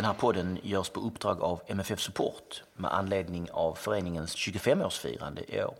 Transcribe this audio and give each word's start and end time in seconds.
Den 0.00 0.06
här 0.06 0.14
podden 0.14 0.58
görs 0.62 0.88
på 0.88 1.00
uppdrag 1.00 1.40
av 1.40 1.62
MFF 1.66 2.00
Support 2.00 2.62
med 2.74 2.94
anledning 2.94 3.50
av 3.50 3.74
föreningens 3.74 4.36
25-årsfirande 4.36 5.54
i 5.54 5.64
år. 5.64 5.74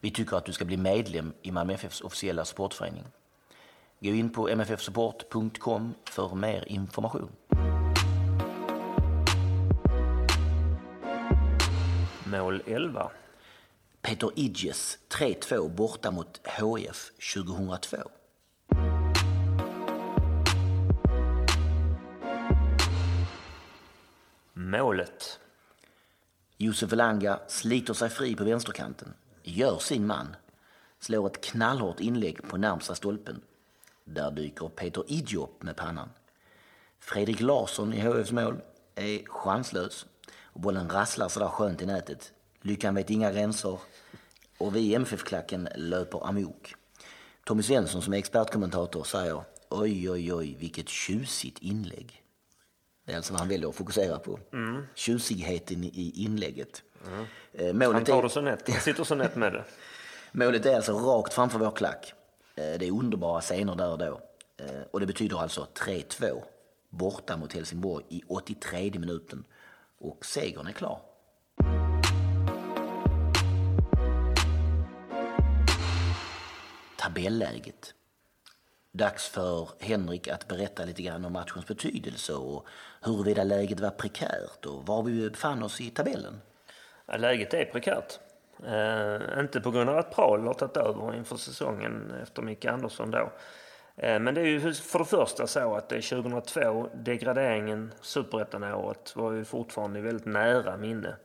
Vi 0.00 0.10
tycker 0.10 0.36
att 0.36 0.44
du 0.44 0.52
ska 0.52 0.64
bli 0.64 0.76
medlem 0.76 1.32
i 1.42 1.50
Malmö 1.50 1.72
FFs 1.72 2.00
officiella 2.00 2.44
supportförening. 2.44 3.04
Gå 4.00 4.08
in 4.08 4.30
på 4.30 4.56
mffsupport.com 4.56 5.94
för 6.04 6.34
mer 6.34 6.64
information. 6.68 7.30
Mål 12.24 12.62
11. 12.66 13.10
Peter 14.02 14.30
Idjes 14.36 14.98
3-2 15.08 15.68
borta 15.68 16.10
mot 16.10 16.40
HF 16.46 17.10
2002. 17.34 17.96
Målet. 24.72 25.40
Josef 26.56 26.92
Elanga 26.92 27.40
sliter 27.48 27.94
sig 27.94 28.10
fri 28.10 28.36
på 28.36 28.44
vänsterkanten, 28.44 29.14
gör 29.42 29.78
sin 29.78 30.06
man, 30.06 30.36
slår 30.98 31.26
ett 31.26 31.44
knallhårt 31.44 32.00
inlägg 32.00 32.42
på 32.48 32.56
närmsta 32.56 32.94
stolpen. 32.94 33.40
Där 34.04 34.30
dyker 34.30 34.68
Peter 34.68 35.04
Idjop 35.06 35.50
upp 35.50 35.62
med 35.62 35.76
pannan. 35.76 36.08
Fredrik 37.00 37.40
Larsson 37.40 37.94
i 37.94 38.00
HFs 38.00 38.32
mål 38.32 38.60
är 38.94 39.24
chanslös 39.26 40.06
och 40.42 40.60
bollen 40.60 40.90
rasslar 40.90 41.28
sådär 41.28 41.48
skönt 41.48 41.82
i 41.82 41.86
nätet. 41.86 42.32
Lyckan 42.60 42.94
vet 42.94 43.10
inga 43.10 43.32
gränser 43.32 43.78
och 44.58 44.76
vi 44.76 44.80
i 44.80 44.94
MFF-klacken 44.94 45.68
löper 45.76 46.26
amok. 46.26 46.74
Tommy 47.44 47.62
Svensson 47.62 48.02
som 48.02 48.12
är 48.12 48.18
expertkommentator 48.18 49.04
säger 49.04 49.44
oj, 49.68 50.10
oj, 50.10 50.34
oj, 50.34 50.56
vilket 50.58 50.88
tjusigt 50.88 51.58
inlägg. 51.58 52.21
Det 53.04 53.12
är 53.12 53.16
alltså 53.16 53.32
vad 53.32 53.40
han 53.40 53.48
väljer 53.48 53.68
att 53.68 53.74
fokusera 53.74 54.18
på. 54.18 54.38
Tjusigheten 54.94 55.84
i 55.84 56.12
inlägget. 56.16 56.82
Eh, 57.52 57.66
Han 57.66 57.78
Målet, 57.78 58.06
tar 58.06 58.18
är, 58.18 58.22
det 58.22 58.28
så 58.30 58.40
nätt. 58.40 58.68
Han 58.70 58.80
sitter 58.80 59.04
så 59.04 59.14
nätt 59.14 59.36
med 59.36 59.52
det. 59.52 59.64
målet 60.32 60.66
är 60.66 60.76
alltså 60.76 60.92
rakt 60.92 61.32
framför 61.34 61.58
vår 61.58 61.70
klack. 61.70 62.12
Eh, 62.54 62.64
Det 62.78 62.86
är 62.86 62.90
underbara 62.90 63.40
scener 63.40 63.74
där 63.74 63.88
och 63.90 63.98
då. 63.98 64.20
Eh, 64.56 64.82
Och 64.90 65.00
det 65.00 65.06
betyder 65.06 65.36
alltså 65.42 65.66
3-2 65.74 66.42
borta 66.90 67.36
mot 67.36 67.52
Helsingborg 67.52 68.04
i 68.08 68.22
83 68.28 68.90
minuten. 68.98 69.44
Och 69.98 70.24
segern 70.26 70.66
är 70.66 70.72
klar. 70.72 71.00
Tabelläget. 76.96 77.94
Dags 78.94 79.28
för 79.28 79.68
Henrik 79.80 80.28
att 80.28 80.48
berätta 80.48 80.84
lite 80.84 81.02
grann 81.02 81.24
om 81.24 81.32
matchens 81.32 81.66
betydelse 81.66 82.34
och 82.34 82.66
huruvida 83.00 83.44
läget 83.44 83.80
var 83.80 83.90
prekärt 83.90 84.66
och 84.66 84.86
var 84.86 85.02
vi 85.02 85.30
befann 85.30 85.62
oss 85.62 85.80
i 85.80 85.90
tabellen. 85.90 86.40
Ja, 87.06 87.16
läget 87.16 87.54
är 87.54 87.64
prekärt. 87.64 88.18
Eh, 88.66 89.40
inte 89.40 89.60
på 89.60 89.70
grund 89.70 89.90
av 89.90 89.98
att 89.98 90.14
Prahl 90.14 90.46
har 90.46 90.54
tagit 90.54 90.76
över 90.76 91.14
inför 91.14 91.36
säsongen 91.36 92.12
efter 92.22 92.42
Micke 92.42 92.64
Andersson 92.64 93.10
då. 93.10 93.32
Eh, 93.96 94.20
men 94.20 94.34
det 94.34 94.40
är 94.40 94.46
ju 94.46 94.60
för 94.74 94.98
det 94.98 95.04
första 95.04 95.46
så 95.46 95.74
att 95.74 95.88
det 95.88 95.96
är 95.96 96.22
2002, 96.22 96.88
degraderingen, 96.94 97.92
superettan-året, 98.00 99.16
var 99.16 99.32
ju 99.32 99.44
fortfarande 99.44 100.00
väldigt 100.00 100.26
nära 100.26 100.76
minne. 100.76 101.16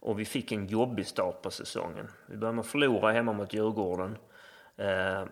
Och 0.00 0.20
vi 0.20 0.24
fick 0.24 0.52
en 0.52 0.66
jobbig 0.66 1.06
start 1.06 1.42
på 1.42 1.50
säsongen. 1.50 2.08
Vi 2.26 2.36
började 2.36 2.56
med 2.56 2.62
att 2.62 2.68
förlora 2.68 3.12
hemma 3.12 3.32
mot 3.32 3.54
Djurgården. 3.54 4.16
Eh, 4.76 5.24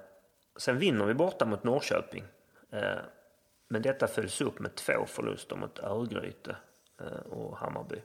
sen 0.57 0.79
vinner 0.79 1.05
vi 1.05 1.15
borta 1.15 1.45
mot 1.45 1.65
Norrköping. 1.65 2.25
Eh, 2.71 2.99
men 3.69 3.83
detta 3.83 4.07
följs 4.07 4.41
upp 4.41 4.59
med 4.59 4.75
två 4.75 5.07
förluster 5.07 5.57
mot 5.57 5.79
Örgryte 5.79 6.57
eh, 7.01 7.33
och 7.33 7.59
Hammarby. 7.59 8.03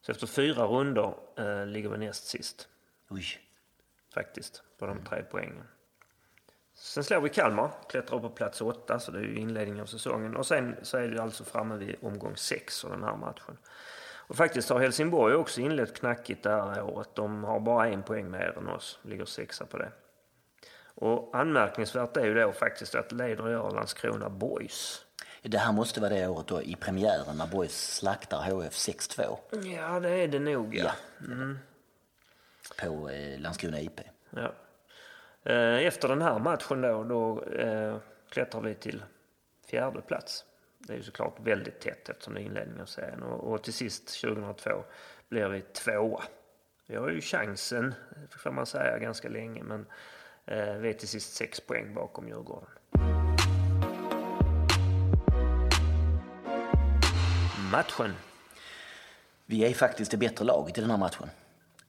Så 0.00 0.12
efter 0.12 0.26
fyra 0.26 0.64
runder 0.64 1.14
eh, 1.36 1.66
ligger 1.66 1.88
vi 1.88 1.98
näst 1.98 2.26
sist 2.26 2.68
Oj, 3.08 3.24
faktiskt 4.14 4.62
på 4.78 4.86
de 4.86 5.04
tre 5.04 5.24
poängen. 5.30 5.64
Sen 6.74 7.04
slår 7.04 7.20
vi 7.20 7.28
Kalmar, 7.28 7.70
klättrar 7.88 8.16
upp 8.16 8.22
på 8.22 8.30
plats 8.30 8.60
åtta, 8.60 8.98
så 8.98 9.12
det 9.12 9.18
är 9.18 9.22
ju 9.22 9.36
inledningen 9.36 9.80
av 9.80 9.86
säsongen. 9.86 10.36
Och 10.36 10.46
sen 10.46 10.76
så 10.82 10.98
är 10.98 11.08
det 11.08 11.22
alltså 11.22 11.44
framme 11.44 11.76
vid 11.76 11.96
omgång 12.02 12.36
sex 12.36 12.84
av 12.84 12.90
den 12.90 13.04
här 13.04 13.16
matchen. 13.16 13.58
Och 14.30 14.36
faktiskt 14.36 14.70
har 14.70 14.80
Helsingborg 14.80 15.34
också 15.34 15.60
inlett 15.60 15.98
knackigt 15.98 16.42
det 16.42 16.50
här 16.50 16.82
året. 16.82 17.14
De 17.14 17.44
har 17.44 17.60
bara 17.60 17.88
en 17.88 18.02
poäng 18.02 18.30
mer 18.30 18.54
än 18.58 18.68
oss, 18.68 18.98
ligger 19.02 19.24
sexa 19.24 19.66
på 19.66 19.78
det. 19.78 19.92
Och 21.00 21.30
anmärkningsvärt 21.36 22.16
är 22.16 22.24
ju 22.24 22.34
då 22.34 22.52
faktiskt 22.52 22.94
att 22.94 23.12
leder 23.12 23.48
gör 23.50 23.70
Landskrona 23.70 24.28
Boys. 24.30 25.04
det 25.42 25.58
här 25.58 25.72
måste 25.72 26.00
vara 26.00 26.10
det 26.10 26.26
året 26.28 26.46
då 26.46 26.62
i 26.62 26.76
premiären 26.76 27.36
när 27.38 27.46
Boys 27.46 27.94
slaktar 27.96 28.38
HF 28.42 28.72
6-2 28.72 29.36
Ja, 29.76 30.00
det 30.00 30.10
är 30.10 30.28
det 30.28 30.38
nog 30.38 30.74
ja. 30.76 30.92
på 32.82 33.08
eh, 33.10 33.40
Landskrona 33.40 33.80
IP. 33.80 34.00
Ja. 34.30 34.52
Eh, 35.52 35.86
Efter 35.86 36.08
den 36.08 36.22
här 36.22 36.38
matchen 36.38 36.80
då, 36.80 37.04
då 37.04 37.44
eh, 37.44 37.96
klättrar 38.28 38.60
vi 38.60 38.74
till 38.74 39.02
fjärde 39.66 40.00
plats. 40.00 40.44
Det 40.78 40.92
är 40.92 40.96
ju 40.96 41.02
såklart 41.02 41.36
väldigt 41.40 41.80
tätt 41.80 42.08
eftersom 42.08 42.34
det 42.34 42.40
är 42.40 42.44
inledningen 42.44 42.80
av 42.80 42.86
serien. 42.86 43.22
Och, 43.22 43.52
och 43.52 43.62
till 43.62 43.72
sist 43.72 44.20
2002 44.20 44.70
blir 45.28 45.48
vi 45.48 45.60
tvåa. 45.60 46.22
Vi 46.86 46.96
har 46.96 47.10
ju 47.10 47.20
chansen, 47.20 47.94
får 48.30 48.50
man 48.50 48.66
säga, 48.66 48.98
ganska 48.98 49.28
länge. 49.28 49.62
Men 49.62 49.86
Eh, 50.50 50.74
vi 50.74 50.88
är 50.88 50.92
till 50.92 51.08
sist 51.08 51.34
sex 51.34 51.60
poäng 51.60 51.94
bakom 51.94 52.28
Djurgården. 52.28 52.68
Matchen. 57.72 58.14
Vi 59.46 59.64
är 59.64 59.74
faktiskt 59.74 60.10
det 60.10 60.16
bättre 60.16 60.44
laget 60.44 60.78
i 60.78 60.80
den 60.80 60.90
här 60.90 60.98
matchen. 60.98 61.30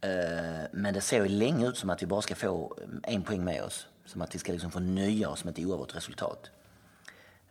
Eh, 0.02 0.68
men 0.72 0.94
det 0.94 1.02
ser 1.02 1.24
ju 1.24 1.30
länge 1.30 1.68
ut 1.68 1.78
som 1.78 1.90
att 1.90 2.02
vi 2.02 2.06
bara 2.06 2.22
ska 2.22 2.36
få 2.36 2.78
eh, 2.82 3.14
en 3.14 3.24
poäng 3.24 3.44
med 3.44 3.64
oss. 3.64 3.88
Som 4.06 4.22
att 4.22 4.36
vi 4.36 4.40
ska 4.40 4.52
liksom 4.52 4.72
få 4.72 4.80
nöja 4.80 5.30
oss 5.30 5.44
med 5.44 5.52
ett 5.52 5.66
oavgjort 5.66 5.96
resultat. 5.96 6.52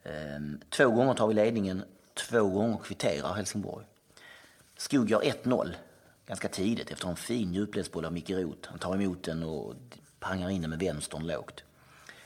Ehm, 0.05 0.61
två 0.69 0.91
gånger 0.91 1.15
tar 1.15 1.27
vi 1.27 1.35
ledningen, 1.35 1.85
två 2.15 2.49
gånger 2.49 2.79
kvitterar 2.79 3.35
Helsingborg. 3.35 3.87
Skog 4.77 5.11
gör 5.11 5.21
1-0 5.21 5.75
ganska 6.27 6.49
tidigt 6.49 6.91
efter 6.91 7.09
en 7.09 7.17
fin 7.17 7.53
djupledsboll 7.53 8.05
av 8.05 8.13
Micke 8.13 8.31
Roth. 8.31 8.69
Han 8.71 8.79
tar 8.79 8.95
emot 8.95 9.23
den 9.23 9.43
och 9.43 9.75
pangar 10.21 10.51
in 10.51 10.61
den 10.61 10.71
med 10.71 10.79
vänstern 10.79 11.27
lågt. 11.27 11.65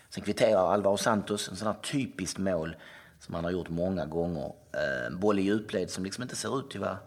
Sen 0.09 0.25
kvitterar 0.25 0.73
Alvaro 0.73 0.97
Santos, 0.97 1.49
en 1.49 1.57
sån 1.57 1.67
här 1.67 1.75
typiskt 1.83 2.39
mål 2.39 2.77
som 3.21 3.35
han 3.35 3.45
har 3.45 3.51
gjort 3.51 3.69
många 3.69 4.07
gånger. 4.07 4.53
Eh, 4.73 5.17
boll 5.17 5.39
i 5.39 5.43
djupled 5.43 5.91
som 5.91 6.05
liksom 6.05 6.23
inte 6.23 6.37
ser 6.37 6.59
ut 6.59 6.71
till 6.71 6.83
att 6.83 6.89
vara 6.89 6.99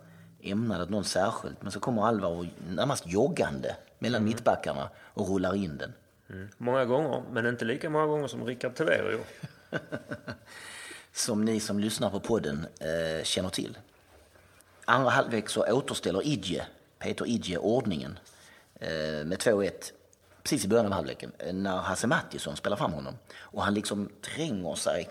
ämnad 0.42 0.82
åt 0.82 0.90
någon 0.90 1.04
särskilt. 1.04 1.62
Men 1.62 1.72
så 1.72 1.80
kommer 1.80 2.06
Alvaro 2.06 2.46
närmast 2.70 3.08
joggande 3.08 3.76
mellan 4.00 4.24
mittbackarna 4.24 4.90
och 4.98 5.30
rullar 5.30 5.56
in 5.56 5.78
den. 5.78 5.94
Många 6.58 6.86
gånger, 6.86 7.24
men 7.32 7.46
inte 7.46 7.66
lika 7.66 7.90
många 7.90 8.06
gånger 8.06 8.28
som 8.28 8.46
Rickard 8.46 8.76
Tevero. 8.76 9.20
Som 11.14 11.46
ni 11.46 11.60
som 11.60 11.80
lyssnar 11.80 12.10
på 12.10 12.20
podden 12.20 12.68
eh, 12.80 13.24
känner 13.24 13.50
till. 13.50 13.78
Andra 14.86 15.10
halvlek 15.10 15.50
så 15.50 15.66
återställer 15.74 16.28
Idje, 16.28 16.68
Peter 17.00 17.28
Idje 17.28 17.58
ordningen 17.58 18.20
eh, 18.76 18.90
med 19.26 19.38
2-1 19.38 19.72
precis 20.48 20.66
i 20.66 20.68
början 20.68 20.86
av 20.86 20.92
halvleken 20.92 21.32
eh, 21.40 21.54
när 21.54 21.78
Hasse 21.78 22.08
Mattisson 22.08 22.56
spelar 22.56 22.78
fram 22.78 22.94
honom. 22.94 23.14
Och 23.40 23.64
han 23.64 23.74
liksom 23.74 24.10
tränger 24.36 24.76
sig, 24.76 25.10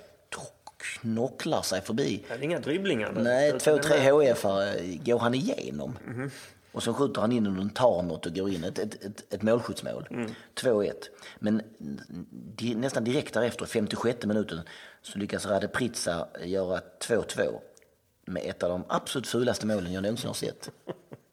knocklar 0.79 1.63
sig 1.63 1.81
förbi 1.81 2.25
Det 2.29 2.35
är 2.35 2.43
inga 2.43 2.59
dribblingar. 2.61 3.13
Nej, 3.13 3.59
två, 3.59 3.79
tre 3.79 3.97
är- 3.97 4.33
HF 4.35 4.43
går 5.05 5.19
han 5.19 5.35
igenom. 5.35 5.99
Och 6.73 6.83
så 6.83 6.95
skjuter 6.95 7.21
han 7.21 7.33
in 7.33 7.59
och 7.59 7.75
tar 7.75 8.03
något 8.03 8.27
och 8.27 8.35
går 8.35 8.51
in. 8.51 8.65
Ett, 8.65 8.79
ett, 8.79 9.05
ett, 9.05 9.35
ett 9.35 9.43
målskjutsmål. 9.43 10.09
2-1. 10.61 10.93
Men 11.39 11.63
di, 12.57 12.75
nästan 12.75 13.05
direkt 13.05 13.35
därefter, 13.35 13.67
56 13.67 14.27
minuten, 14.27 14.61
så 15.03 15.19
lyckas 15.19 15.47
Rade 15.47 15.69
Pritsa 15.69 16.29
göra 16.45 16.81
2-2 17.01 17.61
med 18.27 18.43
ett 18.47 18.63
av 18.63 18.71
de 18.71 18.85
absolut 18.89 19.27
fulaste 19.29 19.67
målen 19.67 19.93
jag 19.93 20.03
någonsin 20.03 20.27
har 20.27 20.35
sett. 20.35 20.71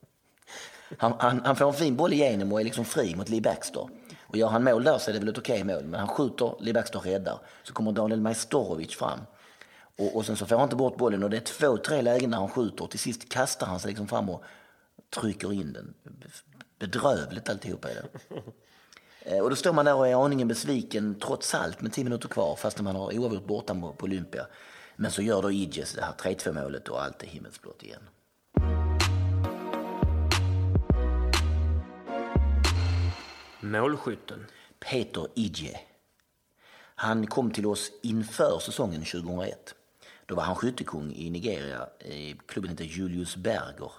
Han, 0.97 1.13
han, 1.19 1.41
han 1.45 1.55
får 1.55 1.67
en 1.67 1.73
fin 1.73 1.95
boll 1.95 2.13
igenom 2.13 2.53
och 2.53 2.59
är 2.59 2.63
liksom 2.63 2.85
fri 2.85 3.15
mot 3.15 3.29
Lee 3.29 3.41
Baxter. 3.41 3.89
Och 4.21 4.37
gör 4.37 4.47
han 4.47 4.63
mål 4.63 4.83
där 4.83 4.97
så 4.97 5.09
är 5.09 5.13
det 5.13 5.19
väl 5.19 5.29
ett 5.29 5.37
okej 5.37 5.63
mål. 5.63 5.83
Men 5.83 5.99
han 5.99 6.09
skjuter, 6.09 6.55
Lee 6.59 6.73
Baxter 6.73 6.99
räddar. 6.99 7.39
Så 7.63 7.73
kommer 7.73 7.91
Daniel 7.91 8.21
Majstorovic 8.21 8.95
fram. 8.95 9.19
Och, 9.97 10.15
och 10.15 10.25
sen 10.25 10.35
så 10.35 10.45
får 10.45 10.55
han 10.55 10.63
inte 10.63 10.75
bort 10.75 10.97
bollen 10.97 11.23
och 11.23 11.29
det 11.29 11.37
är 11.37 11.41
två, 11.41 11.77
tre 11.77 12.01
lägen 12.01 12.31
där 12.31 12.37
han 12.37 12.49
skjuter 12.49 12.83
och 12.83 12.89
till 12.89 12.99
sist 12.99 13.29
kastar 13.29 13.67
han 13.67 13.79
sig 13.79 13.89
liksom 13.89 14.07
fram 14.07 14.29
och 14.29 14.43
trycker 15.15 15.53
in 15.53 15.73
den. 15.73 15.93
Bedrövligt 16.79 17.49
alltihopa 17.49 17.89
är 17.89 17.95
det. 17.95 18.41
Eh, 19.25 19.39
och 19.39 19.49
då 19.49 19.55
står 19.55 19.73
man 19.73 19.85
där 19.85 19.95
och 19.95 20.07
är 20.07 20.25
aningen 20.25 20.47
besviken 20.47 21.19
trots 21.19 21.55
allt 21.55 21.81
med 21.81 21.93
10 21.93 22.03
minuter 22.03 22.27
kvar 22.27 22.55
fast 22.55 22.81
man 22.81 22.95
har 22.95 23.19
oavgjort 23.19 23.45
borta 23.45 23.73
på 23.73 23.93
på 23.93 24.05
Olympia. 24.05 24.47
Men 24.95 25.11
så 25.11 25.21
gör 25.21 25.41
då 25.41 25.51
Idjes 25.51 25.93
det 25.93 26.01
här 26.01 26.13
3-2 26.13 26.63
målet 26.63 26.87
och 26.87 27.03
allt 27.03 27.23
är 27.23 27.27
himmelsblått 27.27 27.83
igen. 27.83 28.09
Målskytten. 33.63 34.45
Peter 34.79 35.27
Idje. 35.35 35.79
Han 36.95 37.27
kom 37.27 37.51
till 37.51 37.65
oss 37.65 37.91
inför 38.01 38.59
säsongen 38.59 39.05
2001. 39.05 39.75
Då 40.25 40.35
var 40.35 40.43
han 40.43 40.55
skyttekung 40.55 41.13
i 41.15 41.29
Nigeria. 41.29 41.89
Klubben 42.45 42.69
hette 42.69 42.83
Julius 42.83 43.35
Berger. 43.35 43.91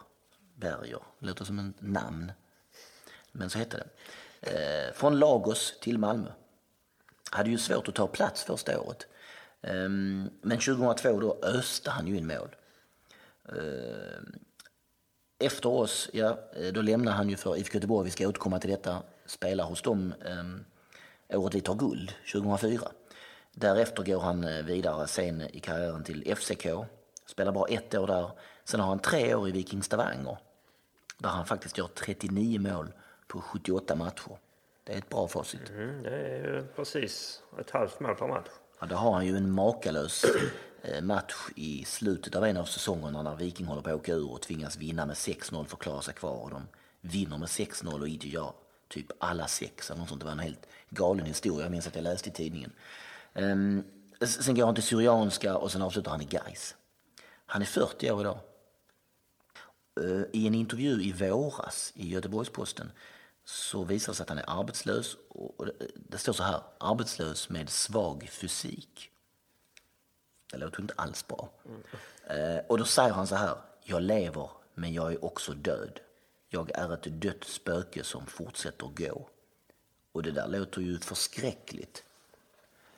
Berger, 0.54 1.00
låter 1.18 1.44
som 1.44 1.58
ett 1.58 1.82
namn. 1.82 2.32
Men 3.32 3.50
så 3.50 3.58
hette 3.58 3.76
det. 3.76 3.88
Eh, 4.40 4.94
från 4.94 5.18
Lagos 5.18 5.74
till 5.80 5.98
Malmö. 5.98 6.28
Hade 7.30 7.50
ju 7.50 7.58
svårt 7.58 7.88
att 7.88 7.94
ta 7.94 8.06
plats 8.06 8.44
första 8.44 8.80
året. 8.80 9.06
Ehm, 9.62 10.30
men 10.42 10.58
2002 10.58 11.20
då 11.20 11.38
öste 11.42 11.90
han 11.90 12.06
ju 12.06 12.16
in 12.16 12.26
mål. 12.26 12.56
Ehm, 13.48 14.38
efter 15.38 15.68
oss, 15.68 16.10
ja, 16.12 16.38
eh, 16.56 16.72
då 16.72 16.82
lämnar 16.82 17.12
han 17.12 17.28
ju 17.28 17.36
för 17.36 17.56
IFK 17.56 17.74
Göteborg. 17.74 18.04
Vi 18.04 18.10
ska 18.10 18.28
återkomma 18.28 18.58
till 18.60 18.70
detta. 18.70 19.02
Spelar 19.34 19.64
hos 19.64 19.82
dem 19.82 20.14
um, 20.40 20.64
året 21.28 21.54
vi 21.54 21.60
tar 21.60 21.74
guld, 21.74 22.12
2004. 22.32 22.88
Därefter 23.52 24.02
går 24.02 24.20
han 24.20 24.44
eh, 24.44 24.64
vidare 24.64 25.06
sen 25.06 25.40
i 25.40 25.60
karriären 25.60 26.04
till 26.04 26.36
FCK. 26.36 26.66
Spelar 27.26 27.52
bara 27.52 27.68
ett 27.68 27.94
år 27.94 28.06
där. 28.06 28.30
Sen 28.64 28.80
har 28.80 28.88
han 28.88 28.98
tre 28.98 29.34
år 29.34 29.48
i 29.48 29.52
Viking 29.52 29.82
Stavanger. 29.82 30.38
Där 31.18 31.28
han 31.28 31.46
faktiskt 31.46 31.78
gör 31.78 31.86
39 31.86 32.60
mål 32.60 32.92
på 33.26 33.40
78 33.40 33.94
matcher. 33.94 34.38
Det 34.84 34.92
är 34.92 34.98
ett 34.98 35.08
bra 35.08 35.28
facit. 35.28 35.70
Mm, 35.70 36.02
det 36.02 36.10
är 36.10 36.54
ju 36.54 36.66
precis 36.76 37.42
ett 37.60 37.70
halvt 37.70 38.00
mål 38.00 38.14
per 38.14 38.28
match. 38.28 38.48
Ja, 38.80 38.86
då 38.86 38.96
har 38.96 39.12
han 39.12 39.26
ju 39.26 39.36
en 39.36 39.50
makalös 39.50 40.24
eh, 40.82 41.02
match 41.02 41.34
i 41.56 41.84
slutet 41.84 42.36
av 42.36 42.44
en 42.44 42.56
av 42.56 42.64
säsongerna 42.64 43.22
när 43.22 43.36
Viking 43.36 43.66
håller 43.66 43.82
på 43.82 43.90
att 43.90 43.96
åka 43.96 44.12
ur 44.12 44.30
och 44.30 44.42
tvingas 44.42 44.76
vinna 44.76 45.06
med 45.06 45.14
6-0 45.14 45.64
för 45.64 45.76
att 45.76 45.82
klara 45.82 46.02
sig 46.02 46.14
kvar. 46.14 46.42
Och 46.42 46.50
de 46.50 46.68
vinner 47.00 47.38
med 47.38 47.48
6-0 47.48 48.00
och 48.00 48.08
gör 48.08 48.52
typ 48.88 49.06
alla 49.18 49.46
sex 49.48 49.90
eller 49.90 50.00
något 50.00 50.08
sånt. 50.08 50.20
Det 50.20 50.24
var 50.24 50.32
en 50.32 50.38
helt 50.38 50.66
galen 50.90 51.26
historia. 51.26 51.64
Jag 51.64 51.70
minns 51.70 51.86
att 51.86 51.94
jag 51.94 52.02
läste 52.04 52.28
i 52.28 52.32
tidningen. 52.32 52.72
Ehm, 53.34 53.84
sen 54.26 54.54
går 54.54 54.66
han 54.66 54.74
till 54.74 54.84
Syrianska 54.84 55.56
och 55.56 55.72
sen 55.72 55.82
avslutar 55.82 56.10
han 56.10 56.20
i 56.22 56.24
Gais. 56.24 56.74
Han 57.46 57.62
är 57.62 57.66
40 57.66 58.10
år 58.10 58.20
idag. 58.20 58.38
Eh, 60.00 60.22
I 60.32 60.46
en 60.46 60.54
intervju 60.54 61.02
i 61.02 61.12
våras 61.12 61.92
i 61.96 62.08
Göteborgs-Posten 62.08 62.92
så 63.44 63.84
visar 63.84 64.12
det 64.12 64.16
sig 64.16 64.22
att 64.22 64.28
han 64.28 64.38
är 64.38 64.60
arbetslös. 64.60 65.16
Och 65.28 65.66
det- 65.96 66.18
står 66.18 66.32
så 66.32 66.42
här, 66.42 66.60
arbetslös 66.78 67.48
med 67.48 67.70
svag 67.70 68.28
fysik. 68.32 69.10
Det 70.50 70.58
låter 70.58 70.80
inte 70.82 70.94
alls 70.96 71.26
bra. 71.28 71.48
Eh, 72.26 72.58
Och 72.68 72.78
då 72.78 72.84
säger 72.84 73.10
han 73.12 73.26
så 73.26 73.34
här, 73.34 73.56
jag 73.82 74.02
lever 74.02 74.50
men 74.74 74.92
jag 74.92 75.12
är 75.12 75.24
också 75.24 75.52
död. 75.52 76.00
Jag 76.54 76.70
är 76.74 76.94
ett 76.94 77.04
dött 77.04 77.44
spöke 77.44 78.04
som 78.04 78.26
fortsätter 78.26 78.86
gå. 78.86 79.28
Och 80.12 80.22
det 80.22 80.30
där 80.30 80.48
låter 80.48 80.80
ju 80.80 80.98
förskräckligt. 80.98 82.04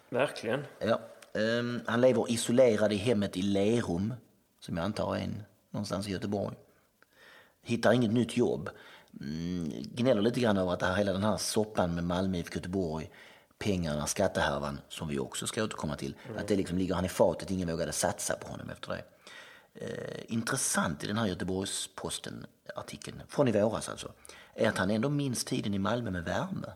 Verkligen. 0.09 0.65
Ja. 0.79 1.01
ehm, 1.35 1.81
han 1.87 2.01
lever 2.01 2.31
isolerad 2.31 2.93
i 2.93 2.97
hemmet 2.97 3.37
i 3.37 3.43
Lerum, 3.43 4.15
som 4.61 4.77
jag 4.77 4.85
antar 4.85 5.17
är 5.17 5.21
en, 5.21 5.43
någonstans 5.71 6.09
i 6.09 6.11
Göteborg. 6.11 6.57
Hittar 7.63 7.93
inget 7.93 8.13
nytt 8.13 8.37
jobb. 8.37 8.71
Mm, 9.21 9.73
gnäller 9.83 10.23
lite 10.23 10.41
grann 10.41 10.57
över 10.57 10.73
att 10.73 10.81
det 10.81 10.87
här, 10.87 10.97
hela 10.97 11.13
den 11.13 11.25
här 11.25 11.37
soppan 11.37 11.95
med 11.95 12.05
Malmö 12.05 12.39
IFK 12.39 12.55
Göteborg, 12.55 13.11
pengarna, 13.59 14.07
skattehärvan, 14.07 14.81
som 14.89 15.09
vi 15.09 15.19
också 15.19 15.47
ska 15.47 15.65
återkomma 15.65 15.97
till, 15.97 16.15
att 16.37 16.49
det 16.49 16.57
liksom 16.57 16.79
ligger 16.79 16.95
han 16.95 17.05
i 17.05 17.09
fatet, 17.09 17.51
ingen 17.51 17.69
vågade 17.69 17.93
satsa 17.93 18.37
på 18.37 18.49
honom 18.49 18.71
efter 18.71 18.89
det. 18.89 19.16
Eh, 19.81 20.23
intressant 20.29 21.05
i 21.05 21.07
den 21.07 21.19
här 21.19 21.27
Göteborgs-Posten-artikeln, 21.27 23.23
från 23.29 23.49
i 23.49 23.53
våras 23.53 23.89
alltså, 23.89 24.13
är 24.55 24.69
att 24.69 24.79
han 24.79 24.91
ändå 24.91 25.09
minns 25.09 25.45
tiden 25.45 25.75
i 25.75 25.79
Malmö 25.79 26.11
med 26.11 26.25
värme 26.25 26.73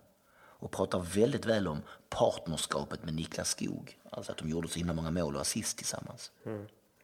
och 0.60 0.70
pratar 0.70 0.98
väldigt 0.98 1.46
väl 1.46 1.68
om 1.68 1.82
partnerskapet 2.08 3.04
med 3.04 3.14
Niklas 3.14 3.48
Skog. 3.48 3.98
Alltså 4.10 4.32
att 4.32 4.38
de 4.38 4.48
gjorde 4.48 4.68
så 4.68 4.78
himla 4.78 4.92
många 4.92 5.10
mål 5.10 5.34
och 5.34 5.40
assist 5.40 5.76
tillsammans. 5.76 6.32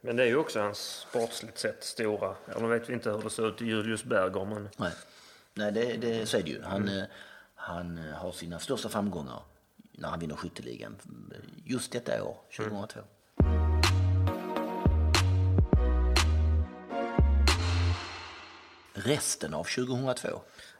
Men 0.00 0.16
det 0.16 0.22
är 0.22 0.26
ju 0.26 0.36
också 0.36 0.60
hans 0.60 0.78
sportsligt 0.78 1.58
sett 1.58 1.84
stora. 1.84 2.36
Nu 2.60 2.66
vet 2.66 2.88
vi 2.88 2.92
inte 2.92 3.10
hur 3.10 3.22
det 3.22 3.30
ser 3.30 3.48
ut 3.48 3.62
i 3.62 3.64
Julius 3.64 4.04
Berger, 4.04 4.44
men 4.44 4.68
Nej, 4.76 4.92
Nej 5.54 5.72
det, 5.72 5.96
det, 5.96 6.26
så 6.26 6.36
är 6.36 6.42
det 6.42 6.50
ju. 6.50 6.62
Han, 6.62 6.88
eh, 6.88 7.04
han 7.54 7.98
eh, 7.98 8.14
har 8.14 8.32
sina 8.32 8.58
största 8.58 8.88
framgångar 8.88 9.42
när 9.92 10.08
han 10.08 10.20
vinner 10.20 10.36
skytteligan 10.36 10.96
just 11.64 11.92
detta 11.92 12.24
år, 12.24 12.36
2002. 12.56 13.00
Resten 19.04 19.54
av 19.54 19.64
2002. 19.64 20.28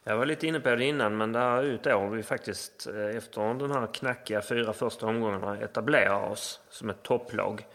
jag 0.05 0.17
var 0.17 0.27
lite 0.27 0.47
inne 0.47 0.61
på 0.61 0.75
det 0.75 0.85
innan, 0.85 1.17
men 1.17 1.33
där 1.33 1.63
ute 1.63 1.93
har 1.93 2.09
vi 2.09 2.23
faktiskt 2.23 2.87
eh, 2.87 3.17
efter 3.17 3.55
den 3.55 3.71
här 3.71 3.87
knackiga 3.95 4.43
fyra 4.43 4.73
första 4.73 5.07
omgångarna 5.07 5.59
etablerar 5.59 6.31
oss 6.31 6.61
som 6.71 6.91
ett 6.91 7.03
topplag. 7.03 7.67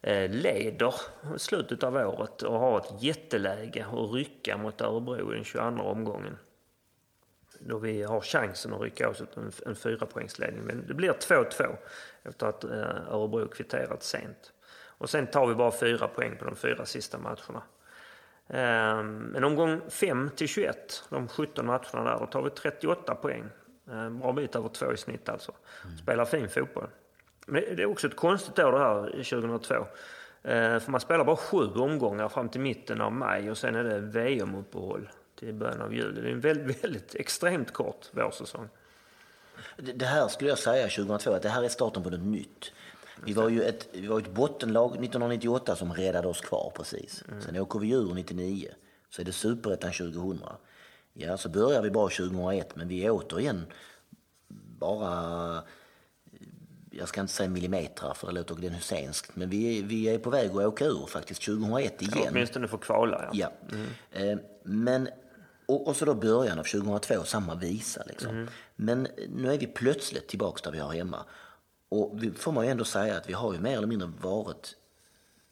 Eh, 0.00 0.30
leder 0.30 0.94
slutet 1.36 1.82
av 1.82 1.96
året 1.96 2.42
och 2.42 2.58
har 2.58 2.78
ett 2.78 3.02
jätteläge 3.02 3.86
att 3.92 4.12
rycka 4.12 4.56
mot 4.56 4.80
Örebro 4.80 5.32
i 5.32 5.34
den 5.34 5.44
22 5.44 5.82
omgången. 5.82 6.38
Då 7.58 7.78
vi 7.78 8.02
har 8.02 8.20
chansen 8.20 8.72
att 8.72 8.80
rycka 8.80 9.08
oss 9.08 9.20
ut 9.20 9.36
en, 9.36 9.52
en 9.66 9.76
fyrapoängsledning. 9.76 10.64
Men 10.64 10.86
det 10.86 10.94
blir 10.94 11.12
2-2 11.12 11.76
efter 12.22 12.46
att 12.46 12.64
eh, 12.64 13.14
Örebro 13.14 13.48
kvitterat 13.48 14.02
sent. 14.02 14.52
Och 14.98 15.10
sen 15.10 15.26
tar 15.26 15.46
vi 15.46 15.54
bara 15.54 15.72
fyra 15.72 16.08
poäng 16.08 16.36
på 16.36 16.44
de 16.44 16.56
fyra 16.56 16.86
sista 16.86 17.18
matcherna. 17.18 17.62
Ehm, 18.48 19.16
Men 19.18 19.44
omgång 19.44 19.80
5 19.90 20.30
till 20.36 20.48
21, 20.48 21.04
de 21.10 21.28
17 21.28 21.66
matcherna 21.66 22.04
där, 22.04 22.18
då 22.20 22.26
tar 22.26 22.42
vi 22.42 22.50
38 22.50 23.14
poäng. 23.14 23.44
En 23.90 24.18
bra 24.18 24.32
bit 24.32 24.56
över 24.56 24.68
två 24.68 24.92
i 24.92 24.96
snitt 24.96 25.28
alltså. 25.28 25.52
Spelar 26.02 26.24
fin 26.24 26.48
fotboll. 26.48 26.88
Men 27.46 27.62
det 27.76 27.82
är 27.82 27.86
också 27.86 28.06
ett 28.06 28.16
konstigt 28.16 28.58
år 28.58 28.72
det 28.72 28.78
här 28.78 29.02
2002. 29.10 29.74
Eh, 29.74 30.78
För 30.78 30.90
man 30.90 31.00
spelar 31.00 31.24
bara 31.24 31.36
sju 31.36 31.66
omgångar 31.74 32.28
fram 32.28 32.48
till 32.48 32.60
mitten 32.60 33.00
av 33.00 33.12
maj 33.12 33.50
och 33.50 33.58
sen 33.58 33.74
är 33.74 33.84
det 33.84 34.00
VM-uppehåll 34.00 35.08
till 35.38 35.54
början 35.54 35.80
av 35.82 35.94
juli. 35.94 36.20
Det 36.20 36.28
är 36.28 36.32
en 36.32 36.40
väldigt, 36.40 36.84
väldigt 36.84 37.14
extremt 37.14 37.72
kort 37.72 38.08
vårsäsong. 38.10 38.68
Det 39.76 39.92
det 39.92 40.06
här 40.06 40.28
skulle 40.28 40.50
jag 40.50 40.58
säga 40.58 40.88
2002, 40.88 41.32
att 41.32 41.42
det 41.42 41.48
här 41.48 41.62
är 41.62 41.68
starten 41.68 42.02
på 42.02 42.10
något 42.10 42.20
nytt. 42.20 42.72
Vi 43.26 43.32
var 43.32 43.48
ju 43.48 43.62
ett, 43.62 43.88
vi 43.92 44.06
var 44.06 44.18
ett 44.20 44.30
bottenlag 44.34 44.90
1998 44.90 45.76
som 45.76 45.92
räddade 45.94 46.28
oss 46.28 46.40
kvar 46.40 46.72
precis. 46.76 47.24
Sen 47.44 47.56
åker 47.56 47.78
vi 47.78 47.90
ur 47.90 48.14
99. 48.14 48.68
Så 49.10 49.20
är 49.22 49.26
det 49.26 49.32
superettan 49.32 49.92
2000. 49.92 50.38
Ja, 51.12 51.36
så 51.36 51.48
börjar 51.48 51.82
vi 51.82 51.90
bara 51.90 52.08
2001, 52.08 52.76
men 52.76 52.88
vi 52.88 53.04
är 53.06 53.10
återigen 53.10 53.66
bara, 54.78 55.62
jag 56.90 57.08
ska 57.08 57.20
inte 57.20 57.32
säga 57.32 57.48
millimeter 57.50 58.14
för 58.14 58.26
det 58.26 58.32
låter 58.32 58.54
Glenn 58.54 58.72
Hysenskt, 58.74 59.36
men 59.36 59.50
vi, 59.50 59.78
är- 59.78 59.82
vi 59.82 60.04
är 60.08 60.18
på 60.18 60.30
väg 60.30 60.50
att 60.50 60.56
åka 60.56 60.84
ur 60.84 61.06
faktiskt 61.08 61.42
2001 61.42 62.02
igen. 62.02 62.28
Åtminstone 62.30 62.68
för 62.68 62.78
kvala. 62.78 63.30
Ja. 63.32 63.52
Ja. 63.70 63.76
Eh, 64.20 64.38
men, 64.64 65.08
och, 65.66 65.86
och 65.88 65.96
så 65.96 66.04
då 66.04 66.14
början 66.14 66.58
av 66.58 66.64
2002, 66.64 67.24
samma 67.24 67.54
visa. 67.54 68.02
Liksom. 68.06 68.48
Men 68.76 69.08
nu 69.28 69.52
är 69.52 69.58
vi 69.58 69.66
plötsligt 69.66 70.28
tillbaka 70.28 70.60
där 70.64 70.72
vi 70.72 70.78
har 70.78 70.92
hemma. 70.92 71.24
Och 71.94 72.22
vi 72.22 72.30
får 72.30 72.52
man 72.52 72.64
ju 72.64 72.70
ändå 72.70 72.84
säga 72.84 73.16
att 73.16 73.28
vi 73.28 73.32
har 73.32 73.52
ju 73.52 73.60
mer 73.60 73.76
eller 73.76 73.86
mindre 73.86 74.12
varit 74.20 74.76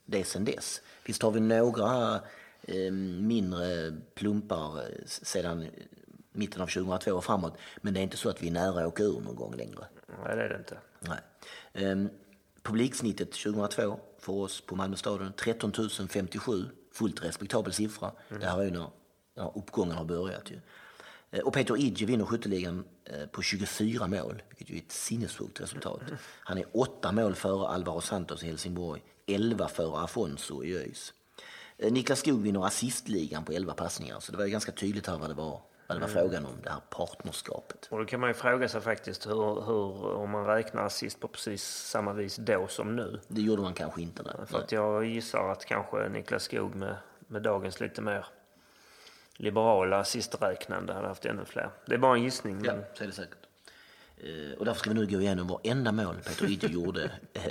det 0.04 0.24
sen 0.24 0.44
dess. 0.44 0.80
Visst 1.04 1.22
har 1.22 1.30
vi 1.30 1.40
några 1.40 2.20
eh, 2.62 2.92
mindre 2.92 3.92
plumpar 4.14 4.78
eh, 4.78 5.06
sedan 5.06 5.66
mitten 6.32 6.62
av 6.62 6.66
2002 6.66 7.12
och 7.12 7.24
framåt. 7.24 7.56
Men 7.80 7.94
det 7.94 8.00
är 8.00 8.02
inte 8.02 8.16
så 8.16 8.28
att 8.28 8.42
vi 8.42 8.48
är 8.48 8.52
nära 8.52 8.80
att 8.80 8.86
åka 8.86 9.02
ur 9.02 9.20
någon 9.20 9.36
gång 9.36 9.54
längre. 9.56 9.84
Nej, 10.24 10.36
det 10.36 10.42
är 10.42 10.48
det 10.48 10.56
inte. 10.58 10.78
Nej. 11.00 11.18
Ehm, 11.72 12.08
publiksnittet 12.62 13.32
2002 13.32 14.00
för 14.18 14.32
oss 14.32 14.60
på 14.60 14.76
Malmö 14.76 14.96
stadion 14.96 15.32
13 15.32 15.72
057. 16.08 16.64
Fullt 16.92 17.24
respektabel 17.24 17.72
siffra. 17.72 18.12
Det 18.28 18.46
här 18.46 18.60
är 18.60 18.64
ju 18.64 18.70
när, 18.70 18.90
när 19.34 19.58
uppgången 19.58 19.96
har 19.96 20.04
börjat. 20.04 20.50
Ju. 20.50 20.60
Eh, 21.32 21.40
Och 21.40 21.52
Peter 21.52 21.76
Idje 21.76 22.06
vinner 22.06 22.24
skytteligan 22.24 22.84
eh, 23.04 23.26
på 23.26 23.42
24 23.42 24.06
mål, 24.06 24.42
vilket 24.48 24.70
ju 24.70 24.74
är 24.74 24.80
ett 24.82 24.92
sinnessjukt 24.92 25.60
resultat. 25.60 26.00
Han 26.40 26.58
är 26.58 26.64
åtta 26.72 27.12
mål 27.12 27.34
före 27.34 27.68
Alvaro 27.68 28.00
Santos 28.00 28.42
i 28.42 28.46
Helsingborg, 28.46 29.02
11 29.26 29.68
före 29.68 29.98
Afonso 29.98 30.64
i 30.64 30.76
ÖIS. 30.76 31.14
Eh, 31.78 31.92
Niklas 31.92 32.18
Skog 32.18 32.42
vinner 32.42 32.66
assistligan 32.66 33.44
på 33.44 33.52
11 33.52 33.74
passningar, 33.74 34.20
så 34.20 34.32
det 34.32 34.38
var 34.38 34.44
ju 34.44 34.50
ganska 34.50 34.72
tydligt 34.72 35.06
här 35.06 35.18
vad 35.18 35.30
det 35.30 35.34
var, 35.34 35.60
vad 35.86 35.96
det 35.96 36.00
var 36.00 36.08
frågan 36.08 36.46
om, 36.46 36.56
det 36.62 36.70
här 36.70 36.80
partnerskapet. 36.90 37.88
Och 37.90 37.98
då 37.98 38.04
kan 38.04 38.20
man 38.20 38.30
ju 38.30 38.34
fråga 38.34 38.68
sig 38.68 38.80
faktiskt 38.80 39.26
hur, 39.26 39.62
hur, 39.66 40.04
om 40.14 40.30
man 40.30 40.46
räknar 40.46 40.82
assist 40.86 41.20
på 41.20 41.28
precis 41.28 41.64
samma 41.64 42.12
vis 42.12 42.36
då 42.36 42.66
som 42.68 42.96
nu. 42.96 43.20
Det 43.28 43.40
gjorde 43.40 43.62
man 43.62 43.74
kanske 43.74 44.02
inte. 44.02 44.22
Nej. 44.22 44.46
För 44.46 44.58
att 44.58 44.72
jag 44.72 45.04
gissar 45.06 45.48
att 45.52 45.64
kanske 45.64 46.08
Niklas 46.08 46.42
Skog 46.42 46.74
med, 46.74 46.96
med 47.26 47.42
dagens 47.42 47.80
lite 47.80 48.02
mer 48.02 48.26
liberala 49.42 50.04
sisträknande 50.04 50.92
hade 50.92 51.08
haft 51.08 51.24
ännu 51.24 51.44
fler. 51.44 51.70
Det 51.86 51.94
är 51.94 51.98
bara 51.98 52.16
en 52.16 52.22
gissning. 52.22 52.60
Ja, 52.64 52.72
Men 52.74 52.84
så 52.94 53.02
är 53.02 53.06
det 53.06 53.12
säkert. 53.12 53.38
Eh, 54.16 54.58
Och 54.58 54.64
därför 54.64 54.80
ska 54.80 54.90
vi 54.90 54.96
nu 54.96 55.06
gå 55.06 55.20
igenom 55.20 55.46
varenda 55.46 55.92
mål 55.92 56.16
Peter 56.24 56.50
Idje 56.50 56.68
gjorde 56.72 57.04
eh, 57.32 57.42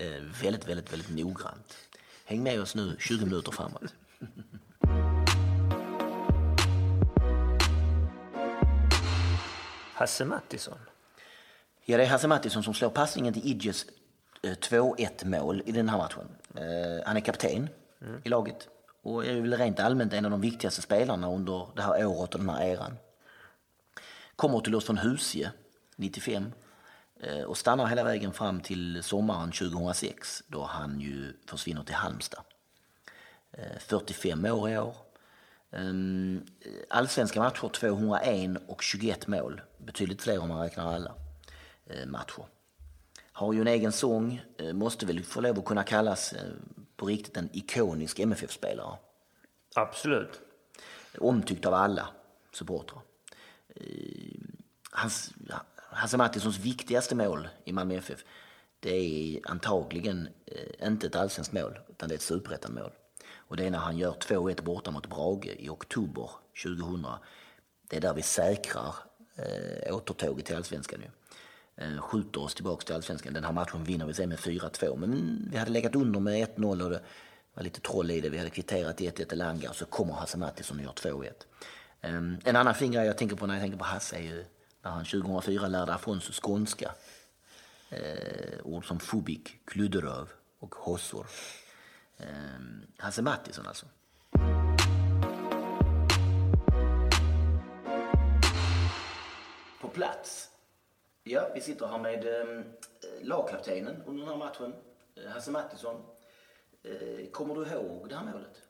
väldigt, 0.43 0.67
väldigt, 0.69 0.93
väldigt 0.93 1.09
noggrant. 1.09 1.77
Häng 2.25 2.43
med 2.43 2.61
oss 2.61 2.75
nu 2.75 2.95
20 2.99 3.25
minuter 3.25 3.51
framåt. 3.51 3.83
Hasse 9.93 10.25
Mattisson. 10.25 10.77
Ja, 11.85 11.97
det 11.97 12.03
är 12.03 12.07
Hasse 12.07 12.27
Mattisson 12.27 12.63
som 12.63 12.73
slår 12.73 12.89
passningen 12.89 13.33
till 13.33 13.45
Idjes 13.47 13.85
eh, 14.43 14.51
2-1 14.51 15.25
mål 15.25 15.63
i 15.65 15.71
den 15.71 15.89
här 15.89 15.97
matchen. 15.97 16.27
Eh, 16.55 17.05
Han 17.05 17.17
är 17.17 17.21
kapten 17.21 17.69
i 18.23 18.29
laget 18.29 18.67
och 19.01 19.25
är 19.25 19.41
väl 19.41 19.57
rent 19.57 19.79
allmänt 19.79 20.13
en 20.13 20.25
av 20.25 20.31
de 20.31 20.41
viktigaste 20.41 20.81
spelarna 20.81 21.31
under 21.31 21.67
det 21.75 21.81
här 21.81 22.05
året 22.05 22.33
och 22.33 22.39
den 22.39 22.49
här 22.49 22.65
eran. 22.65 22.97
Kommer 24.35 24.59
till 24.59 24.75
oss 24.75 24.85
från 24.85 24.97
Husie 24.97 25.51
95 25.95 26.51
eh, 27.19 27.43
och 27.43 27.57
stannar 27.57 27.85
hela 27.85 28.03
vägen 28.03 28.33
fram 28.33 28.59
till 28.59 29.03
sommaren 29.03 29.51
2006 29.51 30.43
då 30.47 30.63
han 30.63 30.99
ju 30.99 31.33
försvinner 31.45 31.83
till 31.83 31.95
Halmstad. 31.95 32.43
Eh, 33.51 33.79
45 33.79 34.45
år 34.45 34.69
i 34.69 34.77
år. 34.77 34.95
Eh, 35.71 35.81
allsvenska 36.89 37.39
matcher 37.39 37.69
201 37.69 38.57
och 38.67 38.81
21 38.81 39.27
mål. 39.27 39.61
Betydligt 39.77 40.21
fler 40.21 40.39
om 40.39 40.49
man 40.49 40.61
räknar 40.61 40.95
alla 40.95 41.15
matcher. 42.05 42.45
Har 43.31 43.53
ju 43.53 43.61
en 43.61 43.67
egen 43.67 43.91
sång, 43.91 44.41
måste 44.73 45.05
väl 45.05 45.23
få 45.23 45.41
lov 45.41 45.59
att 45.59 45.65
kunna 45.65 45.83
kallas 45.83 46.33
på 47.01 47.07
riktigt 47.07 47.37
en 47.37 47.49
ikonisk 47.53 48.19
MFF-spelare. 48.19 48.97
Absolut. 49.75 50.41
Omtyckt 51.17 51.65
av 51.65 51.73
alla 51.73 52.07
supportrar. 52.53 53.01
Eh, 53.75 53.83
Hans, 54.91 55.33
Hasse 55.75 56.17
Mattissons 56.17 56.59
viktigaste 56.59 57.15
mål 57.15 57.47
i 57.65 57.73
Malmö 57.73 57.95
FF 57.95 58.23
det 58.79 58.95
är 58.95 59.39
antagligen 59.43 60.29
eh, 60.45 60.87
inte 60.87 61.07
ett 61.07 61.15
allsvenskt 61.15 61.53
mål 61.53 61.79
utan 61.89 62.09
det 62.09 62.13
är 62.13 62.17
ett 62.17 62.21
superettan-mål. 62.21 62.91
Och 63.35 63.57
det 63.57 63.65
är 63.65 63.71
när 63.71 63.79
han 63.79 63.97
gör 63.97 64.11
2-1 64.11 64.61
borta 64.61 64.91
mot 64.91 65.09
Brage 65.09 65.47
i 65.47 65.69
oktober 65.69 66.29
2000. 66.63 67.05
Det 67.87 67.97
är 67.97 68.01
där 68.01 68.13
vi 68.13 68.21
säkrar 68.21 68.95
eh, 69.35 69.95
återtåget 69.95 70.45
till 70.45 70.55
allsvenskan. 70.55 71.01
Ju. 71.01 71.07
Eh, 71.81 72.01
skjuter 72.01 72.41
oss 72.41 72.55
tillbaka 72.55 72.85
till 72.85 72.95
allsvenskan. 72.95 73.33
Den 73.33 73.43
här 73.43 73.51
matchen 73.51 73.83
vinner 73.83 74.05
vi 74.05 74.13
sen 74.13 74.29
med 74.29 74.39
4-2. 74.39 74.97
Men 74.97 75.41
vi 75.51 75.57
hade 75.57 75.71
legat 75.71 75.95
under 75.95 76.19
med 76.19 76.49
1-0 76.57 76.83
och 76.83 76.89
det 76.89 77.01
var 77.53 77.63
lite 77.63 77.81
troll 77.81 78.11
i 78.11 78.21
det. 78.21 78.29
Vi 78.29 78.37
hade 78.37 78.49
kvitterat 78.49 78.99
1-1 78.99 79.33
Elanga 79.33 79.45
Langa 79.45 79.69
och 79.69 79.75
så 79.75 79.85
kommer 79.85 80.13
Hasse 80.13 80.37
Mattisson 80.37 80.77
och 80.77 80.83
gör 80.83 80.91
2-1. 80.91 81.31
Ehm, 82.01 82.37
en 82.43 82.55
annan 82.55 82.75
fin 82.75 82.91
grej 82.91 83.05
jag 83.05 83.17
tänker 83.17 83.35
på 83.35 83.47
när 83.47 83.53
jag 83.53 83.61
tänker 83.61 83.77
på 83.77 83.83
Hasse 83.83 84.15
är 84.15 84.21
ju 84.21 84.45
när 84.81 84.91
han 84.91 85.05
2004 85.05 85.67
lärde 85.67 85.93
Afonso 85.93 86.31
skånska. 86.41 86.91
Eh, 87.89 88.59
ord 88.63 88.87
som 88.87 88.99
fubik, 88.99 89.65
kludderöv 89.65 90.29
och 90.59 90.75
hossor. 90.75 91.27
Eh, 92.17 92.25
Hasse 92.97 93.21
Mattisson 93.21 93.67
alltså. 93.67 93.85
På 99.81 99.87
plats. 99.87 100.50
Ja, 101.23 101.47
vi 101.53 101.61
sitter 101.61 101.87
här 101.87 101.97
med 101.97 102.25
eh, 102.27 102.63
lagkaptenen 103.21 104.03
under 104.05 104.25
den 104.25 104.31
här 104.31 104.37
matchen, 104.37 104.73
eh, 105.15 105.31
Hasse 105.31 105.51
Mattisson. 105.51 106.01
Eh, 106.83 107.29
kommer 107.31 107.55
du 107.55 107.61
ihåg 107.61 108.09
det 108.09 108.15
här 108.15 108.25
målet? 108.25 108.61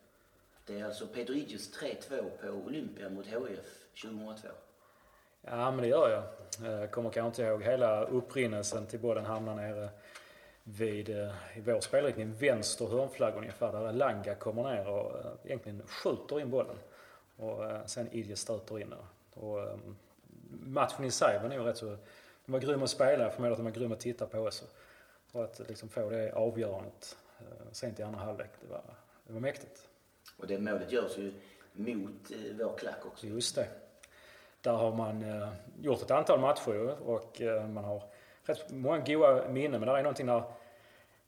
Det 0.66 0.80
är 0.80 0.86
alltså 0.86 1.08
Peter 1.08 1.34
Idjes 1.34 1.82
3-2 1.82 2.30
på 2.42 2.48
Olympia 2.48 3.10
mot 3.10 3.26
HIF 3.26 3.88
2002. 4.02 4.48
Ja, 5.42 5.72
men 5.72 5.82
det 5.82 5.88
gör 5.88 6.10
jag. 6.10 6.24
Jag 6.72 6.92
kommer 6.92 7.10
kanske 7.10 7.28
inte 7.28 7.52
ihåg 7.52 7.64
hela 7.64 8.04
upprinnelsen 8.04 8.88
till 8.88 9.00
bollen 9.00 9.26
hamnar 9.26 9.56
nere 9.56 9.90
vid, 10.64 11.10
eh, 11.10 11.58
i 11.58 11.62
vår 11.62 11.80
spelriktning, 11.80 12.34
vänster 12.34 12.88
hörnflagga 12.88 13.38
ungefär, 13.38 13.72
där 13.72 13.94
Langa 13.94 14.36
kommer 14.36 14.64
ner 14.64 14.88
och 14.88 15.20
eh, 15.20 15.32
egentligen 15.44 15.82
skjuter 15.88 16.40
in 16.40 16.50
bollen. 16.50 16.78
Och 17.38 17.90
sen 17.90 18.12
Idje 18.12 18.36
stöter 18.36 18.80
in 18.80 18.90
den. 18.90 19.00
Och 19.44 19.80
matchen 20.50 21.06
i 21.06 21.12
sig 21.12 21.40
var 21.42 21.50
nog 21.50 21.68
rätt 21.68 21.78
så... 21.78 21.98
Den 22.46 22.54
var 22.54 22.60
grym 22.60 22.84
att 22.84 22.90
spela, 22.90 23.24
jag 23.24 23.34
förmodar 23.34 23.52
att 23.52 23.58
den 23.58 23.66
var 23.66 23.72
grym 23.72 23.92
att 23.92 24.00
titta 24.00 24.26
på 24.26 24.40
också. 24.40 24.66
Och 25.32 25.44
att 25.44 25.62
liksom 25.68 25.90
få 25.90 26.10
det 26.10 26.32
avgörandet 26.34 27.18
eh, 27.40 27.72
sent 27.72 28.00
i 28.00 28.04
andra 28.04 28.20
halvlek, 28.20 28.50
det 28.62 28.68
var, 28.68 28.82
det 29.28 29.34
var 29.34 29.40
mäktigt. 29.40 29.88
Och 30.38 30.48
det 30.48 30.60
målet 30.60 30.92
görs 30.92 31.18
ju 31.18 31.34
mot 31.74 32.32
eh, 32.32 32.38
vår 32.60 32.78
klack 32.78 33.06
också. 33.06 33.28
Just 33.28 33.56
det. 33.56 33.68
Där 34.62 34.72
har 34.74 34.96
man 34.96 35.24
eh, 35.24 35.50
gjort 35.82 36.02
ett 36.02 36.12
antal 36.12 36.40
matcher 36.40 37.10
och 37.10 37.42
eh, 37.42 37.68
man 37.68 37.84
har 37.84 38.04
rätt 38.44 38.72
många 38.72 39.00
goda 39.00 39.48
minnen. 39.50 39.80
Men 39.80 39.90
det 39.90 40.00
är 40.00 40.04
någonting 40.04 40.26
där, 40.26 40.34
jag 40.34 40.44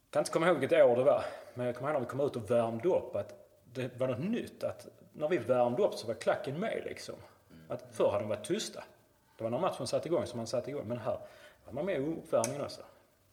kan 0.09 0.19
inte 0.21 0.31
komma 0.31 0.47
ihåg 0.47 0.57
vilket 0.57 0.85
år 0.85 0.95
det 0.95 1.03
var, 1.03 1.23
men 1.53 1.65
jag 1.65 1.75
kommer 1.75 1.89
ihåg 1.89 2.01
när 2.01 2.07
vi 2.07 2.11
kom 2.11 2.19
ut 2.19 2.35
och 2.35 2.51
värmde 2.51 2.89
upp 2.89 3.15
att 3.15 3.33
det 3.63 3.99
var 3.99 4.07
något 4.07 4.19
nytt. 4.19 4.63
Att 4.63 4.87
när 5.13 5.29
vi 5.29 5.37
värmde 5.37 5.83
upp 5.83 5.93
så 5.93 6.07
var 6.07 6.13
klacken 6.13 6.59
med 6.59 6.81
liksom. 6.85 7.15
Att 7.67 7.85
förr 7.91 8.11
hade 8.11 8.23
de 8.23 8.29
varit 8.29 8.43
tysta. 8.43 8.83
Det 9.37 9.43
var 9.43 9.51
när 9.51 9.59
matchen 9.59 9.87
satte 9.87 10.07
igång 10.07 10.25
som 10.27 10.37
man 10.37 10.47
satte 10.47 10.69
igång. 10.69 10.87
Men 10.87 10.97
här 10.97 11.19
var 11.65 11.73
man 11.73 11.85
med 11.85 12.01
i 12.01 12.05
uppvärmningen 12.05 12.61
också. 12.61 12.81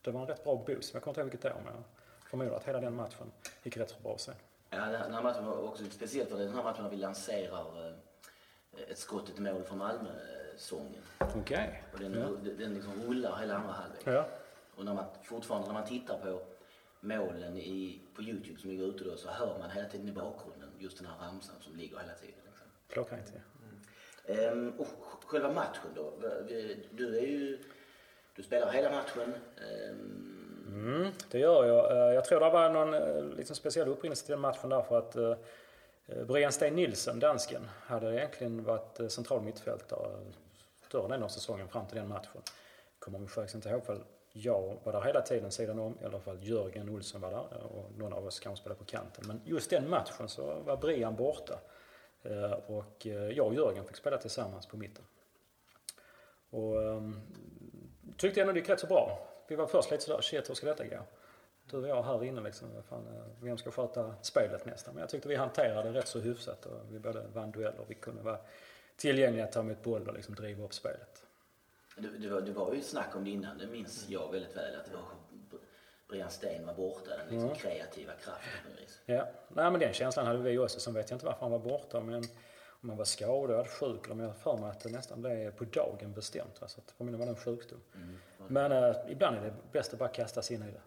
Det 0.02 0.10
var 0.10 0.20
en 0.20 0.26
rätt 0.26 0.44
bra 0.44 0.56
boost. 0.66 0.94
Jag 0.94 1.02
kommer 1.02 1.12
inte 1.12 1.20
ihåg 1.20 1.30
vilket 1.30 1.52
år, 1.52 1.60
men 1.64 1.74
jag 1.74 2.30
förmodar 2.30 2.56
att 2.56 2.64
hela 2.64 2.80
den 2.80 2.94
matchen 2.94 3.32
gick 3.62 3.76
rätt 3.76 3.90
så 3.90 4.00
bra 4.02 4.18
sen. 4.18 4.34
Ja, 4.70 4.76
den 4.86 5.14
här 5.14 5.22
matchen 5.22 5.46
var 5.46 5.58
också 5.68 5.84
speciell 5.84 6.26
för 6.26 6.36
det 6.36 6.42
är 6.42 6.46
den 6.46 6.56
här 6.56 6.62
matchen 6.62 6.82
när 6.82 6.90
vi 6.90 6.96
lanserar 6.96 7.86
eh, 7.88 8.90
ett 8.90 8.98
skott 8.98 9.38
i 9.38 9.40
mål 9.40 9.62
från 9.64 9.78
Malmö-sången. 9.78 11.02
Okej. 11.18 11.82
Och 11.92 11.98
den, 11.98 12.14
Ja. 12.14 12.50
den 12.58 12.74
liksom 12.74 13.02
rullar 13.02 13.36
hela 13.38 13.54
andra 13.56 13.72
halvlek. 13.72 14.02
Ja. 14.04 14.26
Och 14.76 14.84
när 14.84 14.94
man, 14.94 15.04
fortfarande 15.22 15.66
när 15.66 15.74
man 15.74 15.84
tittar 15.88 16.18
på 16.18 16.42
målen 17.00 17.56
i, 17.56 18.00
på 18.14 18.22
Youtube 18.22 18.60
som 18.60 18.70
ligger 18.70 18.84
ute 18.86 19.04
då 19.04 19.16
så 19.16 19.30
hör 19.30 19.58
man 19.58 19.70
hela 19.70 19.88
tiden 19.88 20.08
i 20.08 20.12
bakgrunden 20.12 20.70
just 20.78 20.98
den 20.98 21.06
här 21.06 21.26
ramsan 21.26 21.54
som 21.60 21.76
ligger 21.76 21.98
hela 21.98 22.14
tiden. 22.14 22.34
Liksom. 22.46 22.66
Klockrent 22.88 23.32
ja. 23.34 23.40
Ehm, 24.30 24.72
och 24.78 24.86
själva 25.26 25.52
matchen 25.52 25.90
då? 25.94 26.12
Du 26.90 27.18
är 27.18 27.26
ju... 27.26 27.58
Du 28.36 28.42
spelar 28.42 28.72
hela 28.72 28.90
matchen. 28.90 29.34
Ehm, 29.56 30.36
Mm, 30.70 31.12
det 31.30 31.38
gör 31.38 31.64
jag. 31.64 31.92
Eh, 31.92 32.14
jag 32.14 32.24
tror 32.24 32.40
det 32.40 32.50
var 32.50 32.70
någon 32.70 32.94
eh, 32.94 33.24
liksom 33.36 33.56
speciell 33.56 33.88
upprinnelse 33.88 34.26
till 34.26 34.32
den 34.32 34.40
matchen 34.40 34.70
därför 34.70 34.98
att 34.98 35.16
eh, 35.16 35.34
Brian 36.26 36.52
Stein 36.52 36.74
Nilsen, 36.74 37.20
dansken, 37.20 37.68
hade 37.86 38.16
egentligen 38.16 38.64
varit 38.64 39.00
eh, 39.00 39.08
central 39.08 39.42
mittfältare 39.42 40.08
större 40.88 41.08
delen 41.08 41.22
av 41.22 41.28
säsongen 41.28 41.68
fram 41.68 41.86
till 41.86 41.96
den 41.96 42.08
matchen. 42.08 42.42
Kommer 42.98 43.18
vi 43.18 43.26
faktiskt 43.26 43.54
inte 43.54 43.68
ihåg 43.68 43.82
ifall 43.82 44.02
jag 44.32 44.76
var 44.84 44.92
där 44.92 45.00
hela 45.00 45.20
tiden 45.20 45.50
sidan 45.50 45.78
om, 45.78 45.98
i 46.02 46.04
alla 46.04 46.20
fall 46.20 46.38
Jörgen 46.40 46.88
Olsson 46.88 47.20
var 47.20 47.30
där 47.30 47.62
och 47.62 47.98
någon 47.98 48.12
av 48.12 48.26
oss 48.26 48.40
kanske 48.40 48.62
spelade 48.62 48.78
på 48.78 48.84
kanten. 48.84 49.24
Men 49.26 49.40
just 49.44 49.70
den 49.70 49.90
matchen 49.90 50.28
så 50.28 50.54
var 50.66 50.76
Brian 50.76 51.16
borta. 51.16 51.54
Eh, 52.22 52.52
och 52.52 53.06
eh, 53.06 53.12
jag 53.12 53.46
och 53.46 53.54
Jörgen 53.54 53.84
fick 53.84 53.96
spela 53.96 54.18
tillsammans 54.18 54.66
på 54.66 54.76
mitten. 54.76 55.04
Och 56.50 56.82
ehm, 56.82 57.20
tyckte 58.16 58.40
ändå 58.40 58.52
det 58.52 58.58
gick 58.58 58.68
rätt 58.68 58.80
så 58.80 58.86
bra. 58.86 59.28
Vi 59.48 59.56
var 59.56 59.66
först 59.66 59.90
lite 59.90 60.04
sådär, 60.04 60.20
shit 60.20 60.50
hur 60.50 60.54
ska 60.54 60.66
detta 60.66 60.86
gå? 60.86 61.02
Du 61.70 61.76
och 61.76 61.88
jag 61.88 62.02
här 62.02 62.24
inne 62.24 62.40
liksom, 62.40 62.68
fan, 62.88 63.06
eh, 63.06 63.44
vem 63.44 63.58
ska 63.58 63.70
sköta 63.70 64.14
spelet 64.22 64.66
nästan? 64.66 64.94
Men 64.94 65.00
jag 65.00 65.10
tyckte 65.10 65.28
vi 65.28 65.36
hanterade 65.36 65.92
det 65.92 65.98
rätt 65.98 66.08
så 66.08 66.18
hyfsat 66.18 66.66
och 66.66 66.80
vi 66.90 66.98
både 66.98 67.26
vann 67.34 67.50
dueller 67.50 67.84
vi 67.86 67.94
kunde 67.94 68.22
vara 68.22 68.38
tillgängliga 68.96 69.44
att 69.44 69.52
ta 69.52 69.60
emot 69.60 69.82
boll 69.82 70.08
och 70.08 70.14
liksom 70.14 70.34
driva 70.34 70.64
upp 70.64 70.74
spelet. 70.74 71.26
det, 71.96 72.08
det, 72.08 72.28
var, 72.28 72.40
det 72.40 72.52
var 72.52 72.74
ju 72.74 72.82
snack 72.82 73.16
om 73.16 73.24
det 73.24 73.30
innan, 73.30 73.58
det 73.58 73.66
minns 73.66 74.08
jag 74.08 74.32
väldigt 74.32 74.56
väl. 74.56 74.76
Att 74.80 74.84
det 74.84 74.92
var, 74.92 75.04
Brian 76.10 76.30
Sten 76.30 76.66
var 76.66 76.74
borta, 76.74 77.10
den 77.16 77.28
liksom 77.28 77.54
kreativa 77.54 78.12
kraften 78.12 78.50
på 78.64 78.70
något 78.70 78.80
vis. 78.80 79.00
Ja, 79.06 79.28
nej 79.48 79.70
men 79.70 79.80
den 79.80 79.92
känslan 79.92 80.26
hade 80.26 80.38
vi 80.38 80.58
också. 80.58 80.80
Sen 80.80 80.94
vet 80.94 81.10
jag 81.10 81.16
inte 81.16 81.26
varför 81.26 81.40
han 81.40 81.50
var 81.50 81.58
borta 81.58 82.00
men 82.00 82.24
om 82.82 82.88
han 82.88 82.98
var 82.98 83.04
skadad, 83.04 83.68
sjuk 83.68 84.04
eller 84.04 84.14
om 84.14 84.20
jag 84.20 84.36
för 84.36 84.56
mig 84.56 84.70
att 84.70 84.80
det 84.80 84.90
nästan 84.90 85.20
blev 85.20 85.50
på 85.50 85.64
dagen 85.64 86.12
bestämt. 86.12 86.60
Va? 86.60 86.68
Så 86.68 86.80
att 86.80 86.94
var 86.98 87.06
det 87.06 87.24
en 87.24 87.36
sjukdom. 87.36 87.80
Men 88.48 88.72
eh, 88.72 88.96
ibland 89.08 89.36
är 89.36 89.40
det 89.40 89.54
bäst 89.72 89.92
att 89.92 89.98
bara 89.98 90.08
kasta 90.08 90.42
sig 90.42 90.56
in 90.56 90.62
i 90.62 90.70
det. 90.70 90.82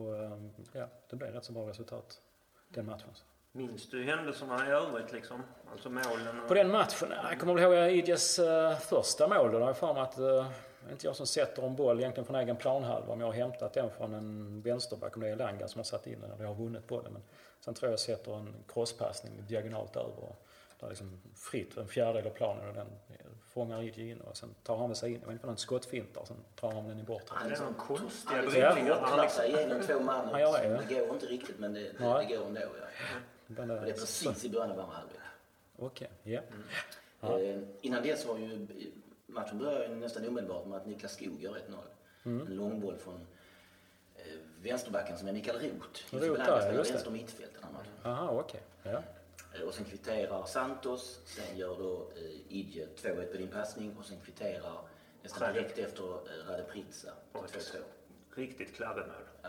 Och 0.00 0.16
eh, 0.16 0.38
ja, 0.72 0.88
det 1.10 1.16
blev 1.16 1.32
rätt 1.32 1.44
så 1.44 1.52
bra 1.52 1.68
resultat 1.68 2.20
den 2.68 2.86
matchen. 2.86 3.08
Minns 3.52 3.90
du 3.90 4.04
händelserna 4.04 4.68
i 4.68 4.70
övrigt 4.70 5.12
liksom? 5.12 5.42
Alltså 5.72 5.90
målen? 5.90 6.40
Och... 6.40 6.48
På 6.48 6.54
den 6.54 6.70
matchen, 6.70 7.08
ja, 7.10 7.30
jag 7.30 7.40
kommer 7.40 7.60
ihåg 7.60 7.90
Idjes 7.90 8.38
uh, 8.38 8.74
första 8.74 9.28
mål. 9.28 9.52
Då 9.52 9.58
har 9.58 9.66
jag 9.66 9.76
för 9.76 9.94
mig 9.94 10.02
att 10.02 10.18
det 10.86 10.90
är 10.90 10.92
inte 10.92 11.06
jag 11.06 11.16
som 11.16 11.26
sätter 11.26 11.62
en 11.62 11.76
boll 11.76 11.98
egentligen 12.00 12.24
från 12.26 12.36
egen 12.36 12.56
planhalva. 12.56 13.08
Men 13.08 13.20
jag 13.20 13.26
har 13.26 13.32
hämtat 13.32 13.72
den 13.72 13.90
från 13.90 14.14
en 14.14 14.60
vänsterback, 14.62 15.16
om 15.16 15.22
det 15.22 15.28
är 15.28 15.36
Langa 15.36 15.68
som 15.68 15.78
har 15.78 15.84
satt 15.84 16.06
in 16.06 16.20
den. 16.20 16.30
Eller 16.30 16.42
jag 16.44 16.48
har 16.54 16.64
vunnit 16.64 16.86
bollen. 16.86 17.12
Men 17.12 17.22
sen 17.60 17.74
tror 17.74 17.86
jag 17.88 17.92
jag 17.92 18.00
sätter 18.00 18.36
en 18.36 18.54
crosspassning 18.68 19.32
diagonalt 19.48 19.96
över. 19.96 20.18
Och 20.18 20.46
där 20.80 20.88
liksom 20.88 21.20
fritt, 21.34 21.76
en 21.76 21.88
fjärdedel 21.88 22.26
av 22.26 22.34
planen 22.34 22.68
och 22.68 22.74
den 22.74 22.86
fångar 23.56 23.98
in. 23.98 24.20
Och 24.20 24.36
sen 24.36 24.54
tar 24.62 24.76
han 24.76 24.88
väl 24.88 24.96
sig 24.96 25.12
in, 25.12 25.20
jag 25.20 25.26
vet 25.26 25.32
inte 25.32 25.46
om 25.46 25.48
det 25.48 25.50
är 25.50 25.52
en 25.52 25.58
skottfint 25.58 26.16
och 26.16 26.26
sen 26.26 26.36
drar 26.60 26.72
han 26.72 26.88
den 26.88 27.00
i 27.00 27.02
bortre. 27.02 27.24
Han 27.28 27.48
Det 27.48 27.56
är 27.56 27.60
någon 27.60 27.74
konstiga 27.74 28.42
dribblingar. 28.42 28.94
Han 28.94 29.02
hopplar 29.02 29.22
liksom- 29.22 29.44
igenom 29.44 29.80
två 29.86 30.00
man. 30.00 30.28
Han 30.28 30.40
gör 30.40 30.52
det, 30.52 30.68
ja. 30.68 30.80
Det 30.88 31.06
går 31.06 31.14
inte 31.14 31.26
riktigt 31.26 31.58
men 31.58 31.74
det, 31.74 31.80
det, 31.80 31.92
Nej. 31.98 32.26
det 32.28 32.36
går 32.36 32.46
ändå. 32.46 32.60
Ja. 32.60 32.66
Den 33.46 33.70
Och 33.70 33.76
det 33.76 33.82
är 33.82 33.86
där, 33.86 33.92
precis 33.92 34.44
i 34.44 34.50
början 34.50 34.70
av 34.70 34.80
andra 34.80 34.94
halvlek. 34.94 35.20
Okej, 35.78 36.10
ja. 36.22 36.40
Eh, 37.22 37.58
innan 37.80 38.02
dess 38.02 38.26
var 38.26 38.38
ju 38.38 38.66
matchen 39.26 39.58
började 39.58 39.86
ju 39.86 39.94
nästan 39.94 40.28
omedelbart 40.28 40.66
med 40.66 40.76
att 40.78 40.86
Niklas 40.86 41.12
Skog 41.12 41.42
gör 41.42 41.52
1-0. 41.52 41.58
Mm. 42.24 42.46
En 42.46 42.56
långboll 42.56 42.96
från 42.98 43.26
eh, 44.14 44.22
vänsterbacken 44.62 45.18
som 45.18 45.28
är 45.28 45.32
Mikael 45.32 45.56
Roth. 45.58 46.14
Roth 46.14 46.40
ja, 46.46 46.60
spelar 46.60 46.72
just 46.72 46.88
det. 46.88 46.92
vänster 46.92 47.10
mittfält 47.10 47.50
den 47.54 47.64
här 47.64 47.72
matchen. 47.72 47.92
Aha, 48.12 48.40
okej. 48.40 48.60
Ja. 48.82 49.02
Eh, 49.54 49.60
Och 49.66 49.74
sen 49.74 49.84
kvitterar 49.84 50.44
Santos, 50.44 51.20
sen 51.24 51.56
gör 51.56 51.76
då 51.78 52.08
eh, 52.16 52.52
Idje 52.56 52.86
2-1 53.02 53.26
på 53.32 53.36
din 53.36 53.48
passning 53.48 53.96
och 53.98 54.04
sen 54.04 54.18
kvitterar 54.24 54.78
nästan 55.22 55.52
direkt 55.52 55.78
efter 55.78 56.04
eh, 56.04 56.50
Rade 56.50 56.62
Pritsa 56.62 57.08
på 57.32 57.38
2-2. 57.38 57.76
Riktigt 58.34 58.74
klabbemål. 58.76 59.10
Ja. 59.42 59.48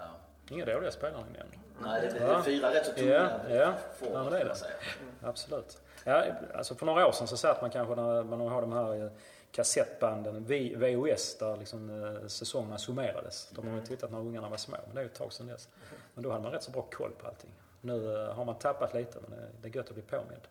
Inga 0.50 0.66
dåliga 0.66 0.92
spelare 0.92 1.24
ni 1.32 1.38
nämner. 1.38 1.60
Nej, 1.82 2.02
det, 2.02 2.20
det 2.20 2.26
Ja. 2.26 2.40
är 2.40 2.44
fyra 2.44 2.74
rätt 2.74 2.86
så 2.86 2.92
tunga 2.92 3.10
Ja, 3.50 3.56
ja. 3.56 3.74
forwards, 4.00 4.26
Ja, 4.26 4.30
det 4.30 4.38
är 4.38 4.40
får 4.40 4.40
det. 4.40 4.46
man 4.48 4.56
säga. 4.56 4.74
Absolut. 5.22 5.82
Ja, 6.04 6.26
alltså 6.56 6.76
för 6.76 6.86
några 6.86 7.08
år 7.08 7.12
sedan 7.12 7.28
så 7.28 7.38
satt 7.38 7.62
man 7.62 7.70
kanske 7.72 7.96
när 7.96 8.24
man 8.24 8.42
har 8.42 8.62
de 8.62 8.72
här 8.72 9.04
eh, 9.06 9.12
kassettbanden, 9.62 10.44
V- 10.46 10.76
VHS, 10.76 11.38
där 11.38 11.58
liksom 11.58 12.04
eh, 12.06 12.28
säsongerna 12.28 12.78
summerades. 12.78 13.50
De 13.52 13.68
har 13.68 13.76
ju 13.76 13.86
tittat 13.86 14.12
när 14.12 14.20
ungarna 14.20 14.50
var 14.50 14.58
små, 14.58 14.78
men 14.86 14.96
det 14.96 15.02
är 15.02 15.04
ju 15.04 15.10
ett 15.10 15.16
tag 15.16 15.34
sedan 15.34 15.48
dess. 15.48 15.70
Men 16.14 16.24
då 16.24 16.32
hade 16.32 16.44
man 16.44 16.52
rätt 16.52 16.64
så 16.64 16.72
bra 16.72 16.82
koll 16.92 17.12
på 17.12 17.28
allting. 17.28 17.50
Nu 17.82 18.14
eh, 18.16 18.34
har 18.34 18.46
man 18.46 18.56
tappat 18.56 18.94
lite, 18.94 19.20
men 19.28 19.40
det- 19.40 19.50
det 19.62 19.68
är 19.68 19.76
gött 19.76 19.88
att 19.88 19.94
bli 19.94 20.04
påmind 20.04 20.42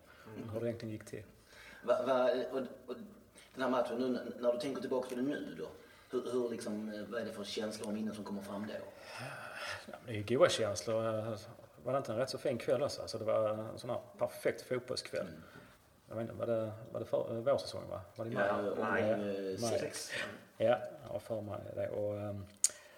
hur 0.53 0.59
det 0.59 0.65
egentligen 0.67 0.91
gick 0.93 1.05
till. 1.05 1.23
Va, 1.83 2.01
va, 2.07 2.29
och, 2.51 2.57
och 2.87 2.95
den 3.53 3.63
här 3.63 3.69
matchen, 3.69 3.97
nu, 3.97 4.19
när 4.39 4.53
du 4.53 4.59
tänker 4.59 4.81
tillbaka 4.81 5.09
på 5.09 5.15
det 5.15 5.21
nu 5.21 5.55
då? 5.59 5.67
Hur, 6.11 6.31
hur 6.31 6.49
liksom, 6.49 6.93
eh, 6.93 7.01
vad 7.09 7.21
är 7.21 7.25
det 7.25 7.31
för 7.33 7.43
känslor 7.43 7.87
och 7.87 7.93
minnen 7.93 8.15
som 8.15 8.23
kommer 8.23 8.41
fram 8.41 8.67
då? 8.67 8.73
Ja, 9.91 9.95
det 10.05 10.11
är 10.11 10.15
ju 10.15 10.23
goda 10.37 10.49
känslor. 10.49 11.05
Eh, 11.19 11.37
Var 11.83 11.91
det 11.93 11.97
inte 11.97 12.11
en 12.11 12.17
rätt 12.17 12.29
så 12.29 12.37
fin 12.37 12.57
kväll 12.57 12.83
också? 12.83 13.01
Alltså 13.01 13.17
det 13.17 13.25
var 13.25 13.49
en 13.49 13.79
sån 13.79 13.89
här 13.89 13.99
perfekt 14.17 14.61
fotbollskväll. 14.61 15.27
Jag 16.09 16.15
vet 16.15 16.21
inte, 16.21 16.33
var 16.33 16.45
det, 16.45 16.71
var 16.91 16.99
det 16.99 17.05
för, 17.05 17.41
vårsäsongen 17.41 17.89
va? 17.89 18.01
Var 18.15 18.25
det 18.25 18.31
maj? 18.31 19.03
Ja, 19.03 19.11
eh, 19.11 19.17
Nej. 19.17 19.79
sex. 19.79 20.11
Ja, 20.57 20.79
jag 21.11 21.21
för 21.21 21.41
mig 21.41 21.59
det. 21.75 21.89
Och, 21.89 22.19
ehm, 22.19 22.45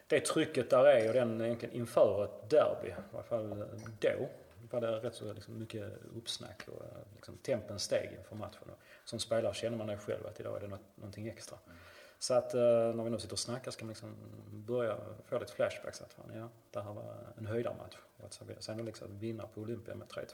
det 0.08 0.20
trycket 0.20 0.70
där 0.70 0.86
är 0.86 1.08
och 1.08 1.14
den 1.14 1.42
egentligen 1.42 1.76
inför 1.76 2.24
ett 2.24 2.50
derby, 2.50 2.88
i 2.88 2.94
alla 3.14 3.24
fall 3.24 3.66
då, 4.00 4.30
var 4.72 4.82
det 4.82 4.92
rätt 4.92 5.16
så 5.16 5.34
liksom 5.34 5.60
mycket 5.60 5.84
uppsnack 6.16 6.68
och 6.68 6.84
liksom 7.16 7.38
tempen 7.38 7.80
steg 7.80 8.12
inför 8.18 8.36
matchen. 8.36 8.72
Som 9.06 9.20
spelare 9.20 9.54
känner 9.54 9.78
man 9.78 9.88
det 9.88 9.98
själv 9.98 10.28
att 10.28 10.40
idag 10.40 10.58
är 10.58 10.62
det 10.62 10.68
något, 10.68 10.82
någonting 10.96 11.28
extra. 11.28 11.58
Så 12.20 12.34
att 12.34 12.54
eh, 12.54 12.62
när 12.62 13.04
vi 13.04 13.10
nu 13.10 13.20
sitter 13.20 13.34
och 13.34 13.40
snackar 13.40 13.72
ska 13.72 13.86
man 13.86 13.90
liksom 13.90 14.16
börja 14.52 14.98
få 15.26 15.40
lite 15.40 15.54
flashbacks 15.54 16.02
att 16.02 16.14
fan, 16.14 16.32
ja, 16.36 16.50
det 16.72 16.82
här 16.82 16.94
var 16.94 17.16
en 17.38 17.46
höjdarmatch. 17.46 17.98
Och 18.18 18.26
att. 18.26 18.64
Sen 18.64 18.86
liksom 18.86 19.20
vinna 19.20 19.48
på 19.48 19.62
Olympia 19.62 19.96
med 19.96 20.08
3-2, 20.08 20.26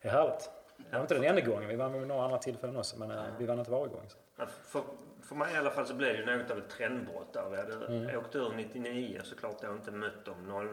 det 0.00 0.08
är 0.08 0.12
härligt. 0.12 0.50
Det 0.90 0.96
var 0.96 1.00
inte 1.00 1.14
den 1.14 1.24
enda 1.24 1.40
gången, 1.40 1.68
vi 1.68 1.76
vann 1.76 1.92
vid 1.92 2.08
några 2.08 2.24
andra 2.24 2.38
tillfällen 2.38 2.76
också 2.76 2.98
men 2.98 3.10
eh, 3.10 3.24
vi 3.38 3.46
vann 3.46 3.58
inte 3.58 3.70
varje 3.70 3.88
gång. 3.92 4.04
Så. 4.08 4.18
Ja, 4.36 4.46
För, 4.46 4.82
för 5.22 5.34
mig 5.34 5.54
i 5.54 5.56
alla 5.56 5.70
fall 5.70 5.86
så 5.86 5.94
blev 5.94 6.12
det 6.12 6.32
ju 6.32 6.38
något 6.38 6.50
av 6.50 6.58
ett 6.58 6.68
trendbrott 6.68 7.32
där. 7.32 7.50
Vi 7.50 7.56
hade 7.56 8.16
åkt 8.16 8.34
ur 8.34 8.52
99 8.56 9.20
såklart 9.24 9.62
då 9.62 9.72
inte 9.72 9.90
mött 9.90 10.24
dem 10.24 10.68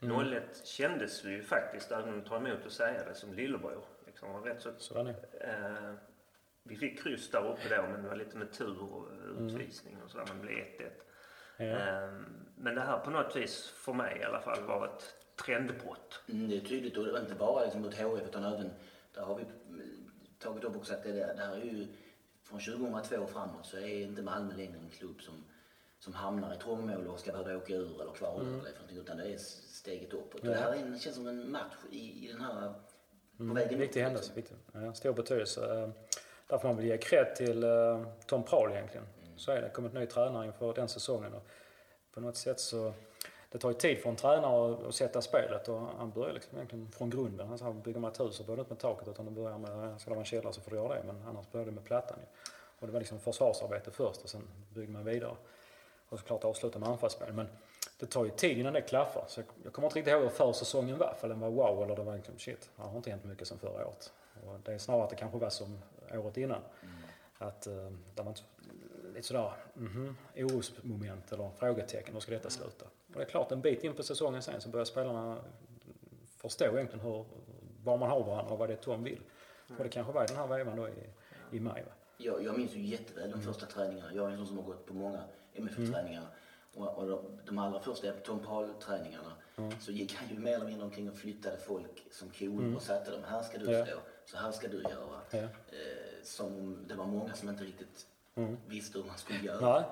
0-0. 0.00 0.34
01 0.36 0.66
kändes 0.66 1.24
vi 1.24 1.30
ju 1.30 1.42
faktiskt, 1.42 1.92
även 1.92 2.08
om 2.08 2.20
det 2.20 2.28
tar 2.28 2.36
emot 2.36 2.66
att 2.66 2.72
säga 2.72 3.04
det, 3.04 3.14
som 3.14 3.34
lillebror. 3.34 3.84
Liksom, 4.06 4.32
var 4.32 4.40
rätt 4.40 4.62
så, 4.62 4.70
Så 4.78 4.98
eh, 4.98 5.14
vi 6.62 6.76
fick 6.76 7.02
kryss 7.02 7.30
där 7.30 7.46
uppe 7.46 7.76
då 7.76 7.82
men 7.82 8.02
det 8.02 8.08
var 8.08 8.16
lite 8.16 8.36
med 8.36 8.52
tur 8.52 8.82
och 8.82 9.08
utvisning 9.38 9.96
och 10.04 10.10
sådär. 10.10 10.24
Men 10.28 10.36
det 10.36 10.42
blev 10.46 10.58
1-1. 10.58 10.90
Ja. 11.56 11.64
Eh, 11.64 12.12
men 12.56 12.74
det 12.74 12.80
här 12.80 12.98
på 12.98 13.10
något 13.10 13.36
vis, 13.36 13.74
för 13.76 13.92
mig 13.92 14.18
i 14.20 14.24
alla 14.24 14.40
fall, 14.40 14.62
var 14.62 14.86
ett 14.86 15.14
trendbrott. 15.44 16.22
Mm, 16.28 16.48
det 16.48 16.56
är 16.56 16.60
tydligt 16.60 16.96
och 16.96 17.18
inte 17.18 17.34
bara 17.34 17.64
liksom 17.64 17.82
mot 17.82 17.94
HF 17.94 18.22
utan 18.28 18.44
även, 18.44 18.70
där 19.14 19.22
har 19.22 19.34
vi 19.34 19.42
mm, 19.68 20.10
tagit 20.38 20.64
upp 20.64 20.76
också 20.76 20.94
att 20.94 21.02
det 21.02 21.12
där, 21.12 21.34
där 21.34 21.52
är 21.56 21.64
ju 21.64 21.86
från 22.42 22.60
2002 22.60 23.16
och 23.16 23.30
framåt 23.30 23.66
så 23.66 23.76
är 23.76 24.02
inte 24.02 24.22
Malmö 24.22 24.54
längre 24.56 24.78
en 24.78 24.90
klubb 24.90 25.22
som, 25.22 25.44
som 25.98 26.14
hamnar 26.14 26.54
i 26.54 26.58
trångmål 26.58 27.06
och 27.06 27.20
ska 27.20 27.32
behöva 27.32 27.56
åka 27.56 27.72
ur 27.74 28.00
eller 28.02 28.12
kvala 28.12 28.40
eller 28.40 28.60
för 28.62 28.72
någonting, 28.72 28.98
utan 28.98 29.16
det 29.16 29.24
är 29.34 29.38
steget 29.38 30.12
uppåt. 30.12 30.40
Och 30.40 30.46
det 30.46 30.54
här 30.54 30.72
är 30.72 30.76
en, 30.76 30.98
känns 30.98 31.16
som 31.16 31.26
en 31.26 31.50
match 31.52 31.74
i, 31.90 32.24
i 32.28 32.32
den 32.32 32.40
här 32.40 32.74
på 33.38 33.44
vägen 33.44 33.68
Mm, 33.68 33.80
viktig 33.80 34.00
upp, 34.00 34.04
händelse. 34.04 34.32
liksom. 34.34 34.56
Viktig. 34.56 34.80
Ja, 34.86 34.92
stor 34.94 35.12
betydelse. 35.12 35.74
Eh, 35.82 35.88
Där 36.46 36.58
får 36.58 36.68
man 36.68 36.76
väl 36.76 36.86
ge 36.86 36.98
cred 36.98 37.34
till 37.36 37.64
eh, 37.64 38.06
Tom 38.26 38.42
Prahl 38.42 38.72
egentligen. 38.72 39.06
Så 39.36 39.52
är 39.52 39.62
det. 39.62 39.68
kommit 39.70 39.92
ny 39.92 40.06
tränare 40.06 40.46
inför 40.46 40.74
den 40.74 40.88
säsongen. 40.88 41.34
Och 41.34 41.46
på 42.14 42.20
något 42.20 42.36
sätt 42.36 42.60
så... 42.60 42.92
Det 43.54 43.60
tar 43.60 43.68
ju 43.68 43.74
tid 43.74 43.98
för 43.98 44.10
en 44.10 44.16
tränare 44.16 44.88
att, 44.88 44.94
sätta 44.94 45.22
spelet 45.22 45.68
och 45.68 45.80
han 45.98 46.10
börjar 46.10 46.34
liksom 46.34 46.56
egentligen 46.58 46.90
från 46.90 47.10
grunden. 47.10 47.48
Han 47.48 47.58
sa 47.58 47.72
bygger 47.72 48.00
man 48.00 48.10
ett 48.10 48.20
hus 48.20 48.36
så 48.36 48.42
börjar 48.44 48.56
det 48.56 48.60
inte 48.60 48.72
med 48.72 48.78
taket 48.78 49.08
utan 49.08 49.24
det 49.24 49.30
börjar 49.30 49.58
med, 49.58 50.00
ska 50.00 50.10
det 50.10 50.14
vara 50.14 50.20
en 50.20 50.24
källare 50.24 50.52
så 50.52 50.60
får 50.60 50.70
du 50.70 50.76
göra 50.76 50.94
det 50.94 51.02
men 51.06 51.22
annars 51.28 51.50
börjar 51.50 51.66
det 51.66 51.72
med 51.72 51.84
plattan 51.84 52.18
ju. 52.20 52.26
Och 52.78 52.86
det 52.86 52.92
var 52.92 53.00
liksom 53.00 53.20
försvarsarbete 53.20 53.90
först 53.90 54.22
och 54.22 54.28
sen 54.28 54.42
byggde 54.74 54.92
man 54.92 55.04
vidare. 55.04 55.36
Och 56.08 56.18
såklart 56.18 56.44
avsluta 56.44 56.78
med 56.78 56.88
anfallsspel. 56.88 57.32
Men 57.32 57.48
det 58.00 58.06
tar 58.06 58.24
ju 58.24 58.30
tid 58.30 58.58
innan 58.58 58.72
det 58.72 58.80
klaffar. 58.80 59.24
Så 59.28 59.40
jag, 59.40 59.46
jag 59.64 59.72
kommer 59.72 59.88
inte 59.88 59.98
riktigt 59.98 60.12
ihåg 60.12 60.22
hur 60.22 60.28
försäsongen 60.28 60.98
var. 60.98 61.14
För 61.20 61.28
den 61.28 61.40
var 61.40 61.50
wow 61.50 61.82
eller 61.82 61.96
det 61.96 62.02
var 62.02 62.16
liksom 62.16 62.38
shit. 62.38 62.70
Det 62.76 62.82
har 62.82 62.96
inte 62.96 63.10
hänt 63.10 63.24
mycket 63.24 63.48
sen 63.48 63.58
förra 63.58 63.86
året. 63.86 64.12
Och 64.46 64.60
det 64.64 64.72
är 64.72 64.78
snarare 64.78 65.04
att 65.04 65.10
det 65.10 65.16
kanske 65.16 65.38
var 65.38 65.50
som 65.50 65.78
året 66.12 66.36
innan. 66.36 66.60
Att 67.38 67.66
uh, 67.66 67.92
det 68.14 68.22
var 68.22 68.34
lite 69.14 69.26
sådär 69.26 69.52
mhm, 69.74 70.16
orosmoment 70.36 71.32
eller 71.32 71.50
frågetecken. 71.56 72.14
Hur 72.14 72.20
ska 72.20 72.32
detta 72.32 72.50
sluta? 72.50 72.86
Och 73.14 73.20
det 73.20 73.24
är 73.26 73.28
klart 73.30 73.52
en 73.52 73.60
bit 73.60 73.84
in 73.84 73.94
på 73.94 74.02
säsongen 74.02 74.42
sen 74.42 74.60
så 74.60 74.68
börjar 74.68 74.84
spelarna 74.84 75.36
förstå 76.36 76.64
egentligen 76.64 77.00
hur, 77.06 77.24
var 77.84 77.96
man 77.98 78.10
har 78.10 78.24
varandra 78.24 78.52
och 78.52 78.58
vad 78.58 78.68
det 78.68 78.72
är 78.72 78.76
Tom 78.78 79.04
vill. 79.04 79.20
Och 79.78 79.84
det 79.84 79.88
kanske 79.90 80.12
var 80.12 80.24
i 80.24 80.26
den 80.26 80.36
här 80.36 80.46
vevan 80.46 80.76
då 80.76 80.88
i, 80.88 80.92
i 81.50 81.60
maj 81.60 81.82
va? 81.82 81.92
Jag, 82.16 82.44
jag 82.44 82.58
minns 82.58 82.72
ju 82.72 82.80
jätteväl 82.86 83.30
de 83.30 83.42
första 83.42 83.66
träningarna. 83.66 84.14
Jag 84.14 84.26
är 84.26 84.30
en 84.30 84.36
sån 84.36 84.46
som 84.46 84.56
har 84.58 84.64
gått 84.64 84.86
på 84.86 84.94
många 84.94 85.20
MFF-träningar. 85.54 86.26
Och, 86.74 86.98
och 86.98 87.06
de, 87.06 87.38
de 87.46 87.58
allra 87.58 87.80
första 87.80 88.12
Tom 88.12 88.38
Paul-träningarna 88.40 89.32
så 89.80 89.92
gick 89.92 90.14
han 90.14 90.28
ju 90.28 90.38
mer 90.38 90.54
eller 90.54 90.66
mindre 90.66 90.84
omkring 90.84 91.10
och 91.10 91.16
flyttade 91.16 91.56
folk 91.56 92.06
som 92.10 92.30
kolor 92.30 92.76
och 92.76 92.82
satte 92.82 93.10
dem. 93.10 93.20
Här 93.24 93.42
ska 93.42 93.58
du 93.58 93.70
Ja. 93.70 93.86
stå, 93.86 93.94
så 94.24 94.36
här 94.36 94.52
ska 94.52 94.68
du 94.68 94.82
göra. 94.82 95.20
Ja. 95.30 95.38
Eh, 95.38 95.48
som 96.22 96.78
det 96.88 96.94
var 96.94 97.06
många 97.06 97.34
som 97.34 97.48
inte 97.48 97.64
riktigt 97.64 98.06
visste 98.66 98.98
hur 98.98 99.04
man 99.06 99.18
skulle 99.18 99.38
göra. 99.38 99.72
Nej. 99.80 99.84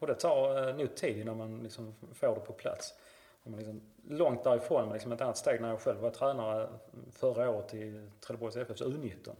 Och 0.00 0.06
det 0.06 0.14
tar 0.14 0.68
eh, 0.68 0.76
nog 0.76 0.94
tid 0.94 1.18
innan 1.18 1.36
man 1.36 1.62
liksom 1.62 1.94
får 2.12 2.34
det 2.34 2.40
på 2.40 2.52
plats. 2.52 2.94
Och 3.42 3.50
man 3.50 3.58
liksom, 3.58 3.80
långt 4.08 4.44
därifrån, 4.44 4.84
men 4.84 4.92
liksom 4.92 5.12
ett 5.12 5.20
annat 5.20 5.36
steg 5.36 5.60
när 5.60 5.68
jag 5.68 5.80
själv 5.80 6.00
var 6.00 6.10
tränare 6.10 6.68
förra 7.12 7.50
året 7.50 7.74
i 7.74 8.08
Trelleborgs 8.20 8.56
FFs 8.56 8.82
U19. 8.82 9.30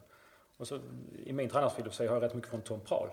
Och 0.57 0.69
så, 0.69 0.79
I 1.25 1.33
min 1.33 1.49
tränarfilosofi 1.49 2.07
har 2.07 2.15
jag 2.15 2.23
rätt 2.23 2.35
mycket 2.35 2.51
från 2.51 2.63
Tom 2.63 2.81
Prahl. 2.81 3.09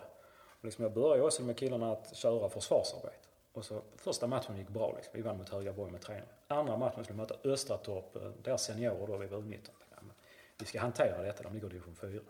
Och 0.59 0.65
liksom 0.65 0.83
jag 0.83 0.93
började 0.93 1.23
också 1.23 1.43
med 1.43 1.57
killarna 1.57 1.91
att 1.91 2.15
köra 2.15 2.49
försvarsarbete. 2.49 3.27
Och 3.53 3.65
så 3.65 3.81
första 3.95 4.27
matchen 4.27 4.57
gick 4.57 4.69
bra. 4.69 4.93
Liksom. 4.95 5.11
Vi 5.15 5.21
vann 5.21 5.37
mot 5.37 5.49
Högaborg 5.49 5.91
med 5.91 6.01
3 6.01 6.21
Andra 6.47 6.77
matchen 6.77 7.03
skulle 7.03 7.15
vi 7.15 7.21
möta 7.21 7.49
Östratorp, 7.49 8.15
eh, 8.15 8.31
deras 8.43 8.63
seniorer 8.63 9.07
då, 9.07 9.17
vi 9.17 9.27
var 9.27 9.37
U19. 9.37 9.69
Ja, 9.89 9.97
Vi 10.57 10.65
ska 10.65 10.79
hantera 10.79 11.21
detta, 11.21 11.43
de 11.43 11.53
ligger 11.53 11.67
i 11.67 11.69
division 11.69 11.95
4. 11.95 12.21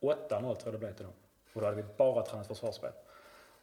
8-0 0.00 0.40
tror 0.40 0.56
jag 0.64 0.74
det 0.74 0.78
blev 0.78 0.94
till 0.94 1.04
dem. 1.04 1.14
Och 1.52 1.60
då 1.60 1.66
hade 1.66 1.76
vi 1.76 1.84
bara 1.96 2.22
tränat 2.22 2.46
försvarsspel. 2.46 2.92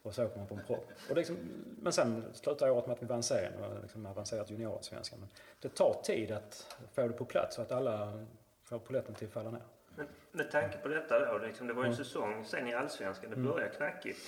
Och 0.09 0.15
så 0.15 0.25
åker 0.25 0.37
man 0.37 0.47
på 0.47 0.55
en 0.55 0.63
propp. 0.67 0.87
Och 1.09 1.15
liksom, 1.15 1.37
men 1.81 1.93
sen 1.93 2.23
slutar 2.33 2.69
året 2.69 2.87
med 2.87 2.93
att 2.95 3.01
vi 3.03 3.07
vann 3.07 3.23
serien 3.23 3.53
och 3.63 3.81
liksom 3.81 4.05
avancerat 4.05 4.49
juniorallsvenskan. 4.49 5.19
Men 5.19 5.29
det 5.59 5.69
tar 5.69 6.01
tid 6.03 6.31
att 6.31 6.77
få 6.93 7.07
det 7.07 7.13
på 7.13 7.25
plats 7.25 7.55
så 7.55 7.61
att 7.61 7.71
alla 7.71 8.25
får 8.63 8.79
polletten 8.79 9.15
till 9.15 9.27
att 9.27 9.33
falla 9.33 9.51
ner. 9.51 9.61
Men 9.95 10.07
med 10.31 10.51
tanke 10.51 10.77
på 10.77 10.87
detta 10.87 11.31
då, 11.31 11.37
liksom, 11.37 11.67
det 11.67 11.73
var 11.73 11.83
ju 11.83 11.89
en 11.89 11.95
säsong 11.95 12.45
sen 12.45 12.67
i 12.67 12.73
Allsvenskan. 12.73 13.29
Det 13.29 13.35
började 13.35 13.75
knackigt. 13.75 14.19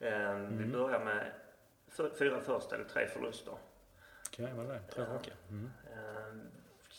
Eh, 0.00 0.34
Vi 0.34 0.66
börjar 0.66 1.04
med 1.04 1.32
fyra 2.18 2.40
första 2.40 2.74
eller 2.74 2.84
tre 2.84 3.06
förluster. 3.08 3.54
Okej, 4.28 4.52
vad 4.56 4.66
är 4.66 4.72
det? 4.74 4.80
Tre 4.80 5.04
raka? 5.04 5.30
Mm. 5.50 5.70
Eh, 5.92 6.34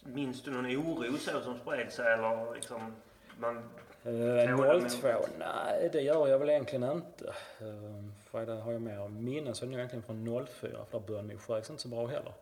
Minns 0.04 0.44
du 0.44 0.52
någon 0.52 0.66
oro 0.66 1.18
så 1.18 1.42
som 1.42 1.58
spred 1.60 1.92
sig 1.94 2.14
eller 2.14 2.56
liksom 2.56 2.96
man... 3.38 3.70
Eh, 4.04 4.12
Tålamod. 4.58 4.84
0-2? 4.84 5.26
Nej, 5.40 5.90
det 5.92 6.02
gör 6.02 6.28
jag 6.28 6.40
väl 6.40 6.50
egentligen 6.50 6.92
inte. 6.92 7.34
Eh, 7.60 8.40
är 8.42 8.46
det 8.46 8.54
har 8.54 8.72
jag 8.72 8.82
mer 8.82 9.08
minne 9.08 9.54
så 9.54 9.66
är 9.66 9.68
det 9.68 9.72
nog 9.72 9.80
egentligen 9.80 10.04
från 10.04 10.48
04 10.48 10.86
för 10.86 11.00
där 11.00 11.08
började 11.08 11.28
nog 11.28 11.42
Sjöjks 11.42 11.70
inte 11.70 11.82
så 11.82 11.88
bra 11.88 12.08
heller. 12.08 12.34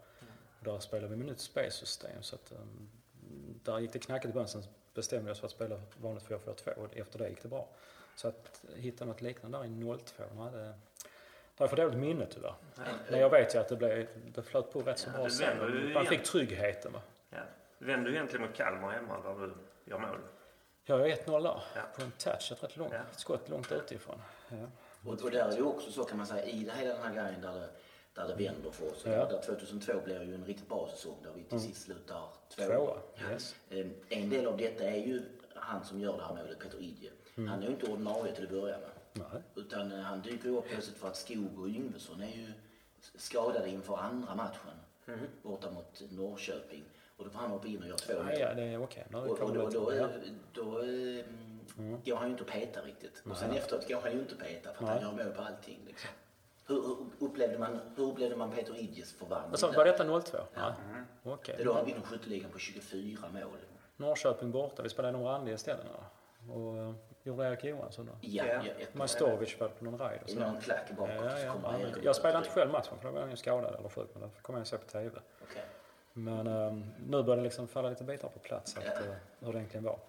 Och 0.60 0.66
där 0.66 0.80
spelade 0.80 1.08
vi 1.08 1.16
med 1.16 1.26
nytt 1.28 1.40
spelsystem 1.40 2.22
så 2.22 2.36
att 2.36 2.52
um, 2.52 2.90
där 3.64 3.80
gick 3.80 3.94
det 3.94 4.00
knackigt 4.00 4.30
i 4.30 4.34
början. 4.34 4.48
Sen 4.48 4.64
bestämde 4.94 5.26
vi 5.26 5.32
oss 5.32 5.40
för 5.40 5.46
att 5.48 5.52
spela 5.52 5.82
vanligt 6.02 6.28
4-4-2 6.28 6.74
och 6.74 6.98
efter 6.98 7.20
det 7.20 7.30
gick 7.30 7.42
det 7.42 7.48
bra. 7.48 7.68
Så 8.16 8.28
att 8.28 8.64
hitta 8.76 9.06
något 9.06 9.22
liknande 9.22 9.58
där 9.58 9.66
i 9.66 9.98
02, 9.98 10.24
nej, 10.36 10.52
det, 10.52 10.60
det 10.60 10.74
jag 11.58 11.70
för 11.70 11.78
dåligt 11.78 11.98
minne 11.98 12.26
tyvärr. 12.30 12.54
Men 13.12 13.20
jag 13.20 13.30
vet 13.30 13.56
ju 13.56 13.60
att 13.60 13.70
det, 13.70 13.76
blev, 13.76 14.08
det 14.36 14.42
flöt 14.44 14.74
på 14.74 14.82
rätt 14.82 15.00
så 15.00 15.10
Ja, 15.14 15.20
bra 15.20 15.30
sen. 15.30 15.58
ju 15.58 15.94
Man 15.94 16.06
fick 16.06 16.24
tryggheten 16.24 16.92
va. 16.94 17.02
Ja. 17.30 17.38
Vänder 17.78 18.12
du 18.12 18.16
egentligen 18.16 18.46
mot 18.46 18.56
Kalmar 18.56 18.92
hemma 18.92 19.20
där 19.20 19.48
du 19.48 19.54
gör 19.92 20.00
mål? 20.00 20.18
Jag 20.90 21.10
är 21.10 21.16
1-0 21.16 21.44
där. 21.44 21.62
Ja. 21.76 21.82
På 21.96 22.02
en 22.02 22.12
touch, 22.12 22.52
ett 22.52 22.64
rätt 22.64 22.78
långt 22.78 22.94
Ja. 22.94 23.00
skott 23.18 23.50
långt 23.50 23.72
utifrån. 23.72 24.22
Ja. 24.50 24.56
Och, 25.12 25.22
och 25.24 25.32
där 25.32 25.50
är 25.50 25.56
ju 25.56 25.64
också 25.64 25.92
så 25.92 26.04
kan 26.04 26.18
man 26.18 26.28
säga 26.28 26.46
i 26.46 26.64
det 26.64 26.72
hela 26.72 26.94
den 26.94 27.04
här 27.04 27.14
grejen 27.14 27.42
där 27.42 27.54
det, 27.54 27.70
där 28.14 28.28
det 28.28 28.44
vänder 28.44 28.72
för 28.72 28.92
oss. 28.92 29.02
Ja. 29.06 29.12
Mm. 29.12 29.28
Där 29.30 29.42
2002 29.42 29.94
blir 30.06 30.22
ju 30.24 30.36
en 30.36 30.46
riktigt 30.46 30.70
bra 30.70 30.90
säsong 30.96 31.16
där 31.24 31.32
vi 31.36 31.44
till 31.44 31.60
sist 31.60 31.82
slutar 31.82 32.22
tvåa. 32.56 32.68
Tvåa, 32.68 32.98
yes. 33.32 33.56
Eh, 33.70 33.86
En 34.10 34.30
del 34.30 34.48
av 34.48 34.58
detta 34.58 34.84
är 34.84 34.98
ju 35.06 35.22
han 35.56 35.86
som 35.86 36.00
gör 36.00 36.18
det 36.18 36.24
här 36.24 36.36
målet, 36.36 36.60
Peter 36.60 36.82
Idje, 36.82 37.12
han 37.36 37.50
är 37.50 37.62
ju 37.62 37.68
inte 37.68 37.92
ordinarie 37.92 38.36
till 38.36 38.44
att 38.44 38.50
börja 38.50 38.78
med. 38.78 38.90
Nej. 39.14 39.42
Utan 39.56 39.92
eh, 39.92 40.00
han 40.00 40.22
dyker 40.22 40.50
upp 40.50 40.68
plötsligt 40.70 40.98
för 40.98 41.08
att 41.08 41.18
Skog 41.18 41.60
och 41.60 41.68
Yngvesson 41.68 42.22
är 42.22 42.28
ju 42.38 42.52
skadade 43.16 43.70
inför 43.70 43.98
andra 43.98 44.36
matchen 44.36 44.80
borta 45.42 45.72
mot 45.72 46.02
Norrköping. 46.12 46.84
Och 47.18 47.24
då 47.26 47.30
får 47.30 47.40
han 47.40 47.50
hoppa 47.52 47.68
in 47.68 47.82
och 47.82 47.88
göra 47.88 47.98
två 47.98 48.14
Ja, 48.14 48.24
mål. 48.24 48.34
ja, 48.40 48.54
det 48.54 48.62
är 48.64 48.84
okej. 48.84 49.06
Nu 49.10 49.18
Och, 49.18 49.40
och 49.40 49.54
då, 49.54 49.70
då, 49.70 49.94
ja. 49.96 50.08
då, 50.54 50.80
eh, 50.80 51.26
går 52.06 52.16
han 52.16 52.26
ju 52.28 52.32
inte 52.32 52.44
att 52.44 52.50
peta 52.50 52.82
riktigt. 52.82 53.24
Och 53.30 53.38
sen 53.38 53.52
efteråt 53.52 53.88
går 53.88 54.02
han 54.02 54.12
ju 54.12 54.20
inte 54.20 54.34
att 54.36 54.40
peta 54.42 54.74
för 54.74 54.84
att 54.84 54.90
han 54.90 55.02
gör 55.02 55.12
mål 55.26 55.34
på 55.36 55.42
allting. 55.42 55.80
Liksom. 55.88 56.10
Hur, 56.68 56.98
upplevde 57.20 57.58
man, 57.60 57.80
hur 57.96 58.04
upplevde 58.12 58.36
man 58.36 58.52
Peter 58.52 58.76
Idjes 58.80 59.14
förvandling? 59.14 59.52
Alltså, 59.52 59.72
var 59.72 59.86
detta 59.86 60.04
02? 60.22 60.38
Nej. 60.56 60.72
Okej. 61.24 61.56
Det 61.58 61.62
är 61.62 61.66
då 61.66 61.74
han 61.74 61.86
vinner 61.86 62.02
skytteligan 62.02 62.52
på 62.52 62.60
24 62.60 63.30
mål. 63.34 63.42
Norrköping 63.98 64.52
borta. 64.52 64.84
Vi 64.84 64.90
spelade 64.90 65.18
nog 65.18 65.28
randiga 65.28 65.58
ställen 65.58 65.86
där. 65.86 66.54
Och 66.54 66.74
uh, 66.76 66.94
gjorde 67.24 67.44
Erik 67.48 67.64
Johansson 67.64 68.06
då. 68.06 68.12
Ja, 68.22 68.46
Ja. 68.46 68.62
ja. 68.80 68.86
Majstorovic 68.94 69.60
var 69.60 69.68
på 69.68 69.86
någon 69.86 69.98
raid 70.00 70.20
och 70.24 70.30
I 70.30 70.34
sådär. 70.34 70.48
någon 70.48 70.62
klack 70.62 70.90
bakåt 70.98 71.16
Ja, 71.16 71.40
ja, 71.40 71.56
ja. 71.82 71.88
Jag 72.04 72.16
spelade 72.16 72.38
inte 72.38 72.50
själv 72.50 72.72
matchen 72.72 72.98
för 73.02 73.08
då 73.08 73.14
var 73.20 73.28
jag 73.28 73.38
skadad 73.38 73.76
eller 73.76 73.90
sjuk. 73.90 74.10
Men 74.14 74.22
det 74.22 74.30
kommer 74.42 74.60
jag 74.60 74.68
se 74.68 74.78
på 74.78 74.86
TV. 74.88 75.20
Okej. 75.44 75.64
Men 76.18 76.48
ehm, 76.48 76.84
nu 77.08 77.24
börjar 77.24 77.38
det 77.38 77.44
liksom 77.44 77.68
falla 77.68 77.90
lite 77.90 78.04
bitar 78.04 78.30
på 78.30 78.40
plats 78.40 78.78
att, 78.78 78.84
Ja. 78.86 78.92
eh, 78.92 79.14
hur 79.40 79.54
det 79.54 79.58
egentligen 79.60 79.84
var. 79.84 80.00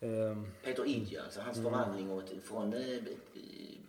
Ehm, 0.00 0.52
Peter 0.64 0.86
Idje, 0.88 1.22
alltså 1.22 1.40
hans 1.40 1.62
förvandling 1.62 2.10
och 2.10 2.22
ett- 2.22 2.44
från... 2.44 2.72
Eh, 2.72 2.80
i- 2.80 3.80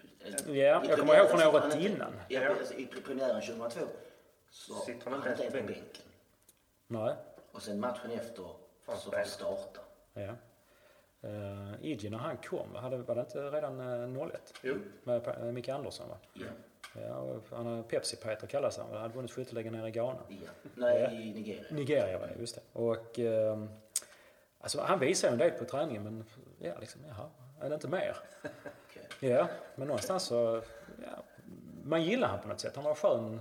Ja, 0.46 0.54
i 0.54 0.60
jag 0.90 1.00
kommer 1.00 1.18
ihåg 1.18 1.30
från 1.30 1.56
året 1.56 1.76
innan. 1.76 2.14
Ja, 2.30 2.50
alltså, 2.50 2.74
I 2.74 2.86
premiären 2.86 3.42
2002 3.42 3.80
så 4.50 4.74
Sitter 4.74 5.10
han 5.12 5.16
inte 5.30 5.30
ens 5.44 5.54
på 5.56 5.62
bänken. 5.68 6.06
nej, 6.88 7.16
Och 7.52 7.62
sen 7.62 7.80
matchen 7.80 8.12
efter 8.12 8.36
så 8.36 8.56
får 9.12 9.12
han 9.16 9.26
starta. 9.26 9.82
ja. 10.14 10.34
Uh, 11.24 11.74
Idje 11.86 12.10
när 12.10 12.18
han 12.18 12.38
kom, 12.38 12.76
hade, 12.76 12.98
var 12.98 13.16
det 13.16 13.22
inte 13.22 13.40
redan 13.52 13.80
uh, 13.80 14.28
01? 14.28 14.54
Jo. 14.62 14.76
Med 15.04 15.28
eh, 15.28 15.44
Micke 15.44 15.70
Andersson 15.70 16.10
va? 16.10 16.18
Ja. 16.34 16.46
Ja, 16.94 17.16
och 17.16 17.44
han 17.52 17.66
har 17.66 17.84
Pepsi-Peter 17.84 18.48
kallas 18.48 18.78
han. 18.78 18.88
Han 18.92 19.02
hade 19.02 19.14
vunnit 19.14 19.32
skytteligan 19.32 19.74
nere 19.74 19.88
i 19.88 19.92
Ghana. 19.92 20.20
ja. 20.28 20.36
Nej, 20.76 21.02
Ja. 21.02 21.12
i 21.12 21.34
Nigeria. 21.34 21.64
Nigeria 21.72 22.20
var 22.20 22.28
det, 22.28 22.36
just 22.40 22.56
det. 22.56 22.62
Och 22.74 23.20
ehm, 23.20 23.70
alltså 24.60 24.82
han 24.82 25.00
visade 25.00 25.32
ju 25.32 25.34
en 25.34 25.50
del 25.50 25.60
på 25.60 25.66
träningen 25.66 26.04
men 26.04 26.24
ja, 26.60 26.74
liksom, 26.80 27.02
jaha, 27.08 27.30
är 27.62 27.70
det 27.70 27.76
inte 27.76 27.88
mer? 27.88 28.18
Okej. 28.90 29.30
Ja, 29.32 29.48
men 29.76 29.88
någonstans 29.88 30.24
så, 30.24 30.62
ja, 31.04 31.24
man 31.84 32.04
gillar 32.04 32.28
han 32.28 32.40
på 32.42 32.48
något 32.48 32.60
sätt. 32.60 32.76
Han 32.76 32.86
var 32.86 32.96
skön. 32.96 33.40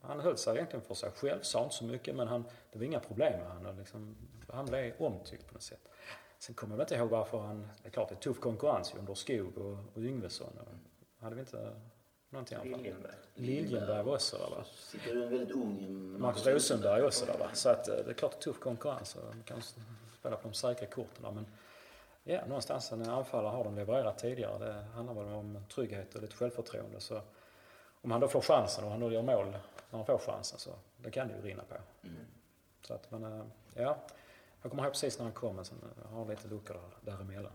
Han 0.00 0.20
höll 0.20 0.36
sig 0.36 0.54
egentligen 0.54 0.84
för 0.84 0.94
sig 0.94 1.10
själv, 1.10 1.40
sa 1.42 1.62
inte 1.64 1.74
så 1.74 1.84
mycket 1.84 2.14
men 2.16 2.28
han, 2.28 2.44
det 2.72 2.78
var 2.78 2.84
inga 2.86 3.00
problem 3.00 3.32
med 3.40 3.50
honom. 3.50 3.78
Liksom, 3.78 4.16
han 4.48 4.66
blev 4.66 4.94
omtyckt 4.98 5.46
på 5.46 5.52
något 5.54 5.62
sätt. 5.62 5.88
Sen 6.38 6.54
kommer 6.54 6.76
jag 6.76 6.82
inte 6.84 6.94
ihåg 6.94 7.08
varför 7.10 7.38
han, 7.38 7.68
det 7.82 7.88
är 7.88 7.92
klart 7.92 8.08
det 8.08 8.14
är 8.14 8.18
tuff 8.18 8.40
konkurrens 8.40 8.94
under 8.98 9.14
Skog 9.14 9.58
och, 9.58 9.78
och 9.94 10.02
Yngvesson. 10.02 10.58
Och, 10.60 10.68
hade 11.24 11.34
vi 11.34 11.40
inte 11.40 11.72
någonting? 12.36 12.76
Liljenberg. 12.76 13.14
Liljenberg 13.34 14.02
var 14.02 14.14
också 14.14 14.38
där 14.38 14.50
va? 14.50 14.64
Sitter 14.74 15.14
ju 15.14 15.22
en 15.22 15.30
väldigt 15.30 15.50
ung 15.50 16.20
Marcus 16.20 16.46
Rosenberg 16.46 17.02
också 17.02 17.26
där 17.26 17.38
va. 17.38 17.48
Så 17.52 17.68
att 17.68 17.88
eh, 17.88 17.94
det 17.94 18.10
är 18.10 18.14
klart 18.14 18.40
tuff 18.40 18.58
konkurrens 18.58 19.16
man 19.16 19.42
kan 19.42 19.62
spela 20.18 20.36
på 20.36 20.48
de 20.48 20.54
säkra 20.54 20.86
korten 20.86 21.22
där. 21.22 21.30
Men 21.30 21.46
ja, 22.24 22.46
någonstans 22.46 22.92
när 22.92 23.10
anfallare 23.10 23.52
har 23.52 23.64
de 23.64 23.74
levererat 23.74 24.18
tidigare. 24.18 24.58
Det 24.58 24.72
handlar 24.94 25.14
väl 25.14 25.34
om 25.34 25.58
trygghet 25.74 26.14
och 26.14 26.22
lite 26.22 26.36
självförtroende. 26.36 27.00
Så 27.00 27.20
om 28.00 28.10
han 28.10 28.20
då 28.20 28.28
får 28.28 28.40
chansen 28.40 28.84
och 28.84 28.90
han 28.90 29.00
då 29.00 29.12
gör 29.12 29.22
mål 29.22 29.46
när 29.90 29.98
han 29.98 30.06
får 30.06 30.18
chansen 30.18 30.58
så 30.58 30.70
det 30.96 31.10
kan 31.10 31.28
det 31.28 31.34
ju 31.34 31.42
rinna 31.42 31.62
på. 31.62 31.74
Mm. 32.02 32.16
Så 32.82 32.94
att 32.94 33.10
men 33.10 33.24
eh, 33.24 33.44
ja, 33.74 33.98
jag 34.62 34.70
kommer 34.70 34.82
ihåg 34.82 34.92
precis 34.92 35.18
när 35.18 35.24
han 35.24 35.32
kom 35.32 35.56
men 35.56 35.64
sen 35.64 35.78
eh, 36.04 36.10
har 36.10 36.26
lite 36.26 36.48
luckor 36.48 36.74
där, 36.74 37.12
däremellan. 37.12 37.52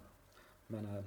Men 0.68 0.86
eh, 0.86 1.04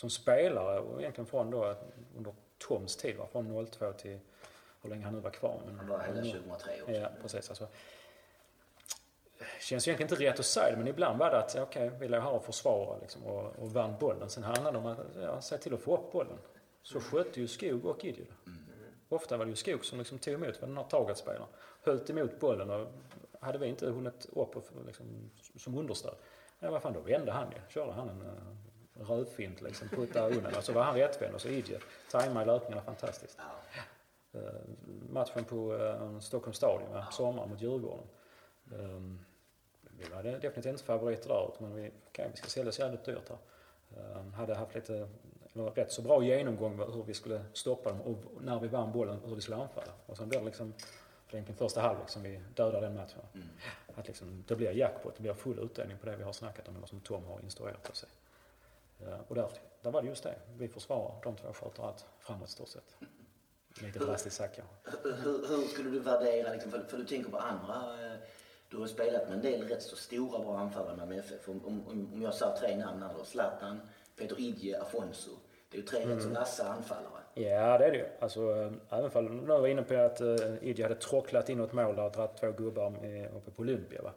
som 0.00 0.10
spelare 0.10 0.80
och 0.80 1.00
egentligen 1.00 1.26
från 1.26 1.50
då 1.50 1.74
under 2.16 2.34
Toms 2.58 2.96
tid 2.96 3.16
var 3.16 3.26
från 3.26 3.66
02 3.66 3.92
till 3.92 4.18
hur 4.82 4.90
länge 4.90 5.04
han 5.04 5.14
nu 5.14 5.20
var 5.20 5.30
kvar. 5.30 5.60
Men, 5.66 5.78
Han 5.78 5.88
var 5.88 5.98
hela 5.98 6.22
2003 6.22 6.82
också. 6.82 6.92
Ja, 6.92 7.08
precis. 7.22 7.48
Alltså, 7.48 7.68
känns 9.60 9.88
ju 9.88 9.90
egentligen 9.90 10.12
inte 10.12 10.24
rätt 10.24 10.38
att 10.38 10.46
säga 10.46 10.70
det, 10.70 10.76
men 10.76 10.88
ibland 10.88 11.18
var 11.18 11.30
det 11.30 11.38
att 11.38 11.56
okej, 11.56 11.90
vi 12.00 12.08
låg 12.08 12.22
här 12.22 12.32
och 12.32 12.44
försvarade 12.44 13.00
liksom, 13.00 13.26
och, 13.26 13.58
och 13.58 13.72
vann 13.72 13.94
bollen. 14.00 14.30
Sen 14.30 14.42
handlade 14.42 14.78
det 14.78 14.78
om 14.78 14.86
att 14.86 14.98
ja, 15.22 15.40
se 15.40 15.58
till 15.58 15.74
att 15.74 15.80
få 15.80 15.96
upp 15.96 16.12
bollen. 16.12 16.38
Så 16.82 17.00
skötte 17.00 17.40
ju 17.40 17.48
Skog 17.48 17.84
och 17.84 18.04
Idje 18.04 18.24
det. 18.24 18.52
Ofta 19.08 19.36
var 19.36 19.44
det 19.44 19.50
ju 19.50 19.56
Skog 19.56 19.84
som 19.84 19.98
liksom 19.98 20.18
tog 20.18 20.34
emot, 20.34 20.60
den 20.60 20.76
här 20.76 20.84
targetspelaren. 20.84 21.48
Höll 21.82 22.10
emot 22.10 22.40
bollen 22.40 22.70
och 22.70 22.86
hade 23.40 23.58
vi 23.58 23.66
inte 23.66 23.86
hunnit 23.86 24.26
upp 24.32 24.56
och, 24.56 24.64
liksom, 24.86 25.30
som 25.58 25.78
understöd, 25.78 26.14
ja 26.58 26.70
vad 26.70 26.82
fan 26.82 26.92
då 26.92 27.00
vände 27.00 27.32
han 27.32 27.50
ju. 27.50 27.72
Körde 27.72 27.92
han 27.92 28.08
en 28.08 28.22
uh, 28.22 28.32
rövfint 29.08 29.60
liksom, 29.60 29.88
puttade 29.88 30.36
undan. 30.36 30.54
Och 30.56 30.64
så 30.64 30.72
var 30.72 30.82
han 30.82 30.94
rättvänd 30.94 31.34
och 31.34 31.40
så 31.40 31.48
Idje 31.48 31.78
tajmade 32.10 32.46
löpningarna 32.46 32.82
fantastiskt. 32.82 33.38
Ja. 33.38 33.80
Eh, 34.32 34.40
matchen 35.10 35.44
på 35.44 35.72
uh, 35.72 36.20
Stockholms 36.20 36.56
stadion, 36.56 36.92
va? 36.92 37.06
sommar 37.10 37.46
mot 37.46 37.60
Djurgården. 37.60 38.04
Um, 38.72 39.20
vi 39.82 40.04
var 40.08 40.22
definitivt 40.22 40.66
inte 40.66 40.84
favoriter 40.84 41.28
där, 41.28 41.50
men 41.58 41.74
vi, 41.74 41.90
okay, 42.10 42.28
vi 42.30 42.36
ska 42.36 42.48
säljas 42.48 42.78
jävligt 42.78 43.04
dyrt 43.04 43.28
här. 43.28 43.38
Um, 44.18 44.32
hade 44.32 44.54
haft 44.54 44.74
lite, 44.74 45.08
eller 45.52 45.70
rätt 45.70 45.92
så 45.92 46.02
bra 46.02 46.24
genomgång 46.24 46.78
hur 46.78 47.02
vi 47.02 47.14
skulle 47.14 47.44
stoppa 47.52 47.90
dem 47.90 48.00
och 48.00 48.16
när 48.40 48.60
vi 48.60 48.68
vann 48.68 48.92
bollen 48.92 49.20
hur 49.24 49.34
vi 49.34 49.40
skulle 49.40 49.56
anfalla. 49.56 49.92
Och 50.06 50.16
sen 50.16 50.28
blev 50.28 50.40
det 50.40 50.46
liksom, 50.46 50.74
egentligen 51.30 51.58
första 51.58 51.80
halvlek 51.80 52.08
som 52.08 52.22
vi 52.22 52.40
dödade 52.54 52.86
den 52.86 52.94
matchen. 52.94 53.20
Mm. 53.34 53.46
Att 53.94 54.06
liksom, 54.06 54.44
det 54.48 54.56
blir 54.56 54.72
jackpot, 54.72 55.16
det 55.16 55.22
blir 55.22 55.34
full 55.34 55.58
utdelning 55.58 55.98
på 55.98 56.06
det 56.06 56.16
vi 56.16 56.22
har 56.22 56.32
snackat 56.32 56.68
om, 56.68 56.76
eller 56.76 56.86
som 56.86 57.00
Tom 57.00 57.24
har 57.24 57.40
instruerat 57.40 57.90
oss 57.90 58.04
i. 58.04 58.06
Uh, 59.06 59.20
och 59.28 59.34
där, 59.34 59.48
där 59.82 59.90
var 59.90 60.02
det 60.02 60.08
just 60.08 60.22
det, 60.22 60.34
vi 60.58 60.68
försvarar, 60.68 61.22
de 61.22 61.36
två 61.36 61.52
sköter 61.52 61.82
allt 61.82 62.06
framåt 62.18 62.48
i 62.48 62.52
stort 62.52 62.68
sett. 62.68 62.96
Lite 63.82 63.98
drastiskt 63.98 64.36
sagt 64.36 64.56
kanske. 64.56 65.08
Hur, 65.08 65.12
hur, 65.12 65.48
hur 65.48 65.68
skulle 65.68 65.90
du 65.90 65.98
värdera, 65.98 66.52
liksom, 66.52 66.70
för, 66.70 66.78
för 66.78 66.96
du 66.96 67.04
tänker 67.04 67.30
på 67.30 67.38
andra, 67.38 67.74
eh, 67.74 68.18
du 68.68 68.76
har 68.78 68.86
spelat 68.86 69.28
med 69.28 69.36
en 69.36 69.42
del 69.42 69.68
rätt 69.68 69.82
så 69.82 69.96
stora 69.96 70.38
bra 70.38 70.58
anfallare 70.58 70.96
med 70.96 71.04
MFF. 71.04 71.48
Om, 71.48 71.66
om, 71.66 72.12
om 72.14 72.22
jag 72.22 72.34
sa 72.34 72.56
tre 72.56 72.76
namn 72.76 73.02
här 73.02 73.14
då, 73.18 73.24
Zlatan, 73.24 73.80
Peter 74.16 74.40
Idje, 74.40 74.82
Afonso. 74.82 75.30
Det 75.70 75.76
är 75.76 75.80
ju 75.80 75.86
tre 75.86 76.06
rätt 76.06 76.22
så 76.22 76.28
vassa 76.28 76.68
anfallare. 76.68 77.20
Ja, 77.34 77.78
det 77.78 77.86
är 77.86 77.90
det 77.90 77.96
ju. 77.96 78.06
Alltså, 78.20 78.40
äh, 78.52 78.98
även 78.98 79.10
fall, 79.10 79.30
nu 79.30 79.46
var 79.46 79.66
inne 79.66 79.82
på 79.82 79.94
att 79.94 80.20
uh, 80.20 80.36
Idje 80.60 80.84
hade 80.84 80.94
tråcklat 80.94 81.48
in 81.48 81.58
något 81.58 81.72
mål 81.72 81.96
där 81.96 82.04
och 82.04 82.12
dragit 82.12 82.36
två 82.36 82.52
gubbar 82.52 82.94
uppe 83.36 83.50
på 83.50 83.62
Olympia. 83.62 84.02
Va? 84.02 84.12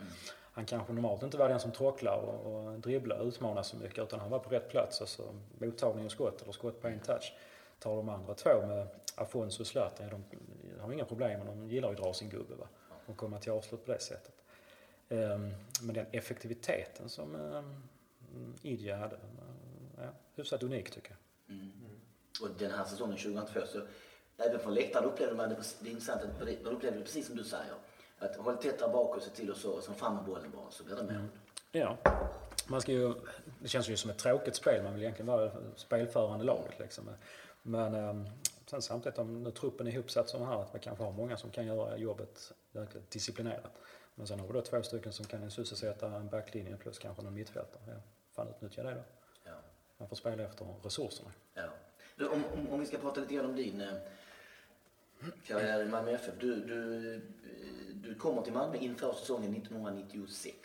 Han 0.53 0.65
kanske 0.65 0.93
normalt 0.93 1.23
inte 1.23 1.37
var 1.37 1.49
den 1.49 1.59
som 1.59 1.71
tråcklar 1.71 2.17
och, 2.17 2.65
och 2.65 2.79
dribblar 2.79 3.17
och 3.17 3.27
utmanar 3.27 3.63
så 3.63 3.77
mycket 3.77 4.03
utan 4.03 4.19
han 4.19 4.29
var 4.29 4.39
på 4.39 4.49
rätt 4.49 4.69
plats. 4.69 5.01
Alltså, 5.01 5.23
mottagning 5.57 6.05
och 6.05 6.11
skott 6.11 6.41
eller 6.41 6.51
skott 6.51 6.81
på 6.81 6.87
en 6.87 6.99
touch. 6.99 7.33
Tar 7.79 7.95
de 7.95 8.09
andra 8.09 8.33
två 8.33 8.65
med 8.67 8.87
Afonso 9.15 9.63
och 9.63 9.67
Zlatan, 9.67 10.07
ja, 10.11 10.19
de 10.75 10.79
har 10.79 10.93
inga 10.93 11.05
problem 11.05 11.39
men 11.39 11.47
de 11.47 11.69
gillar 11.69 11.89
ju 11.89 11.95
att 11.95 12.01
dra 12.01 12.13
sin 12.13 12.29
gubbe 12.29 12.55
va? 12.55 12.67
och 13.05 13.17
komma 13.17 13.39
till 13.39 13.51
avslut 13.51 13.85
på 13.85 13.91
det 13.91 13.99
sättet. 13.99 14.43
Um, 15.09 15.53
men 15.81 15.95
den 15.95 16.05
effektiviteten 16.11 17.09
som 17.09 17.35
um, 17.35 17.83
Idje 18.61 18.95
hade, 18.95 19.15
uh, 19.15 19.21
ja, 19.97 20.09
hyfsat 20.35 20.63
unik 20.63 20.89
tycker 20.89 21.11
jag. 21.11 21.55
Mm. 21.55 21.71
Och 22.41 22.49
den 22.59 22.71
här 22.71 22.85
säsongen 22.85 23.17
2002 23.17 23.59
så 23.65 23.81
även 24.37 24.59
från 24.59 24.73
läktaren 24.73 25.05
upplevde 25.05 25.35
man 25.35 25.49
det, 25.49 25.55
det 25.79 25.87
är 25.87 25.91
intressant 25.91 26.21
man 26.39 26.73
upplevde 26.73 26.99
det 26.99 27.05
precis 27.05 27.27
som 27.27 27.35
du 27.35 27.43
säger. 27.43 27.73
Att 28.23 28.35
håll 28.35 28.57
tätt 28.57 28.79
där 28.79 28.87
bak 28.87 29.17
och 29.17 29.23
se 29.23 29.29
till 29.29 29.51
och 29.51 29.57
så, 29.57 29.71
och 29.71 29.83
sen 29.83 29.95
fram 29.95 30.15
med 30.15 30.25
bollen 30.25 30.51
bara 30.51 30.71
så 30.71 30.83
blir 30.83 30.95
det 30.95 31.03
mål. 31.03 31.27
Ja. 31.71 31.97
Man 32.67 32.81
ska 32.81 32.91
ju, 32.91 33.13
det 33.59 33.67
känns 33.67 33.89
ju 33.89 33.97
som 33.97 34.09
ett 34.09 34.17
tråkigt 34.17 34.55
spel. 34.55 34.83
Man 34.83 34.93
vill 34.93 35.03
egentligen 35.03 35.27
vara 35.27 35.51
spelförande 35.75 36.45
laget. 36.45 36.79
Liksom. 36.79 37.09
Men 37.61 37.95
um, 37.95 38.29
sen 38.65 38.81
samtidigt 38.81 39.17
om 39.17 39.43
nu 39.43 39.51
truppen 39.51 39.87
är 39.87 39.91
ihopsatt 39.91 40.29
som 40.29 40.41
här, 40.41 40.61
att 40.61 40.75
vi 40.75 40.79
kanske 40.79 41.03
har 41.03 41.11
många 41.11 41.37
som 41.37 41.51
kan 41.51 41.65
göra 41.65 41.97
jobbet 41.97 42.53
verkligen 42.71 43.07
disciplinerat. 43.09 43.71
Men 44.15 44.27
sen 44.27 44.39
har 44.39 44.47
vi 44.47 44.53
då 44.53 44.61
två 44.61 44.83
stycken 44.83 45.13
som 45.13 45.25
kan 45.25 45.51
sysselsätta 45.51 46.07
en 46.07 46.29
backlinje 46.29 46.77
plus 46.77 46.99
kanske 46.99 47.23
någon 47.23 47.33
mittfältare. 47.33 47.81
Ja, 47.87 47.93
fan 48.35 48.47
utnyttja 48.47 48.83
det 48.83 48.91
då. 48.91 49.03
Ja. 49.43 49.51
Man 49.97 50.09
får 50.09 50.15
spela 50.15 50.43
efter 50.43 50.75
resurserna. 50.83 51.31
Ja. 51.53 51.69
Du, 52.15 52.27
om, 52.27 52.43
om, 52.53 52.69
om 52.69 52.79
vi 52.79 52.85
ska 52.85 52.97
prata 52.97 53.21
lite 53.21 53.33
grann 53.33 53.45
om 53.45 53.55
din 53.55 53.81
eh, 53.81 53.93
karriär 55.45 55.81
i 55.81 55.85
Malmö 55.85 56.11
FF. 56.11 56.33
Du, 56.39 56.55
du, 56.55 57.21
du 58.03 58.15
kommer 58.15 58.41
till 58.41 58.53
Malmö 58.53 58.77
inför 58.77 59.13
säsongen 59.13 59.55
1996. 59.55 60.55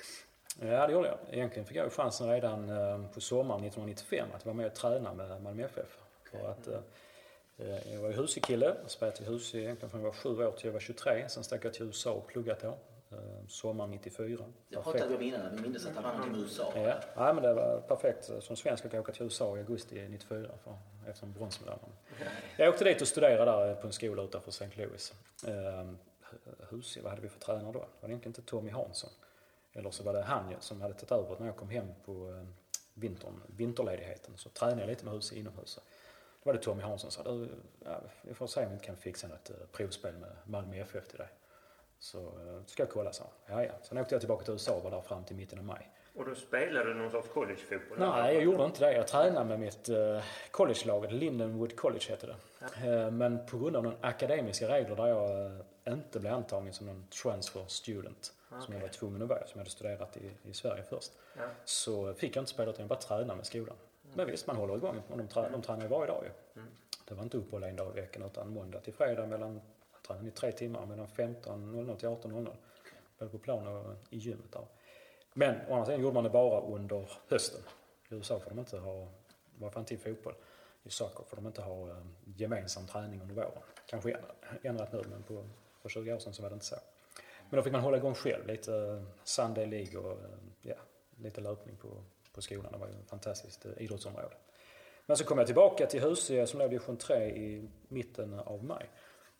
Ja, 0.60 0.86
det 0.86 0.92
gjorde 0.92 1.08
jag. 1.08 1.18
Egentligen 1.30 1.66
fick 1.66 1.76
jag 1.76 1.84
ju 1.84 1.90
chansen 1.90 2.28
redan 2.28 2.70
eh, 2.70 3.10
på 3.14 3.20
sommaren 3.20 3.64
1995 3.64 4.28
att 4.34 4.46
vara 4.46 4.54
med 4.54 4.66
och 4.66 4.74
träna 4.74 5.14
med 5.14 5.42
Malmö 5.42 5.64
FF. 5.64 5.98
För 6.30 6.50
att, 6.50 6.68
eh, 6.68 7.92
jag 7.92 8.00
var 8.00 8.08
ju 8.08 8.14
Husie-kille, 8.14 8.74
spelat 8.86 9.20
i 9.20 9.24
Husie 9.24 9.60
egentligen 9.60 9.90
från 9.90 10.00
jag 10.00 10.08
var 10.08 10.14
sju 10.14 10.44
år 10.46 10.50
till 10.50 10.66
jag 10.66 10.72
var 10.72 10.80
23. 10.80 11.28
Sen 11.28 11.44
stack 11.44 11.64
jag 11.64 11.74
till 11.74 11.86
USA 11.86 12.12
och 12.12 12.26
pluggat 12.26 12.60
då. 12.60 12.78
Eh, 13.10 13.46
sommaren 13.48 13.90
94. 13.90 14.44
Det 14.68 14.82
pratade 14.82 15.06
vi 15.08 15.14
om 15.14 15.22
innan, 15.22 15.56
vi 15.56 15.62
minns 15.62 15.86
att 15.86 15.94
det 15.94 16.00
var 16.00 16.10
någonting 16.12 16.32
med 16.32 16.40
USA. 16.40 16.72
Ja, 16.76 16.94
ja, 17.14 17.32
men 17.32 17.42
det 17.42 17.54
var 17.54 17.80
perfekt. 17.80 18.30
Som 18.40 18.56
svensk 18.56 18.84
jag 18.84 19.00
åka 19.00 19.12
till 19.12 19.22
USA 19.22 19.56
i 19.56 19.60
augusti 19.60 20.08
94 20.08 20.48
för, 20.64 20.78
efter 21.10 21.26
bronsmedaljen. 21.26 21.90
Jag 22.56 22.68
åkte 22.68 22.84
dit 22.84 23.02
och 23.02 23.08
studerade 23.08 23.50
där 23.50 23.74
på 23.74 23.86
en 23.86 23.92
skola 23.92 24.22
utanför 24.22 24.48
St. 24.48 24.68
Louis. 24.74 25.14
Eh, 25.46 25.92
Husie, 26.70 27.02
vad 27.02 27.10
hade 27.10 27.22
vi 27.22 27.28
för 27.28 27.40
tränare 27.40 27.72
då? 27.72 27.78
Det 27.78 27.86
var 28.00 28.08
egentligen 28.08 28.30
inte 28.30 28.42
Tommy 28.42 28.70
Hansson. 28.70 29.10
Eller 29.72 29.90
så 29.90 30.04
var 30.04 30.12
det 30.12 30.22
han 30.22 30.54
som 30.60 30.80
hade 30.80 30.94
tagit 30.94 31.12
över 31.12 31.36
när 31.38 31.46
jag 31.46 31.56
kom 31.56 31.68
hem 31.68 31.86
på, 32.04 32.44
vintern, 33.00 33.42
vinterledigheten 33.46 34.36
så 34.36 34.48
tränade 34.48 34.80
jag 34.80 34.88
lite 34.88 35.04
med 35.04 35.14
hus 35.14 35.32
inomhus. 35.32 35.78
Då 36.42 36.50
var 36.50 36.52
det 36.52 36.58
Tommy 36.58 36.82
Hansson 36.82 37.10
som 37.10 37.24
sa 37.24 37.30
du, 37.30 37.48
ja, 37.84 38.00
vi 38.22 38.34
får 38.34 38.46
se 38.46 38.60
om 38.60 38.68
vi 38.68 38.72
inte 38.72 38.86
kan 38.86 38.96
fixa 38.96 39.28
något 39.28 39.50
uh, 39.50 39.56
provspel 39.72 40.14
med 40.14 40.30
Malmö 40.44 40.76
FF 40.76 41.08
till 41.08 41.18
dig. 41.18 41.28
Så 41.98 42.18
uh, 42.18 42.64
ska 42.66 42.82
jag 42.82 42.90
kolla, 42.90 43.12
så. 43.12 43.24
Ja, 43.46 43.64
ja. 43.64 43.72
Sen 43.82 43.98
åkte 43.98 44.14
jag 44.14 44.20
tillbaka 44.20 44.44
till 44.44 44.52
USA 44.52 44.72
och 44.72 44.82
var 44.82 44.90
där 44.90 45.00
fram 45.00 45.24
till 45.24 45.36
mitten 45.36 45.58
av 45.58 45.64
maj. 45.64 45.90
Och 46.14 46.24
då 46.24 46.34
spelade 46.34 46.88
du 46.88 46.94
någon 46.94 47.10
sorts 47.10 47.28
collegefotboll? 47.28 47.98
Nej, 47.98 48.34
jag 48.34 48.42
gjorde 48.44 48.64
inte 48.64 48.84
det. 48.84 48.92
Jag 48.92 49.06
tränade 49.06 49.44
med 49.44 49.60
mitt 49.60 49.88
collegelag, 50.50 51.12
Lindenwood 51.12 51.76
College 51.76 52.04
heter 52.08 52.26
det. 52.26 52.36
Ja. 52.60 53.10
Men 53.10 53.46
på 53.46 53.58
grund 53.58 53.76
av 53.76 53.82
någon 53.82 53.96
akademiska 54.00 54.68
regler 54.68 54.96
där 54.96 55.06
jag 55.06 55.50
inte 55.92 56.20
blev 56.20 56.32
antagen 56.32 56.72
som 56.72 56.86
någon 56.86 57.06
transfer 57.22 57.64
student, 57.66 58.32
okay. 58.48 58.60
som 58.60 58.74
jag 58.74 58.80
var 58.80 58.88
tvungen 58.88 59.22
att 59.22 59.28
vara, 59.28 59.46
som 59.46 59.52
jag 59.52 59.58
hade 59.58 59.70
studerat 59.70 60.16
i, 60.16 60.50
i 60.50 60.54
Sverige 60.54 60.82
först, 60.82 61.12
ja. 61.36 61.42
så 61.64 62.14
fick 62.14 62.36
jag 62.36 62.42
inte 62.42 62.50
spela 62.50 62.70
utan 62.70 62.82
jag 62.82 62.88
bara 62.88 62.98
träna 62.98 63.34
med 63.34 63.46
skolan. 63.46 63.76
Mm. 64.04 64.16
Men 64.16 64.26
visst, 64.26 64.46
man 64.46 64.56
håller 64.56 64.76
igång. 64.76 65.02
Och 65.08 65.18
de, 65.18 65.28
trä, 65.28 65.48
de 65.52 65.62
tränar 65.62 65.82
ju 65.82 65.88
varje 65.88 66.06
dag 66.06 66.24
ju. 66.24 66.60
Mm. 66.60 66.72
Det 67.08 67.14
var 67.14 67.22
inte 67.22 67.36
uppehåll 67.36 67.62
en 67.62 67.76
dag 67.76 67.92
i 67.96 68.00
veckan 68.00 68.22
utan 68.22 68.50
måndag 68.50 68.80
till 68.80 68.94
fredag 68.94 69.26
mellan, 69.26 69.60
tränade 70.06 70.28
i 70.28 70.30
tre 70.30 70.52
timmar, 70.52 70.86
mellan 70.86 71.06
15.00 71.06 71.96
till 71.96 72.08
18.00. 72.08 72.40
Okay. 72.40 72.52
Både 73.18 73.30
på 73.30 73.38
plan 73.38 73.66
och 73.66 73.94
i 74.10 74.18
gymmet 74.18 74.52
där. 74.52 74.66
Men 75.32 75.56
å 75.68 75.72
andra 75.72 75.86
sidan 75.86 76.00
gjorde 76.00 76.14
man 76.14 76.24
det 76.24 76.30
bara 76.30 76.60
under 76.60 77.10
hösten. 77.28 77.60
I 78.08 78.14
USA 78.14 78.40
får 78.40 78.50
de 78.50 78.58
inte 78.58 78.78
ha, 78.78 79.08
vad 79.58 79.72
fan 79.72 79.84
till 79.84 79.98
fotboll, 79.98 80.34
i 80.82 80.90
soccer 80.90 81.24
får 81.28 81.36
de 81.36 81.46
inte 81.46 81.62
ha 81.62 81.88
um, 81.88 82.16
gemensam 82.24 82.86
träning 82.86 83.20
under 83.20 83.34
våren. 83.34 83.62
Kanske 83.86 84.16
ändrat 84.62 84.92
nu 84.92 85.02
men 85.10 85.22
på, 85.22 85.44
för 85.88 86.00
20 86.00 86.12
år 86.12 86.18
sedan 86.18 86.34
så 86.34 86.42
var 86.42 86.50
det 86.50 86.54
inte 86.54 86.66
så. 86.66 86.76
Men 87.50 87.56
då 87.56 87.62
fick 87.62 87.72
man 87.72 87.82
hålla 87.82 87.96
igång 87.96 88.14
själv, 88.14 88.46
lite 88.46 89.04
Sunday 89.24 89.66
League 89.66 89.98
och 89.98 90.18
ja, 90.62 90.74
lite 91.16 91.40
löpning 91.40 91.76
på, 91.76 91.88
på 92.32 92.42
skolan. 92.42 92.72
Det 92.72 92.78
var 92.78 92.86
ju 92.86 92.92
ett 92.92 93.10
fantastiskt 93.10 93.66
idrottsområde. 93.76 94.34
Men 95.06 95.16
så 95.16 95.24
kom 95.24 95.38
jag 95.38 95.46
tillbaka 95.46 95.86
till 95.86 96.02
Husie 96.02 96.46
som 96.46 96.58
låg 96.58 96.66
i 96.66 96.70
division 96.70 96.96
3 96.96 97.30
i 97.36 97.68
mitten 97.88 98.34
av 98.34 98.64
maj 98.64 98.86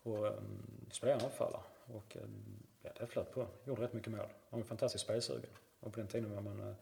och 0.03 0.27
um, 0.27 0.87
spelade 0.91 1.25
anfallare. 1.25 1.63
Och 1.87 2.17
um, 2.23 2.63
ja, 2.83 2.91
det 2.99 3.07
flöt 3.07 3.33
på. 3.33 3.47
Gjorde 3.65 3.83
rätt 3.83 3.93
mycket 3.93 4.13
mål. 4.13 4.21
Man 4.21 4.29
var 4.51 4.59
en 4.59 4.65
fantastisk 4.65 5.05
spelsugen. 5.05 5.51
Och 5.81 5.93
på 5.93 6.01
den 6.01 6.09
tiden 6.09 6.35
var 6.35 6.43
man 6.43 6.61
uh, 6.61 6.75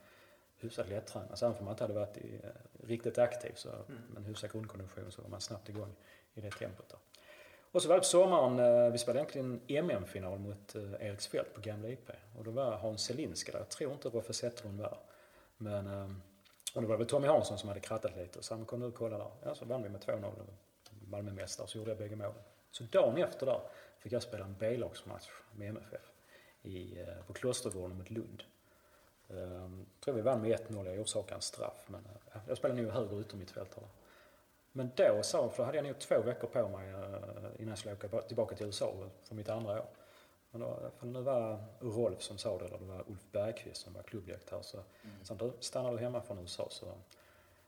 hyfsat 0.56 0.88
lättränad. 0.88 1.38
Så 1.38 1.46
även 1.46 1.58
om 1.58 1.64
man 1.64 1.72
inte 1.72 1.84
hade 1.84 1.94
varit 1.94 2.16
i, 2.16 2.40
uh, 2.44 2.86
riktigt 2.86 3.18
aktiv 3.18 3.52
så 3.54 3.68
mm. 3.68 3.84
med 4.08 4.16
en 4.16 4.24
hyfsad 4.24 4.52
grundkondition 4.52 5.12
så 5.12 5.22
var 5.22 5.28
man 5.28 5.40
snabbt 5.40 5.68
igång 5.68 5.94
i 6.34 6.40
det 6.40 6.50
tempot. 6.50 6.88
Då. 6.88 6.96
Och 7.76 7.82
så 7.82 7.88
var 7.88 7.94
det 7.94 8.00
på 8.00 8.06
sommaren, 8.06 8.58
eh, 8.58 8.92
vi 8.92 8.98
spelade 8.98 9.18
egentligen 9.18 9.60
MM-final 9.68 10.38
mot 10.38 10.74
eh, 10.74 11.06
Eriksfält 11.06 11.54
på 11.54 11.60
gamla 11.60 11.88
IP. 11.88 12.10
Och 12.38 12.44
då 12.44 12.50
var 12.50 12.76
Hans 12.76 13.04
Selinska 13.04 13.52
där. 13.52 13.58
Jag 13.58 13.68
tror 13.68 13.92
inte 13.92 14.08
Roffe 14.08 14.32
Zetterlund 14.32 14.80
var 14.80 14.98
Men 15.56 15.86
eh, 15.86 16.10
och 16.74 16.82
då 16.82 16.88
var 16.88 16.94
det 16.94 16.98
väl 16.98 17.06
Tommy 17.06 17.26
Hansson 17.26 17.58
som 17.58 17.68
hade 17.68 17.80
krattat 17.80 18.16
lite. 18.16 18.42
Så 18.42 18.54
han 18.54 18.64
kom 18.64 18.80
nu 18.80 18.86
och 18.86 18.94
kollade 18.94 19.24
där. 19.24 19.30
Ja, 19.44 19.54
så 19.54 19.64
vann 19.64 19.82
vi 19.82 19.88
med 19.88 20.00
2-0. 20.00 20.32
Malmömästare. 21.08 21.66
Så 21.66 21.78
gjorde 21.78 21.90
jag 21.90 21.98
bägge 21.98 22.16
målen. 22.16 22.32
Så 22.70 22.84
dagen 22.84 23.16
efter 23.16 23.46
där 23.46 23.60
fick 23.98 24.12
jag 24.12 24.22
spela 24.22 24.44
en 24.44 24.56
B-lagsmatch 24.58 25.28
med 25.52 25.68
MFF 25.68 26.12
i, 26.62 27.04
på 27.26 27.32
Klostergården 27.32 27.98
mot 27.98 28.10
Lund. 28.10 28.42
Jag 29.28 29.70
tror 30.00 30.14
vi 30.14 30.22
vann 30.22 30.42
med 30.42 30.60
1-0, 30.60 30.86
jag 30.86 31.00
orsakade 31.00 31.34
en 31.34 31.40
straff. 31.40 31.86
Men 31.86 32.08
jag 32.48 32.56
spelade 32.56 32.82
nog 32.82 32.92
höger 32.92 33.20
yttermittfältare. 33.20 33.84
Men 34.76 34.90
då 34.94 35.22
sa 35.22 35.48
för 35.48 35.56
då 35.56 35.64
hade 35.64 35.78
jag 35.78 35.86
nog 35.86 35.98
två 35.98 36.20
veckor 36.20 36.48
på 36.48 36.68
mig 36.68 36.92
uh, 36.92 36.98
innan 37.58 37.68
jag 37.68 37.78
skulle 37.78 37.94
åka 37.94 38.22
tillbaka 38.22 38.56
till 38.56 38.66
USA 38.66 38.94
för 39.22 39.34
mitt 39.34 39.48
andra 39.48 39.72
år. 39.72 39.86
Men 40.50 40.60
då, 40.60 40.90
för 40.98 41.06
det 41.06 41.20
var 41.20 41.64
Rolf 41.80 42.22
som 42.22 42.38
sa 42.38 42.58
det, 42.58 42.64
eller 42.64 42.78
det 42.78 42.84
var 42.84 43.04
Ulf 43.08 43.26
Bergqvist 43.32 43.82
som 43.82 43.92
var 43.92 44.02
klubbdirektör. 44.02 44.62
Så, 44.62 44.76
mm. 44.76 45.16
så 45.24 45.34
då 45.34 45.52
stannar 45.60 45.92
du 45.92 45.98
hemma 45.98 46.20
från 46.20 46.38
USA 46.38 46.68
så 46.70 46.86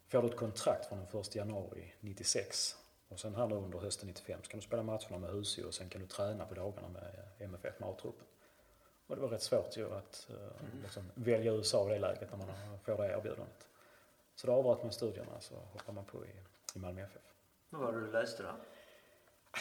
får 0.09 0.23
du 0.23 0.29
ett 0.29 0.37
kontrakt 0.37 0.87
från 0.87 0.99
den 0.99 1.21
1 1.21 1.35
januari 1.35 1.95
96. 2.01 2.77
Och 3.09 3.21
sen 3.21 3.35
här 3.35 3.47
nu 3.47 3.55
under 3.55 3.79
hösten 3.79 4.09
95 4.09 4.41
så 4.43 4.51
kan 4.51 4.61
du 4.61 4.67
spela 4.67 4.83
matcherna 4.83 5.19
med 5.19 5.31
Husio 5.31 5.65
och 5.65 5.75
sen 5.75 5.89
kan 5.89 6.01
du 6.01 6.07
träna 6.07 6.45
på 6.45 6.55
dagarna 6.55 6.89
med 6.89 7.13
MFF, 7.39 7.81
med 7.81 7.89
A-truppen. 7.89 8.27
Och 9.07 9.17
det 9.17 9.23
var 9.23 9.29
rätt 9.29 9.43
svårt 9.43 9.77
ju 9.77 9.95
att 9.95 10.29
mm. 10.31 10.83
liksom, 10.83 11.11
välja 11.15 11.53
USA 11.53 11.91
i 11.91 11.93
det 11.93 11.99
läget 11.99 12.31
när 12.31 12.39
man 12.39 12.49
får 12.85 12.97
det 12.97 13.13
erbjudandet. 13.13 13.69
Så 14.35 14.47
då 14.47 14.53
avbröt 14.53 14.83
man 14.83 14.93
studierna 14.93 15.41
så 15.41 15.55
hoppade 15.55 15.93
man 15.93 16.05
på 16.05 16.27
i, 16.27 16.31
i 16.79 16.81
Malmö 16.81 17.03
FF. 17.03 17.23
Vad 17.71 17.81
var 17.81 17.93
det 17.93 18.01
du 18.01 18.13
läste 18.13 18.43
då? 18.43 18.49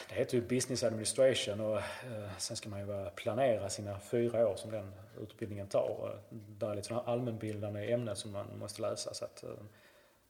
Det 0.09 0.15
heter 0.15 0.35
ju 0.37 0.47
Business 0.47 0.83
Administration 0.83 1.61
och 1.61 1.77
eh, 1.77 2.37
sen 2.37 2.57
ska 2.57 2.69
man 2.69 2.79
ju 2.79 3.09
planera 3.09 3.69
sina 3.69 3.99
fyra 3.99 4.47
år 4.47 4.55
som 4.55 4.71
den 4.71 4.93
utbildningen 5.21 5.67
tar. 5.67 6.19
Där 6.29 6.71
är 6.71 6.75
lite 6.75 6.87
sådana 6.87 7.11
allmänbildande 7.11 7.93
ämnen 7.93 8.15
som 8.15 8.31
man 8.31 8.59
måste 8.59 8.81
läsa. 8.81 9.13
Så 9.13 9.25
att, 9.25 9.43
eh, 9.43 9.49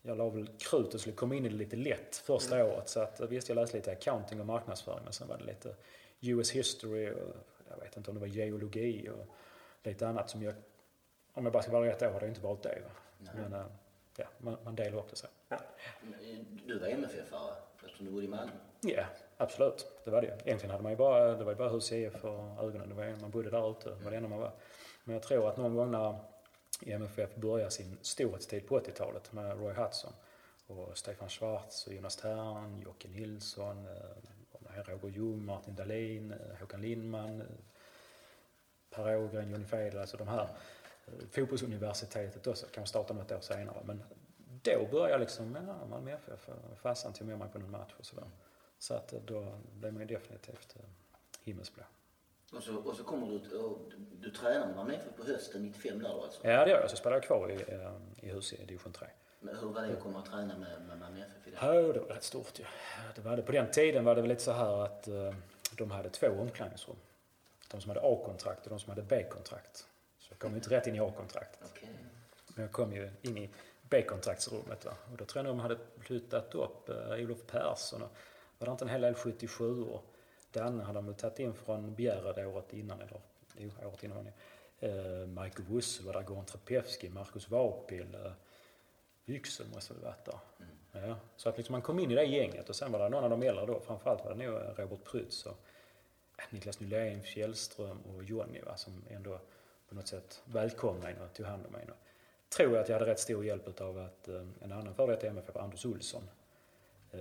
jag 0.02 0.18
la 0.18 0.30
väl 0.30 0.48
krut 0.48 0.94
och 0.94 1.00
skulle 1.00 1.16
komma 1.16 1.36
in 1.36 1.46
i 1.46 1.50
det 1.50 1.56
lite 1.56 1.76
lätt 1.76 2.16
första 2.16 2.56
mm. 2.60 2.68
året. 2.68 2.90
Så 2.90 3.00
att, 3.00 3.20
visst, 3.20 3.50
jag 3.50 3.56
läste 3.56 3.78
lite 3.78 3.92
accounting 3.92 4.40
och 4.40 4.46
marknadsföring 4.46 5.04
men 5.04 5.14
sen 5.14 5.28
var 5.28 5.38
det 5.38 5.44
lite 5.44 5.76
US 6.22 6.52
history 6.52 7.12
och 7.12 7.36
jag 7.70 7.78
vet 7.78 7.98
inte 7.98 8.12
om 8.12 8.16
det 8.16 8.20
var 8.20 8.28
geologi 8.28 9.10
och 9.10 9.28
lite 9.84 10.08
annat 10.08 10.30
som 10.30 10.44
jag, 10.44 10.56
om 11.34 11.44
jag 11.44 11.54
bara 11.54 11.64
ska 11.64 11.72
vara 11.72 11.90
rätt 11.90 12.02
år 12.02 12.08
har 12.08 12.20
det 12.20 12.28
inte 12.28 12.42
varit 12.42 12.64
det. 12.64 12.82
Men 13.18 13.64
ja, 14.18 14.26
man, 14.38 14.58
man 14.64 14.76
delar 14.76 14.98
upp 14.98 15.10
det 15.10 15.16
så. 15.16 15.28
Ja. 15.50 15.58
Du 16.66 16.80
var 16.80 16.88
MFF-are 16.88 17.54
eftersom 17.76 18.06
du 18.06 18.12
bodde 18.12 18.26
i 18.26 18.28
Malmö? 18.28 18.52
Ja, 18.82 19.06
absolut. 19.38 19.88
Det 20.06 20.12
var 20.12 20.22
det 20.22 20.28
Egentligen 20.28 20.72
hade 20.72 20.84
man 20.84 20.92
ju 20.92 20.98
bara, 20.98 21.36
det 21.36 21.44
var 21.44 21.52
ju 21.52 21.58
bara 21.58 21.70
hus 21.70 21.92
IF 21.92 22.14
för 22.14 22.64
ögonen. 22.64 22.90
Det 22.90 22.96
var, 22.96 23.22
man 23.22 23.32
bodde 23.32 23.50
där 23.50 23.72
ute, 23.72 23.90
det 23.90 24.04
var 24.04 24.12
det 24.12 24.18
enda 24.18 24.30
man 24.30 24.40
var. 24.40 24.52
Men 25.04 25.14
jag 25.14 25.24
tror 25.24 25.50
att 25.50 25.58
någon 25.58 25.76
gång 25.76 25.92
när 25.92 26.16
MFF 26.86 27.36
började 27.36 27.72
sin 27.72 27.98
storhetstid 28.02 28.68
på 28.68 28.80
80-talet 28.80 29.34
med 29.34 29.60
Roy 29.60 29.74
Hudson 29.74 30.14
och 30.68 30.98
Stefan 30.98 31.30
Schwarz 31.30 31.88
och 31.88 31.94
Jonas 31.94 32.16
Tern, 32.16 32.82
Jocke 32.86 33.08
Nilsson, 33.08 33.88
eh, 33.88 34.84
Roger 34.86 35.10
Ljung, 35.10 35.46
Martin 35.46 35.76
Dahlin, 35.76 36.32
eh, 36.32 36.60
Håkan 36.60 36.82
Lindman, 36.82 37.42
eh, 37.42 37.48
Per 38.90 39.18
Ågren, 39.18 39.50
Johnny 39.50 39.66
Fedel, 39.66 40.00
alltså 40.00 40.18
de 40.18 40.28
här. 40.28 40.48
Fotbollsuniversitetet 41.32 42.48
också, 42.48 42.66
kanske 42.74 42.90
startade 42.90 43.20
något 43.20 43.32
år 43.32 43.40
senare. 43.40 43.78
Men 43.84 44.04
då 44.74 44.86
började 44.86 45.12
jag 45.12 45.20
liksom, 45.20 45.58
ja, 45.68 45.86
Malmö 45.86 46.12
FF, 46.12 46.50
farsan 46.76 47.14
tog 47.14 47.28
med 47.28 47.38
mig 47.38 47.50
på 47.50 47.60
någon 47.60 47.72
match 47.72 47.94
och 47.98 48.06
sådär. 48.06 48.26
Så 48.80 48.94
att 48.94 49.14
då 49.26 49.60
blev 49.74 49.94
man 49.94 50.02
ju 50.02 50.08
definitivt 50.08 50.76
himmelsblå. 51.44 51.84
Och 52.54 52.64
så, 52.64 52.76
och 52.78 52.96
så 52.96 53.04
kommer 53.04 53.28
du, 53.28 53.58
och 53.58 53.80
du 54.12 54.32
tränar 54.32 54.68
med 54.68 54.76
Malmö 54.76 54.94
FF 54.94 55.16
på 55.18 55.24
hösten 55.24 55.64
95 55.64 56.00
där 56.00 56.10
då 56.10 56.24
alltså? 56.24 56.48
Ja 56.48 56.66
det 56.66 56.72
gör 56.72 56.82
jag, 56.82 56.90
så 56.90 56.98
spelar 56.98 57.16
jag 57.16 57.24
kvar 57.24 57.52
i, 57.52 57.66
i 58.26 58.30
hus 58.30 58.54
i 58.54 58.66
division 58.66 58.94
3. 58.94 59.08
Men 59.40 59.58
hur 59.58 59.68
var 59.68 59.82
det 59.82 59.94
att 59.94 60.00
komma 60.00 60.20
och 60.20 60.26
träna 60.26 60.58
med, 60.58 60.82
med 60.88 61.00
Malmö 61.00 61.20
FF? 61.20 61.54
Ja, 61.62 61.74
det 61.74 62.00
var 62.00 62.08
rätt 62.08 62.24
stort 62.24 62.60
ju. 62.60 62.66
Det 63.16 63.22
var 63.22 63.38
det. 63.38 63.44
På 63.44 63.52
den 63.52 63.72
tiden 63.72 64.06
var 64.06 64.16
det 64.16 64.22
väl 64.22 64.30
lite 64.30 64.44
så 64.44 64.52
här 64.52 64.84
att 64.84 65.08
de 65.78 65.92
hade 65.92 66.10
två 66.10 66.28
omklädningsrum. 66.28 66.96
De 67.72 67.82
som 67.82 67.90
hade 67.90 68.02
A-kontrakt 68.02 68.64
och 68.64 68.70
de 68.70 68.80
som 68.80 68.90
hade 68.90 69.02
B-kontrakt. 69.02 69.88
Så 70.20 70.32
jag 70.32 70.40
kom 70.40 70.56
inte 70.56 70.70
rätt 70.70 70.88
in 70.88 70.96
i 70.96 71.00
A-kontraktet. 71.00 71.72
Okay. 71.72 71.90
Men 72.48 72.64
jag 72.64 72.72
kom 72.72 72.94
ju 72.94 73.10
in 73.22 73.38
i 73.38 73.50
B-kontraktsrummet. 73.90 74.86
Va? 74.86 74.92
Och 75.12 75.18
då 75.18 75.26
tror 75.26 75.46
jag 75.46 75.56
de 75.56 75.60
hade 75.60 75.78
flyttat 76.00 76.56
upp 76.56 76.90
uh, 76.90 77.24
Olof 77.24 77.46
Persson 77.48 78.02
och 78.02 78.12
var 78.58 78.66
det 78.66 78.72
inte 78.72 78.86
en 78.86 78.90
hel 78.90 79.02
del 79.02 79.14
77 79.14 79.84
år. 79.84 80.02
Danne 80.52 80.84
hade 80.84 81.02
de 81.02 81.14
tagit 81.14 81.40
in 81.40 81.54
från 81.54 81.96
Bjärred 81.96 82.48
året 82.48 82.74
innan, 82.74 83.02
eller 83.02 83.22
jo, 83.58 83.72
året 83.86 84.04
innan. 84.04 84.28
Uh, 84.84 85.28
Michael 85.28 85.68
Wusse 85.70 86.04
var 86.04 86.14
där, 86.14 86.22
Goran 86.22 86.46
Trapevski, 86.46 87.10
Marcus 87.10 87.50
Vapil, 87.50 88.16
uh, 88.26 88.32
Yxel 89.28 89.68
måste 89.74 89.94
väl 89.94 90.04
varit 90.04 90.26
där. 90.26 90.40
Mm. 90.60 91.10
Ja, 91.10 91.16
så 91.36 91.50
att 91.50 91.58
liksom 91.58 91.74
man 91.74 91.82
kom 91.82 92.00
in 92.00 92.12
i 92.12 92.16
det 92.16 92.24
gänget 92.24 92.70
och 92.70 92.76
sen 92.76 92.92
var 92.92 93.00
det 93.00 93.10
någon 93.10 93.24
av 93.24 93.30
de 93.30 93.44
äldre 93.44 93.66
då, 93.66 93.80
framförallt 93.80 94.26
var 94.26 94.36
det 94.36 94.46
nog 94.46 94.62
Robert 94.76 95.04
Prytz 95.04 95.46
och 95.46 95.58
Niklas 96.50 96.80
Nylén, 96.80 97.24
Fjällström 97.24 98.02
och 98.02 98.24
Jonny 98.24 98.62
va, 98.62 98.78
som 98.78 99.04
ändå 99.10 99.40
på 99.90 99.96
något 99.96 100.08
sätt 100.08 100.42
välkomnade 100.46 101.14
mig 101.14 101.24
och 101.24 101.34
tog 101.34 101.46
hand 101.46 101.66
om 101.66 101.72
mig. 101.72 101.86
Tror 102.50 102.74
jag 102.74 102.82
att 102.82 102.90
jag 102.90 103.00
hade 103.00 103.12
rätt 103.12 103.20
stor 103.20 103.46
hjälp 103.46 103.82
av 103.82 103.98
att 103.98 104.28
eh, 104.28 104.46
en 104.62 104.72
annan 104.72 104.96
före 104.96 105.12
detta 105.12 105.28
MFF, 105.28 105.56
Anders 105.56 105.86
Olsson, 105.86 106.30
eh, 107.12 107.20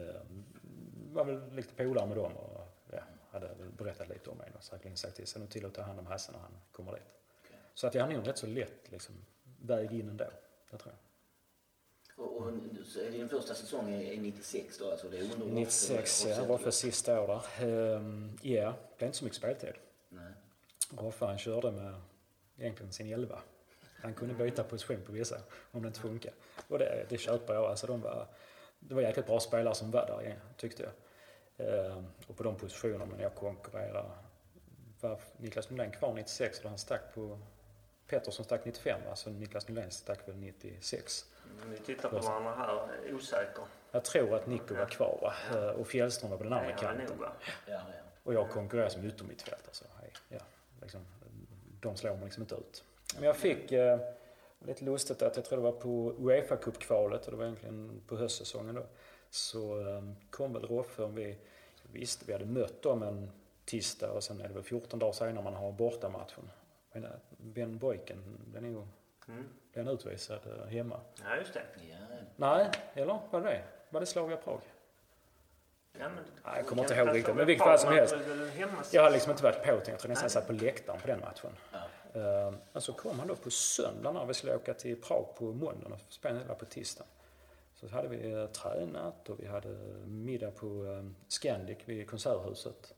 var 1.13 1.25
väl 1.25 1.53
lite 1.53 1.75
polare 1.75 2.07
med 2.07 2.17
dem 2.17 2.33
och 2.37 2.61
ja, 2.93 3.01
hade 3.31 3.51
berättat 3.79 4.09
lite 4.09 4.31
om 4.31 4.39
mig 4.39 4.53
och 4.57 4.63
säkerligen 4.63 4.97
sagt 4.97 5.17
till 5.17 5.27
sig 5.27 5.47
till 5.47 5.67
att 5.67 5.75
ta 5.75 5.83
hand 5.83 5.99
om 5.99 6.07
Hasse 6.07 6.33
när 6.33 6.39
han 6.39 6.53
kommer 6.73 6.93
dit. 6.93 7.03
Så 7.75 7.87
att 7.87 7.95
jag 7.95 8.03
hade 8.03 8.17
nog 8.17 8.29
rätt 8.29 8.39
så 8.39 8.47
lätt 8.47 8.91
liksom, 8.91 9.15
väg 9.63 9.93
in 9.93 10.09
ändå, 10.09 10.25
det 10.71 10.79
tror 10.79 10.95
jag. 10.95 11.07
Och, 12.17 12.37
och 12.37 12.53
så 12.87 13.01
är 13.01 13.11
din 13.11 13.29
första 13.29 13.55
säsong 13.55 13.95
är 13.95 14.21
96 14.21 14.79
då? 14.79 14.91
Alltså 14.91 15.09
det 15.09 15.19
är 15.19 15.23
under 15.23 15.47
96, 15.47 16.27
ja. 16.27 16.47
Roffe 16.47 16.73
sista 16.73 17.21
år 17.21 17.27
där. 17.27 17.95
Um, 17.95 18.39
ja, 18.43 18.75
det 18.91 18.99
blev 18.99 19.09
inte 19.09 19.19
så 19.19 19.25
mycket 19.25 19.37
speltid. 19.37 19.75
Nej. 20.09 20.33
Roffe 20.91 21.25
han 21.25 21.39
körde 21.39 21.71
med 21.71 21.95
egentligen 22.59 22.93
sin 22.93 23.13
11. 23.13 23.43
Han 24.03 24.15
kunde 24.15 24.35
byta 24.35 24.65
position 24.65 25.03
på 25.07 25.13
vissa 25.13 25.37
om 25.71 25.83
det 25.83 25.89
inte 25.89 26.01
funkar. 26.01 26.33
Och 26.69 26.79
det, 26.79 27.07
det 27.09 27.19
köper 27.19 27.55
jag. 27.55 27.65
Alltså 27.65 27.87
de 27.87 28.01
var, 28.01 28.27
det 28.79 28.95
var 28.95 29.03
jäkligt 29.03 29.27
bra 29.27 29.41
spelare 29.41 29.75
som 29.75 29.91
var 29.91 30.07
där 30.07 30.39
tyckte 30.57 30.83
jag. 30.83 30.93
Um, 31.59 32.07
och 32.27 32.37
på 32.37 32.43
de 32.43 32.57
positionerna 32.57 33.05
när 33.05 33.23
jag 33.23 33.35
konkurrerade 33.35 34.09
var 35.01 35.21
Niklas 35.37 35.71
Nylén 35.71 35.91
kvar 35.91 36.15
96 36.15 36.61
och 36.65 36.69
han 36.69 36.79
stack 36.79 37.15
på 37.15 37.39
Pettersson 38.07 38.45
stack 38.45 38.65
95 38.65 39.01
va? 39.07 39.17
så 39.17 39.31
Niklas 39.31 39.69
Nylén 39.69 39.91
stack 39.91 40.29
väl 40.29 40.37
96. 40.37 41.25
Vi 41.67 41.77
tittar 41.77 42.09
på 42.09 42.19
varandra 42.19 42.55
här, 42.55 43.15
osäker. 43.15 43.65
Jag 43.91 44.05
tror 44.05 44.35
att 44.35 44.47
Nico 44.47 44.75
var 44.75 44.87
kvar 44.87 45.19
va? 45.23 45.59
Eh, 45.59 45.69
och 45.69 45.87
Fjällström 45.87 46.31
var 46.31 46.39
på 46.39 46.45
den 46.45 46.53
andra 46.53 46.73
är 46.73 46.77
kanten. 46.77 47.07
nog? 47.07 47.27
Ja, 47.47 47.51
ja. 47.67 47.81
Och 48.23 48.35
jag 48.35 48.51
konkurrerar 48.51 48.89
som 48.89 49.05
yttermittfältare. 49.05 49.75
Så, 49.75 49.85
hej, 50.01 50.13
ja, 50.29 50.39
liksom, 50.83 51.01
de 51.81 51.97
slår 51.97 52.15
mig 52.15 52.25
liksom 52.25 52.43
inte 52.43 52.55
ut. 52.55 52.85
Men 53.17 53.25
jag 53.25 53.37
fick 53.37 53.73
eh, 53.73 53.99
lite 54.59 54.85
lustigt 54.85 55.23
att 55.23 55.37
jag 55.37 55.45
tror 55.45 55.57
det 55.59 55.65
var 55.65 55.73
på 55.73 56.15
Uefa 56.19 56.57
Cup-kvalet 56.57 57.25
och 57.25 57.31
det 57.31 57.37
var 57.37 57.45
egentligen 57.45 58.01
på 58.07 58.17
höstsäsongen 58.17 58.75
då. 58.75 58.87
Så 59.31 59.81
eh, 59.89 60.03
kom 60.31 60.53
väl 60.53 60.63
Roffe 60.63 61.03
och 61.03 61.19
vi 61.19 61.39
visste 61.83 62.25
vi 62.27 62.33
hade 62.33 62.45
mött 62.45 62.83
dem 62.83 63.03
en 63.03 63.31
tisdag 63.65 64.11
och 64.13 64.25
sen 64.25 64.41
är 64.41 64.49
det 64.49 64.55
väl 64.55 64.63
14 64.63 64.99
dagar 64.99 65.13
senare 65.13 65.45
man 65.45 65.55
har 65.55 65.73
bortamatchen. 65.73 66.51
Men, 66.93 67.05
eh, 67.05 67.11
Ben 67.39 67.79
Boyken, 67.79 68.39
den 68.53 68.65
är 68.65 68.69
ju 68.69 68.83
Mm. 69.29 69.45
den 69.73 69.89
utvisad 69.89 70.41
eh, 70.47 70.67
hemma. 70.67 71.01
Ja, 71.25 71.37
just 71.37 71.55
det. 71.55 71.63
ja. 71.91 71.97
Nej, 72.37 72.71
eller 72.95 73.19
var 73.31 73.41
det 73.41 73.47
det? 73.47 73.63
Var 73.91 74.01
det 74.01 74.07
Slavia 74.07 74.37
Prag? 74.37 74.61
Ja, 75.99 76.09
men, 76.09 76.25
Nej, 76.45 76.53
jag 76.57 76.67
kommer 76.67 76.83
inte 76.83 76.95
ihåg 76.95 77.15
riktigt, 77.15 77.37
men 77.37 77.47
vilket 77.47 77.65
fall 77.67 77.79
som 77.79 77.93
helst. 77.93 78.15
Jag 78.93 79.03
hade 79.03 79.13
liksom 79.15 79.31
inte 79.31 79.43
varit 79.43 79.63
påtänkt. 79.63 79.89
Jag 79.89 79.99
tror 79.99 80.09
nästan 80.09 80.25
jag 80.25 80.31
satt 80.31 80.47
på 80.47 80.53
läktaren 80.53 81.01
på 81.01 81.07
den 81.07 81.21
matchen. 81.21 81.51
Ja. 81.73 81.79
Eh, 82.17 82.47
alltså 82.47 82.61
Men 82.73 82.83
så 82.83 82.93
kom 82.93 83.19
han 83.19 83.29
då 83.29 83.37
på 83.37 83.51
söndagen 83.51 84.15
när 84.15 84.27
vi 84.27 84.35
skulle 84.35 84.57
åka 84.57 84.75
till 84.75 85.03
Prag 85.03 85.27
på 85.39 85.45
måndagen 85.45 85.93
och 85.93 86.01
spela 86.09 86.55
på 86.55 86.65
tisdagen. 86.65 87.09
Så 87.75 87.89
hade 87.89 88.09
vi 88.09 88.33
eh, 88.33 88.47
tränat 88.47 89.29
och 89.29 89.41
vi 89.41 89.47
hade 89.47 89.69
middag 90.07 90.51
på 90.51 90.67
eh, 90.67 91.05
Scandic 91.29 91.79
vid 91.85 92.11
Konserthuset. 92.11 92.95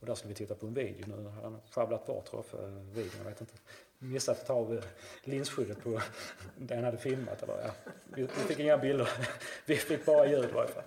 Och 0.00 0.06
där 0.06 0.14
skulle 0.14 0.28
vi 0.28 0.34
titta 0.34 0.54
på 0.54 0.66
en 0.66 0.74
video. 0.74 1.06
Nu 1.06 1.28
hade 1.28 1.42
han 1.42 1.60
sjabblat 1.70 2.06
bort 2.06 2.32
Roffe 2.32 2.50
för 2.50 2.68
videon, 2.68 3.12
jag 3.18 3.24
vet 3.24 3.40
inte. 3.40 3.54
Missat 3.98 4.40
att 4.40 4.46
ta 4.46 4.54
av 4.54 4.84
linsskyddet 5.24 5.82
på 5.82 6.00
det 6.56 6.74
han 6.74 6.84
hade 6.84 6.98
filmat. 6.98 7.42
Eller, 7.42 7.54
ja. 7.64 7.70
vi, 8.04 8.26
fick 8.26 8.58
inga 8.58 8.78
bilder. 8.78 9.08
vi 9.66 9.76
fick 9.76 10.06
bara 10.06 10.26
ljud 10.26 10.44
i 10.44 10.52
varje 10.52 10.68
fall. 10.68 10.82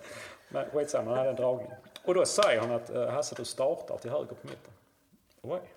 Men 0.48 0.70
skitsamma, 0.70 1.10
han 1.10 1.18
hade 1.18 1.30
en 1.30 1.36
dragning. 1.36 1.70
Och 2.04 2.14
då 2.14 2.24
säger 2.24 2.60
han 2.60 2.70
att 2.70 2.90
Hasse 3.12 3.34
du 3.34 3.44
startar 3.44 3.98
till 3.98 4.10
höger 4.10 4.34
på 4.34 4.46
mitten. 4.46 4.72
Oj. 5.42 5.73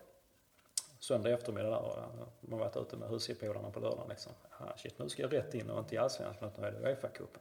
Söndag 1.07 1.29
eftermiddag 1.29 1.69
där 1.69 1.79
och 1.79 1.97
man 2.39 2.59
varit 2.59 2.77
ute 2.77 2.97
med 2.97 3.09
husgepolarna 3.09 3.71
på 3.71 3.79
lördagen 3.79 4.09
liksom. 4.09 4.31
Ah, 4.51 4.77
shit, 4.77 4.99
nu 4.99 5.09
ska 5.09 5.21
jag 5.21 5.33
rätt 5.33 5.53
in 5.53 5.69
och 5.69 5.79
inte 5.79 5.95
i 5.95 5.97
Allsvenskan 5.97 6.49
utan 6.49 6.63
är 6.63 6.71
det 6.71 6.77
Uefa-cupen. 6.77 7.39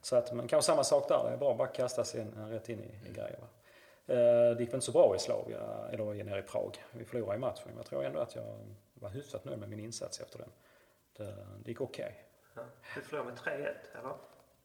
Så 0.00 0.16
att, 0.16 0.32
men 0.32 0.48
kanske 0.48 0.66
samma 0.66 0.84
sak 0.84 1.08
där. 1.08 1.24
Det 1.24 1.32
är 1.32 1.36
bra 1.36 1.50
att 1.50 1.58
bara 1.58 1.68
kasta 1.68 2.04
sig 2.04 2.20
in, 2.20 2.50
rätt 2.50 2.68
in 2.68 2.80
i, 2.80 3.08
i 3.08 3.12
grejer. 3.12 3.38
Va? 3.40 3.46
Eh, 4.06 4.56
det 4.56 4.60
gick 4.60 4.68
väl 4.68 4.74
inte 4.74 4.80
så 4.80 4.92
bra 4.92 5.16
i 5.16 5.18
Slavia, 5.18 5.88
eller 5.92 6.24
nere 6.24 6.38
i 6.38 6.42
Prag. 6.42 6.84
Vi 6.92 7.04
förlorade 7.04 7.36
i 7.36 7.38
matchen. 7.38 7.62
Men 7.66 7.76
jag 7.76 7.86
tror 7.86 8.04
ändå 8.04 8.20
att 8.20 8.34
jag 8.34 8.44
var 8.94 9.08
hyfsat 9.08 9.44
nöjd 9.44 9.58
med 9.58 9.68
min 9.68 9.80
insats 9.80 10.20
efter 10.20 10.38
den. 10.38 10.50
Det, 11.16 11.36
det 11.64 11.70
gick 11.70 11.80
okej. 11.80 12.24
Ja. 12.54 12.62
Du 12.94 13.00
förlorade 13.00 13.30
med 13.30 13.38
3-1, 13.38 13.74
eller? 13.98 14.12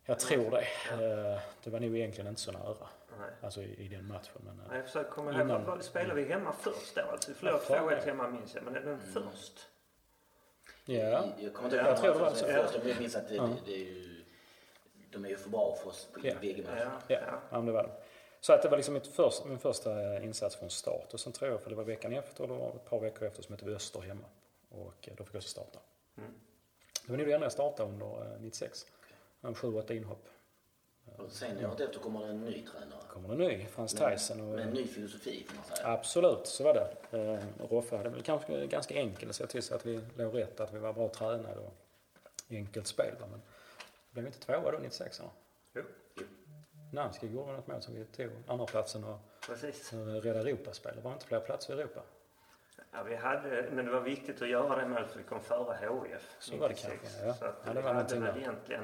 Jag 0.05 0.19
tror 0.19 0.51
det. 0.51 0.65
Eh, 0.91 1.39
det 1.63 1.69
var 1.69 1.79
nog 1.79 1.97
egentligen 1.97 2.27
inte 2.27 2.41
så 2.41 2.51
nära. 2.51 2.87
Nej. 3.21 3.29
Alltså 3.41 3.61
i, 3.61 3.85
i 3.85 3.87
den 3.87 4.07
matchen. 4.07 4.41
Men, 4.45 4.59
eh, 4.59 4.65
Nej, 4.67 4.77
Jag 4.77 4.85
försöker 4.85 5.11
komma 5.11 5.31
ihåg. 5.31 5.41
Innan- 5.41 5.83
spelade 5.83 6.21
vi 6.21 6.29
hemma 6.29 6.53
först 6.53 6.95
då? 6.95 7.01
Alltså, 7.01 7.31
vi 7.31 7.35
förlorade 7.35 7.63
Ja, 7.69 7.75
fan, 7.75 7.89
2-1 7.89 7.97
ja. 7.97 8.05
hemma 8.05 8.27
minns 8.29 8.55
jag, 8.55 8.63
men 8.63 8.75
är 8.75 8.81
den 8.81 8.99
först? 9.13 9.67
ja. 10.85 11.25
Jag 11.39 11.53
kommer 11.53 11.69
inte 11.69 11.77
ihåg 12.07 12.13
vad 12.13 12.19
var 12.21 12.29
som 12.29 12.37
så. 12.47 12.53
först, 12.53 12.85
jag 12.85 12.99
minns 12.99 13.15
att 13.15 13.29
det, 13.29 13.35
Ja. 13.35 13.43
det, 13.43 13.55
det 13.65 13.71
är 13.75 13.77
ju, 13.77 14.23
de 15.11 15.25
är 15.25 15.29
ju 15.29 15.37
för 15.37 15.49
bra 15.49 15.75
för 15.81 15.89
oss 15.89 16.07
på 16.13 16.19
Ja. 16.23 16.33
bägge 16.41 16.63
matcherna. 16.63 17.01
Ja, 17.07 17.15
Ja, 17.15 17.21
ja. 17.27 17.41
ja. 17.51 17.57
det 17.61 17.71
var 17.71 17.83
det. 17.83 17.91
Så 18.39 18.53
att 18.53 18.61
det 18.61 18.69
var 18.69 18.77
liksom 18.77 18.93
mitt 18.93 19.07
först, 19.07 19.45
min 19.45 19.59
första 19.59 20.15
eh, 20.15 20.25
insats 20.25 20.55
från 20.55 20.69
start. 20.69 21.13
Och 21.13 21.19
sen 21.19 21.33
tror 21.33 21.51
jag, 21.51 21.61
för 21.61 21.69
det 21.69 21.75
var 21.75 21.83
veckan 21.83 22.13
efter, 22.13 22.43
eller 22.43 22.75
ett 22.75 22.85
par 22.89 22.99
veckor 22.99 23.27
efter, 23.27 23.43
som 23.43 23.53
hette 23.55 23.65
vi 23.65 23.75
Öster 23.75 23.99
hemma. 24.01 24.25
Och 24.69 25.07
eh, 25.07 25.13
då 25.17 25.23
fick 25.23 25.33
jag 25.35 25.39
också 25.39 25.49
starta. 25.49 25.79
Mm. 26.17 26.31
Det 27.05 27.11
var 27.11 27.17
nog 27.17 27.27
det 27.27 27.33
enda 27.33 27.45
jag 27.45 27.51
startade 27.51 27.89
under 27.89 28.33
eh, 28.35 28.39
96. 28.41 28.85
En 29.41 29.53
7-8 29.55 29.91
inhopp. 29.91 30.27
Och 31.17 31.31
sen 31.31 31.65
året 31.65 31.79
efter 31.79 31.99
kommer 31.99 32.19
det 32.19 32.27
en 32.27 32.41
ny 32.41 32.65
tränare. 32.65 33.01
Kommer 33.07 33.35
det 33.35 33.47
ny, 33.47 33.65
Frans 33.65 33.93
Tyson. 33.93 34.41
Och, 34.41 34.47
Med 34.55 34.67
en 34.67 34.73
ny 34.73 34.87
filosofi 34.87 35.45
kan 35.47 35.55
man 35.55 35.65
säga. 35.77 35.87
Absolut, 35.87 36.47
så 36.47 36.63
var 36.63 36.73
det. 36.73 37.17
Eh, 37.17 37.67
Roffe 37.69 37.97
hade 37.97 38.09
väl 38.09 38.21
kanske 38.21 38.67
ganska 38.67 38.95
enkelt 38.95 39.29
att 39.29 39.35
se 39.35 39.47
till 39.47 39.63
så 39.63 39.75
att 39.75 39.85
vi 39.85 40.01
låg 40.15 40.37
rätt, 40.37 40.59
att 40.59 40.73
vi 40.73 40.79
var 40.79 40.93
bra 40.93 41.09
tränade 41.09 41.59
och 41.59 41.73
enkelt 42.49 42.87
spel. 42.87 43.13
Men 43.19 43.29
det 43.31 43.39
blev 44.13 44.25
inte 44.25 44.39
tvåa 44.39 44.71
då 44.71 44.77
96 44.77 45.19
eller? 45.19 45.31
Jo, 45.73 45.83
Namnskog 46.93 47.31
gjorde 47.31 47.51
något 47.51 47.67
mål 47.67 47.81
som 47.81 47.93
vi 47.95 48.05
tog 48.05 48.29
andra 48.47 48.65
platsen 48.65 49.03
och 49.03 49.19
precis. 49.47 49.93
räddade 49.93 50.49
Europaspel. 50.49 50.95
Det 50.95 51.01
var 51.01 51.13
inte 51.13 51.25
fler 51.25 51.39
platser 51.39 51.77
i 51.77 51.81
Europa. 51.81 52.01
Ja, 52.91 53.03
vi 53.03 53.15
hade, 53.15 53.69
men 53.71 53.85
det 53.85 53.91
var 53.91 54.01
viktigt 54.01 54.41
att 54.41 54.49
göra 54.49 54.81
det 54.81 54.87
målet 54.87 55.11
för 55.11 55.17
vi 55.17 55.23
kom 55.23 55.39
före 55.41 55.77
HIF. 55.81 56.35
Så 56.39 56.57
var 56.57 56.69
det 56.69 56.75
96. 56.75 57.01
kanske, 57.01 57.25
ja. 57.25 57.33
Så 57.33 57.45
att 57.45 57.55
Ja, 57.65 57.73
det 57.73 57.79
vi 57.79 57.85
var 57.85 57.93
hade 57.93 58.15
någonting 58.15 58.21
väl 58.21 58.37
egentligen... 58.37 58.83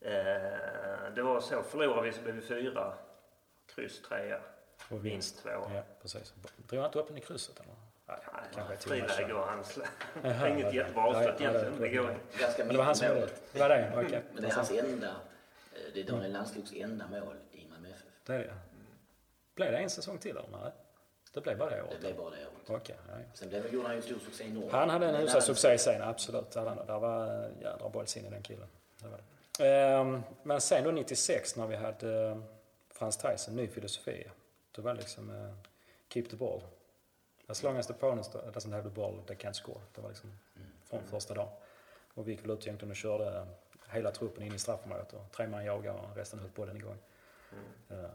Eh, 0.00 1.12
det 1.14 1.22
var 1.22 1.40
så. 1.40 1.62
Förlorade 1.62 2.02
vi 2.02 2.12
så 2.12 2.22
blev 2.22 2.34
vi 2.34 2.40
fyra. 2.40 2.92
Kryss 3.74 4.02
trea. 4.02 4.40
Och 4.90 5.06
Vinst 5.06 5.42
två. 5.42 5.48
Ja, 5.50 5.82
precis. 6.02 6.34
Drog 6.56 6.80
han 6.80 6.86
inte 6.88 6.98
upp 6.98 7.08
den 7.08 7.16
i 7.18 7.20
krysset 7.20 7.60
eller? 7.60 7.74
Nej, 8.06 8.76
friläge 8.78 9.32
och 9.34 9.46
han 9.46 9.64
Inget 10.52 10.74
jättebra 10.74 11.02
avslut 11.02 11.40
egentligen. 11.40 11.74
det- 11.80 11.88
Det 11.88 11.96
går 11.96 12.16
Ganska 12.38 12.64
Men 12.64 12.72
det 12.72 12.78
var 12.78 12.84
han 12.84 12.94
som 12.94 13.06
gjorde 13.08 13.20
mål. 13.20 13.28
det. 13.28 13.52
Det 13.52 13.58
var 13.58 13.68
det? 13.68 13.92
Okej. 14.06 14.22
Men 14.32 14.42
det 14.42 14.48
är 14.48 14.52
hans 14.54 14.70
enda, 14.70 15.08
eh, 15.08 15.14
det 15.94 16.00
är 16.00 16.04
Daniel 16.04 16.32
Landskogs 16.32 16.72
enda 16.72 17.06
mål 17.06 17.36
i 17.52 17.66
Malmö 17.70 17.88
FF. 17.88 18.02
Det 18.26 18.34
är 18.34 18.38
det. 18.38 18.54
Blev 19.54 19.72
det 19.72 19.78
en 19.78 19.90
säsong 19.90 20.18
till 20.18 20.30
eller? 20.30 20.48
Nej. 20.62 20.72
Det 21.34 21.40
blev 21.40 21.58
bara 21.58 21.70
det 21.70 21.76
Det 21.76 21.82
året? 21.82 22.00
blev 22.00 22.16
bara 22.16 22.30
det 22.30 22.36
året. 22.46 22.80
Okej. 22.82 22.96
ja, 23.08 23.14
ja. 23.18 23.24
Sen 23.34 23.48
blev, 23.48 23.72
gjorde 23.74 23.86
han 23.86 23.96
ju 23.96 24.02
stor 24.02 24.18
succé 24.18 24.44
i 24.44 24.52
Norge. 24.52 24.70
Han 24.72 24.90
hade 24.90 25.06
en 25.08 25.14
hyfsad 25.14 25.42
succé 25.44 25.78
sen, 25.78 26.02
absolut. 26.02 26.50
Där, 26.50 26.84
där 26.86 26.98
var 26.98 27.44
eh, 27.44 27.62
jädra 27.62 27.88
bollsinne 27.88 28.28
i 28.28 28.30
den 28.30 28.42
killen. 28.42 28.68
Det 28.98 29.08
var 29.08 29.16
det. 29.18 29.24
Ehm, 29.60 30.22
men 30.42 30.60
sen 30.60 30.84
då 30.84 30.90
96 30.90 31.56
när 31.56 31.66
vi 31.66 31.76
hade 31.76 32.28
eh, 32.28 32.38
Frans 32.90 33.16
Tyson, 33.16 33.56
ny 33.56 33.68
filosofi. 33.68 34.30
Då 34.72 34.82
var 34.82 34.94
det 34.94 35.00
liksom 35.00 35.30
eh, 35.30 35.54
keep 36.08 36.24
the 36.24 36.36
ball. 36.36 36.62
As 37.46 37.62
long 37.62 37.76
as 37.76 37.86
the 37.86 37.92
opponent 37.92 38.26
doesn't 38.26 38.72
have 38.72 38.82
the 38.82 38.94
ball, 38.94 39.22
they 39.26 39.36
can't 39.36 39.52
score. 39.52 39.80
Det 39.94 40.00
var 40.00 40.08
liksom 40.08 40.38
från 40.84 41.02
första 41.06 41.34
dagen. 41.34 41.48
Och 42.14 42.28
vi 42.28 42.32
gick 42.32 42.44
väl 42.44 42.50
ut 42.50 42.66
egentligen 42.66 42.90
och 42.90 42.96
körde 42.96 43.36
eh, 43.36 43.44
hela 43.90 44.10
truppen 44.10 44.42
in 44.42 44.54
i 44.54 44.58
straffområdet 44.58 45.12
och 45.12 45.32
tre 45.32 45.46
man 45.46 45.64
jagade 45.64 45.98
och 45.98 46.16
resten 46.16 46.38
höll 46.38 46.50
bollen 46.50 46.76
igång. 46.76 46.98
Mm. 47.90 48.10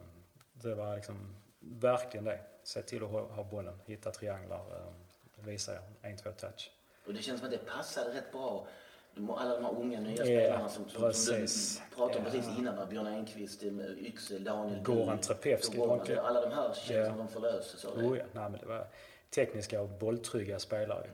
Det 0.54 0.76
var 0.76 0.96
liksom 0.96 1.36
verkligen 1.60 2.24
det. 2.24 2.40
Se 2.64 2.82
till 2.82 3.04
att 3.04 3.10
ha 3.10 3.44
bollen, 3.44 3.80
hitta 3.86 4.12
trianglar, 4.12 4.60
ehm, 4.60 5.46
visa 5.46 5.72
en, 6.02 6.18
två 6.18 6.32
touch. 6.32 6.72
Och 7.06 7.14
det 7.14 7.22
känns 7.22 7.40
som 7.40 7.46
att 7.46 7.52
det 7.52 7.66
passade 7.66 8.14
rätt 8.14 8.32
bra. 8.32 8.68
De, 9.16 9.30
alla 9.32 9.56
de 9.56 9.64
här 9.66 9.72
unga 9.80 10.00
nya 10.00 10.16
spelarna 10.24 10.70
som, 10.70 10.84
som, 10.84 10.92
som 10.92 11.02
precis. 11.02 11.82
du 11.90 11.96
pratade 11.96 12.20
om 12.20 12.26
Ja. 12.26 12.32
precis 12.32 12.58
innan. 12.58 12.90
Björn 12.90 13.08
Enqvist, 13.08 13.64
eh, 13.64 13.70
Yxel, 13.98 14.44
Daniel 14.44 14.82
Goran 14.84 15.20
Trepevski. 15.20 15.80
Alla 15.80 16.42
de 16.42 16.52
här 16.56 16.74
känns 16.74 16.90
Ja. 16.90 17.06
som 17.10 17.18
de 17.18 17.28
förlöses. 17.28 17.80
Så 17.80 17.90
Oh 17.90 18.18
ja, 18.18 18.24
nej, 18.32 18.50
men 18.50 18.60
det 18.60 18.66
var 18.66 18.88
tekniska 19.36 19.82
och 19.82 19.90
bolltrygga 19.90 20.60
spelare. 20.60 21.10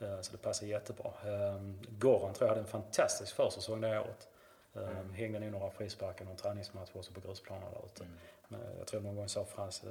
Eh, 0.00 0.20
Så 0.20 0.32
det 0.32 0.38
passade 0.38 0.70
jättebra. 0.70 1.10
Um, 1.24 1.78
Goran 1.98 2.34
tror 2.34 2.46
jag 2.46 2.48
hade 2.48 2.60
en 2.60 2.66
fantastisk 2.66 3.34
försäsong 3.34 3.80
det 3.80 4.00
året. 4.00 4.28
Um, 4.72 5.12
Hängde 5.14 5.38
nog 5.40 5.52
några 5.52 5.70
frisparkar, 5.70 6.24
någon 6.24 6.36
träningsmatch 6.36 6.90
också 6.92 7.12
på 7.12 7.20
grusplanen 7.20 7.72
där 7.72 7.82
ute. 7.86 8.04
Men 8.48 8.60
jag 8.78 8.86
tror 8.86 9.00
någon 9.00 9.16
gång 9.16 9.28
sa 9.28 9.44
Frans, 9.44 9.84
uh, 9.84 9.90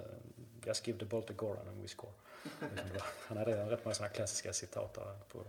just 0.65 0.87
give 0.87 0.99
the 0.99 1.05
ball 1.05 1.23
to 1.23 1.33
Goran 1.33 1.67
and 1.67 1.81
we 1.81 1.87
score. 1.87 2.11
Det 2.59 3.01
Han 3.27 3.37
hade 3.37 3.65
rätt 3.71 3.85
många 3.85 3.95
sådana 3.95 4.13
klassiska 4.13 4.53
citat 4.53 4.93
där 4.93 5.17
på, 5.31 5.39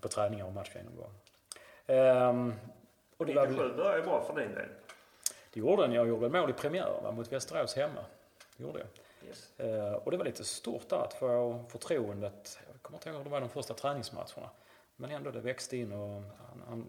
på 0.00 0.08
träningar 0.08 0.44
och 0.44 0.52
matchgenomgång. 0.52 1.14
Um, 1.86 2.54
och 3.16 3.26
det 3.26 3.34
var 3.34 3.46
väl- 3.46 3.52
97 3.52 3.76
började 3.76 4.02
bra 4.02 4.24
för 4.24 4.40
din 4.40 4.54
del. 4.54 4.68
det 5.52 5.60
gjorde 5.60 5.82
den. 5.82 5.92
Jag 5.92 6.08
gjorde 6.08 6.28
mål 6.28 6.50
i 6.50 6.52
premiären 6.52 7.02
va, 7.02 7.12
mot 7.12 7.32
Västerås 7.32 7.76
hemma. 7.76 8.04
Det 8.56 8.62
gjorde 8.62 8.78
jag. 8.78 8.88
Yes. 9.28 9.60
Eh, 9.60 9.92
och 9.92 10.10
det 10.10 10.16
var 10.16 10.24
lite 10.24 10.44
stort 10.44 10.88
där 10.88 10.96
att 10.96 11.14
få 11.14 11.64
förtroendet. 11.68 12.58
Jag 12.72 12.82
kommer 12.82 12.98
inte 12.98 13.10
ihåg 13.10 13.24
det 13.24 13.30
var 13.30 13.40
de 13.40 13.48
första 13.48 13.74
träningsmatcherna. 13.74 14.50
Men 14.96 15.10
ändå 15.10 15.30
det 15.30 15.40
växte 15.40 15.76
in 15.76 15.92
och 15.92 16.22
han, 16.22 16.62
han 16.68 16.86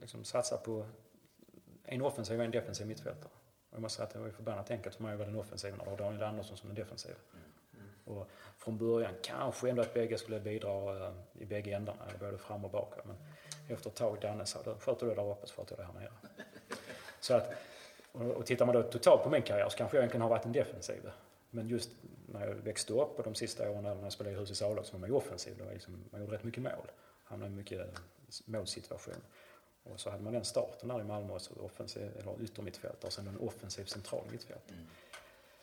liksom 0.00 0.24
satsade 0.24 0.62
på 0.64 0.86
en 1.84 2.02
offensiv 2.02 2.38
och 2.38 2.44
en 2.44 2.50
defensiv 2.50 2.86
mittfältare. 2.86 3.30
Och 3.70 3.74
jag 3.74 3.82
måste 3.82 3.96
säga 3.96 4.06
att 4.06 4.12
det 4.12 4.18
var 4.18 4.26
ju 4.26 4.32
förbannat 4.32 4.70
enkelt 4.70 4.94
för 4.94 5.02
mig 5.02 5.12
att 5.12 5.18
vara 5.18 5.28
den 5.28 5.38
offensiva 5.38 5.76
när 5.76 5.84
det 5.84 5.90
var 5.90 5.98
Daniel 5.98 6.22
Andersson 6.22 6.56
som 6.56 6.68
den 6.68 6.76
defensiva. 6.76 7.14
Och 8.10 8.28
från 8.58 8.78
början 8.78 9.14
kanske 9.22 9.70
ändå 9.70 9.82
att 9.82 9.94
bägge 9.94 10.18
skulle 10.18 10.40
bidra 10.40 11.06
eh, 11.06 11.12
i 11.38 11.46
bägge 11.46 11.70
ändarna, 11.70 12.04
eller 12.08 12.18
både 12.18 12.38
fram 12.38 12.64
och 12.64 12.70
bak. 12.70 12.94
Men 13.04 13.16
efter 13.68 13.90
ett 13.90 13.96
tag 13.96 14.20
Danne 14.20 14.46
sa 14.46 14.62
då 14.62 14.74
sköter 14.74 15.06
du 15.06 15.14
där 15.14 15.30
uppe 15.30 15.46
så 15.46 15.54
sköter 15.54 15.76
jag 15.76 15.86
det 15.86 15.92
här 15.92 16.00
nere. 16.00 16.12
Så 17.20 17.34
att, 17.34 17.52
och, 18.12 18.30
och 18.30 18.46
tittar 18.46 18.66
man 18.66 18.74
då 18.74 18.82
totalt 18.82 19.22
på 19.22 19.30
min 19.30 19.42
karriär 19.42 19.68
så 19.68 19.76
kanske 19.76 19.96
jag 19.96 20.02
egentligen 20.02 20.22
har 20.22 20.28
varit 20.28 20.44
en 20.44 20.52
defensiv. 20.52 21.10
Men 21.50 21.68
just 21.68 21.90
när 22.26 22.46
jag 22.46 22.54
växte 22.54 22.92
upp 22.92 23.18
och 23.18 23.24
de 23.24 23.34
sista 23.34 23.70
åren 23.70 23.82
när 23.82 24.02
jag 24.02 24.12
spelade 24.12 24.36
i 24.36 24.38
husets 24.38 24.62
A-lag 24.62 24.86
så 24.86 24.92
var 24.92 25.00
man 25.00 25.08
ju 25.08 25.14
offensiv. 25.14 25.56
Det 25.58 25.64
var 25.64 25.72
liksom, 25.72 26.04
man 26.10 26.20
gjorde 26.20 26.34
rätt 26.34 26.44
mycket 26.44 26.62
mål. 26.62 26.90
Hamnade 27.24 27.52
i 27.52 27.54
mycket 27.54 27.86
målsituation. 28.44 29.14
Och 29.82 30.00
så 30.00 30.10
hade 30.10 30.22
man 30.22 30.32
den 30.32 30.44
starten 30.44 30.88
där 30.88 31.00
i 31.00 31.04
Malmö, 31.04 31.38
så 31.38 31.54
offensiv, 31.60 32.10
eller 32.18 32.42
yttermittfältare 32.42 33.06
och 33.06 33.12
sen 33.12 33.28
en 33.28 33.38
offensiv 33.38 33.84
central 33.84 34.24
mittfältare. 34.30 34.76
Mm. 34.76 34.86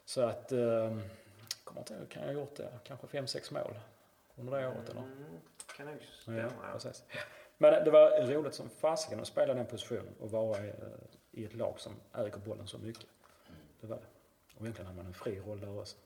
Så 0.06 0.22
att, 0.22 0.52
eh, 0.52 0.98
kommer 1.68 1.82
inte 1.82 1.94
ihåg, 1.94 2.10
kan 2.10 2.22
jag 2.22 2.34
ha 2.34 2.42
gjort 2.42 2.56
det? 2.56 2.70
Kanske 2.84 3.08
fem 3.08 3.28
sex 3.28 3.52
mål 3.52 3.80
under 4.36 4.60
det 4.60 4.68
året 4.68 4.90
eller? 4.90 5.02
Mm, 5.02 5.40
kan 5.78 5.86
nog 5.86 5.98
stämma. 6.22 6.40
Ja, 6.40 6.74
precis. 6.74 7.04
Men 7.58 7.84
det 7.84 7.92
var 7.92 8.28
roligt 8.28 8.56
som 8.56 8.70
fasiken 8.70 9.20
att 9.20 9.28
spela 9.28 9.54
den 9.54 9.66
positionen 9.66 10.14
och 10.20 10.32
vara 10.32 10.58
i, 11.32 11.46
ett 11.46 11.54
lag 11.54 11.80
som 11.80 11.94
äger 12.14 12.38
bollen 12.38 12.68
så 12.68 12.78
mycket. 12.78 13.06
Det 13.82 13.88
var 13.88 13.98
det. 13.98 14.04
Och 14.56 14.62
egentligen 14.62 14.86
hade 14.86 14.98
man 14.98 15.06
en 15.06 15.14
fri 15.14 15.40
roll 15.40 15.60
där 15.60 15.80
också. 15.80 15.98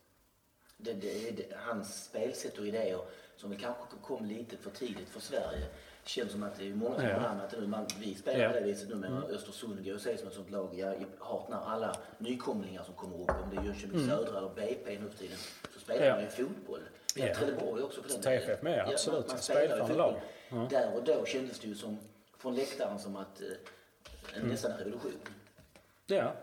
Det, 0.78 0.94
det, 0.94 1.28
är 1.28 1.32
det, 1.32 1.56
hans 1.56 2.06
spelsätt 2.06 2.58
och 2.58 2.68
idéer 2.68 3.02
som 3.36 3.50
väl 3.50 3.60
kanske 3.60 3.98
kom 4.04 4.26
lite 4.26 4.58
för 4.58 4.70
tidigt 4.72 5.10
för 5.10 5.20
Sverige. 5.20 5.68
Känns 6.04 6.32
som 6.32 6.44
att 6.44 6.56
det 6.58 6.68
är 6.70 6.74
många 6.74 6.96
som 6.96 7.06
Ja. 7.08 7.16
anammat 7.16 7.52
nu. 7.60 7.68
Man, 7.68 7.86
vi 8.00 8.16
spelar 8.16 8.40
Ja. 8.40 8.50
på 8.50 8.56
det 8.56 8.62
viset 8.66 8.90
nu 8.90 8.96
men 8.96 9.24
Östersund 9.24 9.86
går 9.86 9.92
och 9.94 9.98
ses 10.00 10.20
som 10.20 10.28
ett 10.28 10.34
sånt 10.36 10.50
lag. 10.52 10.70
Jag 10.74 11.06
hart 11.20 11.50
när 11.50 11.58
alla 11.58 11.96
nykomlingar 12.18 12.84
som 12.84 12.94
kommer 12.94 13.22
upp, 13.22 13.30
om 13.44 13.50
det 13.52 13.58
är 13.62 13.64
Jönköping 13.66 14.08
Södra 14.08 14.38
eller 14.38 14.50
BP 14.56 15.00
nu 15.00 15.10
för 15.10 15.18
tiden, 15.18 15.38
så 15.74 15.80
spelar 15.80 16.06
Ja. 16.06 16.14
man 16.16 16.24
ju 16.24 16.30
fotboll. 16.30 16.80
Ja. 17.16 17.34
Trelleborg 17.36 17.84
också 17.84 18.02
på 18.02 18.08
den 18.08 18.22
TFF 18.22 18.62
med, 18.62 18.78
Ja, 18.78 18.92
absolut. 18.92 19.20
man- 19.20 19.28
man 19.28 19.38
spelar 19.42 19.62
ju 19.88 19.94
lag. 19.96 20.16
fotboll. 20.50 20.68
Där 20.70 20.94
och 20.96 21.04
då 21.04 21.26
kändes 21.26 21.60
det 21.60 21.68
ju 21.68 21.76
som, 21.76 22.00
från 22.38 22.56
läktaren 22.56 23.00
som 23.00 23.16
att 23.16 23.42
eh, 23.42 23.48
en 24.42 24.48
nästan 24.48 24.72
en 24.72 24.78
revolution. 24.78 25.12
Ja, 26.08 26.34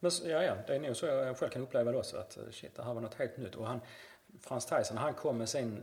men, 0.00 0.10
ja, 0.24 0.42
ja, 0.42 0.56
det 0.66 0.74
är 0.74 0.80
nog 0.80 0.96
så 0.96 1.06
jag 1.06 1.36
själv 1.38 1.50
kan 1.50 1.62
uppleva 1.62 1.92
det 1.92 1.98
också. 1.98 2.16
Att 2.16 2.36
eh, 2.36 2.42
shit, 2.50 2.74
det 2.76 2.82
här 2.82 2.94
var 2.94 3.00
något 3.00 3.14
helt 3.14 3.36
nytt. 3.36 3.54
Och 3.54 3.66
han, 3.66 3.80
Frans 4.42 4.66
Tyson, 4.66 4.96
han 4.96 5.14
kom 5.14 5.38
med 5.38 5.48
sin, 5.48 5.82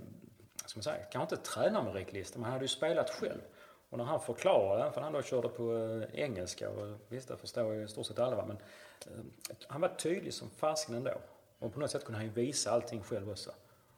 ska 0.69 0.77
man 0.77 0.83
säga, 0.83 1.05
kanske 1.11 1.35
inte 1.35 1.49
tränarmeritlista, 1.49 2.39
men 2.39 2.43
han 2.43 2.53
hade 2.53 2.65
ju 2.65 2.69
spelat 2.69 3.09
själv. 3.09 3.41
Och 3.89 3.97
när 3.97 4.05
han 4.05 4.19
förklarade, 4.19 4.91
för 4.91 5.01
han 5.01 5.13
då 5.13 5.21
körde 5.21 5.49
på 5.49 5.77
eh, 5.77 6.19
engelska, 6.19 6.69
och 6.69 6.97
visst 7.07 7.27
det 7.27 7.37
förstår 7.37 7.73
ju 7.73 7.83
i 7.83 7.87
stort 7.87 8.05
sett 8.05 8.19
alla, 8.19 8.45
men 8.45 8.57
eh, 9.05 9.23
han 9.67 9.81
var 9.81 9.89
tydlig 9.89 10.33
som 10.33 10.49
fasiken 10.49 10.95
ändå. 10.95 11.13
Och 11.59 11.73
på 11.73 11.79
något 11.79 11.91
sätt 11.91 12.05
kunde 12.05 12.17
han 12.17 12.25
ju 12.25 12.31
visa 12.31 12.71
allting 12.71 13.03
själv 13.03 13.31
också. 13.31 13.51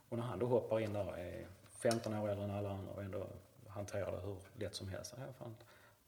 Och 0.09 0.17
när 0.17 0.25
han 0.25 0.39
då 0.39 0.45
hoppar 0.45 0.79
in 0.79 0.93
där, 0.93 1.17
är 1.17 1.47
15 1.69 2.13
år 2.13 2.29
äldre 2.29 2.45
än 2.45 2.51
alla 2.51 2.69
andra 2.69 2.93
och 2.93 3.03
ändå 3.03 3.27
hanterar 3.67 4.11
det 4.11 4.17
hur 4.17 4.37
lätt 4.53 4.75
som 4.75 4.87
helst. 4.87 5.13
Ja, 5.17 5.23
fan, 5.39 5.55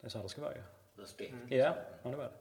det 0.01 0.07
är 0.07 0.09
så 0.09 0.17
här 0.17 0.23
det 0.23 0.29
ska 0.29 0.41
vara 0.41 0.55
ju. 0.55 0.61
Respekt. 1.01 1.35
Ja, 1.49 1.75
ja 2.03 2.09
det 2.09 2.15
var 2.15 2.23
det. 2.23 2.31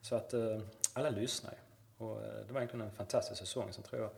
Så 0.00 0.14
att 0.14 0.32
eh, 0.32 0.58
alla 0.92 1.10
lyssnar 1.10 1.50
ju. 1.50 1.58
Och 2.04 2.22
eh, 2.22 2.46
det 2.46 2.52
var 2.52 2.60
egentligen 2.60 2.86
en 2.86 2.92
fantastisk 2.92 3.40
säsong. 3.40 3.72
Sen 3.72 3.84
tror 3.84 4.02
jag 4.02 4.10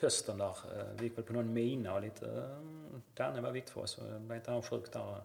hösten 0.00 0.38
där, 0.38 0.48
eh, 0.78 0.86
vi 0.98 1.04
gick 1.04 1.18
väl 1.18 1.24
på 1.24 1.32
någon 1.32 1.52
mina 1.52 1.94
och 1.94 2.02
lite, 2.02 2.26
eh, 2.26 2.98
Danne 3.14 3.40
var 3.40 3.50
viktig 3.50 3.72
för 3.72 3.80
oss. 3.80 3.98
Och 3.98 4.04
Var 4.20 4.36
inte 4.36 4.50
han 4.50 4.62
sjuk 4.62 4.92
där, 4.92 5.12
eh, 5.12 5.16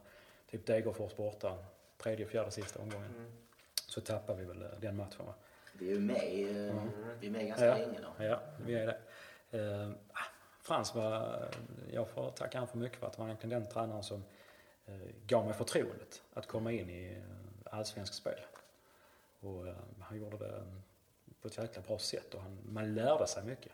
typ 0.51 0.65
Degerfors 0.65 1.15
borta, 1.15 1.57
tredje, 1.97 2.25
fjärde, 2.25 2.51
sista 2.51 2.79
omgången. 2.81 3.31
Så 3.87 4.01
tappade 4.01 4.39
vi 4.39 4.45
väl 4.45 4.61
eh, 4.61 4.69
den 4.81 4.95
matchen 4.95 5.25
va. 5.25 5.33
Vi 5.73 5.89
är 5.91 5.93
ju 5.95 5.99
med, 5.99 6.67
eh, 6.69 6.83
vi 7.19 7.27
är 7.27 7.31
med 7.31 7.47
ganska 7.47 7.65
Ja. 7.65 7.77
länge 7.77 7.99
då. 8.01 8.23
Ja, 8.25 8.39
vi 8.65 8.73
är 8.75 8.85
det. 8.87 8.99
Eh, 9.59 9.89
ah, 10.13 10.23
Frans 10.61 10.95
var, 10.95 11.43
jag 11.91 12.07
får 12.09 12.31
tacka 12.31 12.57
han 12.59 12.67
för 12.67 12.77
mycket 12.77 12.99
för 12.99 13.07
att 13.07 13.15
han 13.15 13.25
var 13.25 13.29
egentligen 13.29 13.61
den 13.63 13.71
tränaren 13.71 14.03
som 14.03 14.23
eh, 14.85 14.93
gav 15.27 15.45
mig 15.45 15.53
förtroendet 15.53 16.21
att 16.33 16.47
komma 16.47 16.71
in 16.71 16.89
i 16.89 17.11
eh, 17.17 17.75
allsvensk 17.77 18.13
spel. 18.13 18.39
Och 19.39 19.67
eh, 19.67 19.75
han 19.99 20.17
gjorde 20.17 20.37
det 20.37 20.55
eh, 20.57 20.63
på 21.41 21.47
ett 21.47 21.57
jäkla 21.57 21.81
bra 21.81 21.99
sätt 21.99 22.33
och 22.33 22.41
han, 22.41 22.57
man 22.65 22.95
lärde 22.95 23.27
sig 23.27 23.43
mycket. 23.43 23.71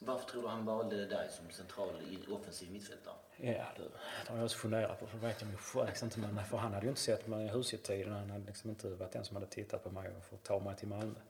Varför 0.00 0.30
tror 0.30 0.42
du 0.42 0.48
han 0.48 0.64
valde 0.64 1.06
dig 1.06 1.28
som 1.30 1.50
central 1.50 1.90
i 2.10 2.32
offensiv 2.32 2.72
mittfältare? 2.72 3.14
Ja, 3.36 3.64
du, 3.76 3.82
det 4.26 4.30
har 4.30 4.36
jag 4.36 4.44
också 4.44 4.58
funderat 4.58 5.00
på. 5.00 5.06
För 5.06 5.18
vet 5.18 5.40
jag 5.40 5.48
mig 5.48 5.56
faktiskt 5.56 6.02
inte. 6.02 6.18
Men 6.18 6.44
för 6.44 6.56
han 6.56 6.72
hade 6.72 6.86
ju 6.86 6.90
inte 6.90 7.00
sett 7.00 7.26
mig 7.26 7.46
i 7.46 7.48
huset-tiden. 7.48 8.12
Han 8.12 8.30
hade 8.30 8.46
liksom 8.46 8.70
inte 8.70 8.88
varit 8.88 9.12
den 9.12 9.24
som 9.24 9.36
hade 9.36 9.46
tittat 9.46 9.84
på 9.84 9.90
mig 9.90 10.10
och 10.16 10.24
fått 10.24 10.42
ta 10.42 10.58
mig 10.58 10.76
till 10.76 10.88
Malmö. 10.88 11.20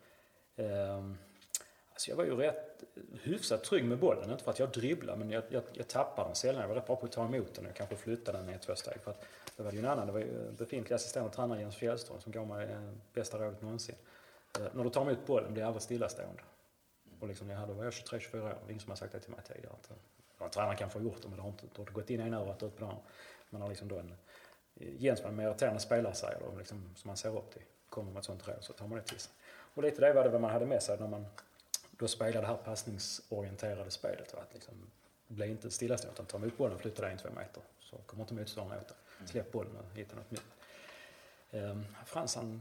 Um, 0.57 1.19
alltså 1.93 2.11
jag 2.11 2.17
var 2.17 2.25
ju 2.25 2.37
rätt 2.37 2.85
hyfsat 3.23 3.65
trygg 3.65 3.85
med 3.85 3.99
bollen. 3.99 4.31
Inte 4.31 4.45
för 4.45 4.51
att 4.51 4.59
jag 4.59 4.71
dribblade, 4.71 5.19
men 5.19 5.31
jag, 5.31 5.43
jag, 5.49 5.63
jag 5.73 5.89
tappade 5.89 6.29
den 6.29 6.35
sällan. 6.35 6.61
Jag 6.61 6.69
var 6.69 6.75
rätt 6.75 6.87
bra 6.87 6.97
på 6.97 7.07
att 7.07 7.13
ta 7.13 7.25
emot 7.25 7.55
den 7.55 7.67
och 7.67 7.75
kanske 7.75 7.97
flytta 7.97 8.33
den 8.33 8.47
med 8.47 8.55
ett, 8.55 8.63
två 8.63 8.75
steg. 8.75 9.01
För 9.01 9.11
att 9.11 9.25
det 9.57 9.63
var 9.63 9.73
ju 9.73 9.79
en 9.79 9.87
annan, 9.87 10.07
det 10.07 10.13
var 10.13 10.21
ju 10.21 10.51
befintlig 10.51 10.95
assisterande 10.97 11.35
tränare 11.35 11.61
Jens 11.61 11.77
Fjällström 11.77 12.21
som 12.21 12.33
gav 12.33 12.47
mig 12.47 12.69
eh, 12.69 12.93
bästa 13.13 13.39
rådet 13.39 13.63
någonsin. 13.63 13.95
Uh, 14.61 14.67
när 14.73 14.85
du 14.85 14.91
tar 14.91 15.03
emot 15.03 15.27
bollen 15.27 15.53
blir 15.53 15.63
jag 15.63 15.67
aldrig 15.67 15.83
stillastående. 15.83 16.43
Och 17.21 17.29
liksom, 17.29 17.51
jag 17.51 17.59
hade, 17.59 17.73
var 17.73 17.85
jag 17.85 17.93
23-24 17.93 18.41
år, 18.41 18.49
det 18.49 18.49
är 18.49 18.69
ingen 18.69 18.81
som 18.81 18.91
har 18.91 18.97
sagt 18.97 19.13
det 19.13 19.21
till 19.21 19.31
mig 19.31 19.41
tidigare. 19.49 19.75
Att, 19.81 19.91
eh, 19.91 19.97
en 20.45 20.51
tränare 20.51 20.77
kanske 20.77 20.99
har 20.99 21.05
gjort 21.05 21.23
det, 21.23 21.29
men 21.29 21.37
det 21.37 21.43
har 21.43 21.49
inte, 21.49 21.67
det 21.77 21.83
har 21.83 21.91
gått 21.91 22.11
in 22.11 22.21
i 22.21 22.23
en 22.23 22.35
örat 22.35 22.63
ut 22.63 22.77
på 22.77 22.81
den 22.81 22.89
andra. 22.89 23.03
Man 23.51 23.63
har 23.63 23.69
liksom 23.69 23.89
då 23.89 23.99
en, 23.99 24.15
Jens 24.75 25.23
var 25.23 25.29
en 25.29 25.37
meriterande 25.37 25.81
spelare 25.81 26.15
säger 26.15 26.41
då, 26.41 26.59
liksom, 26.59 26.91
som 26.97 27.09
man 27.09 27.17
ser 27.17 27.37
upp 27.39 27.53
till. 27.53 27.63
Kommer 27.89 28.13
med 28.13 28.19
ett 28.21 28.25
sånt 28.25 28.49
råd 28.49 28.57
så 28.61 28.73
tar 28.73 28.87
man 28.87 28.99
det 28.99 29.05
till 29.05 29.19
sig. 29.19 29.33
Och 29.75 29.83
lite 29.83 30.01
det 30.01 30.13
var 30.13 30.25
det 30.25 30.31
vad 30.31 30.41
man 30.41 30.51
hade 30.51 30.67
med 30.67 30.83
sig 30.83 30.99
när 31.01 31.09
man 31.09 31.27
då 31.91 32.09
spelade 32.09 32.41
det 32.41 32.47
här 32.47 32.57
passningsorienterade 32.57 33.91
spelet. 33.91 34.35
Va? 34.35 34.41
Att 34.43 34.55
liksom, 34.55 34.75
bli 35.29 35.47
inte 35.47 35.71
stillastående 35.71 36.15
utan 36.15 36.27
ta 36.27 36.39
emot 36.39 36.59
bollen 36.59 36.75
och 36.75 36.81
flytta 36.81 37.03
dig 37.03 37.13
en 37.13 37.19
två 37.19 37.29
meter. 37.31 37.63
Så 37.81 37.97
kommer 37.97 38.23
inte 38.23 38.35
motståndaren 38.35 38.81
åt 38.81 38.89
det. 38.89 39.27
Släpp 39.29 39.53
bollen 39.53 39.77
och 39.77 39.99
hitta 39.99 40.17
något 40.17 40.31
nytt. 40.31 40.43
Ehm, 41.51 41.87
Frans 42.07 42.35
han, 42.35 42.61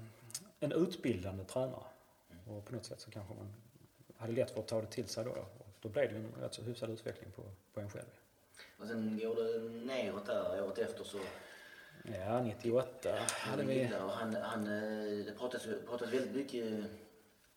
en 0.59 0.71
utbildande 0.71 1.43
tränare. 1.43 1.83
Och 2.47 2.65
på 2.65 2.75
något 2.75 2.85
sätt 2.85 2.99
så 2.99 3.11
kanske 3.11 3.33
man 3.33 3.53
hade 4.17 4.33
lätt 4.33 4.51
för 4.51 4.59
att 4.59 4.67
ta 4.67 4.81
det 4.81 4.87
till 4.87 5.07
sig 5.07 5.23
då. 5.25 5.31
Och 5.31 5.67
då 5.81 5.89
blev 5.89 6.09
det 6.09 6.15
ju 6.19 6.25
en 6.25 6.41
rätt 6.41 6.53
så 6.53 6.61
hyfsad 6.61 6.89
utveckling 6.89 7.31
på, 7.31 7.41
på 7.73 7.79
en 7.79 7.89
själv. 7.89 8.05
Och 8.79 8.87
sen 8.87 9.19
går 9.23 9.35
det 9.35 9.59
neråt 9.85 10.25
där 10.25 10.63
året 10.63 10.77
efter 10.77 11.03
så 11.03 11.19
Ja, 12.13 12.41
98 12.41 13.15
hade 13.29 13.63
vi... 13.63 13.85
Och 14.03 14.09
han, 14.11 14.35
han, 14.35 14.63
eh, 14.67 15.25
det 15.25 15.33
pratas, 15.37 15.65
ju- 15.67 15.81
pratas 15.87 16.13
väldigt 16.13 16.35
mycket, 16.35 16.89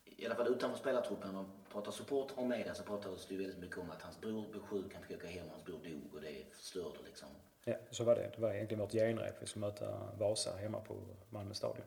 i 0.05 0.25
alla 0.25 0.35
fall 0.35 0.47
utanför 0.47 0.77
spelartruppen, 0.77 1.33
man 1.33 1.51
pratar 1.71 1.91
support 1.91 2.31
om 2.35 2.47
media 2.49 2.73
så 2.73 2.83
pratas 2.83 3.25
det 3.25 3.37
väldigt 3.37 3.57
mycket 3.59 3.77
om 3.77 3.91
att 3.91 4.01
hans 4.01 4.21
bror 4.21 4.47
blev 4.51 4.61
sjuk, 4.61 4.93
han 4.93 5.03
fick 5.03 5.17
åka 5.17 5.27
hem, 5.27 5.49
hans 5.51 5.63
bror 5.65 5.79
dog 5.83 6.13
och 6.15 6.21
det 6.21 6.43
förstörde 6.51 6.97
liksom. 7.05 7.27
Ja, 7.63 7.75
så 7.91 8.03
var 8.03 8.15
det. 8.15 8.31
Det 8.35 8.41
var 8.41 8.53
egentligen 8.53 8.79
vårt 8.81 8.91
genrep. 8.91 9.35
Vi 9.41 9.45
skulle 9.47 9.65
möta 9.65 10.09
Vasa 10.17 10.55
hemma 10.55 10.79
på 10.79 10.95
Malmö 11.29 11.53
stadion. 11.53 11.85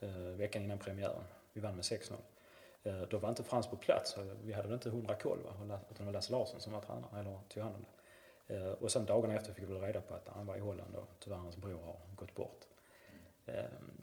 Eh, 0.00 0.10
veckan 0.16 0.62
innan 0.62 0.78
premiären. 0.78 1.24
Vi 1.52 1.60
vann 1.60 1.74
med 1.76 1.82
6-0. 1.84 2.16
Eh, 2.84 3.02
då 3.10 3.18
var 3.18 3.28
inte 3.28 3.42
Frans 3.42 3.66
på 3.66 3.76
plats. 3.76 4.16
Eh, 4.16 4.24
vi 4.44 4.52
hade 4.52 4.68
väl 4.68 4.74
inte 4.74 4.90
hundra 4.90 5.14
koll. 5.14 5.38
Va? 5.44 5.80
Utan 5.90 5.96
det 5.98 6.04
var 6.04 6.12
Lasse 6.12 6.32
Larsson 6.32 6.60
som 6.60 6.72
var 6.72 6.80
tränare, 6.80 7.20
eller 7.20 7.38
tog 7.48 7.62
hand 7.62 7.76
om 7.76 7.82
det. 7.82 8.54
Eh, 8.54 8.72
och 8.72 8.92
sen 8.92 9.04
dagarna 9.06 9.34
efter 9.34 9.52
fick 9.52 9.68
vi 9.68 9.72
väl 9.72 9.82
reda 9.82 10.00
på 10.00 10.14
att 10.14 10.28
han 10.28 10.46
var 10.46 10.56
i 10.56 10.60
Holland 10.60 10.96
och 10.96 11.08
tyvärr 11.18 11.36
hans 11.36 11.56
bror 11.56 11.80
har 11.84 11.96
gått 12.16 12.34
bort. 12.34 12.66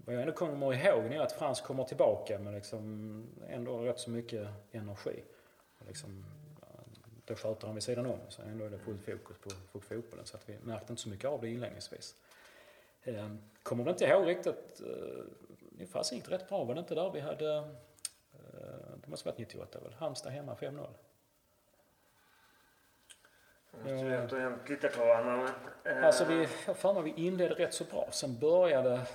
Vad 0.05 0.15
jag 0.15 0.21
ändå 0.21 0.33
kommer 0.33 0.73
ihåg 0.73 1.05
är 1.05 1.19
att 1.19 1.31
Frans 1.31 1.61
kommer 1.61 1.83
tillbaka 1.83 2.39
med 2.39 2.53
liksom 2.53 3.27
ändå 3.49 3.77
rätt 3.77 3.99
så 3.99 4.09
mycket 4.09 4.47
energi. 4.71 5.23
Och 5.79 5.85
liksom, 5.87 6.25
då 7.25 7.35
sköter 7.35 7.67
han 7.67 7.75
vid 7.75 7.83
sidan 7.83 8.05
om 8.05 8.19
så 8.29 8.41
ändå 8.41 8.65
är 8.65 8.69
det 8.69 8.79
fullt 8.79 9.01
fokus 9.01 9.37
på, 9.37 9.49
på 9.71 9.79
fotbollen 9.79 10.25
så 10.25 10.37
att 10.37 10.49
vi 10.49 10.57
märkte 10.63 10.93
inte 10.93 11.01
så 11.01 11.09
mycket 11.09 11.25
av 11.25 11.41
det 11.41 11.49
inledningsvis. 11.49 12.15
Kommer 13.63 13.83
väl 13.83 13.91
inte 13.91 14.05
ihåg 14.05 14.27
riktigt, 14.27 14.81
eh, 14.81 15.23
det 15.71 15.85
fasen 15.85 16.17
gick 16.17 16.29
rätt 16.31 16.49
bra, 16.49 16.63
var 16.63 16.73
det 16.73 16.79
inte 16.79 16.95
där 16.95 17.11
vi 17.11 17.19
hade, 17.19 17.75
det 19.09 19.11
måste 19.11 19.29
varit 19.29 19.37
98 19.37 19.79
väl, 19.79 19.93
Halmstad 19.93 20.31
hemma 20.31 20.55
5-0. 20.55 20.87
Jag 23.85 23.93
måste 23.93 24.89
på 24.89 25.01
honom. 25.01 25.49
Eh, 25.83 26.05
Alltså 26.05 26.25
vi, 26.25 26.47
jag 26.67 26.77
för 26.77 26.93
mig 26.93 27.03
vi 27.03 27.13
inledde 27.25 27.55
rätt 27.55 27.73
så 27.73 27.83
bra, 27.83 28.07
sen 28.11 28.39
började 28.39 28.89
Det 28.89 29.05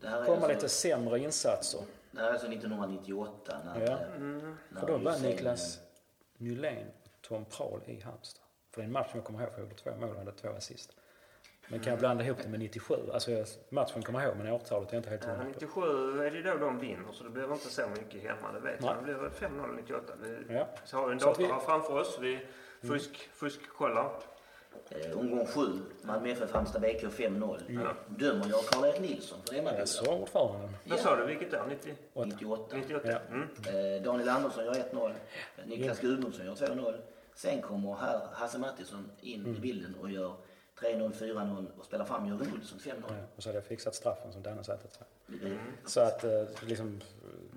komma 0.00 0.16
alltså, 0.32 0.48
lite 0.48 0.68
sämre 0.68 1.18
insatser. 1.18 1.80
Det 2.10 2.20
här 2.20 2.28
är 2.28 2.32
alltså 2.32 2.46
1998 2.46 3.60
när, 3.64 3.80
Ja. 3.80 3.92
eh, 3.92 3.98
när 4.68 4.80
För 4.80 4.86
då 4.86 4.98
var 4.98 5.18
Niklas 5.18 5.80
Nylén 6.36 6.86
och 7.04 7.22
Tom 7.22 7.44
Prahl 7.44 7.80
i 7.86 8.00
Halmstad. 8.00 8.44
För 8.70 8.80
det 8.80 8.84
är 8.84 8.86
en 8.86 8.92
match 8.92 9.10
som 9.10 9.18
jag 9.18 9.24
kommer 9.26 9.40
ihåg, 9.40 9.50
för 9.52 9.58
jag 9.60 9.68
gjorde 9.68 9.82
två 9.82 9.96
mål 9.96 10.10
och 10.10 10.18
hade 10.18 10.32
två 10.32 10.48
assist. 10.48 10.96
Men 11.68 11.80
kan 11.80 11.90
jag 11.90 11.98
blanda 12.00 12.24
ihop 12.24 12.38
det 12.42 12.48
med 12.48 12.60
97? 12.60 12.94
Alltså 13.12 13.30
jag, 13.30 13.46
matchen 13.68 14.02
kommer 14.02 14.20
jag 14.20 14.28
ihåg, 14.28 14.36
men 14.38 14.52
årtalet 14.52 14.88
är 14.88 14.94
jag 14.94 14.98
inte 14.98 15.10
helt 15.10 15.22
Ja, 15.24 15.28
hundra 15.30 15.44
på. 15.44 15.50
97 15.50 15.80
är 16.26 16.30
det 16.30 16.42
då 16.52 16.56
de 16.58 16.78
vinner 16.78 17.12
så 17.12 17.24
det 17.24 17.30
blir 17.30 17.52
inte 17.52 17.68
så 17.68 17.82
mycket 17.88 18.22
hemma. 18.22 18.52
Det 18.52 18.60
vet 18.60 18.80
Nej. 18.80 18.90
jag. 18.90 18.96
Det 18.96 19.02
blir 19.04 19.14
väl 19.14 19.30
5-0 19.30 19.76
98. 19.76 20.12
Vi 20.22 20.54
Ja. 20.54 20.66
så 20.84 20.96
har 20.96 21.06
vi 21.06 21.12
en 21.12 21.18
dator 21.18 21.42
vi- 21.42 21.48
här 21.48 21.60
framför 21.60 22.00
oss. 22.00 22.18
Vi 22.20 22.38
fusk, 22.82 23.28
fuskkollar. 23.32 24.10
eh, 24.90 25.18
omgång 25.18 25.46
7, 25.46 25.60
Malmö 26.02 26.28
FF 26.30 26.52
Halmstad 26.52 26.82
BK 26.82 27.04
5-0. 27.10 27.60
Dömer 28.08 28.46
jag 28.48 28.64
Karl-Erik 28.64 29.00
Nilsson 29.00 29.38
för 29.46 29.54
Jag 29.54 29.58
Emmaboda? 29.60 29.86
så 29.86 30.12
ordföranden. 30.14 30.70
Vad 30.84 30.98
sa 30.98 31.16
du? 31.16 31.26
Vilket 31.26 31.54
år? 31.54 31.64
90, 31.68 31.94
98. 32.24 32.76
98? 32.76 33.08
Ja. 33.12 33.18
Mm. 33.30 33.42
Eh, 33.96 34.02
Daniel 34.02 34.28
Andersson 34.28 34.64
gör 34.64 34.74
1-0. 34.74 35.10
Eh, 35.56 35.66
Niklas 35.66 36.00
Gudmundsson 36.00 36.46
gör 36.46 36.54
2-0. 36.54 36.94
Sen 37.34 37.62
kommer 37.62 37.94
här 37.94 38.20
Hasse 38.32 38.58
Mattisson 38.58 39.10
in 39.20 39.46
i 39.56 39.60
bilden 39.60 39.94
och 40.02 40.10
gör 40.10 40.34
3-0, 40.84 41.12
4-0 41.12 41.66
och 41.78 41.84
spelar 41.84 42.04
fram 42.04 42.26
Jörgen 42.26 42.52
Olsson 42.54 42.78
5-0. 42.78 42.92
Ja, 43.08 43.14
och 43.36 43.42
så 43.42 43.48
hade 43.48 43.56
jag 43.58 43.64
fixat 43.64 43.94
straffen 43.94 44.32
som 44.32 44.42
Danne 44.42 44.62
tror 44.62 44.78
jag. 45.28 45.42
Mm. 45.42 45.58
Så 45.86 46.00
att 46.00 46.24
eh, 46.24 46.44
liksom, 46.66 47.00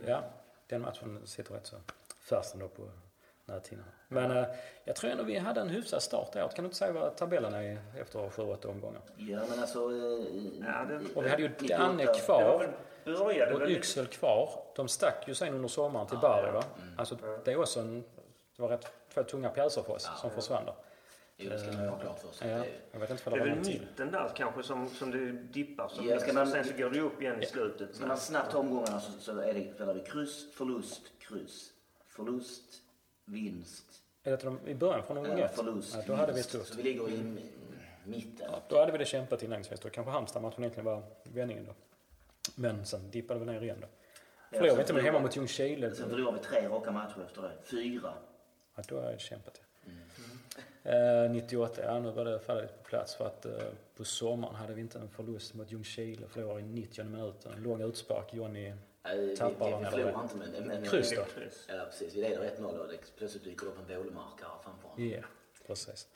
ja, 0.06 0.24
den 0.68 0.82
matchen 0.82 1.22
sitter 1.26 1.54
rätt 1.54 1.68
så 1.68 1.76
färskt 2.20 2.54
ändå 2.54 2.68
på 2.68 2.84
näthinnan. 3.46 3.86
Men 4.08 4.32
eh, 4.38 4.46
jag 4.84 4.96
tror 4.96 5.12
ändå 5.12 5.24
vi 5.24 5.38
hade 5.38 5.62
en 5.62 5.70
hyfsad 5.70 6.02
start 6.02 6.32
där. 6.34 6.48
Kan 6.48 6.64
du 6.64 6.64
inte 6.64 6.78
säga 6.78 6.92
vad 6.94 7.16
tabellen 7.16 7.54
är 7.54 7.80
efter 8.02 8.20
7-8 8.20 8.66
omgångar? 8.66 9.02
Ja 9.18 9.40
men 9.50 9.60
alltså... 9.60 9.80
Eh, 9.80 10.26
Ja, 10.66 10.86
det- 10.90 11.16
Och 11.16 11.26
vi 11.26 11.30
hade 11.30 11.42
ju 11.42 11.50
98. 11.50 11.78
Danne 11.78 12.04
Det 12.06 12.06
var 12.12 12.20
kvar. 12.20 12.74
började 13.06 13.56
Och 13.56 13.70
Yxel 13.70 14.08
kvar. 14.08 14.50
De 14.76 14.88
stack 14.88 15.28
ju 15.28 15.36
sen 15.36 15.54
under 15.54 15.68
sommaren 15.70 16.08
till 16.08 16.18
Bari 16.18 16.52
va? 16.52 16.64
Alltså 16.98 17.18
det 17.46 17.52
är 17.52 17.60
också 17.60 17.80
en, 17.80 18.04
det 18.56 18.62
var 18.62 18.70
rätt 18.70 18.92
två 19.14 19.24
tunga 19.24 19.50
pjäser 19.50 19.82
för 19.82 19.94
oss 19.94 20.10
som 20.22 20.30
försvann 20.32 20.66
där. 20.66 20.76
Jo, 21.40 21.50
det 21.50 21.60
ska 21.60 21.72
man 21.72 21.88
ha 21.90 22.00
klart 22.00 22.20
för 22.20 22.32
sig. 22.32 22.50
Ja, 22.50 22.58
Det- 22.58 22.70
jag 22.92 23.00
vet 23.00 23.10
inte 23.10 23.24
Det 23.24 23.30
vad 23.30 23.40
är 23.40 23.46
det 23.46 23.52
väl 23.52 23.60
mitten 23.66 24.12
där 24.12 24.32
kanske 24.36 24.64
som, 24.64 24.90
som 24.90 25.12
du 25.12 25.32
dippar. 25.32 25.88
Som 25.88 26.06
Ja, 26.08 26.20
ska 26.20 26.34
man- 26.34 26.48
Sen 26.48 26.66
så 26.66 26.74
går 26.78 26.90
du 26.90 27.00
upp 27.02 27.22
igen 27.22 27.44
i 27.44 27.46
slutet. 27.46 27.96
Ska 27.96 28.08
man 28.08 28.18
snabbt 28.18 28.52
ta 28.52 28.58
omgångarna 28.58 29.00
så, 29.00 29.12
så 29.20 29.38
är 29.40 29.54
det, 29.54 29.74
spelar 29.76 29.94
vi 29.94 30.00
kryss, 30.00 30.54
förlust, 30.54 31.02
kryss. 31.20 31.72
Förlust, 32.08 32.82
vinst, 33.26 34.02
Är 34.24 34.32
det 34.32 34.38
de, 34.44 34.68
i 34.68 34.76
början 34.76 35.04
från 35.04 35.18
omgång 35.18 35.40
ett? 35.40 35.56
förlust, 35.56 35.96
Ja, 35.96 36.04
då 36.08 36.14
hade 36.14 36.34
vi 36.34 36.44
tufft. 36.44 36.68
Så 36.70 36.78
vi 36.78 36.84
ligger 36.84 37.10
i 37.10 37.38
mitten. 38.04 38.48
Ja, 38.52 38.62
då 38.70 38.80
hade 38.80 38.92
vi 38.92 38.98
det 38.98 39.06
kämpat 39.06 39.44
inledningsvis. 39.44 39.80
Då 39.80 39.90
kanske 39.90 40.12
Halmstad-matchen 40.12 40.64
egentligen 40.64 40.86
var 40.86 41.04
vändningen 41.24 41.66
då. 41.66 41.74
Men 42.56 42.86
sen 42.86 43.12
dippade 43.12 43.40
vi 43.40 43.46
ner 43.46 43.62
igen 43.62 43.78
då. 43.82 43.88
Förlorade 44.52 44.76
vi 44.76 44.82
inte 44.82 44.94
men 44.94 45.06
hemma 45.06 45.20
mot 45.20 45.36
Ljungskile. 45.36 45.96
Sen 45.96 46.10
förlorar 46.10 46.32
vi 46.32 46.40
tre 46.40 46.68
raka 46.70 46.92
matcher 46.92 47.24
efter 47.26 47.42
det. 47.42 47.52
Fyra. 47.64 48.14
Ja, 48.76 48.84
då 48.88 49.02
har 49.02 49.12
jag 49.12 49.20
kämpat. 49.22 49.62
Eh, 50.88 51.32
98, 51.32 51.82
ja 51.84 52.00
nu 52.00 52.12
var 52.12 52.26
det 52.26 52.40
färdigt 52.40 52.84
på 52.84 52.90
plats 52.90 53.16
för 53.16 53.26
att 53.26 53.46
eh, 53.46 53.52
på 53.98 54.04
sommaren 54.04 54.56
hade 54.56 54.74
vi 54.74 54.82
inte 54.82 55.00
en 55.00 55.10
förlust 55.10 55.54
mot 55.54 55.72
Ljungskile. 55.72 56.28
Förlorade 56.28 56.60
i 56.60 56.64
90 56.64 57.04
minuten. 57.04 57.52
En 57.54 57.64
lång 57.64 57.82
utspark. 57.82 58.34
Johnny 58.34 58.74
vi, 59.04 59.26
vi, 59.26 59.38
Tappar 59.38 59.66
vi 59.66 59.72
de 59.72 59.78
eller 59.78 59.92
förlorar 59.92 60.24
inte 60.24 60.36
men... 60.36 60.68
men 60.68 60.84
Kryss 60.84 61.10
Det 61.10 61.16
då? 61.16 61.24
Ja, 61.68 61.86
precis. 61.86 62.16
Vi 62.16 62.22
leder 62.22 62.52
1-0 62.58 62.64
och 62.66 62.88
det 62.88 62.98
plötsligt 63.18 63.44
dyker 63.44 63.66
det 63.66 63.72
upp 63.72 63.90
en 63.90 63.98
vålemarkare 63.98 64.50
framför 64.64 64.88
honom. 64.88 65.10
Ja, 65.10 65.22
precis. 65.68 66.08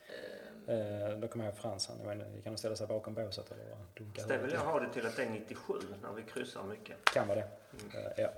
Eh, 0.67 1.17
då 1.17 1.27
kommer 1.27 1.45
jag 1.45 1.53
ihåg 1.53 1.61
Frans, 1.61 1.87
han 1.87 2.23
han 2.43 2.53
och 2.53 2.59
ställa 2.59 2.75
sig 2.75 2.87
bakom 2.87 3.13
båset 3.13 3.51
eller 3.51 3.63
vad? 3.69 3.77
Dunka 3.93 4.27
Det 4.27 4.37
vill 4.37 4.51
jag 4.51 4.59
ha 4.59 4.79
det 4.79 4.89
till 4.93 5.05
att 5.05 5.15
det 5.15 5.23
är 5.23 5.29
97 5.29 5.73
när 6.01 6.13
vi 6.13 6.23
kryssar 6.23 6.63
mycket. 6.63 7.05
Kan 7.05 7.27
vara 7.27 7.39
det. 7.39 7.47
Eh, 7.97 8.23
ja. 8.23 8.29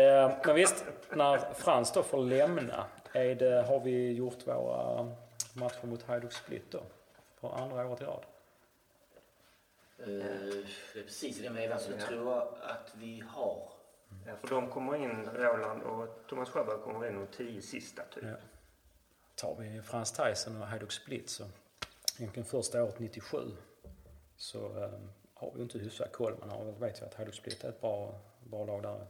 Eh, 0.00 0.36
men 0.46 0.54
visst, 0.54 0.84
när 1.10 1.54
Frans 1.54 1.92
då 1.92 2.02
får 2.02 2.18
lämna, 2.18 2.84
är 3.12 3.34
det, 3.34 3.62
har 3.62 3.80
vi 3.80 4.12
gjort 4.12 4.46
våra 4.46 5.12
matcher 5.54 5.86
mot 5.86 6.02
Hajduk 6.02 6.32
Split 6.32 6.70
då? 6.70 6.82
För 7.40 7.48
andra 7.58 7.86
året 7.86 8.00
i 8.00 8.04
rad? 8.04 8.24
Det 9.96 10.12
är 10.22 10.64
precis 11.02 11.38
i 11.38 11.42
den 11.42 11.54
vevan 11.54 11.80
så 11.80 11.90
Ja. 11.90 11.96
jag 11.98 12.08
tror 12.08 12.32
jag 12.32 12.54
att 12.62 12.92
vi 12.94 13.20
har. 13.28 13.72
Ja, 14.26 14.36
för 14.36 14.48
de 14.48 14.70
kommer 14.70 14.96
in, 14.96 15.24
Roland 15.34 15.82
och 15.82 16.08
Thomas 16.28 16.48
Sjöberg 16.50 16.78
kommer 16.80 17.08
in 17.08 17.14
de 17.14 17.26
tio 17.26 17.62
sista 17.62 18.02
typ. 18.14 18.24
Ja. 18.24 18.34
Tar 19.34 19.54
vi 19.58 19.82
Frans 19.82 20.12
Tyson 20.12 20.60
och 20.62 20.66
Hajduk 20.66 20.92
Split 20.92 21.30
så 21.30 21.44
egentligen 22.18 22.46
första 22.48 22.84
året 22.84 22.98
97 22.98 23.38
så 24.36 24.58
eh, 24.82 24.90
har 25.34 25.52
vi 25.54 25.62
inte 25.62 25.78
hyfsad 25.78 26.12
koll. 26.12 26.36
Man 26.40 26.50
har, 26.50 26.64
vet 26.64 27.00
ju 27.00 27.04
att 27.04 27.14
Hajduk 27.14 27.34
Split 27.34 27.64
är 27.64 27.68
ett 27.68 27.80
bra, 27.80 28.20
bra 28.44 28.64
lag 28.64 28.82
där 28.82 29.06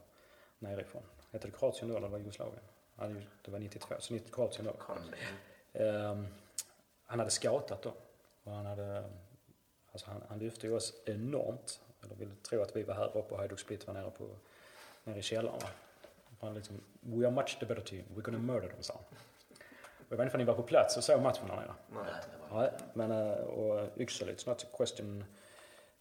nerifrån. 0.59 1.03
Hette 1.32 1.47
det 1.47 1.53
Kroatien 1.59 1.88
då 1.91 1.97
eller 1.97 2.09
var 2.09 2.18
det 2.18 2.22
Jugoslavien? 2.24 2.62
Ja, 2.99 3.05
det- 3.07 3.26
det 3.45 3.51
var 3.51 3.59
92, 3.59 3.95
så 3.99 4.14
90 4.14 4.32
Kroatien 4.34 4.64
då. 4.64 4.72
Kroatien. 4.72 5.14
Ehm, 5.73 6.27
han 7.07 7.18
hade 7.18 7.31
scoutat 7.31 7.83
då. 7.83 7.93
Och 8.45 8.53
han, 8.53 8.66
hade, 8.66 9.05
alltså 9.93 10.11
han, 10.11 10.23
han 10.29 10.39
lyfte 10.39 10.66
ju 10.66 10.75
oss 10.75 10.93
enormt. 11.07 11.81
Eller 12.05 12.14
ville 12.14 12.35
tro 12.43 12.62
att 12.62 12.77
vi 12.77 12.83
var 12.83 12.95
här 12.95 13.16
uppe 13.16 13.35
och 13.35 13.39
Hajduk 13.39 13.59
Split 13.61 13.87
var 13.87 13.95
nere, 13.95 14.11
på, 14.11 14.29
nere 15.05 15.18
i 15.18 15.23
källaren. 15.23 15.61
Han 16.41 16.55
liksom, 16.55 16.81
We 17.01 17.27
are 17.27 17.31
much 17.35 17.57
the 17.61 17.66
better 17.66 17.83
team. 17.83 18.05
We're 18.14 18.21
gonna 18.23 18.39
murder 18.39 18.68
them, 18.68 18.83
sa 18.83 18.95
han. 18.95 19.03
Jag 20.09 20.16
vet 20.16 20.25
inte 20.25 20.37
om 20.37 20.39
ni 20.39 20.45
var 20.45 20.55
på 20.55 20.62
plats 20.62 20.97
och 20.97 21.05
såg 21.05 21.23
matchen 21.23 21.49
där 21.49 21.57
nere. 21.57 21.75
Nej. 21.89 22.05
Det 22.49 22.55
var- 22.55 22.61
Nej, 22.62 22.73
men 22.95 23.11
eh, 23.11 23.33
och 23.45 23.89
Yxel, 23.99 24.29
it's 24.29 24.49
not 24.49 24.64
a 24.64 24.66
question. 24.77 25.25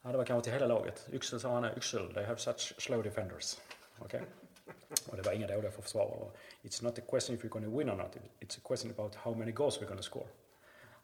Ja, 0.01 0.11
det 0.11 0.17
var 0.17 0.25
kanske 0.25 0.43
till 0.43 0.53
hela 0.53 0.67
laget. 0.67 1.07
Yxel 1.13 1.39
sa 1.39 1.53
han, 1.53 1.65
Yxel, 1.77 2.13
they 2.13 2.23
have 2.25 2.37
such 2.39 2.81
slow 2.81 3.03
defenders. 3.03 3.57
Okej? 3.99 4.21
Och 5.09 5.17
det 5.17 5.21
var 5.21 5.33
inga 5.33 5.47
dåliga 5.47 5.71
för 5.71 5.81
försvarare. 5.81 6.29
It's 6.63 6.83
not 6.83 6.99
a 6.99 7.01
question 7.09 7.35
if 7.35 7.43
you're 7.43 7.49
going 7.49 7.65
to 7.65 7.77
win 7.77 7.89
or 7.89 7.95
not. 7.95 8.17
It's 8.39 8.57
a 8.57 8.61
question 8.63 8.91
about 8.91 9.15
how 9.15 9.33
many 9.35 9.51
goals 9.51 9.81
we're 9.81 9.85
going 9.85 9.97
to 9.97 10.03
score. 10.03 10.27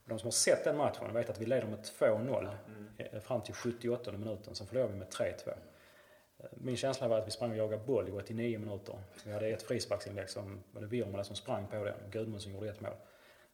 Och 0.06 0.10
de 0.10 0.20
som 0.20 0.28
har 0.28 0.32
sett 0.32 0.64
den 0.64 0.78
matchen 0.78 1.14
vet 1.14 1.30
att 1.30 1.42
vi 1.42 1.46
leder 1.46 1.68
med 1.68 1.80
2-0 1.80 2.58
mm. 2.68 2.86
Eh, 2.98 3.20
fram 3.20 3.42
till 3.42 3.54
78 3.54 4.12
minuten. 4.12 4.56
Sen 4.56 4.68
förlorar 4.68 4.88
vi 4.88 4.96
med 4.96 5.08
3-2. 5.08 5.50
Eh, 5.50 6.46
min 6.52 6.78
känsla 6.78 7.08
var 7.08 7.18
att 7.20 7.28
vi 7.28 7.32
sprang 7.32 7.52
och 7.52 7.58
jagade 7.58 7.84
boll 7.86 8.10
i 8.10 8.12
89 8.12 8.60
minuter. 8.60 9.00
Vi 9.26 9.32
hade 9.32 9.48
ett 9.48 9.64
frisparksinlägg 9.64 10.30
som 10.30 10.64
var 10.72 10.82
det 10.82 10.88
Virmala 10.88 11.24
som 11.24 11.36
sprang 11.36 11.68
på 11.68 11.84
den 11.84 11.94
och 12.06 12.12
Gudmundsson 12.12 12.54
gjorde 12.54 12.70
ett 12.70 12.82
mål. 12.82 12.92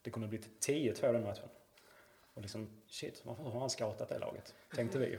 Det 0.01 0.09
kunde 0.09 0.27
blivit 0.27 0.67
10-2 0.67 1.13
den 1.13 1.23
matchen. 1.23 1.49
Och 2.33 2.41
liksom, 2.41 2.81
shit, 2.87 3.21
varför 3.23 3.43
har 3.43 3.59
han 3.59 3.69
scoutat 3.69 4.09
det 4.09 4.19
laget? 4.19 4.55
Tänkte 4.75 4.97
vi. 4.97 5.17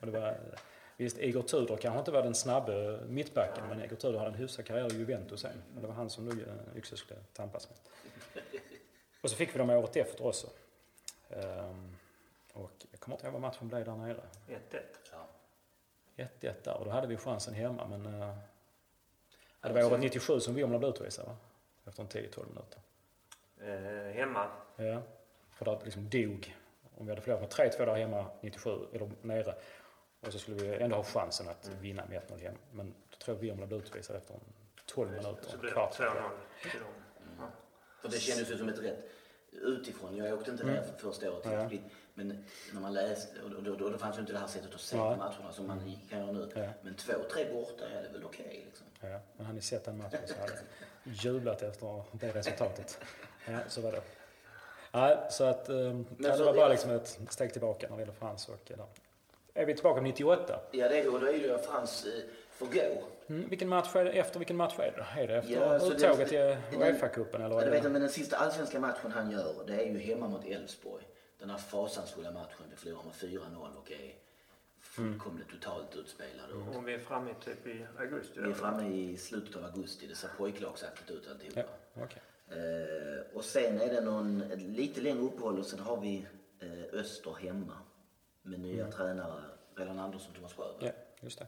Och 0.00 0.06
det 0.06 0.12
var, 0.12 0.28
eh, 0.28 0.58
visst, 0.96 1.18
Igor 1.18 1.42
Tudor 1.42 1.76
kanske 1.76 1.98
inte 1.98 2.10
var 2.10 2.22
den 2.22 2.34
snabba 2.34 2.72
mittbacken, 3.06 3.68
men 3.68 3.84
Igor 3.84 3.96
Tudor 3.96 4.18
hade 4.18 4.30
en 4.30 4.36
hyfsad 4.36 4.66
karriär 4.66 4.92
i 4.92 4.96
Juventus 4.96 5.40
sen. 5.40 5.62
Och 5.74 5.80
det 5.80 5.86
var 5.86 5.94
han 5.94 6.10
som 6.10 6.24
nu 6.24 6.42
eh, 6.42 6.78
Yxel 6.78 6.98
skulle 6.98 7.20
tampas 7.32 7.68
med. 7.68 7.78
Och 9.22 9.30
så 9.30 9.36
fick 9.36 9.54
vi 9.54 9.58
dem 9.58 9.70
året 9.70 9.96
efter 9.96 10.26
också. 10.26 10.46
Ehm, 11.30 11.96
och 12.52 12.86
jag 12.90 13.00
kommer 13.00 13.16
inte 13.16 13.26
ihåg 13.26 13.32
vad 13.32 13.42
matchen 13.42 13.68
blev 13.68 13.84
där 13.84 13.96
nere. 13.96 14.20
1-1. 14.48 14.58
Ja. 15.12 15.28
1-1 16.40 16.54
där 16.64 16.76
och 16.76 16.84
då 16.84 16.90
hade 16.90 17.06
vi 17.06 17.16
chansen 17.16 17.54
hemma 17.54 17.86
men... 17.86 18.06
Uh, 18.06 18.34
det 19.62 19.72
var 19.72 19.84
året 19.84 20.00
97 20.00 20.40
som 20.40 20.54
Virmla 20.54 20.78
blev 20.78 20.90
utvisad 20.90 21.26
va? 21.26 21.36
Efter 21.84 22.02
en 22.02 22.08
10-12 22.08 22.46
minuter. 22.48 22.80
Eh, 23.60 24.14
hemma. 24.14 24.48
Ja. 24.76 25.02
För 25.50 25.64
det 25.64 25.84
liksom 25.84 26.08
dog. 26.08 26.56
Om 26.96 27.06
vi 27.06 27.12
hade 27.12 27.22
förlorat 27.22 27.58
med 27.58 27.70
3-2 27.72 27.86
där 27.86 27.94
hemma 27.94 28.26
97, 28.40 28.70
eller 28.92 29.10
nere. 29.22 29.54
Och 30.26 30.32
så 30.32 30.38
skulle 30.38 30.56
vi 30.56 30.76
ändå 30.82 30.96
ha 30.96 31.02
chansen 31.04 31.48
att 31.48 31.70
vinna 31.80 32.02
med 32.08 32.22
1-0 32.22 32.40
hem. 32.42 32.54
Men 32.72 32.94
då 33.10 33.16
tror 33.16 33.36
jag 33.36 33.40
Virmla 33.42 33.66
blev 33.66 33.80
utvisad 33.80 34.16
efter 34.16 34.34
en 34.34 34.40
12 34.86 35.10
minuter. 35.10 35.36
Så 35.42 35.56
en 35.56 35.62
det 35.62 35.70
kvart. 35.70 35.98
2-0 35.98 36.04
till 36.62 36.80
dem. 36.80 36.88
Ja. 37.38 37.44
För 38.00 38.08
det 38.08 38.18
kändes 38.18 38.50
ju 38.50 38.58
som 38.58 38.68
ett 38.68 38.78
rätt 38.78 38.98
utifrån. 39.52 40.16
Jag 40.16 40.38
åkte 40.38 40.50
inte 40.50 40.64
ner 40.64 40.82
för 40.82 40.98
första 41.10 41.32
året 41.32 41.44
Ja. 41.44 41.66
Split. 41.66 41.82
Men 42.14 42.44
när 42.72 42.80
man 42.80 42.94
läste, 42.94 43.42
och 43.42 43.50
då, 43.50 43.60
då, 43.60 43.74
då, 43.74 43.88
då 43.90 43.98
fanns 43.98 44.16
ju 44.16 44.20
inte 44.20 44.32
det 44.32 44.38
här 44.38 44.46
sättet 44.46 44.74
att 44.74 44.80
se 44.80 44.96
på 44.96 45.16
matcherna 45.16 45.52
som 45.52 45.66
man 45.66 45.96
kan 46.10 46.20
göra 46.20 46.32
nu. 46.32 46.50
Ja. 46.54 46.68
Men 46.82 46.94
två, 46.94 47.12
tre 47.32 47.52
borta 47.52 47.88
är 47.88 48.02
det 48.02 48.08
väl 48.08 48.24
okej 48.24 48.62
liksom. 48.66 48.86
Ja, 49.00 49.20
men 49.36 49.46
hade 49.46 49.56
ni 49.56 49.62
sett 49.62 49.84
den 49.84 49.98
matchen 49.98 50.18
så 50.26 50.34
hade 50.40 50.52
jublat 51.04 51.62
efter 51.62 52.02
det 52.12 52.34
resultatet. 52.34 52.98
Ja, 53.48 53.58
så 53.68 53.80
var 53.80 53.92
det. 53.92 54.02
Nej, 54.92 55.18
så 55.30 55.44
att 55.44 55.68
um, 55.68 56.06
ja, 56.18 56.28
det 56.30 56.36
så- 56.36 56.44
var 56.44 56.54
bara 56.54 56.68
liksom 56.68 56.90
ett 56.90 57.18
steg 57.28 57.52
tillbaka 57.52 57.88
när 57.88 57.96
det 57.96 58.02
gäller 58.02 58.12
Frans 58.14 58.48
och 58.48 58.70
eh, 58.70 58.76
där. 58.76 58.86
Är 59.54 59.66
vi 59.66 59.74
tillbaka 59.74 60.00
på 60.00 60.04
98? 60.04 60.60
Ja, 60.70 60.88
det 60.88 60.98
är, 61.00 61.14
och 61.14 61.20
då 61.20 61.26
är 61.26 61.32
det 61.32 61.38
ju 61.38 61.54
att 61.54 61.66
Frans 61.66 62.06
eh, 62.06 62.22
får 62.50 62.66
gå. 62.66 63.04
Mm, 63.26 63.48
vilken 63.48 63.68
match 63.68 63.96
är 63.96 64.04
det? 64.04 64.10
Efter 64.10 64.38
vilken 64.38 64.56
match 64.56 64.74
är 64.78 64.92
det? 65.16 65.22
Är 65.22 65.26
det 65.28 65.36
efter 65.36 65.52
Ja, 65.52 65.72
det- 66.18 66.26
till 66.26 66.78
Uefa-cupen 66.78 67.34
eller? 67.34 67.44
Ja, 67.44 67.48
vad 67.48 67.62
det 67.62 67.66
är 67.66 67.70
vet 67.70 67.82
jag, 67.82 67.92
men 67.92 68.00
den 68.00 68.10
sista 68.10 68.36
allsvenska 68.36 68.80
matchen 68.80 69.10
han 69.12 69.30
gör, 69.30 69.54
det 69.66 69.74
är 69.74 69.86
ju 69.86 69.98
hemma 69.98 70.28
mot 70.28 70.44
Elfsborg. 70.46 71.04
Den 71.38 71.50
här 71.50 71.58
fasansfulla 71.58 72.30
matchen, 72.30 72.64
vi 72.70 72.76
förlorar 72.76 73.04
med 73.04 73.14
4-0 73.14 73.76
och 73.76 73.92
är 73.92 74.14
fullkomligt 74.80 75.48
totalt 75.48 75.96
utspelade. 75.96 76.54
Och 76.54 76.76
Och 76.76 76.88
vi 76.88 76.94
är 76.94 76.98
framme 76.98 77.34
typ 77.44 77.66
i 77.66 77.86
augusti. 77.98 78.40
Vi 78.40 78.50
är 78.50 78.54
framme 78.54 78.88
i 78.96 79.16
slutet 79.16 79.56
av 79.56 79.64
augusti, 79.64 80.06
det 80.06 80.14
ser 80.14 80.28
pojklagsaktigt 80.38 81.10
ut 81.10 81.28
alltihopa. 81.30 81.60
Ja, 81.94 82.02
okej. 82.04 82.22
Eh, 82.48 83.36
och 83.36 83.44
sen 83.44 83.80
är 83.80 83.94
det 83.94 84.00
någon, 84.00 84.42
ett 84.52 84.62
lite 84.62 85.00
längre 85.00 85.22
uppehåll 85.22 85.58
och 85.58 85.66
sen 85.66 85.78
har 85.80 85.96
vi 86.00 86.26
eh, 86.60 87.00
Öster 87.00 87.34
hemma. 87.40 87.72
Med 88.42 88.60
nya 88.60 88.90
tränare, 88.90 89.42
Redan 89.74 89.98
Andersson 89.98 90.30
och 90.30 90.36
Thomas 90.36 90.52
Sjöberg. 90.54 90.86
Ja, 90.86 90.92
just 91.20 91.38
det. 91.38 91.46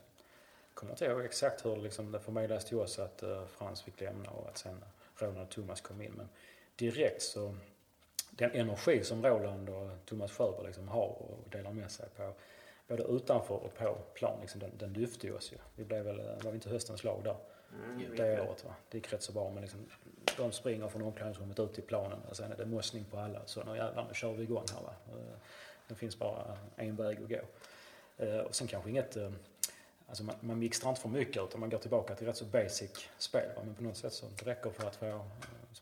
Jag 0.68 0.74
kommer 0.74 0.92
inte 0.92 1.04
ihåg 1.04 1.24
exakt 1.24 1.66
hur 1.66 1.76
liksom 1.76 2.12
det 2.12 2.20
förmedlades 2.20 2.64
till 2.64 2.76
oss 2.76 2.98
att 2.98 3.22
uh, 3.22 3.46
Frans 3.46 3.82
fick 3.82 4.00
lämna 4.00 4.30
och 4.30 4.48
att 4.48 4.58
sen 4.58 4.84
Roland 5.16 5.38
och 5.38 5.50
Thomas 5.50 5.80
kom 5.80 6.02
in. 6.02 6.12
Men 6.16 6.28
direkt 6.76 7.22
så, 7.22 7.54
den 8.30 8.50
energi 8.50 9.04
som 9.04 9.22
Roland 9.22 9.68
och 9.68 9.90
Thomas 10.04 10.32
Sjöberg 10.32 10.66
liksom 10.66 10.88
har 10.88 11.08
och 11.08 11.38
delar 11.50 11.72
med 11.72 11.90
sig 11.90 12.08
på, 12.16 12.32
både 12.88 13.02
utanför 13.02 13.54
och 13.54 13.74
på 13.74 13.94
plan, 14.14 14.40
liksom, 14.40 14.60
den, 14.60 14.70
den 14.78 14.92
lyfte 14.92 15.32
oss 15.32 15.52
ju. 15.52 15.56
Vi 15.74 15.84
blev 15.84 16.04
väl, 16.04 16.16
var 16.16 16.50
vi 16.50 16.54
inte 16.54 16.70
höstens 16.70 17.04
lag 17.04 17.24
där? 17.24 17.36
Mm, 17.84 18.16
det 18.16 18.40
året 18.40 18.64
va. 18.64 18.74
Det 18.88 18.98
gick 18.98 19.12
rätt 19.12 19.22
så 19.22 19.32
bra 19.32 19.50
men 19.50 19.62
liksom, 19.62 19.80
de 20.36 20.52
springer 20.52 20.88
från 20.88 21.02
omklädningsrummet 21.02 21.60
ut 21.60 21.74
till 21.74 21.82
planen 21.82 22.18
och 22.28 22.36
sen 22.36 22.52
är 22.52 22.56
det 22.56 22.66
mossning 22.66 23.04
på 23.04 23.18
alla. 23.18 23.40
Så 23.46 23.64
nu 23.64 23.76
jävlar, 23.76 24.06
nu 24.08 24.14
kör 24.14 24.32
vi 24.32 24.42
igång 24.42 24.64
här 24.74 24.82
va. 24.82 24.94
Det 25.88 25.94
finns 25.94 26.18
bara 26.18 26.58
en 26.76 26.96
väg 26.96 27.22
att 27.22 27.28
gå. 27.28 27.40
Eh, 28.24 28.38
Och 28.38 28.54
sen 28.54 28.66
kanske 28.66 28.90
inget, 28.90 29.16
eh, 29.16 29.30
alltså 30.08 30.24
man, 30.24 30.34
man 30.40 30.58
mixtrar 30.58 30.90
inte 30.90 31.00
för 31.00 31.08
mycket 31.08 31.42
utan 31.42 31.60
man 31.60 31.70
går 31.70 31.78
tillbaka 31.78 32.14
till 32.14 32.26
rätt 32.26 32.36
så 32.36 32.44
basic 32.44 33.08
spel. 33.18 33.48
Men 33.64 33.74
på 33.74 33.82
något 33.82 33.96
sätt 33.96 34.12
så 34.12 34.26
det 34.26 34.46
räcker 34.50 34.70
för 34.70 34.86
att 34.86 34.96
få 34.96 35.06
eh, 35.06 35.20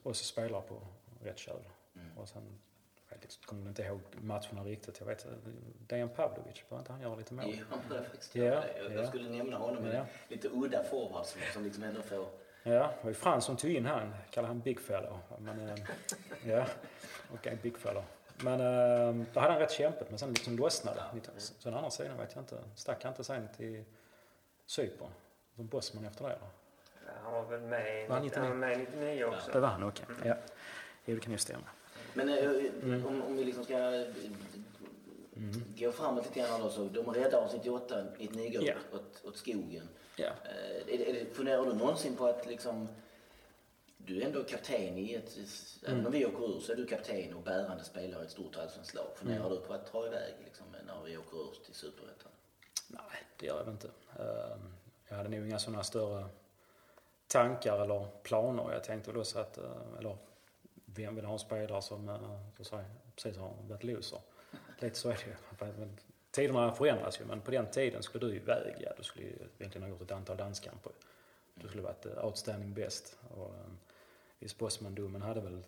oss 0.02 0.18
spelare 0.26 0.62
på 0.68 0.80
rätt 1.24 1.38
köl. 1.38 1.56
Och 2.16 2.28
sen, 2.28 2.42
jag 3.10 3.18
kommer 3.46 3.68
inte 3.68 3.82
ihåg 3.82 4.00
matcherna 4.20 4.64
riktigt. 4.64 5.00
Jag 5.00 5.06
vet, 5.06 5.26
Dejan 5.86 6.08
Pavlovic, 6.08 6.62
bör 6.68 6.78
inte 6.78 6.92
han 6.92 7.00
göra 7.00 7.14
lite 7.16 7.34
mål? 7.34 7.44
Jo, 7.58 7.64
han 7.70 7.78
började 7.88 8.08
faktiskt 8.08 8.34
Ja, 8.34 8.44
göra 8.44 8.60
det. 8.60 8.78
Jag, 8.78 8.90
ja. 8.92 8.94
jag 8.94 9.08
skulle 9.08 9.30
nämna 9.30 9.56
honom, 9.58 9.86
Ja. 9.86 9.92
en 9.92 10.06
lite 10.28 10.48
udda 10.48 10.84
forward 10.84 11.26
som, 11.26 11.40
som 11.52 11.64
liksom 11.64 11.82
ändå 11.82 12.02
får... 12.02 12.26
Ja, 12.64 12.72
det 12.72 12.94
var 13.02 13.10
ju 13.10 13.14
Frans 13.14 13.44
som 13.44 13.56
tog 13.56 13.70
in 13.70 13.86
han, 13.86 14.14
kallar 14.30 14.48
han 14.48 14.60
Big 14.60 14.80
Fellow. 14.80 15.18
Men, 15.38 15.76
ja, 16.46 16.66
okej, 17.34 17.58
Big 17.62 17.78
Fellow. 17.78 18.04
Men 18.44 18.60
eh, 18.60 19.26
då 19.32 19.40
hade 19.40 19.52
han 19.52 19.60
rätt 19.60 19.70
kämpigt, 19.72 20.10
men 20.10 20.18
sen 20.18 20.32
liksom 20.32 20.56
lossnade 20.56 21.02
det. 21.24 21.40
Sen 21.40 21.74
andra 21.74 21.90
sidan 21.90 22.18
vet 22.18 22.34
jag 22.34 22.42
inte, 22.42 22.58
stack 22.76 23.04
han 23.04 23.12
inte 23.12 23.24
sen 23.24 23.48
till 23.56 23.84
Cypern? 24.66 25.08
Som 25.56 25.66
bossman 25.66 26.04
efter 26.04 26.24
det 26.24 26.38
då? 26.40 26.46
Ja, 27.06 27.12
Han 27.24 27.32
var 27.32 27.42
väl 27.44 27.60
med, 27.60 28.04
i- 28.04 28.06
Var 28.06 28.16
han 28.16 28.30
han 28.34 28.60
var 28.60 28.68
99? 28.68 28.78
med 28.78 28.78
99 28.78 29.24
också. 29.24 29.50
Det 29.52 29.60
var 29.60 29.68
han, 29.68 29.82
okej. 29.84 30.04
Ja. 30.24 30.34
Jo, 31.04 31.14
det 31.14 31.20
kan 31.20 31.32
ju 31.32 31.38
stämma. 31.38 31.62
Men 32.14 32.28
eh, 32.28 33.06
om, 33.06 33.22
om 33.22 33.36
vi 33.36 33.44
liksom 33.44 33.64
ska 33.64 33.94
eh, 33.94 34.06
gå 35.78 35.92
framåt 35.92 36.24
lite 36.24 36.40
grann 36.48 36.60
då, 36.60 36.70
så 36.70 36.84
de 36.84 37.12
räddar 37.14 37.44
oss 37.44 37.52
98, 37.54 38.04
99 38.18 38.50
går 38.58 38.68
Ja. 38.68 38.74
åt, 38.92 39.22
åt 39.24 39.36
skogen. 39.36 39.88
Ja. 40.16 40.26
Eh, 40.26 40.94
är, 40.94 40.98
det- 40.98 41.10
är, 41.10 41.14
det- 41.14 41.34
funderar 41.34 41.64
du 41.64 41.72
någonsin 41.74 42.16
på 42.16 42.26
att 42.26 42.46
liksom, 42.46 42.88
du 44.06 44.22
är 44.22 44.26
ändå 44.26 44.44
kapten 44.44 44.98
i 44.98 45.14
ett, 45.14 45.38
även 45.86 46.06
om 46.06 46.12
vi 46.12 46.26
åker 46.26 46.56
ur 46.56 46.60
så 46.60 46.72
är 46.72 46.76
du 46.76 46.86
kapten 46.86 47.34
och 47.34 47.42
bärande 47.42 47.84
spelare 47.84 48.22
i 48.22 48.24
ett 48.24 48.30
stort 48.30 48.56
allsvenskt 48.56 48.94
lag. 48.94 49.06
Funderar 49.16 49.50
du 49.50 49.60
på 49.60 49.74
att 49.74 49.92
dra 49.92 50.06
iväg 50.06 50.34
liksom, 50.44 50.66
när 50.86 51.02
vi 51.04 51.16
åker 51.16 51.36
ur 51.36 51.54
till 51.64 51.74
superettan? 51.74 52.32
Nej, 52.88 53.00
det 53.38 53.46
gör 53.46 53.56
jag 53.56 53.64
väl 53.64 53.72
inte. 53.74 53.88
Eh, 54.18 54.56
Jag 55.08 55.16
hade 55.16 55.28
nog 55.28 55.46
inga 55.46 55.58
sådana 55.58 55.82
större 55.84 56.24
tankar 57.26 57.82
eller 57.84 58.06
planer. 58.22 58.72
Jag 58.72 58.84
tänkte 58.84 59.10
väl 59.10 59.20
också 59.20 59.38
att, 59.38 59.58
eh, 59.58 59.98
eller 59.98 60.16
vem 60.84 61.14
vill 61.14 61.24
ha 61.24 61.32
en 61.32 61.38
spelare 61.38 61.82
som 61.82 62.08
eh, 62.08 62.38
så 62.58 62.64
säga, 62.64 62.84
precis 63.16 63.36
har 63.36 63.54
varit 63.68 63.84
loser? 63.84 64.20
Lite 64.78 64.98
så 64.98 65.08
är 65.08 65.14
det 65.60 65.66
ju. 65.86 65.88
Tiderna 66.30 66.72
förändras 66.74 67.20
ju, 67.20 67.24
men 67.24 67.40
på 67.40 67.50
den 67.50 67.66
tiden 67.70 68.02
skulle 68.02 68.26
du 68.26 68.36
iväg, 68.36 68.74
ja, 68.80 68.92
du 68.96 69.02
skulle 69.02 69.24
ju 69.24 69.32
egentligen 69.58 69.82
ha 69.82 69.88
gjort 69.88 70.02
ett 70.02 70.10
antal 70.10 70.36
landskamper. 70.36 70.92
Du 71.54 71.68
skulle 71.68 71.82
varit 71.82 72.06
eh, 72.06 72.24
outstanding 72.24 72.74
best. 72.74 73.16
Och, 73.36 73.46
eh, 73.46 73.60
Visst, 74.42 74.58
Bosman-domen 74.58 75.22
hade 75.22 75.40
väl 75.40 75.52
mm, 75.52 75.64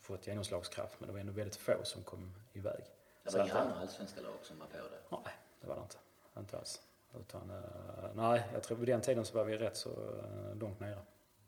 fått 0.00 0.26
genomslagskraft, 0.26 1.00
men 1.00 1.06
det 1.06 1.12
var 1.12 1.20
ändå 1.20 1.32
väldigt 1.32 1.56
få 1.56 1.84
som 1.84 2.02
kom 2.02 2.34
iväg. 2.52 2.84
Det 3.24 3.32
var 3.32 3.44
inga 3.44 3.54
andra 3.54 3.80
allsvenska 3.80 4.20
lag 4.20 4.34
som 4.42 4.58
var 4.58 4.66
på 4.66 4.76
det. 4.76 5.16
Nej, 5.24 5.34
det 5.60 5.66
var 5.66 5.74
det 5.74 5.82
inte. 5.82 5.96
Inte 6.38 6.58
alls. 6.58 6.82
Utan, 7.20 7.50
eh, 7.50 8.10
nej, 8.14 8.42
jag 8.52 8.62
tror 8.62 8.78
på 8.78 8.84
den 8.84 9.00
tiden 9.00 9.24
så 9.24 9.36
var 9.36 9.44
vi 9.44 9.56
rätt 9.56 9.76
så 9.76 9.90
eh, 9.90 10.56
långt 10.56 10.80
nere. 10.80 10.98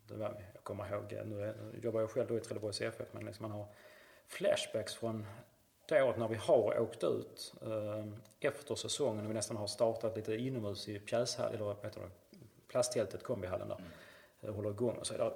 Det 0.08 0.14
var 0.14 0.28
vi. 0.28 0.44
Jag 0.54 0.64
kommer 0.64 0.92
ihåg, 0.92 1.12
eh, 1.12 1.24
nu 1.24 1.54
jobbar 1.82 2.00
jag 2.00 2.10
själv 2.10 2.28
då 2.28 2.36
i 2.36 2.40
Trelleborgs 2.40 2.80
FF, 2.80 3.08
men 3.12 3.24
liksom 3.24 3.42
man 3.42 3.58
har 3.58 3.66
flashbacks 4.26 4.94
från 4.94 5.26
det 5.88 6.02
året 6.02 6.18
när 6.18 6.28
vi 6.28 6.36
har 6.36 6.78
åkt 6.78 7.04
ut 7.04 7.54
efter 8.40 8.74
säsongen 8.74 9.24
och 9.24 9.30
vi 9.30 9.34
nästan 9.34 9.56
har 9.56 9.66
startat 9.66 10.16
lite 10.16 10.34
inomhus 10.34 10.88
i 10.88 10.98
pjäshall, 10.98 11.54
eller 11.54 11.64
vad 11.64 11.76
heter 11.82 12.00
det, 12.00 12.38
plasttältet, 12.68 13.22
kombihallen 13.22 13.68
där. 13.68 13.80
Eh, 14.44 14.54
håller 14.54 14.70
igång 14.70 14.96
och 14.96 15.06
så 15.06 15.14
är 15.14 15.18
det, 15.18 15.32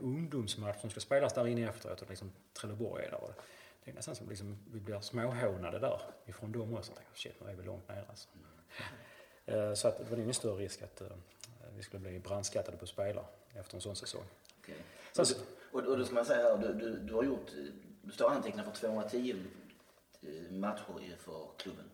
ungdomsmatch 0.00 0.80
som 0.80 0.90
ska 0.90 1.00
spelas 1.00 1.32
där 1.32 1.46
inne 1.46 1.68
efteråt 1.68 2.02
och 2.02 2.08
liksom 2.10 2.32
Trelleborg 2.52 3.04
är 3.04 3.10
där. 3.10 3.24
Och 3.24 3.32
det 3.84 3.90
är 3.90 3.94
nästan 3.94 4.16
som 4.16 4.28
liksom, 4.28 4.58
vi 4.72 4.80
blir 4.80 5.00
småhånade 5.00 5.78
där 5.78 6.00
ifrån 6.26 6.52
dem 6.52 6.74
också. 6.74 6.92
Tänker, 6.92 7.14
shit, 7.14 7.34
nu 7.40 7.50
är 7.50 7.54
vi 7.54 7.62
långt 7.62 7.88
ner 7.88 8.04
alltså. 8.08 8.28
Eh, 9.46 9.74
Så 9.74 9.88
att 9.88 9.98
det 9.98 10.04
var 10.04 10.18
ingen 10.18 10.34
större 10.34 10.56
risk 10.64 10.82
att 10.82 11.00
eh, 11.00 11.08
vi 11.76 11.82
skulle 11.82 12.00
bli 12.00 12.18
brandskattade 12.20 12.76
på 12.76 12.86
spelare 12.86 13.26
efter 13.54 13.74
en 13.74 13.80
sån 13.80 13.96
säsong. 13.96 14.24
Okej. 14.60 14.74
Sen, 15.12 15.26
Och, 15.72 15.80
och 15.80 15.98
då 15.98 16.04
ska 16.04 16.14
man 16.14 16.24
säga 16.24 16.42
här, 16.42 16.58
du, 16.58 16.72
du, 16.74 16.98
du 16.98 17.14
har 17.14 17.22
gjort, 17.24 17.50
du 18.02 18.12
står 18.12 18.30
antecknad 18.30 18.64
för 18.64 18.72
210 18.72 19.36
eh, 20.22 20.52
matcher 20.52 21.16
för 21.18 21.46
klubben. 21.58 21.84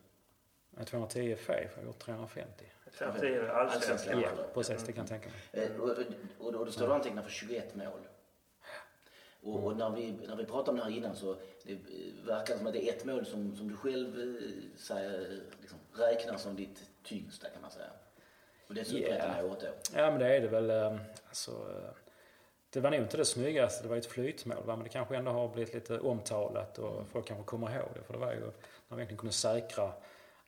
med 0.69 0.87
210 0.87 1.31
FF 1.31 1.75
har 1.75 1.81
jag 1.81 1.85
gjort 1.85 1.99
350. 1.99 2.65
50 2.91 3.25
är 3.27 3.47
allsvenskan. 3.47 4.21
Ja. 4.21 4.29
Precis, 4.53 4.83
det 4.83 4.91
kan 4.93 5.01
jag 5.01 5.07
tänka 5.09 5.29
mig. 5.29 5.65
Eh, 5.65 5.81
Och, 5.81 5.89
och, 6.39 6.53
och 6.55 6.65
då 6.65 6.71
står 6.71 6.87
du 6.87 6.93
antecknad 6.93 7.23
för 7.23 7.31
21 7.31 7.75
mål. 7.75 8.07
Och, 9.43 9.63
och 9.65 9.77
när, 9.77 9.89
vi, 9.89 10.11
när 10.27 10.35
vi 10.35 10.45
pratade 10.45 10.69
om 10.71 10.77
det 10.77 10.83
här 10.83 10.91
innan 10.97 11.15
så 11.15 11.35
det 11.63 11.71
eh, 11.73 11.77
verkar 12.25 12.57
som 12.57 12.67
att 12.67 12.73
det 12.73 12.89
är 12.89 12.93
ett 12.93 13.05
mål 13.05 13.25
som, 13.25 13.55
som 13.55 13.67
du 13.67 13.75
själv 13.77 14.19
eh, 14.19 14.77
säger, 14.77 15.41
liksom, 15.61 15.77
räknar 15.93 16.37
som 16.37 16.55
ditt 16.55 16.81
tyngsta 17.03 17.49
kan 17.49 17.61
man 17.61 17.71
säga. 17.71 17.89
Och 18.67 18.73
det 18.75 18.81
är 18.81 18.85
superettan 18.85 19.31
Ja. 19.37 19.43
året 19.43 19.59
då. 19.59 19.67
Ja, 19.99 20.11
men 20.11 20.19
det 20.19 20.35
är 20.37 20.41
det 20.41 20.47
väl. 20.47 20.99
Alltså, 21.27 21.51
det 22.69 22.79
var 22.79 22.91
nog 22.91 22.99
inte 22.99 23.17
det 23.17 23.25
snyggaste, 23.25 23.83
det 23.83 23.89
var 23.89 23.95
ju 23.95 23.99
ett 23.99 24.05
flytmål. 24.05 24.63
Va? 24.65 24.75
Men 24.75 24.83
det 24.83 24.89
kanske 24.89 25.15
ändå 25.15 25.31
har 25.31 25.47
blivit 25.47 25.73
lite 25.73 25.99
omtalat 25.99 26.77
och 26.79 27.07
folk 27.07 27.25
kanske 27.27 27.45
kommer 27.45 27.75
ihåg 27.75 27.89
det. 27.95 28.03
För 28.03 28.13
det 28.13 28.19
var 28.19 28.33
ju 28.33 28.39
när 28.39 28.47
vi 28.89 28.95
verkligen 28.95 29.17
kunde 29.17 29.33
säkra 29.33 29.91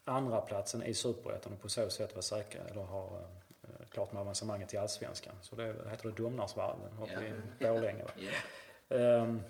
andra 0.06 0.42
platsen 0.42 0.84
i 0.84 0.94
Superettan 0.94 1.54
och 1.54 1.62
på 1.62 1.70
så 1.70 1.90
sätt 1.90 2.14
vara 2.14 2.22
säkra, 2.22 2.62
eller 2.64 2.82
ha 2.82 3.20
eh, 3.64 3.88
klart 3.90 4.12
med 4.12 4.22
avancemanget 4.22 4.70
till 4.70 4.80
Allsvenskan. 4.80 5.34
Så 5.42 5.56
det 5.56 5.76
heter 5.90 6.10
det 6.10 6.24
Domnarsvallen 6.24 6.90
uppe 7.02 7.34
i 7.60 7.68
Borlänge. 7.68 8.04
Ja. 8.16 8.98
Ehm, 8.98 9.42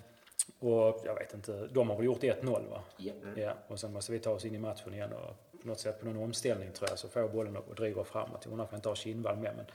och 0.58 1.02
jag 1.04 1.14
vet 1.14 1.34
inte, 1.34 1.68
de 1.72 1.90
har 1.90 1.96
väl 1.96 2.06
gjort 2.06 2.22
1-0 2.22 2.70
va? 2.70 2.82
Ja. 2.96 3.12
Ja, 3.36 3.52
och 3.68 3.80
sen 3.80 3.92
måste 3.92 4.12
vi 4.12 4.18
ta 4.18 4.30
oss 4.30 4.44
in 4.44 4.54
i 4.54 4.58
matchen 4.58 4.94
igen 4.94 5.12
och 5.12 5.60
på 5.62 5.68
något 5.68 5.80
sätt 5.80 6.00
på 6.00 6.06
någon 6.06 6.16
omställning 6.16 6.72
tror 6.72 6.88
jag 6.88 6.98
så 6.98 7.08
får 7.08 7.22
jag 7.22 7.32
bollen 7.32 7.56
och 7.56 7.74
driver 7.74 8.04
framåt. 8.04 8.40
Jag 8.44 8.52
undrar 8.52 8.64
om 8.64 8.68
jag 8.70 8.78
inte 8.78 8.88
har 8.88 8.96
Kindvall 8.96 9.36
med 9.36 9.52
men 9.56 9.66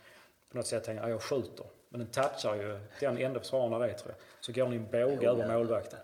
på 0.51 0.57
något 0.57 0.67
sätt 0.67 0.83
tänker 0.83 1.01
jag, 1.01 1.09
ja, 1.09 1.13
jag 1.13 1.21
skjuter. 1.21 1.65
Men 1.89 1.99
den 1.99 2.09
touchar 2.09 2.55
ju 2.55 2.79
den 2.99 3.17
enda 3.17 3.39
försvararen 3.39 3.73
av 3.73 3.79
det 3.81 3.93
tror 3.93 4.11
jag. 4.11 4.45
Så 4.45 4.51
går 4.51 4.63
den 4.63 4.73
i 4.73 4.75
en 4.75 4.91
båge 4.91 5.29
över 5.29 5.47
målvakten. 5.47 5.99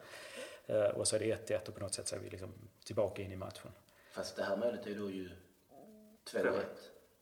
Eh, 0.67 0.83
och 0.83 1.07
så 1.07 1.15
är 1.15 1.19
det 1.19 1.49
1-1 1.49 1.67
och 1.67 1.75
på 1.75 1.79
något 1.79 1.93
sätt 1.93 2.07
så 2.07 2.15
är 2.15 2.19
vi 2.19 2.29
liksom 2.29 2.53
tillbaka 2.85 3.21
in 3.21 3.31
i 3.31 3.35
matchen. 3.35 3.71
Fast 4.15 4.35
det 4.35 4.43
här 4.43 4.57
målet 4.57 4.87
är 4.87 4.95
då 4.95 5.09
ju 5.11 5.29
2-1. 6.31 6.51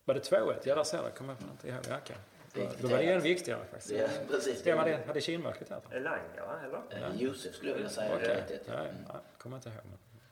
Var 0.05 0.13
det 0.15 0.19
2-1? 0.31 0.55
Ja, 0.63 0.75
där 0.75 0.83
ser 0.83 0.97
jag. 0.97 1.15
Kommer 1.15 1.33
jag 1.39 1.51
inte 1.51 1.67
ihåg. 1.67 1.77
Ja. 1.89 2.15
Det 2.53 2.61
är 2.61 2.69
Då- 2.81 2.87
var 2.87 2.97
det 2.97 3.03
än 3.03 3.21
viktigare 3.21 3.59
faktiskt. 3.71 3.89
Det 3.89 3.99
är 3.99 4.25
precis. 4.29 4.65
Vem 4.67 4.77
hade, 4.77 4.99
hade 5.07 5.21
Kindvall 5.21 5.53
kvitterat? 5.53 5.93
Elanga, 5.93 6.19
va? 6.71 6.83
Eller? 6.91 7.07
Eh, 7.09 7.15
Josef 7.21 7.55
skulle 7.55 7.69
jag 7.71 7.75
vilja 7.75 7.89
säga. 7.89 8.15
Okay. 8.15 8.41
Ja, 8.67 8.73
ja, 9.07 9.21
kommer 9.37 9.57
jag 9.57 9.59
inte 9.59 9.69
ihåg. 9.69 9.77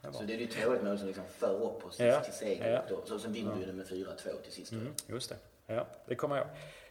Men 0.02 0.12
det. 0.12 0.18
Så 0.18 0.24
det 0.24 0.34
är 0.34 0.38
ju 0.38 0.48
2-1 0.48 0.84
mål 0.84 0.98
som 0.98 1.08
liksom 1.08 1.24
för 1.28 1.54
upp 1.64 1.86
oss 1.86 2.00
Ja. 2.00 2.20
till 2.22 2.34
seger. 2.34 2.84
Ja. 2.90 2.98
Så 3.06 3.20
sen 3.20 3.34
vinner 3.34 3.56
vi 3.56 3.66
det 3.66 3.74
med 3.74 3.86
4-2 3.88 4.42
till 4.44 4.52
sist. 4.52 4.72
Mm, 4.72 4.94
just 5.08 5.30
det. 5.30 5.36
Ja, 5.74 5.88
det 6.06 6.16
kommer 6.16 6.38
jag. 6.38 6.48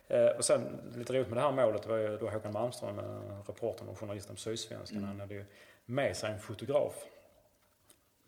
Eh, 0.08 0.36
och 0.36 0.44
sen 0.44 0.92
lite 0.96 1.12
roligt 1.12 1.28
med 1.28 1.36
det 1.36 1.40
här 1.42 1.52
målet 1.52 1.86
var 1.86 1.96
ju 1.96 2.16
då 2.16 2.28
Håkan 2.30 2.52
Malmström, 2.52 2.98
eh, 2.98 3.04
reportern 3.46 3.88
och 3.88 3.98
journalisten 3.98 4.34
på 4.34 4.40
Sydsvenskan, 4.40 4.96
Mm. 4.98 5.08
han 5.08 5.20
hade 5.20 5.34
ju 5.34 5.44
med 5.84 6.16
sig 6.16 6.32
en 6.32 6.38
fotograf. 6.40 6.94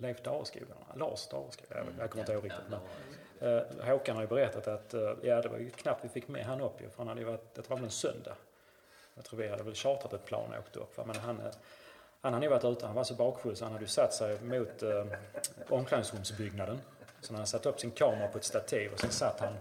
Leif 0.02 0.26
eller 0.26 0.36
Lars 0.94 1.28
Dareskog, 1.28 1.66
jag, 1.68 1.86
jag 1.98 2.10
kommer 2.10 2.22
inte 2.22 2.32
ihåg 2.32 2.44
riktigt. 2.44 2.64
Ja, 2.70 2.78
Men, 3.38 3.80
eh, 3.80 3.88
Håkan 3.88 4.16
har 4.16 4.22
ju 4.22 4.28
berättat 4.28 4.68
att, 4.68 4.94
eh, 4.94 5.12
ja 5.22 5.42
det 5.42 5.48
var 5.48 5.58
ju 5.58 5.70
knappt 5.70 6.04
vi 6.04 6.08
fick 6.08 6.28
med 6.28 6.44
han 6.44 6.60
upp 6.60 6.80
ju, 6.80 6.90
för 6.90 6.98
han 6.98 7.08
hade 7.08 7.20
ju 7.20 7.26
varit, 7.26 7.54
det 7.54 7.70
var 7.70 7.76
väl 7.76 7.84
en 7.84 7.90
söndag. 7.90 8.36
Jag 9.14 9.24
tror 9.24 9.38
vi 9.38 9.48
hade 9.48 9.62
väl 9.62 9.74
chartrat 9.74 10.12
ett 10.12 10.24
plan 10.24 10.52
och 10.52 10.58
åkt 10.58 10.76
upp. 10.76 10.96
va, 10.96 11.04
Men 11.06 11.16
han, 11.16 11.40
eh, 11.40 11.52
han 12.20 12.34
hade 12.34 12.46
ju 12.46 12.50
varit 12.50 12.64
ute, 12.64 12.86
han 12.86 12.94
var 12.94 13.04
så 13.04 13.14
bakfull 13.14 13.56
så 13.56 13.64
han 13.64 13.72
hade 13.72 13.84
ju 13.84 13.88
satt 13.88 14.14
sig 14.14 14.40
mot 14.40 14.82
eh, 14.82 15.04
omklädningsrumsbyggnaden. 15.68 16.80
Så 17.20 17.34
han 17.34 17.46
satt 17.46 17.66
upp 17.66 17.80
sin 17.80 17.90
kamera 17.90 18.28
på 18.28 18.38
ett 18.38 18.44
stativ 18.44 18.92
och 18.92 19.00
sen 19.00 19.10
satt 19.10 19.40
han 19.40 19.54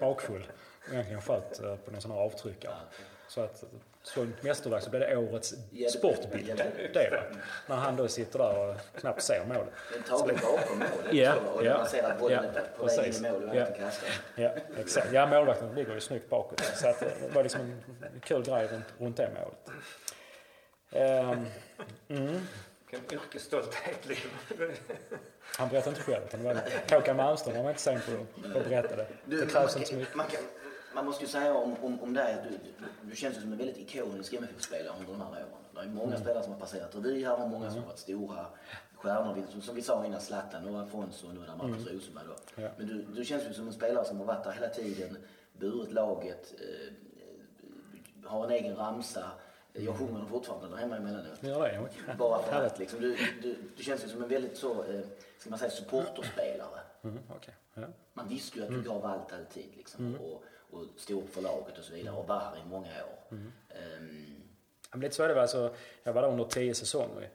bakfull 0.00 0.46
och 0.86 0.92
egentligen 0.92 1.22
sköt 1.22 1.60
eh, 1.60 1.76
på 1.76 1.90
någon 1.90 2.00
sån 2.00 2.10
här 2.10 2.18
avtryckare. 2.18 2.74
Så 3.28 3.40
att 3.40 3.64
så 4.02 4.22
ett 4.22 4.42
mästerverk 4.42 4.82
så 4.82 4.90
blev 4.90 5.00
det 5.02 5.16
årets 5.16 5.54
Ja, 5.70 5.88
sportbild. 5.88 6.48
ja, 6.48 6.54
det- 6.56 6.92
Det 6.94 7.10
va? 7.10 7.22
När 7.66 7.76
han 7.76 7.96
då 7.96 8.08
sitter 8.08 8.38
där 8.38 8.58
och 8.70 8.76
knappt 9.00 9.22
ser 9.22 9.44
målet. 9.44 9.68
En 9.96 10.02
tagen 10.02 10.36
bakom 10.42 10.78
målet. 10.78 11.12
Ja, 11.12 11.34
och 11.54 11.64
ja, 11.64 11.78
man 11.78 11.88
ser 11.88 12.02
att 12.02 12.18
bollen 12.20 12.44
ja, 12.54 12.60
är 12.60 12.66
på 12.78 12.86
väg 12.86 13.06
in 13.16 13.26
i 13.26 13.30
mål 13.30 13.48
och 13.48 13.56
Ja. 13.56 13.66
Ja, 14.36 14.50
exakt. 14.78 15.12
Ja, 15.12 15.26
målvakten 15.26 15.74
ligger 15.74 15.94
ju 15.94 16.00
snyggt 16.00 16.30
bakåt. 16.30 16.60
Så 16.64 16.88
att, 16.88 17.00
det 17.00 17.34
var 17.34 17.42
liksom 17.42 17.60
en 17.60 18.20
kul 18.20 18.42
grej 18.44 18.66
runt, 18.66 18.84
runt 18.98 19.16
det 19.16 19.30
målet. 19.34 19.70
Ehm, 20.90 21.46
mm. 22.08 22.40
Vilken 22.90 23.18
yrkesstolthet. 23.18 24.06
liksom. 24.06 24.30
Han 25.58 25.68
berättade 25.68 25.90
inte 25.96 26.02
själv, 26.12 26.24
utan 26.24 26.42
det 26.44 26.54
var 26.54 26.96
Håkan 26.96 27.16
Malmström. 27.16 27.54
Han 27.54 27.64
var 27.64 27.70
inte 27.70 27.82
sen 27.82 28.00
på 28.00 28.48
att 28.58 28.64
berätta 28.68 28.96
det. 28.96 29.06
Du, 29.24 29.40
Det 29.40 29.46
krävs 29.52 29.76
inte 29.76 29.88
så 29.88 29.94
mycket. 29.94 30.14
man, 30.14 30.26
kan, 30.26 30.40
man 30.94 31.04
måste 31.06 31.24
ju 31.24 31.28
säga 31.30 31.54
om, 31.54 31.74
om, 31.82 32.00
om 32.00 32.14
dig 32.14 32.34
att 32.34 32.42
du, 32.42 32.50
du, 32.50 32.84
du 33.10 33.16
känns 33.16 33.36
ju 33.36 33.40
som 33.40 33.52
en 33.52 33.58
väldigt 33.58 33.78
ikonisk 33.78 34.32
MFF-spelare 34.34 34.94
under 34.98 35.12
de 35.12 35.20
här 35.20 35.28
åren. 35.30 35.44
Det 35.74 35.80
är 35.80 35.86
många 35.86 36.06
Mm. 36.06 36.20
spelare 36.20 36.42
som 36.42 36.52
har 36.52 36.60
passerat 36.60 36.94
revy 36.94 37.24
här 37.24 37.42
och 37.42 37.48
många 37.50 37.70
som 37.70 37.80
har 37.80 37.86
varit 37.86 37.98
stora 37.98 38.46
stjärnor. 38.96 39.46
Som, 39.50 39.62
som 39.62 39.74
vi 39.74 39.82
sa 39.82 40.06
innan, 40.06 40.20
Zlatan 40.20 40.74
och 40.74 40.80
Afonso 40.82 41.26
och 41.28 41.34
nu 41.34 41.40
där 41.40 41.56
Marcus 41.56 41.86
Rosenberg. 41.86 42.24
Mm. 42.24 42.36
Ja. 42.56 42.68
Men 42.78 42.86
du, 42.86 43.02
du 43.02 43.24
känns 43.24 43.44
ju 43.44 43.52
som 43.54 43.66
en 43.66 43.72
spelare 43.72 44.04
som 44.04 44.18
har 44.18 44.24
varit 44.26 44.44
där 44.44 44.52
hela 44.52 44.68
tiden, 44.68 45.16
burit 45.58 45.92
laget, 45.92 46.54
eh, 46.60 48.28
har 48.28 48.44
en 48.44 48.50
egen 48.50 48.76
ramsa. 48.76 49.30
Jag 49.72 49.96
sjunger 49.98 50.18
den 50.18 50.26
fortfarande 50.28 50.68
där 50.68 50.76
hemma 50.76 50.96
emellanåt. 50.96 51.42
Gör 51.42 51.62
det? 52.06 52.14
Bara 52.18 52.42
för 52.42 52.66
att 52.66 52.78
liksom, 52.78 53.00
du, 53.00 53.16
du, 53.42 53.56
du 53.76 53.82
känns 53.82 54.04
ju 54.04 54.08
som 54.08 54.22
en 54.22 54.28
väldigt 54.28 54.56
så, 54.56 54.84
eh, 54.84 55.00
ska 55.38 55.50
man 55.50 55.58
säga, 55.58 55.70
supporterspelare. 55.70 56.80
Mm, 57.02 57.18
okej. 57.36 57.54
Ja. 57.74 57.82
Man 58.14 58.28
visste 58.28 58.58
ju 58.58 58.64
att 58.64 58.70
du 58.70 58.82
gav 58.82 59.06
allt 59.06 59.32
alltid 59.32 59.66
liksom, 59.76 60.14
och, 60.14 60.42
och 60.70 60.84
storförlaget 60.96 61.32
för 61.34 61.42
laget 61.42 61.78
och 61.78 61.84
så 61.84 61.92
vidare 61.92 62.14
och 62.16 62.26
var 62.28 62.38
här 62.38 62.56
i 62.56 62.68
många 62.68 62.86
år. 62.88 63.36
Mm. 63.36 63.52
Um, 63.98 64.34
men 64.92 65.00
lite 65.00 65.14
så 65.14 65.22
är 65.22 65.28
det 65.28 65.34
väl. 65.34 65.42
Alltså, 65.42 65.74
jag 66.02 66.12
var 66.12 66.22
där 66.22 66.28
under 66.28 66.44
tio 66.44 66.74
säsonger 66.74 67.30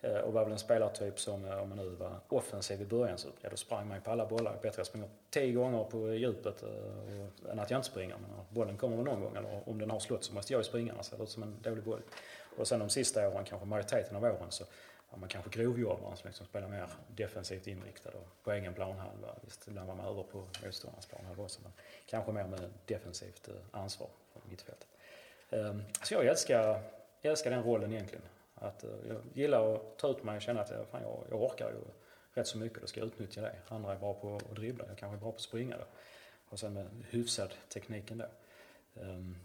eh, 0.00 0.16
och 0.16 0.32
var 0.32 0.42
väl 0.44 0.52
en 0.52 0.58
spelartyp 0.58 1.20
som, 1.20 1.44
eh, 1.44 1.62
om 1.62 1.68
man 1.68 1.78
nu 1.78 1.88
var 1.88 2.20
offensiv 2.28 2.82
i 2.82 2.84
början, 2.84 3.18
så 3.18 3.28
ja, 3.40 3.50
då 3.50 3.56
sprang 3.56 3.88
man 3.88 3.96
ju 3.96 4.00
på 4.02 4.10
alla 4.10 4.26
bollar. 4.26 4.58
Bättre 4.62 4.80
att 4.82 4.88
springa 4.88 5.06
tio 5.30 5.52
gånger 5.52 5.84
på 5.84 6.14
djupet 6.14 6.62
eh, 6.62 6.68
och- 6.68 7.50
än 7.50 7.58
att 7.58 7.70
jag 7.70 7.78
inte 7.78 7.88
springer. 7.88 8.16
Men 8.18 8.30
bollen 8.50 8.76
kommer 8.76 8.96
väl 8.96 9.04
någon 9.04 9.20
gång, 9.20 9.36
eller 9.36 9.68
om 9.68 9.78
den 9.78 9.90
har 9.90 9.98
slått 9.98 10.24
så 10.24 10.34
måste 10.34 10.52
jag 10.52 10.60
ju 10.60 10.64
springa, 10.64 10.92
annars 10.92 11.06
ser 11.06 11.16
det 11.16 11.22
ut 11.22 11.30
som 11.30 11.42
en 11.42 11.62
dålig 11.62 11.84
boll. 11.84 12.00
Och 12.56 12.68
sen 12.68 12.78
de 12.80 12.88
sista 12.88 13.28
åren, 13.28 13.44
kanske 13.44 13.66
majoriteten 13.66 14.16
av 14.16 14.24
åren, 14.24 14.50
så 14.50 14.64
ja, 15.10 15.16
man 15.16 15.28
kanske 15.28 15.50
grovjobbaren 15.50 16.16
som 16.16 16.28
liksom 16.28 16.46
spelar 16.46 16.68
mer 16.68 16.88
defensivt 17.08 17.66
inriktad 17.66 18.10
och 18.10 18.42
på 18.42 18.52
egen 18.52 18.74
planhalva. 18.74 19.34
Visst, 19.42 19.68
ibland 19.68 19.88
var 19.88 19.94
man 19.94 20.06
över 20.06 20.22
på 20.22 20.48
motståndarnas 20.64 21.06
planhalva 21.06 21.42
också, 21.42 21.60
men 21.62 21.72
kanske 22.06 22.32
mer 22.32 22.44
med 22.44 22.70
defensivt 22.86 23.48
eh, 23.48 23.54
ansvar 23.70 24.08
från 24.32 24.42
mittfältet. 24.48 24.88
Ehm, 25.50 25.82
så 26.02 26.14
jag 26.14 26.26
älskar, 26.26 26.82
jag 27.20 27.30
älskar 27.30 27.50
den 27.50 27.62
rollen 27.62 27.92
egentligen. 27.92 28.24
Att 28.54 28.84
eh, 28.84 28.90
jag 29.08 29.20
gillar 29.34 29.74
att 29.74 29.98
ta 29.98 30.08
ut 30.08 30.22
mig 30.22 30.36
och 30.36 30.42
känna 30.42 30.60
att 30.60 30.70
jag, 30.70 30.86
fan, 30.86 31.02
jag, 31.02 31.24
jag 31.30 31.42
orkar 31.42 31.70
ju 31.70 31.80
rätt 32.32 32.46
så 32.46 32.58
mycket, 32.58 32.80
då 32.80 32.86
ska 32.86 33.00
jag 33.00 33.06
utnyttja 33.06 33.40
det. 33.40 33.56
Andra 33.68 33.92
är 33.92 33.98
bra 33.98 34.14
på 34.14 34.36
att 34.36 34.56
dribbla, 34.56 34.84
jag 34.88 34.98
kanske 34.98 35.16
är 35.16 35.20
bra 35.20 35.30
på 35.30 35.36
att 35.36 35.42
springa 35.42 35.76
då. 35.76 35.84
Och 36.48 36.58
sen 36.60 36.74
med 36.74 36.86
hyfsad 37.10 37.54
teknik 37.68 38.10
ändå. 38.10 38.26
Ehm, 39.00 39.36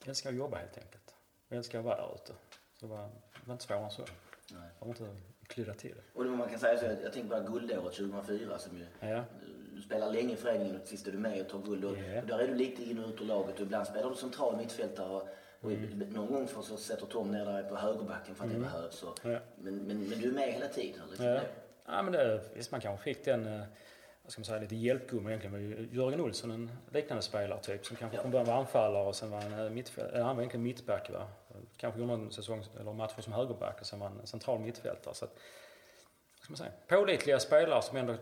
jag 0.00 0.08
älskar 0.08 0.30
att 0.30 0.36
jobba 0.36 0.58
helt 0.58 0.78
enkelt. 0.78 1.14
Jag 1.48 1.56
älskar 1.56 1.78
att 1.78 1.84
vara 1.84 1.96
där 1.96 2.14
ute. 2.14 2.32
Så 2.80 2.86
det 2.86 2.92
var, 2.92 3.02
det 3.02 3.46
var 3.46 3.52
inte 3.52 3.64
svårare 3.64 3.84
än 3.84 3.90
så. 3.90 4.04
Nej. 4.54 4.68
Jag 4.78 4.86
har 4.86 4.88
inte 4.90 5.06
klydda 5.46 5.74
till. 5.74 5.94
Och 6.14 6.24
det 6.24 6.30
man 6.30 6.48
kan 6.48 6.58
säga 6.58 6.78
så, 6.78 6.84
jag 7.02 7.12
tänker 7.12 7.42
på 7.42 7.52
guldåret 7.52 7.94
2004 7.94 8.58
som 8.58 8.78
ju, 8.78 8.86
Ja. 9.08 9.24
du 9.74 9.82
spelar 9.82 10.12
länge 10.12 10.32
i 10.32 10.36
föreningen 10.36 10.80
och 10.80 10.86
sist 10.88 11.06
är 11.06 11.12
du 11.12 11.18
med 11.18 11.40
och 11.40 11.48
tar 11.48 11.58
guld. 11.58 11.84
Och, 11.84 11.96
Ja. 11.96 12.20
och 12.20 12.26
där 12.26 12.38
är 12.38 12.48
du 12.48 12.54
lite 12.54 12.82
in 12.90 12.98
och 13.04 13.08
ut 13.10 13.20
ur 13.20 13.24
laget 13.24 13.54
och 13.54 13.60
ibland 13.60 13.86
spelar 13.86 14.10
du 14.10 14.16
central 14.16 14.56
mittfältare 14.56 15.08
och, 15.08 15.28
och 15.60 15.72
Mm. 15.72 15.98
någon 15.98 16.32
gång 16.32 16.46
för 16.48 16.62
så 16.62 16.76
sätter 16.76 17.06
Tom 17.06 17.30
ner 17.30 17.44
dig 17.44 17.64
på 17.64 17.76
högerbacken 17.76 18.34
för 18.34 18.44
att 18.44 18.52
det 18.52 18.58
behövs. 18.58 19.02
Och, 19.02 19.18
Ja. 19.22 19.38
men, 19.58 19.76
men, 19.76 20.08
men 20.08 20.18
du 20.20 20.28
är 20.28 20.32
med 20.32 20.52
hela 20.52 20.68
tiden. 20.68 21.00
Liksom. 21.08 21.26
Ja. 21.26 21.40
ja, 21.86 22.02
men 22.02 22.12
det, 22.12 22.40
visst 22.54 22.70
man 22.70 22.80
kanske 22.80 23.04
fick 23.04 23.24
den, 23.24 23.46
eh, 23.46 23.64
vad 24.24 24.32
ska 24.32 24.40
man 24.40 24.44
säga, 24.44 24.58
lite 24.60 24.76
hjälpgumma 24.76 25.28
egentligen. 25.30 25.52
var 25.52 25.86
Jörgen 25.94 26.20
Olsson 26.20 26.50
en 26.50 26.70
liknande 26.92 27.22
spelare 27.22 27.60
typ 27.60 27.86
som 27.86 27.96
kanske 27.96 28.16
Ja. 28.16 28.22
från 28.22 28.30
början 28.30 28.46
var 28.46 28.54
anfallare 28.54 29.06
och 29.06 29.16
sen 29.16 29.30
var 29.30 29.40
han 29.40 29.52
eh, 29.58 29.70
mittfält, 29.70 30.12
eh, 30.14 30.24
han 30.24 30.36
var 30.36 30.42
egentligen 30.42 30.62
mittback 30.64 31.10
va. 31.10 31.28
Kanske 31.76 32.00
gjorde 32.00 32.16
någon 32.16 32.32
säsong 32.32 32.64
eller 32.80 32.92
matcher 32.92 33.20
som 33.20 33.32
högerback 33.32 33.80
och 33.80 33.86
sen 33.86 33.98
var 34.00 34.08
han 34.08 34.20
en 34.20 34.26
central 34.26 34.60
mittfältare. 34.60 35.14
Så 35.14 35.24
att, 35.24 35.30
vad 36.36 36.42
ska 36.44 36.50
man 36.50 36.56
säga, 36.56 36.72
pålitliga 36.88 37.38
spelare 37.40 37.82
som 37.82 37.96
ändå 37.96 38.14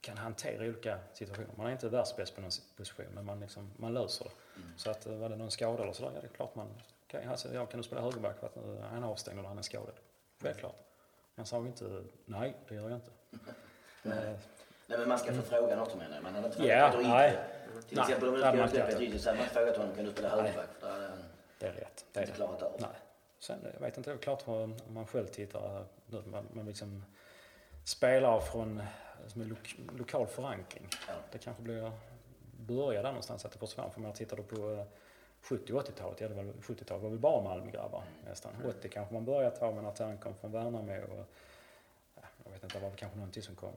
kan 0.00 0.18
hantera 0.18 0.64
olika 0.64 0.98
situationer. 1.12 1.48
Man 1.56 1.66
är 1.66 1.72
inte 1.72 1.88
världsbäst 1.88 2.34
på 2.34 2.40
någon 2.40 2.50
position 2.76 3.06
men 3.14 3.24
man, 3.24 3.40
liksom, 3.40 3.70
man 3.76 3.94
löser 3.94 4.24
det. 4.24 4.30
Så 4.76 4.90
att 4.90 5.06
eh, 5.06 5.14
var 5.16 5.28
det 5.28 5.36
någon 5.36 5.50
skada 5.50 5.82
eller 5.82 5.92
sådär, 5.92 6.12
ja 6.14 6.20
det 6.20 6.26
är 6.26 6.30
klart 6.32 6.54
man, 6.54 6.68
okej, 7.06 7.24
alltså, 7.30 7.54
jag 7.54 7.70
kan 7.70 7.80
du 7.80 7.84
spela 7.84 8.00
högerback 8.00 8.38
för 8.38 8.46
att 8.46 8.54
han 8.90 9.02
är 9.02 9.06
avstängd 9.06 9.38
eller 9.38 9.48
han 9.48 9.58
är 9.58 9.62
skadad. 9.62 9.94
Självklart. 10.42 10.76
Han 11.36 11.46
sa 11.46 11.60
ju 11.60 11.66
inte, 11.66 12.02
nej 12.24 12.56
det 12.68 12.74
gör 12.74 12.88
jag 12.90 12.96
inte. 12.98 13.10
Nej. 14.02 14.36
Nej, 14.90 14.98
men 14.98 15.08
man 15.08 15.18
ska 15.18 15.32
få 15.32 15.42
fråga 15.42 15.76
något 15.76 15.96
menar 15.96 16.14
jag. 16.14 16.22
Man 16.22 16.34
hade 16.34 16.46
inte 16.46 16.56
frågat 16.58 16.78
Ja, 16.78 16.90
Peter 16.90 17.08
nej. 17.08 17.38
Till 17.88 17.96
Nej, 17.96 18.02
exempel 18.02 18.28
om 18.28 18.34
du 18.34 18.62
inte. 18.62 18.82
ett 18.82 18.98
riktigt 18.98 19.22
så 19.22 19.28
hade 19.28 19.38
man 19.38 19.44
inte 19.44 19.54
frågat 19.54 19.76
honom 19.76 19.94
kan 19.94 20.04
du 20.04 20.10
spela 20.10 20.28
högerback. 20.28 20.68
Det 21.58 21.66
är 21.66 21.72
rätt. 21.72 22.04
Det 22.12 22.20
är 22.20 22.24
inte 22.24 22.34
klarat 22.34 22.62
av. 22.62 22.76
Nej. 22.78 22.88
Sen, 23.38 23.58
jag 23.74 23.80
vet 23.80 23.96
inte, 23.96 24.10
det 24.10 24.14
är 24.14 24.18
klart 24.18 24.42
om 24.48 24.76
man 24.88 25.06
själv 25.06 25.26
tittar, 25.26 25.84
man, 26.26 26.48
man 26.52 26.66
liksom 26.66 27.04
spelar 27.84 28.40
från 28.40 28.82
som 29.26 29.42
lok, 29.42 29.76
lokal 29.98 30.26
förankring. 30.26 30.88
Ja. 31.08 31.14
Det 31.32 31.38
kanske 31.38 31.62
blir, 31.62 31.92
börja 32.60 33.02
där 33.02 33.08
någonstans 33.08 33.44
att 33.44 33.52
det 33.52 33.58
försvann. 33.58 33.90
För 33.90 34.00
man 34.00 34.12
tittar 34.12 34.36
då 34.36 34.42
på 34.42 34.72
eh, 34.72 34.84
70 35.42 35.72
80-talet, 35.72 36.20
ja 36.20 36.28
det 36.28 36.34
var 36.34 36.42
70-talet 36.44 37.02
var 37.02 37.10
väl 37.10 37.18
bara 37.18 37.42
Malmögrabbar 37.42 38.02
nästan. 38.24 38.52
80 38.68 38.88
kanske 38.88 39.14
man 39.14 39.24
började 39.24 39.56
ta 39.56 39.72
med 39.72 39.84
när 39.84 39.92
Tern 39.92 40.18
kom 40.18 40.34
från 40.34 40.52
Värnamo 40.52 40.92
och 40.92 41.26
ja, 42.14 42.22
jag 42.44 42.50
vet 42.52 42.62
inte, 42.64 42.78
det 42.78 42.82
var 42.82 42.88
väl 42.88 42.98
kanske 42.98 43.18
någon 43.18 43.30
till 43.30 43.42
som 43.42 43.54
kom 43.54 43.72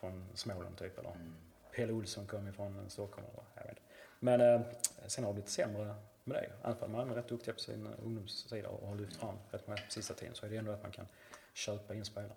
från 0.00 0.28
Småland 0.34 0.78
typ 0.78 0.98
eller 0.98 1.10
Mm. 1.10 1.34
Pelle 1.76 1.92
Olsson 1.92 2.26
kom 2.26 2.48
ifrån 2.48 2.90
Stockholm 2.90 3.26
eller 3.32 3.42
jag 3.54 3.64
vet. 3.64 3.80
Men 4.18 4.40
eh, 4.40 4.60
sen 5.06 5.24
har 5.24 5.30
det 5.30 5.34
blivit 5.34 5.50
sämre 5.50 5.94
med 6.24 6.36
det. 6.36 6.50
Även 6.68 6.82
om 6.82 6.92
Malmö 6.92 7.12
är 7.12 7.16
rätt 7.16 7.28
duktiga 7.28 7.54
på 7.54 7.60
sin 7.60 7.86
ungdomssida 7.86 8.68
och 8.68 8.88
har 8.88 8.94
lyft 8.94 9.16
fram 9.16 9.36
rätt 9.50 9.66
många 9.66 9.80
på 9.80 9.90
sista 9.90 10.14
tiden 10.14 10.34
så 10.34 10.46
är 10.46 10.50
det 10.50 10.56
ändå 10.56 10.72
att 10.72 10.82
man 10.82 10.90
kan 10.92 11.06
köpa 11.54 11.94
in 11.94 12.04
spelare. 12.04 12.32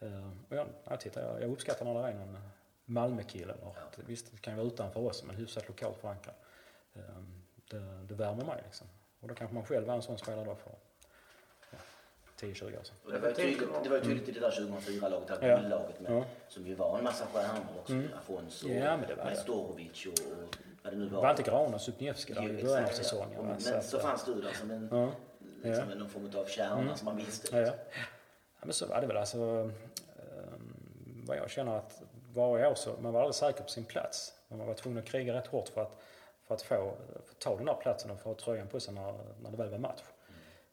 Eh, 0.00 0.30
och 0.48 0.56
jag, 0.56 0.66
jag, 0.84 1.00
tittar, 1.00 1.22
jag, 1.22 1.42
jag 1.42 1.50
uppskattar 1.50 1.84
när 1.84 1.94
det 2.02 2.08
är 2.08 2.14
någon 2.14 2.38
Malmökille. 2.84 3.52
att- 3.52 3.98
Visst, 4.06 4.30
det 4.32 4.38
kan 4.38 4.52
ju 4.52 4.56
vara 4.56 4.66
utanför 4.66 5.00
oss 5.00 5.24
men 5.24 5.36
hyfsat 5.36 5.68
lokalt 5.68 5.96
förankrad. 5.98 6.34
Eh, 6.94 7.00
det, 7.70 7.78
det 8.08 8.14
värmer 8.14 8.44
mig 8.44 8.62
liksom. 8.64 8.86
Och 9.20 9.28
då 9.28 9.34
kanske 9.34 9.54
man 9.54 9.64
själv 9.64 9.86
var 9.86 9.94
en 9.94 10.02
sån 10.02 10.18
spelare 10.18 10.44
då 10.44 10.54
för 10.54 10.70
ja, 10.70 10.76
10-20 12.42 12.78
år 12.78 12.82
sedan. 12.82 12.96
Det 13.12 13.18
var 13.18 13.28
ju 13.28 13.34
tydligt, 13.34 13.68
det 13.82 13.88
var 13.88 13.96
ju 13.96 14.02
tydligt 14.02 14.28
i 14.28 14.32
det 14.32 14.40
där 14.40 14.50
2004-laget, 14.50 15.28
det 15.28 15.46
här 15.46 15.48
Ja. 15.52 15.56
guldlaget 15.58 16.00
med, 16.00 16.12
Ja. 16.12 16.24
som 16.48 16.66
ju 16.66 16.74
var 16.74 16.98
en 16.98 17.04
massa 17.04 17.26
stjärnor 17.26 17.64
också. 17.80 17.92
Afonso, 18.18 18.68
Ja, 18.68 18.96
men 18.96 19.08
det 19.08 19.14
var 19.14 19.24
det. 19.24 19.30
Majstorovic 19.30 20.06
och, 20.06 20.12
och 20.12 20.56
vad 20.82 20.92
det 20.92 20.98
nu 20.98 21.08
var. 21.08 21.22
Var 21.22 21.30
inte 21.30 21.42
Grahn 21.42 21.74
och 21.74 21.80
Supniewski 21.80 22.32
där 22.32 22.42
i 22.58 22.62
början 22.62 22.82
av 22.84 22.88
ja. 22.90 22.94
säsongen? 22.96 23.46
Men 23.46 23.60
Så 23.60 23.80
så 23.82 23.98
fanns 23.98 24.24
du 24.24 24.34
där 24.40 24.52
som 24.52 24.70
en, 24.70 24.88
Ja. 24.92 25.08
liksom 25.62 25.90
Ja. 25.90 25.94
någon 25.98 26.08
form 26.08 26.30
av 26.36 26.44
kärna 26.46 26.96
som 26.96 27.04
man 27.04 27.16
visste. 27.16 27.56
Ja, 27.56 27.62
ja. 27.62 27.64
Liksom. 27.66 27.78
ja, 28.60 28.64
men 28.66 28.72
så 28.72 28.86
var 28.86 29.00
det 29.00 29.06
väl. 29.06 29.16
Alltså, 29.16 29.38
um, 29.38 29.72
vad 31.26 31.36
jag 31.36 31.50
känner 31.50 31.76
att 31.78 32.02
varje 32.34 32.66
år 32.70 32.74
så, 32.74 32.94
man 33.00 33.12
var 33.12 33.20
aldrig 33.20 33.34
säker 33.34 33.62
på 33.62 33.68
sin 33.68 33.84
plats. 33.84 34.32
Man 34.48 34.66
var 34.66 34.74
tvungen 34.74 34.98
att 34.98 35.04
kriga 35.08 35.34
rätt 35.34 35.46
hårt 35.46 35.68
för 35.68 35.82
att, 35.82 35.96
för 36.46 36.54
att 36.54 36.62
få, 36.62 36.94
för 37.24 37.30
att 37.30 37.38
ta 37.38 37.56
den 37.56 37.66
där 37.66 37.74
platsen 37.74 38.10
och 38.10 38.20
få 38.20 38.34
tröjan 38.34 38.66
på 38.68 38.80
sig 38.80 38.94
när, 38.94 39.14
när 39.42 39.50
det 39.50 39.56
väl 39.56 39.68
var 39.70 39.78
match. 39.78 40.00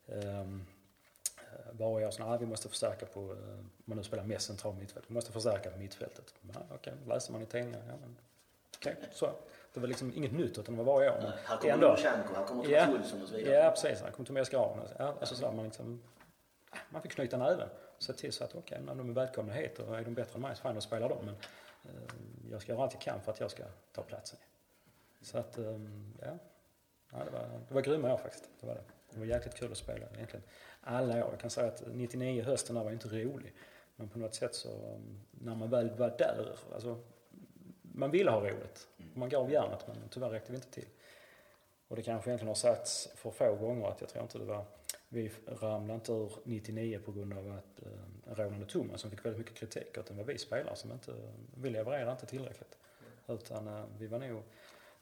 Um, 0.06 0.66
varje 1.72 2.06
år 2.06 2.10
så, 2.10 2.28
nej, 2.28 2.38
vi 2.38 2.46
måste 2.46 2.68
förstärka 2.68 3.06
på, 3.06 3.20
uh, 3.20 3.28
om 3.58 3.70
man 3.84 3.96
nu 3.96 4.04
spelar 4.04 4.24
mest 4.24 4.46
central 4.46 4.74
mittfält, 4.74 5.04
vi 5.08 5.14
måste 5.14 5.32
förstärka 5.32 5.70
på 5.70 5.78
mittfältet. 5.78 6.34
Okej, 6.70 6.92
läser 7.06 7.32
man 7.32 7.42
i 7.42 7.46
tidningar, 7.46 7.82
ja 7.88 7.94
men 8.00 8.16
okej, 8.76 8.96
så. 9.12 9.30
Det 9.72 9.80
var 9.80 9.86
liksom 9.88 10.12
inget 10.14 10.32
nytt 10.32 10.58
utan 10.58 10.76
det 10.76 10.82
var 10.82 10.94
varje 10.94 11.10
år. 11.10 11.18
Men 11.22 11.32
Här 11.44 11.56
kommer 11.56 11.74
ändå- 11.74 11.96
här 12.02 12.22
kommer 12.24 12.46
Thomas 12.46 12.68
Ja. 12.68 12.88
Olsson 12.92 13.22
och 13.22 13.28
så 13.28 13.36
vidare. 13.36 13.54
Ja, 13.54 13.70
precis. 13.70 14.02
Han 14.02 14.12
kom 14.12 14.24
Tobias 14.24 14.48
Grahn. 14.48 14.80
Ja, 14.98 15.14
alltså 15.20 15.34
så 15.34 15.52
man, 15.52 15.64
liksom, 15.64 16.02
man 16.90 17.02
fick 17.02 17.12
knyta 17.12 17.36
näven. 17.36 17.68
Se 17.98 18.12
till 18.12 18.32
så 18.32 18.44
att 18.44 18.54
okej, 18.54 18.80
när 18.86 18.94
de 18.94 19.10
är 19.10 19.14
välkomna 19.14 19.52
hit 19.52 19.78
och 19.78 19.98
är 19.98 20.04
de 20.04 20.14
bättre 20.14 20.34
än 20.34 20.40
mig 20.40 20.56
så 20.56 20.62
fan 20.62 20.74
då 20.74 20.80
spelar 20.80 21.08
de. 21.08 21.24
Men 21.24 21.34
eh, 21.84 22.14
jag 22.50 22.62
ska 22.62 22.72
göra 22.72 22.82
allt 22.82 22.92
jag 22.92 23.02
kan 23.02 23.20
för 23.20 23.32
att 23.32 23.40
jag 23.40 23.50
ska 23.50 23.62
ta 23.92 24.02
platsen. 24.02 24.38
Så 25.22 25.38
att, 25.38 25.58
eh, 25.58 25.64
ja. 26.20 26.38
ja 27.12 27.18
det, 27.24 27.30
var, 27.30 27.48
det 27.68 27.74
var 27.74 27.80
grymma 27.80 28.12
år 28.14 28.18
faktiskt. 28.18 28.50
Det 28.60 28.66
var 28.66 28.74
det. 28.74 28.82
Det 29.10 29.18
var 29.18 29.26
jäkligt 29.26 29.54
kul 29.54 29.72
att 29.72 29.78
spela 29.78 30.06
egentligen. 30.14 30.44
Alla 30.80 31.24
år. 31.24 31.30
Jag 31.30 31.40
kan 31.40 31.50
säga 31.50 31.68
att 31.68 31.82
99 31.92 32.42
hösten 32.42 32.76
där 32.76 32.84
var 32.84 32.90
inte 32.90 33.08
rolig. 33.08 33.52
Men 33.96 34.08
på 34.08 34.18
något 34.18 34.34
sätt 34.34 34.54
så, 34.54 34.68
um, 34.68 35.20
när 35.30 35.54
man 35.54 35.70
väl 35.70 35.90
var 35.90 36.14
där, 36.18 36.56
alltså, 36.74 36.98
man 37.82 38.10
ville 38.10 38.30
ha 38.30 38.40
roligt. 38.40 38.88
Man 39.14 39.28
gav 39.28 39.50
järnet 39.50 39.86
men 39.86 39.96
tyvärr 40.10 40.30
räckte 40.30 40.52
vi 40.52 40.56
inte 40.56 40.70
till. 40.70 40.88
Och 41.88 41.96
det 41.96 42.02
kanske 42.02 42.30
egentligen 42.30 42.48
har 42.48 42.54
sagts 42.54 43.08
för 43.14 43.30
få 43.30 43.56
gånger 43.56 43.86
att 43.88 44.00
jag 44.00 44.10
tror 44.10 44.22
inte 44.22 44.38
det 44.38 44.44
var, 44.44 44.64
vi 45.08 45.32
ramlade 45.46 45.94
inte 45.94 46.12
ur 46.12 46.32
99 46.44 47.00
på 47.04 47.12
grund 47.12 47.32
av 47.32 47.52
att 47.52 47.86
eh, 47.86 48.34
Roland 48.34 48.62
och 48.62 48.68
Thomas 48.68 49.00
som 49.00 49.10
fick 49.10 49.24
väldigt 49.24 49.38
mycket 49.38 49.54
kritik, 49.54 49.98
utan 49.98 50.16
det 50.16 50.22
var 50.22 50.32
vi 50.32 50.38
spelare 50.38 50.76
som 50.76 50.92
inte, 50.92 51.12
vi 51.54 51.70
levererade 51.70 52.10
inte 52.10 52.26
tillräckligt. 52.26 52.78
Utan 53.28 53.68
eh, 53.68 53.84
vi 53.98 54.06
var 54.06 54.18
nog 54.18 54.42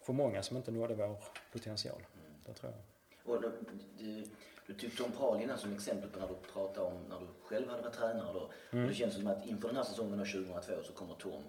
för 0.01 0.13
många 0.13 0.43
som 0.43 0.57
inte 0.57 0.71
nådde 0.71 0.95
vår 0.95 1.17
potential. 1.53 2.07
Det 2.47 2.53
tror 2.53 2.73
jag. 2.73 2.81
Och 3.29 3.43
du, 3.43 3.53
du, 3.99 4.25
du 4.67 4.75
tyckte 4.75 5.03
om 5.03 5.13
Paul 5.13 5.43
innan 5.43 5.59
som 5.59 5.73
exempel 5.75 6.11
på 6.11 6.19
när 6.19 6.29
du 6.29 6.35
pratade 6.53 6.87
om 6.87 6.95
när 7.09 7.21
du 7.21 7.27
själv 7.45 7.69
hade 7.69 7.83
varit 7.83 7.95
tränare 7.95 8.33
då. 8.33 8.51
Mm. 8.71 8.85
Och 8.85 8.91
det 8.91 8.95
känns 8.97 9.15
som 9.15 9.27
att 9.27 9.47
inför 9.47 9.69
den 9.69 9.77
här 9.77 9.85
säsongen 9.85 10.19
då 10.19 10.25
2002 10.25 10.73
så 10.83 10.93
kommer 10.93 11.15
Tom. 11.15 11.43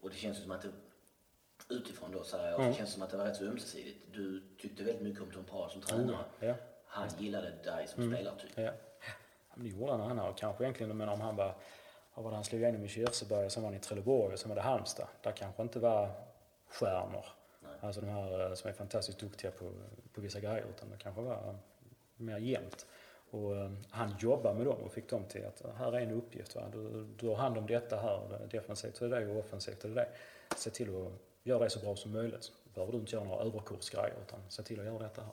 Och 0.00 0.10
det 0.10 0.16
känns 0.16 0.42
som 0.42 0.50
att 0.50 0.62
det, 0.62 0.68
utifrån 1.74 2.12
då 2.12 2.24
säger 2.24 2.50
jag, 2.50 2.54
Mm. 2.60 2.70
det 2.72 2.76
känns 2.78 2.92
som 2.92 3.02
att 3.02 3.10
det 3.10 3.16
var 3.16 3.24
rätt 3.24 3.36
så 3.36 3.44
ömsesidigt. 3.44 3.98
Du 4.14 4.42
tyckte 4.60 4.82
väldigt 4.82 5.02
mycket 5.02 5.22
om 5.22 5.30
Tom 5.30 5.44
Paul 5.44 5.70
som 5.70 5.80
tränare. 5.80 6.24
Ja. 6.40 6.54
Han 6.86 7.08
gillade 7.18 7.50
dig 7.50 7.88
som 7.88 8.02
Mm. 8.02 8.14
spelartyp. 8.16 8.50
Ja. 8.54 8.70
men 9.54 9.64
det 9.64 9.70
gjorde 9.76 9.92
han. 9.92 10.00
Han 10.00 10.18
har 10.18 10.32
kanske 10.32 10.64
egentligen, 10.64 10.96
menar 10.96 11.12
om 11.12 11.20
han 11.20 11.36
var, 11.36 11.54
vad 12.14 12.24
var 12.24 12.30
det 12.30 12.36
han 12.36 12.44
slog 12.44 12.60
igenom 12.62 12.84
i 12.84 12.88
Kirseberg, 12.88 13.50
sen 13.50 13.62
var 13.62 13.70
han 13.70 13.76
i 13.76 13.80
Trelleborg 13.80 14.32
och 14.32 14.38
sen 14.38 14.48
var 14.48 14.56
det 14.56 14.62
Halmstad. 14.62 15.06
Där 15.22 15.32
kanske 15.32 15.62
inte 15.62 15.78
var 15.78 16.10
stjärnor. 16.68 17.24
Alltså 17.82 18.00
de 18.00 18.06
här 18.06 18.48
eh, 18.48 18.54
som 18.54 18.70
är 18.70 18.74
fantastiskt 18.74 19.18
duktiga 19.18 19.50
på, 19.50 19.72
på 20.12 20.20
vissa 20.20 20.40
grejer. 20.40 20.64
Utan 20.76 20.90
det 20.90 20.96
kanske 20.96 21.22
var 21.22 21.54
mer 22.16 22.38
jämnt. 22.38 22.86
Och 23.30 23.56
eh, 23.56 23.70
han 23.90 24.14
jobbade 24.20 24.58
med 24.58 24.66
dem 24.66 24.76
och 24.76 24.92
fick 24.92 25.10
dem 25.10 25.24
till 25.24 25.46
att 25.46 25.64
eh, 25.64 25.74
här 25.74 25.92
är 25.92 26.00
en 26.00 26.10
uppgift. 26.10 26.54
Va? 26.54 26.62
Du, 26.72 27.04
du 27.04 27.28
har 27.28 27.34
hand 27.34 27.58
om 27.58 27.66
detta 27.66 27.96
här. 27.96 28.48
Defensivt 28.50 29.00
är 29.00 29.08
det 29.08 29.20
det 29.20 29.26
och 29.26 29.38
offensivt 29.38 29.84
är 29.84 29.88
det 29.88 29.94
det. 29.94 30.08
Se 30.56 30.70
till 30.70 30.88
att 30.88 31.12
göra 31.42 31.64
det 31.64 31.70
så 31.70 31.80
bra 31.80 31.96
som 31.96 32.12
möjligt. 32.12 32.52
Behöver 32.74 32.92
du 32.92 32.98
inte 32.98 33.16
göra 33.16 33.24
några 33.24 33.44
överkursgrejer 33.44 34.14
utan 34.26 34.40
se 34.48 34.62
till 34.62 34.80
att 34.80 34.86
göra 34.86 34.98
detta 34.98 35.22
här. 35.22 35.32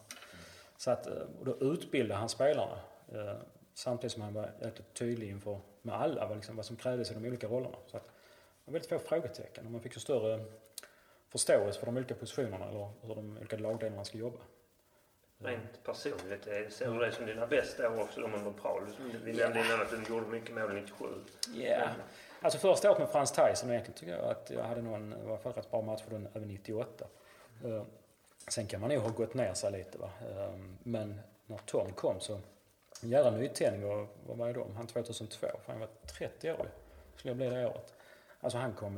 Så 0.77 0.91
att, 0.91 1.07
och 1.07 1.45
då 1.45 1.57
utbildade 1.59 2.19
han 2.19 2.29
spelarna. 2.29 2.79
Samtidigt 3.73 4.11
som 4.11 4.21
han 4.21 4.33
var 4.33 4.51
jäkligt 4.61 4.93
tydlig 4.93 5.29
inför 5.29 5.59
med 5.81 5.95
alla 5.95 6.27
vad, 6.27 6.37
liksom, 6.37 6.55
vad 6.55 6.65
som 6.65 6.75
krävdes 6.75 7.11
i 7.11 7.13
de 7.13 7.25
olika 7.25 7.47
rollerna. 7.47 7.77
Så 7.87 7.97
att, 7.97 8.03
det 8.03 8.11
var 8.65 8.73
väldigt 8.73 8.89
få 8.89 8.99
frågetecken 8.99 9.65
och 9.65 9.71
man 9.71 9.81
fick 9.81 9.93
ju 9.95 9.99
större 9.99 10.45
förståelse 11.29 11.79
för 11.79 11.85
de 11.85 11.97
olika 11.97 12.15
positionerna 12.15 12.65
eller 12.69 12.89
hur 13.01 13.15
de 13.15 13.37
olika 13.37 13.57
lagdelarna 13.57 14.03
ska 14.05 14.17
jobba. 14.17 14.39
Rent 15.41 15.83
personligt, 15.83 16.47
eh, 16.47 16.69
ser 16.69 16.91
du 16.91 16.99
det 16.99 17.11
som 17.11 17.25
dina 17.25 17.47
bästa 17.47 17.89
år 17.89 18.01
också, 18.01 18.21
de 18.21 18.33
under 18.33 18.51
Paul? 18.51 18.83
Vi 19.23 19.33
nämnde 19.33 19.59
innan 19.59 19.81
att 19.81 19.89
du 19.89 20.13
gjorde 20.13 20.27
mycket 20.27 20.55
mål 20.55 20.73
97. 20.73 21.05
Ja. 21.55 21.87
Alltså 22.41 22.59
första 22.59 22.89
året 22.89 22.99
med 22.99 23.09
Frans 23.09 23.31
Tyson 23.31 23.69
egentligen 23.69 23.97
tycker 23.99 24.15
jag 24.15 24.25
att 24.25 24.49
jag 24.49 24.63
hade 24.63 24.81
någon, 24.81 25.13
i 25.13 25.27
alla 25.27 25.37
fall 25.37 25.53
rätt 25.53 25.71
bra 25.71 25.81
match 25.81 26.01
för 26.03 26.11
den 26.11 26.27
över 26.33 26.45
98. 26.45 27.05
Eh, 27.65 27.83
Sen 28.47 28.67
kan 28.67 28.81
man 28.81 28.89
nog 28.89 29.01
ha 29.01 29.09
gått 29.09 29.33
ner 29.33 29.53
sig 29.53 29.71
lite 29.71 29.97
va. 29.97 30.09
Eh, 30.29 30.53
Men 30.83 31.19
när 31.45 31.57
Tom 31.57 31.93
kom 31.93 32.19
så, 32.19 32.39
en 33.03 33.09
jävla 33.09 33.31
nytändning 33.31 33.91
och 33.91 34.07
vad 34.27 34.37
var 34.37 34.45
jag 34.47 34.55
då? 34.55 34.67
Han 34.75 34.87
2002, 34.87 35.47
fan 35.47 35.59
jag 35.67 35.79
var 35.79 35.87
30 36.19 36.51
år 36.51 36.69
skulle 37.15 37.29
jag 37.29 37.37
bli 37.37 37.49
det 37.49 37.65
året. 37.67 37.93
Alltså 38.39 38.57
han 38.57 38.73
kom 38.73 38.97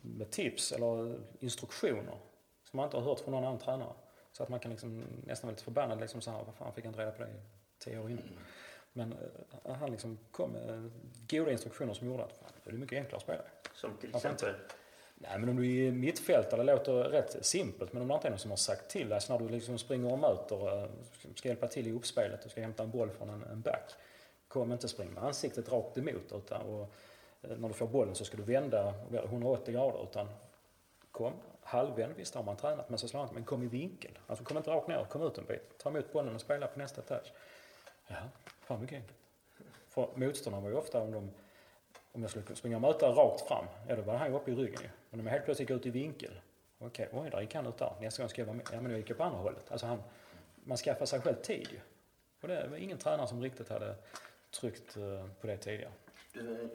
med, 0.00 0.30
tips 0.30 0.72
eller 0.72 1.18
instruktioner 1.40 2.18
som 2.64 2.76
man 2.76 2.84
inte 2.84 2.96
har 2.96 3.04
hört 3.04 3.20
från 3.20 3.34
någon 3.34 3.44
annan 3.44 3.58
tränare. 3.58 3.92
Så 4.32 4.42
att 4.42 4.48
man 4.48 4.60
kan 4.60 4.70
liksom 4.70 5.04
nästan 5.26 5.48
vara 5.48 5.52
lite 5.52 5.64
förbannad 5.64 6.00
liksom 6.00 6.20
så 6.20 6.30
här, 6.30 6.44
vad 6.44 6.54
fan 6.54 6.72
fick 6.72 6.84
jag 6.84 6.90
inte 6.90 7.00
reda 7.00 7.10
på 7.10 7.22
det 7.22 7.28
tio 7.78 7.98
år 7.98 8.10
innan? 8.10 8.24
Men 8.92 9.12
eh, 9.64 9.74
han 9.74 9.90
liksom 9.90 10.18
kom 10.30 10.50
med 10.50 10.90
goda 11.28 11.52
instruktioner 11.52 11.94
som 11.94 12.06
gjorde 12.06 12.24
att 12.24 12.32
fan, 12.32 12.50
det 12.64 12.70
är 12.70 12.74
mycket 12.74 12.98
enklare 12.98 13.16
att 13.16 13.22
spela. 13.22 13.42
Som 13.74 13.96
till 14.00 14.14
exempel... 14.14 14.54
Nej, 15.20 15.38
men 15.38 15.48
om 15.48 15.56
du 15.56 15.86
är 15.86 15.92
mittfältare, 15.92 16.60
det 16.60 16.72
låter 16.72 16.92
rätt 16.92 17.46
simpelt, 17.46 17.92
men 17.92 18.02
om 18.02 18.08
det 18.08 18.14
inte 18.14 18.28
är 18.28 18.30
någon 18.30 18.38
som 18.38 18.50
har 18.50 18.56
sagt 18.56 18.90
till 18.90 19.08
dig, 19.08 19.20
så 19.20 19.32
när 19.32 19.46
du 19.46 19.48
liksom 19.54 19.78
springer 19.78 20.12
och 20.12 20.18
möter, 20.18 20.82
eh, 20.82 20.88
ska 21.34 21.48
hjälpa 21.48 21.68
till 21.68 21.86
i 21.86 21.92
uppspelet, 21.92 22.42
du 22.42 22.48
ska 22.48 22.60
hämta 22.60 22.82
en 22.82 22.90
boll 22.90 23.10
från 23.10 23.30
en, 23.30 23.42
en 23.42 23.60
back. 23.60 23.92
Kom 24.48 24.72
inte 24.72 24.88
spring 24.88 25.10
med 25.10 25.24
ansiktet 25.24 25.72
rakt 25.72 25.98
emot, 25.98 26.32
utan 26.32 26.62
och, 26.62 26.94
Eh, 27.42 27.56
när 27.56 27.68
du 27.68 27.74
får 27.74 27.86
bollen 27.86 28.14
så 28.14 28.24
ska 28.24 28.36
du 28.36 28.42
vända 28.42 28.94
180 29.12 29.74
grader, 29.74 30.02
utan 30.02 30.28
kom 31.10 31.32
halvvänd, 31.62 32.14
visst 32.16 32.34
har 32.34 32.42
man 32.42 32.56
tränat, 32.56 32.88
men 32.88 32.98
så 32.98 33.08
slår 33.08 33.20
han 33.20 33.34
men 33.34 33.44
kom 33.44 33.62
i 33.62 33.66
vinkel. 33.66 34.18
Alltså 34.26 34.44
kom 34.44 34.56
inte 34.56 34.70
rakt 34.70 34.88
ner, 34.88 35.04
kom 35.04 35.22
ut 35.22 35.38
en 35.38 35.44
bit, 35.44 35.78
ta 35.78 35.90
emot 35.90 36.12
bollen 36.12 36.34
och 36.34 36.40
spela 36.40 36.66
på 36.66 36.78
nästa 36.78 37.02
touch. 37.02 37.32
Ja, 38.06 38.16
fan 38.60 38.80
mycket 38.80 38.96
enkelt. 38.96 39.18
För 39.88 40.08
motståndarna 40.14 40.62
var 40.62 40.70
ju 40.70 40.76
ofta 40.76 41.02
om 41.02 41.12
de 41.12 41.30
om 42.12 42.22
jag 42.22 42.30
skulle 42.30 42.56
springa 42.56 42.76
och 42.76 42.82
möta 42.82 43.08
rakt 43.08 43.48
fram, 43.48 43.64
ja 43.88 43.96
då 43.96 44.02
var 44.02 44.14
han 44.14 44.30
ju 44.30 44.36
uppe 44.36 44.50
i 44.50 44.54
ryggen 44.54 44.80
ju. 44.82 44.88
Men 45.10 45.20
om 45.20 45.26
jag 45.26 45.32
helt 45.32 45.44
plötsligt 45.44 45.70
gick 45.70 45.78
ut 45.78 45.86
i 45.86 45.90
vinkel, 45.90 46.40
okej, 46.78 47.08
oj, 47.12 47.30
där 47.30 47.40
gick 47.40 47.54
han 47.54 47.66
ut 47.66 47.78
där. 47.78 47.92
Nästa 48.00 48.22
gång 48.22 48.28
ska 48.28 48.40
jag 48.40 48.46
vara 48.46 48.56
med. 48.56 48.66
Ja, 48.72 48.80
men 48.80 48.90
jag 48.90 49.00
gick 49.00 49.10
jag 49.10 49.16
på 49.16 49.24
andra 49.24 49.38
hållet. 49.38 49.72
Alltså 49.72 49.86
han, 49.86 50.02
man 50.64 50.76
skaffar 50.76 51.06
sig 51.06 51.20
själv 51.20 51.34
tid 51.34 51.68
ju. 51.70 51.80
Och 52.40 52.48
det 52.48 52.68
var 52.68 52.76
ingen 52.76 52.98
tränare 52.98 53.26
som 53.26 53.42
riktigt 53.42 53.68
hade 53.68 53.94
tryckt 54.60 54.96
eh, 54.96 55.26
på 55.40 55.46
det 55.46 55.56
tidigare. 55.56 55.92
Du, 56.42 56.68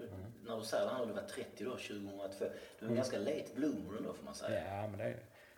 När 0.45 0.57
du 0.57 0.64
säger 0.64 0.86
det 0.86 0.91
här, 0.91 1.05
du 1.05 1.14
var 1.14 1.22
30 1.22 1.64
då, 1.64 1.72
2002. 1.72 2.45
Du 2.80 2.86
är 2.86 2.89
en 2.89 2.95
ganska 2.95 3.18
late 3.20 3.45
bloomer 3.55 4.01
då 4.03 4.14
får 4.14 4.24
man 4.24 4.36
säga. 4.36 4.76
Ja, 4.82 4.88
men 4.88 4.97
det 4.97 5.03
är 5.03 5.18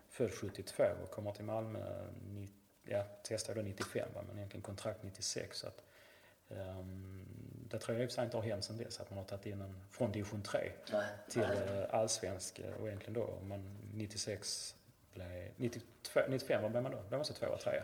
född 0.09 0.31
72 0.33 0.83
och 1.03 1.11
kommer 1.11 1.31
till 1.31 1.45
Malmö, 1.45 1.79
ni- 2.33 2.53
ja, 2.83 3.03
testade 3.23 3.59
då 3.61 3.65
95 3.67 4.09
va, 4.15 4.23
men 4.27 4.37
egentligen 4.37 4.61
kontrakt 4.63 5.03
96. 5.03 5.57
Så 5.59 5.67
att, 5.67 5.83
ehm, 6.49 7.25
det 7.69 7.79
tror 7.79 7.97
jag 7.99 8.09
i 8.11 8.21
inte 8.21 8.37
har 8.37 8.43
hänt 8.43 8.63
sedan 8.65 8.77
dess, 8.77 8.99
att 8.99 9.09
man 9.09 9.17
har 9.17 9.25
tagit 9.25 9.45
in 9.45 9.61
en 9.61 9.75
från 9.91 10.11
division 10.11 10.41
3 10.41 10.71
Nej, 10.91 11.05
till 11.29 11.41
nej. 11.41 11.79
eh, 11.79 11.93
allsvensk 11.95 12.59
eh, 12.59 12.73
och 12.81 12.87
egentligen 12.87 13.13
då 13.13 13.23
om 13.23 13.47
man 13.49 13.77
96 13.93 14.75
blev, 15.13 15.51
92, 15.55 16.19
95 16.29 16.61
vad 16.61 16.71
blev 16.71 16.83
man 16.83 16.91
då? 16.91 16.97
Blev 17.07 17.17
man 17.17 17.25
så 17.25 17.33
tvåa, 17.33 17.57
trea. 17.57 17.83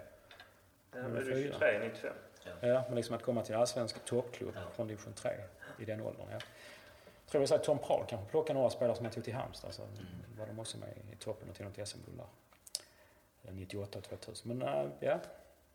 Ja, 0.93 0.99
är 0.99 1.09
du 1.09 1.43
23, 1.43 1.79
95? 1.79 2.13
Ja, 2.61 2.83
men 2.87 2.95
liksom 2.95 3.15
att 3.15 3.23
komma 3.23 3.43
till 3.43 3.55
allsvensk 3.55 4.05
toppklubb 4.05 4.51
Ja. 4.55 4.61
från 4.75 4.87
division 4.87 5.13
3 5.13 5.31
i 5.81 5.85
den 5.85 6.01
åldern. 6.01 6.25
Ja. 6.31 6.37
Jag 7.33 7.47
tror 7.47 7.55
att 7.55 7.63
Tom 7.63 7.79
Prahl 7.79 8.05
kanske 8.07 8.29
plockade 8.29 8.57
några 8.59 8.69
spelare 8.69 8.95
som 8.95 9.05
han 9.05 9.13
tog 9.13 9.23
till 9.23 9.33
Halmstad. 9.33 9.73
Så 9.73 9.81
var 10.37 10.47
de 10.47 10.59
också 10.59 10.77
med 10.77 10.89
i 11.13 11.15
toppen 11.15 11.49
och 11.49 11.55
till 11.55 11.65
något 11.65 11.87
SM-guld 11.87 12.17
där. 12.17 12.25
Eh, 13.49 13.53
98 13.53 13.97
och 13.99 14.03
2000. 14.05 14.57
Men 14.57 14.67
äh, 14.67 14.89
ja, 14.99 15.19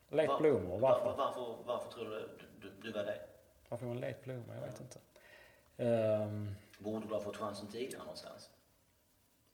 late 0.09 0.27
Va- 0.27 0.37
bloomer. 0.39 0.69
Var, 0.69 0.79
Varför? 0.79 1.15
varför, 1.17 1.57
varför 1.65 1.91
tror 1.91 2.05
du 2.09 2.29
du, 2.61 2.71
du 2.81 2.91
var 2.91 3.03
det? 3.03 3.19
Varför 3.69 3.85
var 3.85 3.93
en 3.93 3.99
late 4.01 4.17
bloomer? 4.23 4.55
Jag 4.55 4.61
vet 4.61 4.79
inte. 4.81 4.99
Ehm, 5.77 6.55
Borde 6.79 7.07
du 7.07 7.13
ha 7.13 7.21
fått 7.21 7.37
chansen 7.37 7.67
tidigare 7.71 7.99
någonstans? 8.03 8.49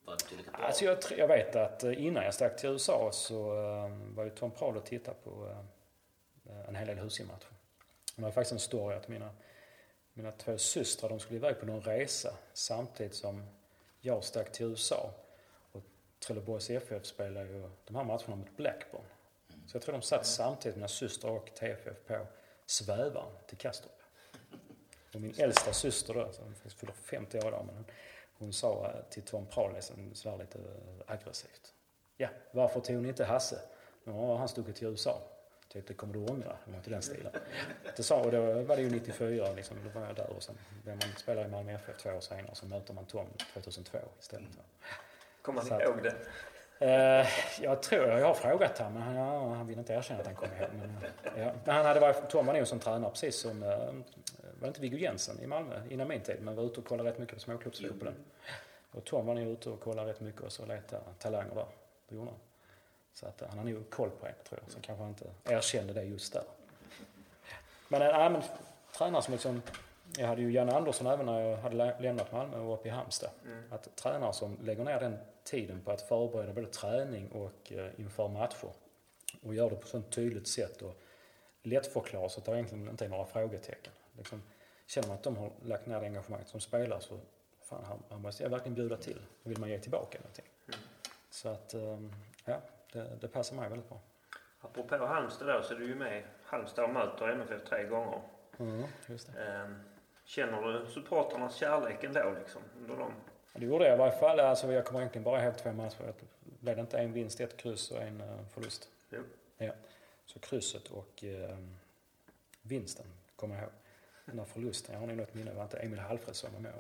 Var? 0.05 0.17
Alltså 0.51 0.85
jag, 0.85 0.97
jag 1.17 1.27
vet 1.27 1.55
att 1.55 1.83
eh, 1.83 2.05
innan 2.05 2.23
jag 2.23 2.33
stack 2.33 2.57
till 2.57 2.69
USA 2.69 3.09
så 3.11 3.53
eh, 3.53 3.89
var 4.15 4.23
ju 4.23 4.29
Tom 4.29 4.51
Prahl 4.51 4.77
och 4.77 4.85
tittade 4.85 5.17
på 5.23 5.55
eh, 6.49 6.67
en 6.67 6.75
hel 6.75 6.87
del 6.87 6.97
Husie-matcher. 6.99 7.47
Det 8.15 8.21
var 8.21 8.31
faktiskt 8.31 8.51
en 8.51 8.59
story 8.59 8.95
att 8.95 9.07
mina, 9.07 9.29
mina 10.13 10.31
två 10.31 10.57
systrar 10.57 11.09
de 11.09 11.19
skulle 11.19 11.35
iväg 11.35 11.59
på 11.59 11.65
någon 11.65 11.81
resa 11.81 12.37
samtidigt 12.53 13.15
som 13.15 13.45
jag 14.01 14.23
stack 14.23 14.51
till 14.51 14.65
USA. 14.65 15.11
Och 15.71 15.83
Trelleborgs 16.19 16.69
FF 16.69 17.05
spelade 17.05 17.49
ju 17.49 17.69
de 17.85 17.95
här 17.95 18.03
matcherna 18.03 18.35
mot 18.35 18.57
Blackburn. 18.57 19.05
Så 19.67 19.75
jag 19.75 19.81
tror 19.81 19.93
de 19.93 20.01
satt 20.01 20.25
samtidigt, 20.25 20.75
mina 20.75 20.87
systrar 20.87 21.31
och 21.31 21.55
TFF, 21.55 21.97
på 22.07 22.27
svävaren 22.65 23.31
till 23.47 23.57
Kastrup. 23.57 23.91
Och 25.13 25.21
min 25.21 25.33
äldsta 25.37 25.73
syster 25.73 26.13
då, 26.13 26.31
som 26.31 26.53
faktiskt 26.53 26.79
fyller 26.79 26.93
50 26.93 27.37
år 27.37 27.47
idag, 27.47 27.65
men 27.65 27.75
hon, 27.75 27.85
hon 28.33 28.53
sa 28.53 28.87
eh, 28.87 29.09
till 29.09 29.23
Tom 29.23 29.45
Prahl 29.45 29.73
liksom, 29.73 30.15
sådär 30.15 30.37
lite 30.37 30.59
eh, 30.59 31.13
aggressivt. 31.13 31.73
Ja, 32.17 32.29
varför 32.51 32.79
tog 32.79 32.95
ni 32.95 33.09
inte 33.09 33.25
Hasse? 33.25 33.59
Nu 34.03 34.11
har 34.11 34.37
han 34.37 34.49
stuckit 34.49 34.75
till 34.75 34.87
USA. 34.87 35.21
Typ, 35.73 35.87
det 35.87 35.93
kommer 35.93 36.13
du 36.13 36.19
ångra. 36.19 36.57
Var 36.65 36.75
inte 36.77 36.89
den 36.89 37.01
stilen. 37.01 37.31
Det 37.95 38.03
sa, 38.03 38.21
och 38.21 38.31
då 38.31 38.41
var 38.61 38.75
det 38.75 38.81
ju 38.81 38.89
94, 38.89 39.53
liksom, 39.53 39.77
då 39.93 39.99
var 39.99 40.07
jag 40.07 40.15
där. 40.15 40.29
Och 40.29 40.43
sen 40.43 40.55
blev 40.83 40.95
man 40.95 41.09
spelare 41.17 41.45
i 41.45 41.49
Malmö 41.49 41.71
FF 41.73 41.97
två 41.97 42.09
år 42.09 42.19
senare. 42.19 42.55
Så 42.55 42.65
möter 42.65 42.93
man 42.93 43.05
Tom 43.05 43.27
2002 43.53 43.97
istället. 44.19 44.47
Kommer 45.41 45.61
han 45.61 45.73
att- 45.73 45.81
ihåg 45.81 46.03
det? 46.03 46.15
Eh, 46.79 47.27
jag 47.61 47.83
tror, 47.83 48.07
jag 48.07 48.25
har 48.27 48.33
frågat 48.33 48.77
honom, 48.77 48.93
men 48.93 49.01
han, 49.01 49.15
ja, 49.15 49.53
han 49.53 49.67
vill 49.67 49.79
inte 49.79 49.93
erkänna 49.93 50.19
att 50.19 50.25
han 50.25 50.35
kommer 50.35 50.61
ihåg. 50.61 50.69
Men, 50.73 50.97
eh, 51.35 51.45
ja. 51.45 51.53
men 51.65 51.75
han 51.75 51.85
hade 51.85 51.99
varit, 51.99 52.29
Tom 52.29 52.45
var 52.45 52.53
nog 52.53 52.67
som 52.67 52.79
tränare 52.79 53.11
precis 53.11 53.35
som, 53.39 53.63
eh, 53.63 53.69
var 53.69 53.93
det 54.59 54.67
inte 54.67 54.81
Viggo 54.81 54.97
Jensen 54.97 55.39
i 55.43 55.47
Malmö 55.47 55.81
innan 55.89 56.07
min 56.07 56.21
tid, 56.21 56.37
men 56.41 56.55
var 56.55 56.63
ute 56.63 56.79
och 56.79 56.85
kollade 56.87 57.09
rätt 57.09 57.19
mycket 57.19 57.35
på 57.35 57.41
småklubbsfotbollen. 57.41 58.15
Och 58.91 59.05
Tom 59.05 59.25
var 59.25 59.33
nog 59.35 59.47
ute 59.47 59.69
och 59.69 59.79
kollade 59.79 60.09
rätt 60.09 60.19
mycket 60.19 60.41
och 60.41 60.51
så 60.51 60.65
letade 60.65 61.03
talanger 61.19 61.55
där. 61.55 61.65
Det 62.09 62.15
gjorde 62.15 62.29
han. 62.31 62.39
Så 63.13 63.25
att, 63.27 63.41
eh, 63.41 63.47
han 63.49 63.57
har 63.57 63.65
nog 63.65 63.89
koll 63.89 64.09
på 64.09 64.27
en, 64.27 64.33
tror 64.47 64.59
jag. 64.63 64.71
Så 64.71 64.79
kanske 64.81 65.01
han 65.03 65.09
inte 65.09 65.29
erkände 65.43 65.93
det 65.93 66.03
just 66.03 66.33
där. 66.33 66.43
Men, 67.87 68.01
äh, 68.01 68.29
men 68.31 68.41
tränare 68.97 69.21
som 69.21 69.31
liksom, 69.31 69.61
jag 70.17 70.27
hade 70.27 70.41
ju 70.41 70.51
Janne 70.51 70.71
Andersson 70.71 71.07
även 71.07 71.25
när 71.25 71.39
jag 71.41 71.57
hade 71.57 71.75
lä- 71.75 71.99
lämnat 71.99 72.31
Malmö 72.31 72.57
och 72.59 72.65
var 72.65 72.73
uppe 72.73 72.87
i 72.87 72.91
Halmstad. 72.91 73.29
Att 73.69 73.95
tränare 73.95 74.33
som 74.33 74.57
lägger 74.63 74.83
ner 74.83 74.99
den 74.99 75.17
tiden 75.43 75.81
på 75.81 75.91
att 75.91 76.01
förbereda 76.01 76.53
både 76.53 76.67
träning 76.67 77.27
och 77.31 77.71
eh, 77.71 77.99
inför 77.99 78.27
matcher 78.27 78.69
och 79.43 79.55
gör 79.55 79.69
det 79.69 79.75
på 79.75 79.81
ett 79.81 79.87
sånt 79.87 80.11
tydligt 80.11 80.47
sätt 80.47 80.81
och 80.81 80.97
lättförklarar 81.63 82.29
så 82.29 82.39
att 82.39 82.45
det 82.45 82.51
egentligen 82.51 82.89
inte 82.89 83.05
är 83.05 83.09
några 83.09 83.25
frågetecken. 83.25 83.93
Liksom, 84.17 84.43
känner 84.87 85.07
man 85.07 85.17
att 85.17 85.23
de 85.23 85.37
har 85.37 85.51
lagt 85.65 85.85
ner 85.85 85.99
det 85.99 86.05
engagemanget 86.05 86.47
som 86.47 86.59
spelare 86.59 87.01
så 87.01 87.19
fan, 87.61 87.85
här, 87.85 87.97
här 88.09 88.17
måste 88.17 88.43
jag 88.43 88.49
verkligen 88.49 88.75
bjuda 88.75 88.97
till. 88.97 89.21
Då 89.43 89.49
vill 89.49 89.59
man 89.59 89.69
ge 89.69 89.79
tillbaka 89.79 90.17
någonting. 90.19 90.45
Så 91.29 91.49
att, 91.49 91.73
ehm, 91.73 92.13
ja, 92.45 92.57
det, 92.93 93.07
det 93.21 93.27
passar 93.27 93.55
mig 93.55 93.69
väldigt 93.69 93.89
bra. 93.89 93.99
Apropå 94.61 94.97
Halmstad 95.05 95.47
då, 95.47 95.63
så 95.63 95.73
är 95.73 95.77
du 95.79 95.85
ju 95.87 95.95
med. 95.95 96.23
Halmstad 96.43 96.83
och 96.85 96.89
möter 96.93 97.27
MFF 97.29 97.63
tre 97.69 97.83
gånger. 97.83 98.21
Mm, 98.59 98.83
just 99.07 99.33
det. 99.33 99.43
Ehm, 99.45 99.75
Känner 100.25 100.61
du 100.61 100.85
supportrarnas 100.91 101.55
kärlek 101.55 102.03
ändå 102.03 102.33
liksom? 102.39 102.61
Under 102.81 102.95
dem? 102.95 103.13
Ja, 103.53 103.59
Det 103.59 103.65
gjorde 103.65 103.85
jag 103.85 103.95
i 103.95 103.97
varje 103.97 104.19
fall. 104.19 104.39
Alltså, 104.39 104.71
jag 104.73 104.85
kommer 104.85 104.99
egentligen 104.99 105.23
bara 105.23 105.43
ihåg 105.43 105.57
två 105.57 105.71
matcher. 105.71 106.03
Det 106.07 106.13
blev 106.59 106.75
det 106.75 106.81
inte 106.81 106.97
en 106.99 107.13
vinst, 107.13 107.39
ett 107.39 107.57
kryss 107.57 107.91
och 107.91 108.01
en 108.01 108.21
eh, 108.21 108.45
förlust. 108.53 108.89
Jo. 109.09 109.19
Ja. 109.57 109.71
Så 110.25 110.39
krysset 110.39 110.87
och 110.87 111.23
eh, 111.23 111.57
vinsten 112.61 113.05
kommer 113.35 113.55
jag 113.55 113.63
ihåg. 113.63 113.71
Den 114.25 114.37
där 114.37 114.45
förlusten, 114.45 114.93
jag 114.93 114.99
har 114.99 115.07
nog 115.07 115.17
något 115.17 115.33
minne. 115.33 115.51
Det 115.51 115.55
var 115.57 115.63
inte 115.63 115.77
Emil 115.77 115.99
Halfredsson 115.99 116.49
var 116.53 116.59
med? 116.59 116.73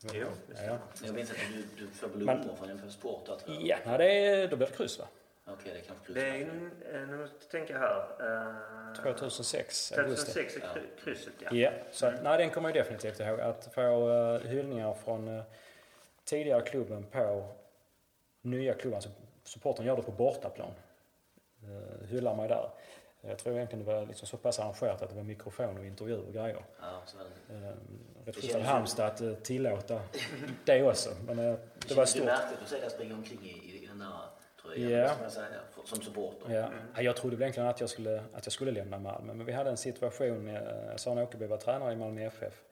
Jo, 0.00 0.26
det. 0.46 0.64
ja. 0.66 0.78
Jag 1.04 1.14
minns 1.14 1.30
att 1.30 1.36
du, 1.52 1.84
du 1.84 1.90
får 1.90 2.08
blommor 2.08 2.54
från 2.58 2.70
en 2.70 2.90
sport 2.92 3.24
tror 3.24 3.40
jag. 3.46 3.62
ja, 3.62 3.78
nej, 3.86 3.98
det, 3.98 4.26
är- 4.26 4.48
då 4.48 4.56
blev 4.56 4.70
det 4.70 4.76
kryss 4.76 4.98
va? 4.98 5.04
Okej, 5.52 5.72
det 5.74 5.78
är 5.78 5.82
kanske 5.82 6.12
Det 6.12 6.28
är, 6.28 6.40
eh, 7.02 7.08
nu 7.08 7.16
måste 7.16 7.36
jag 7.40 7.50
tänka 7.50 7.78
här. 7.78 8.00
eh, 8.20 9.02
2006, 9.02 9.92
augusti. 9.92 10.32
2006 10.32 10.56
är 10.56 10.60
kry- 10.60 11.04
krysset 11.04 11.32
ja. 11.38 11.48
Ja, 11.54 11.70
så 11.92 12.06
att, 12.06 12.22
nej, 12.22 12.38
den 12.38 12.50
kommer 12.50 12.68
jag 12.68 12.76
definitivt 12.76 13.20
ihåg. 13.20 13.40
Att 13.40 13.68
få 13.74 14.08
uh, 14.08 14.40
hyllningar 14.46 14.94
från 14.94 15.28
uh, 15.28 15.42
tidigare 16.24 16.62
klubben 16.62 17.04
på 17.04 17.48
nya 18.42 18.74
klubben. 18.74 18.94
Alltså, 18.96 19.10
supporten 19.44 19.86
gör 19.86 19.96
det 19.96 20.02
på 20.02 20.10
bortaplan. 20.12 20.70
Uh, 21.64 22.06
hyllar 22.08 22.34
mig 22.34 22.48
där. 22.48 22.70
Jag 23.20 23.38
tror 23.38 23.54
egentligen 23.56 23.84
det 23.84 23.92
var 23.92 24.06
liksom 24.06 24.28
så 24.28 24.36
pass 24.36 24.58
arrangerat 24.58 25.02
att 25.02 25.08
det 25.10 25.16
var 25.16 25.22
mikrofon 25.22 25.78
och 25.78 25.84
intervjuer 25.84 26.26
och 26.26 26.32
grejer. 26.32 26.64
Ja, 26.80 27.02
så 27.06 27.16
det. 27.48 27.54
Uh, 27.54 27.60
rätt 27.62 27.74
Det 28.24 28.32
schysst 28.32 28.54
av 28.54 28.58
känns- 28.58 28.66
Halmstad 28.70 29.06
att 29.06 29.20
uh, 29.20 29.34
tillåta 29.34 30.00
det 30.64 30.82
också. 30.82 31.10
Men 31.26 31.38
uh, 31.38 31.56
det 31.88 31.94
var 31.94 32.04
stort. 32.06 32.24
märkligt 32.24 32.62
att 32.62 32.68
se 32.68 32.80
dig 32.80 32.90
springa 32.90 33.14
omkring 33.14 33.38
i, 33.42 33.48
i, 33.48 33.84
i 33.84 33.86
den 33.86 33.98
där 33.98 34.12
tröjan, 34.62 35.16
man 35.20 35.30
säga, 35.30 35.46
för- 35.70 35.86
som 35.86 36.02
supporter. 36.02 36.54
Ja. 36.54 36.70
Ja, 36.94 37.02
Jag 37.02 37.16
trodde 37.16 37.36
väl 37.36 37.42
egentligen 37.42 37.68
att 37.68 37.80
jag 37.80 37.90
skulle, 37.90 38.24
att 38.32 38.46
jag 38.46 38.52
skulle 38.52 38.70
lämna 38.70 38.98
Malmö. 38.98 39.34
Men 39.34 39.46
vi 39.46 39.52
hade 39.52 39.70
en 39.70 39.76
situation, 39.76 40.48
eh, 40.48 40.96
Sören 40.96 41.18
Åkerby 41.18 41.46
var 41.46 41.56
tränare 41.56 41.92
i 41.92 41.96
Malmö 41.96 42.22
FF 42.26 42.62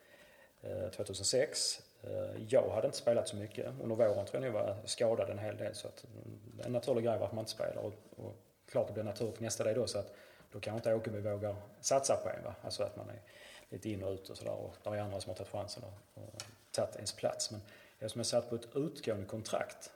eh, 0.63 0.89
2006. 0.91 1.81
Eh, 2.03 2.43
Jag 2.49 2.71
hade 2.71 2.87
inte 2.87 2.99
spelat 2.99 3.29
så 3.29 3.37
mycket. 3.37 3.67
Under 3.83 3.97
våren 3.97 4.27
tror 4.27 4.45
jag 4.45 4.53
nog 4.53 4.53
var 4.53 4.77
skadad 4.85 5.31
en 5.31 5.39
hel 5.39 5.57
del. 5.57 5.75
Så 5.75 5.89
att 5.89 6.05
mm, 6.05 6.61
en 6.67 6.73
naturlig 6.73 7.05
grej 7.05 7.19
var 7.19 7.27
att 7.27 7.33
man 7.33 7.43
inte 7.43 7.51
spelar. 7.53 7.83
Och, 7.83 7.93
och 8.17 8.37
klart 8.71 8.87
det 8.87 8.93
blir 8.93 9.03
naturligt 9.05 9.41
nästa 9.41 9.65
dag 9.65 9.75
då 9.75 9.87
så 9.87 9.99
att 9.99 10.13
då 10.53 10.61
kanske 10.61 10.77
inte 10.79 10.95
Åkerby 10.95 11.21
vågar 11.21 11.57
satsa 11.81 12.17
på 12.17 12.29
en. 12.29 12.45
Va? 12.45 12.55
Alltså 12.63 12.83
att 12.83 12.97
man 12.97 13.09
är 13.11 13.21
lite 13.69 13.91
in 13.91 14.03
och 14.03 14.13
ut 14.13 14.29
och 14.29 14.37
sådär. 14.37 14.53
Och 14.53 14.75
där 14.83 14.95
är 14.95 14.99
andra 15.01 15.21
som 15.21 15.31
har 15.31 15.37
tagit 15.37 15.53
chansen 15.53 15.83
och, 15.85 16.23
och 16.25 16.43
tagit 16.73 16.95
ens 16.97 17.13
plats. 17.13 17.51
Men 17.51 17.61
eftersom 17.99 18.19
jag 18.21 18.27
satt 18.27 18.49
på 18.51 18.55
ett 18.55 18.69
utgående 18.77 19.27
kontrakt 19.27 19.91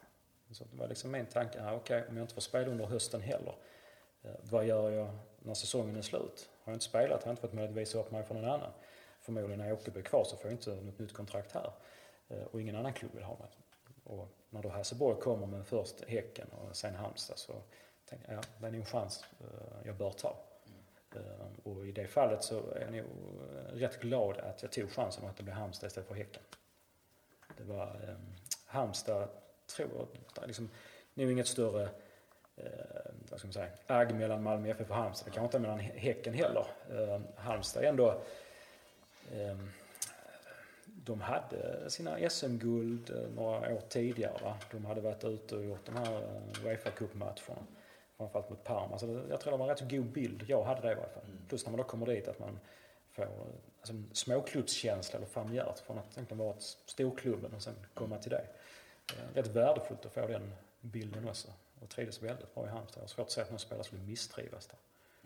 så 0.52 0.64
det 0.64 0.76
var 0.76 0.88
liksom 0.88 1.10
min 1.10 1.26
tanke, 1.26 1.60
här, 1.60 1.76
okej 1.76 2.04
om 2.08 2.16
jag 2.16 2.24
inte 2.24 2.34
får 2.34 2.40
spela 2.40 2.70
under 2.70 2.86
hösten 2.86 3.20
heller, 3.20 3.54
eh, 4.22 4.30
vad 4.42 4.66
gör 4.66 4.90
jag 4.90 5.18
när 5.38 5.54
säsongen 5.54 5.96
är 5.96 6.02
slut? 6.02 6.50
Har 6.62 6.72
jag 6.72 6.76
inte 6.76 6.84
spelat, 6.84 7.22
har 7.22 7.28
jag 7.28 7.32
inte 7.32 7.42
fått 7.42 7.52
möjlighet 7.52 7.76
att 7.76 7.82
visa 7.82 7.98
upp 7.98 8.10
mig 8.10 8.22
för 8.22 8.34
någon 8.34 8.44
annan. 8.44 8.72
Förmodligen 9.20 9.60
är 9.60 9.72
Åkerby 9.72 10.02
kvar 10.02 10.24
så 10.24 10.36
får 10.36 10.50
jag 10.50 10.52
inte 10.52 10.70
något 10.70 10.98
nytt 10.98 11.12
kontrakt 11.12 11.52
här. 11.52 11.72
Eh, 12.28 12.42
och 12.42 12.60
ingen 12.60 12.76
annan 12.76 12.92
klubb 12.92 13.14
vill 13.14 13.24
ha 13.24 13.38
mig. 13.38 13.48
Och 14.04 14.28
när 14.50 14.62
då 14.62 14.68
Hasseborg 14.68 15.20
kommer 15.20 15.46
med 15.46 15.66
först 15.66 16.04
Häcken 16.08 16.48
och 16.48 16.76
sen 16.76 16.94
Halmstad 16.94 17.38
så 17.38 17.52
tänkte 18.04 18.32
jag, 18.32 18.38
ja 18.38 18.48
det 18.58 18.66
är 18.66 18.70
nog 18.70 18.80
en 18.80 18.86
chans 18.86 19.24
eh, 19.40 19.86
jag 19.86 19.96
bör 19.96 20.10
ta. 20.10 20.36
Och 21.62 21.86
i 21.86 21.92
det 21.92 22.06
fallet 22.06 22.44
så 22.44 22.70
är 22.70 22.80
jag 22.80 22.92
nog 22.92 23.06
rätt 23.72 24.00
glad 24.00 24.38
att 24.38 24.62
jag 24.62 24.72
tog 24.72 24.90
chansen 24.90 25.26
att 25.26 25.36
det 25.36 25.42
blev 25.42 25.56
Halmstad 25.56 25.86
istället 25.86 26.08
för 26.08 26.14
Häcken. 26.14 26.42
Det 27.56 27.64
var 27.64 27.86
eh, 28.08 28.16
Halmstad, 28.66 29.28
tror 29.76 30.08
jag, 30.36 30.46
liksom, 30.46 30.70
nog 31.14 31.30
inget 31.30 31.46
större 31.46 31.82
eh, 32.56 32.64
vad 33.30 33.38
ska 33.38 33.46
man 33.46 33.52
säga, 33.52 33.68
agg 33.86 34.14
mellan 34.14 34.42
Malmö 34.42 34.68
FF 34.68 34.90
och 34.90 34.96
Halmstad. 34.96 35.26
Det 35.26 35.30
kanske 35.30 35.44
inte 35.44 35.56
är 35.56 35.60
mellan 35.60 35.80
Häcken 35.80 36.34
heller. 36.34 36.66
Eh, 36.90 37.20
Halmstad 37.36 37.84
är 37.84 37.88
ändå 37.88 38.22
eh, 39.32 39.56
de 41.04 41.20
hade 41.20 41.90
sina 41.90 42.30
SM-guld 42.30 43.10
eh, 43.10 43.30
några 43.36 43.74
år 43.74 43.80
tidigare. 43.88 44.42
Va? 44.42 44.56
De 44.72 44.84
hade 44.84 45.00
varit 45.00 45.24
ute 45.24 45.56
och 45.56 45.64
gjort 45.64 45.86
de 45.86 45.96
här 45.96 46.22
eh, 46.22 46.66
Uefa 46.66 46.90
Cup-matcherna. 46.90 47.66
Framförallt 48.16 48.50
mot 48.50 48.64
Parma. 48.64 48.98
Så 48.98 49.22
jag 49.30 49.40
tror 49.40 49.52
det 49.52 49.58
var 49.58 49.68
en 49.68 49.76
rätt 49.76 49.90
god 49.90 50.06
bild. 50.06 50.44
Jag 50.46 50.64
hade 50.64 50.80
det 50.80 50.92
i 50.92 50.94
varje 50.94 51.08
fall. 51.08 51.24
Mm. 51.24 51.38
Plus 51.48 51.64
när 51.64 51.70
man 51.70 51.78
då 51.78 51.84
kommer 51.84 52.06
dit 52.06 52.28
att 52.28 52.38
man 52.38 52.58
får 53.12 53.22
alltså, 53.22 53.92
en 53.92 54.10
småklubbskänsla 54.12 55.16
eller 55.16 55.26
familjärt 55.26 55.78
från 55.78 55.98
att 55.98 56.12
egentligen 56.16 56.38
vara 56.38 56.54
storklubben 56.86 57.54
och 57.54 57.62
sen 57.62 57.74
komma 57.94 58.18
till 58.18 58.30
det. 58.30 58.46
Eh, 59.18 59.34
rätt 59.34 59.46
värdefullt 59.46 60.06
att 60.06 60.12
få 60.12 60.26
den 60.26 60.52
bilden 60.80 61.28
också. 61.28 61.48
Och 61.80 61.88
trivdes 61.88 62.22
väldigt 62.22 62.54
bra 62.54 62.66
i 62.66 62.68
Halmstad. 62.68 62.96
Jag 62.96 63.02
har 63.02 63.08
svårt 63.08 63.26
att 63.26 63.32
säga 63.32 63.44
att 63.44 63.50
någon 63.50 63.58
spelare 63.58 63.84
skulle 63.84 64.02
misstrivas 64.02 64.66
där. 64.66 64.78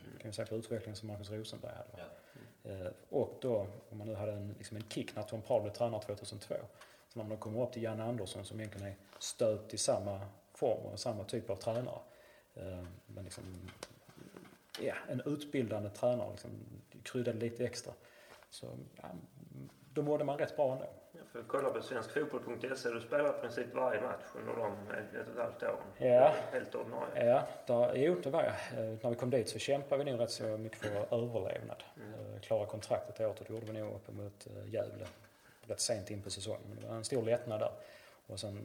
Mm. 0.04 0.18
kan 0.18 0.28
ju 0.28 0.32
säga 0.32 0.46
på 0.46 0.56
utvecklingen 0.56 0.96
som 0.96 1.08
Marcus 1.08 1.30
Rosenberg 1.30 1.72
hade. 1.74 1.88
Ja. 1.96 2.70
Mm. 2.70 2.92
Och 3.10 3.38
då, 3.40 3.66
om 3.90 3.98
man 3.98 4.06
nu 4.06 4.14
hade 4.14 4.32
en, 4.32 4.54
liksom 4.58 4.76
en 4.76 4.84
kick 4.88 5.16
när 5.16 5.22
Tom 5.22 5.42
Prahl 5.42 5.62
blev 5.62 5.72
tränare 5.72 6.02
2002. 6.02 6.54
Så 7.08 7.18
när 7.18 7.26
man 7.26 7.38
kommer 7.38 7.62
upp 7.62 7.72
till 7.72 7.82
Janne 7.82 8.04
Andersson 8.04 8.44
som 8.44 8.60
egentligen 8.60 8.86
är 8.86 8.96
stöpt 9.18 9.74
i 9.74 9.78
samma 9.78 10.20
form 10.54 10.86
och 10.92 11.00
samma 11.00 11.24
typ 11.24 11.50
av 11.50 11.56
tränare. 11.56 12.00
Eh, 12.54 12.84
men 13.06 13.24
liksom, 13.24 13.44
ja, 14.80 14.94
en 15.08 15.20
utbildande 15.26 15.90
tränare 15.90 16.30
liksom, 16.30 16.50
kryddade 17.02 17.38
lite 17.38 17.64
extra. 17.64 17.92
Så 18.50 18.66
ja, 18.96 19.08
då 19.92 20.02
mådde 20.02 20.24
man 20.24 20.38
rätt 20.38 20.56
bra 20.56 20.72
ändå. 20.72 20.86
Jag 21.34 21.42
får 21.42 21.48
kolla 21.48 21.70
på 21.70 21.82
svenskfotboll.se. 21.82 22.88
Du 22.90 23.00
spelar 23.00 23.30
i 23.30 23.40
princip 23.40 23.74
varje 23.74 24.00
match 24.00 24.24
under 24.34 24.54
de 24.56 24.72
ett 25.18 25.26
och 25.28 25.32
ett 25.32 25.38
halvt 25.38 25.62
åren. 25.62 26.10
Ja. 26.12 26.34
Helt 26.52 26.74
ordinarie. 26.74 27.26
Ja, 27.26 27.46
där, 27.66 27.94
jo 27.94 28.20
det 28.22 28.30
var 28.30 28.42
jag. 28.42 28.84
Eh, 28.84 28.98
när 29.02 29.10
vi 29.10 29.16
kom 29.16 29.30
dit 29.30 29.48
så 29.48 29.58
kämpade 29.58 30.04
vi 30.04 30.10
nog 30.10 30.20
rätt 30.20 30.30
så 30.30 30.44
mycket 30.44 30.78
för 30.78 30.88
överlevnad. 30.88 31.82
Mm. 31.96 32.34
Eh, 32.34 32.40
klara 32.40 32.66
kontraktet 32.66 33.20
året 33.20 33.40
och 33.40 33.46
det 33.46 33.52
gjorde 33.52 33.66
vi 33.66 33.72
nog 33.72 33.94
uppemot 33.94 34.46
Gävle. 34.64 35.06
Rätt 35.62 35.80
sent 35.80 36.10
in 36.10 36.22
på 36.22 36.30
säsongen. 36.30 36.62
Men 36.68 36.80
det 36.80 36.86
var 36.86 36.96
en 36.96 37.04
stor 37.04 37.22
lättnad 37.22 37.60
där. 37.60 37.72
Och 38.26 38.40
sen 38.40 38.58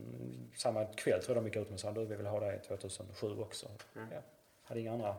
samma 0.58 0.86
kväll 0.86 1.24
tror 1.24 1.38
jag 1.38 1.44
de 1.44 1.48
gick 1.48 1.58
ut 1.58 1.70
med 1.70 1.80
sa 1.80 1.92
du 1.92 2.06
vi 2.06 2.16
vill 2.16 2.28
ha 2.28 2.40
det 2.40 2.60
2007 2.60 3.40
också. 3.40 3.68
Mm. 3.96 4.08
Ja, 4.12 4.20
hade 4.64 4.80
inga 4.80 4.94
andra 4.94 5.16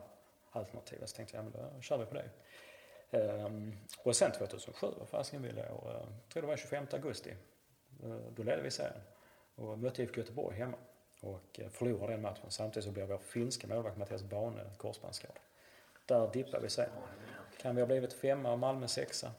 alternativ 0.51 0.97
så 1.05 1.15
tänkte 1.15 1.37
jag 1.37 1.45
ja, 1.45 1.49
men 1.53 1.73
då 1.75 1.81
kör 1.81 1.97
vi 1.97 2.05
på 2.05 2.15
det. 2.15 2.29
Um, 3.11 3.77
och 4.03 4.15
sen 4.15 4.31
2007, 4.31 4.87
vad 4.99 5.09
fasiken 5.09 5.41
ville 5.41 5.61
jag, 5.61 5.93
uh, 5.93 6.07
tror 6.33 6.41
det 6.41 6.47
var 6.47 6.57
25 6.57 6.87
augusti. 6.91 7.35
Uh, 8.03 8.17
då 8.35 8.43
ledde 8.43 8.61
vi 8.61 8.71
serien 8.71 9.01
och 9.55 9.79
mötte 9.79 10.03
IFK 10.03 10.17
Göteborg 10.17 10.57
hemma 10.57 10.77
och 11.21 11.59
uh, 11.59 11.69
förlorade 11.69 12.13
den 12.13 12.21
matchen. 12.21 12.51
Samtidigt 12.51 12.85
så 12.85 12.91
blev 12.91 13.07
vår 13.07 13.17
finska 13.17 13.67
målvakt 13.67 13.97
Mattias 13.97 14.23
Bane 14.23 14.63
korsbandsskadad. 14.77 15.39
Där 16.05 16.31
dippade 16.33 16.63
vi 16.63 16.69
sen. 16.69 16.89
Kan 17.61 17.75
vi 17.75 17.81
ha 17.81 17.87
blivit 17.87 18.13
femma 18.13 18.51
och 18.51 18.59
Malmö 18.59 18.87
sexa? 18.87 19.31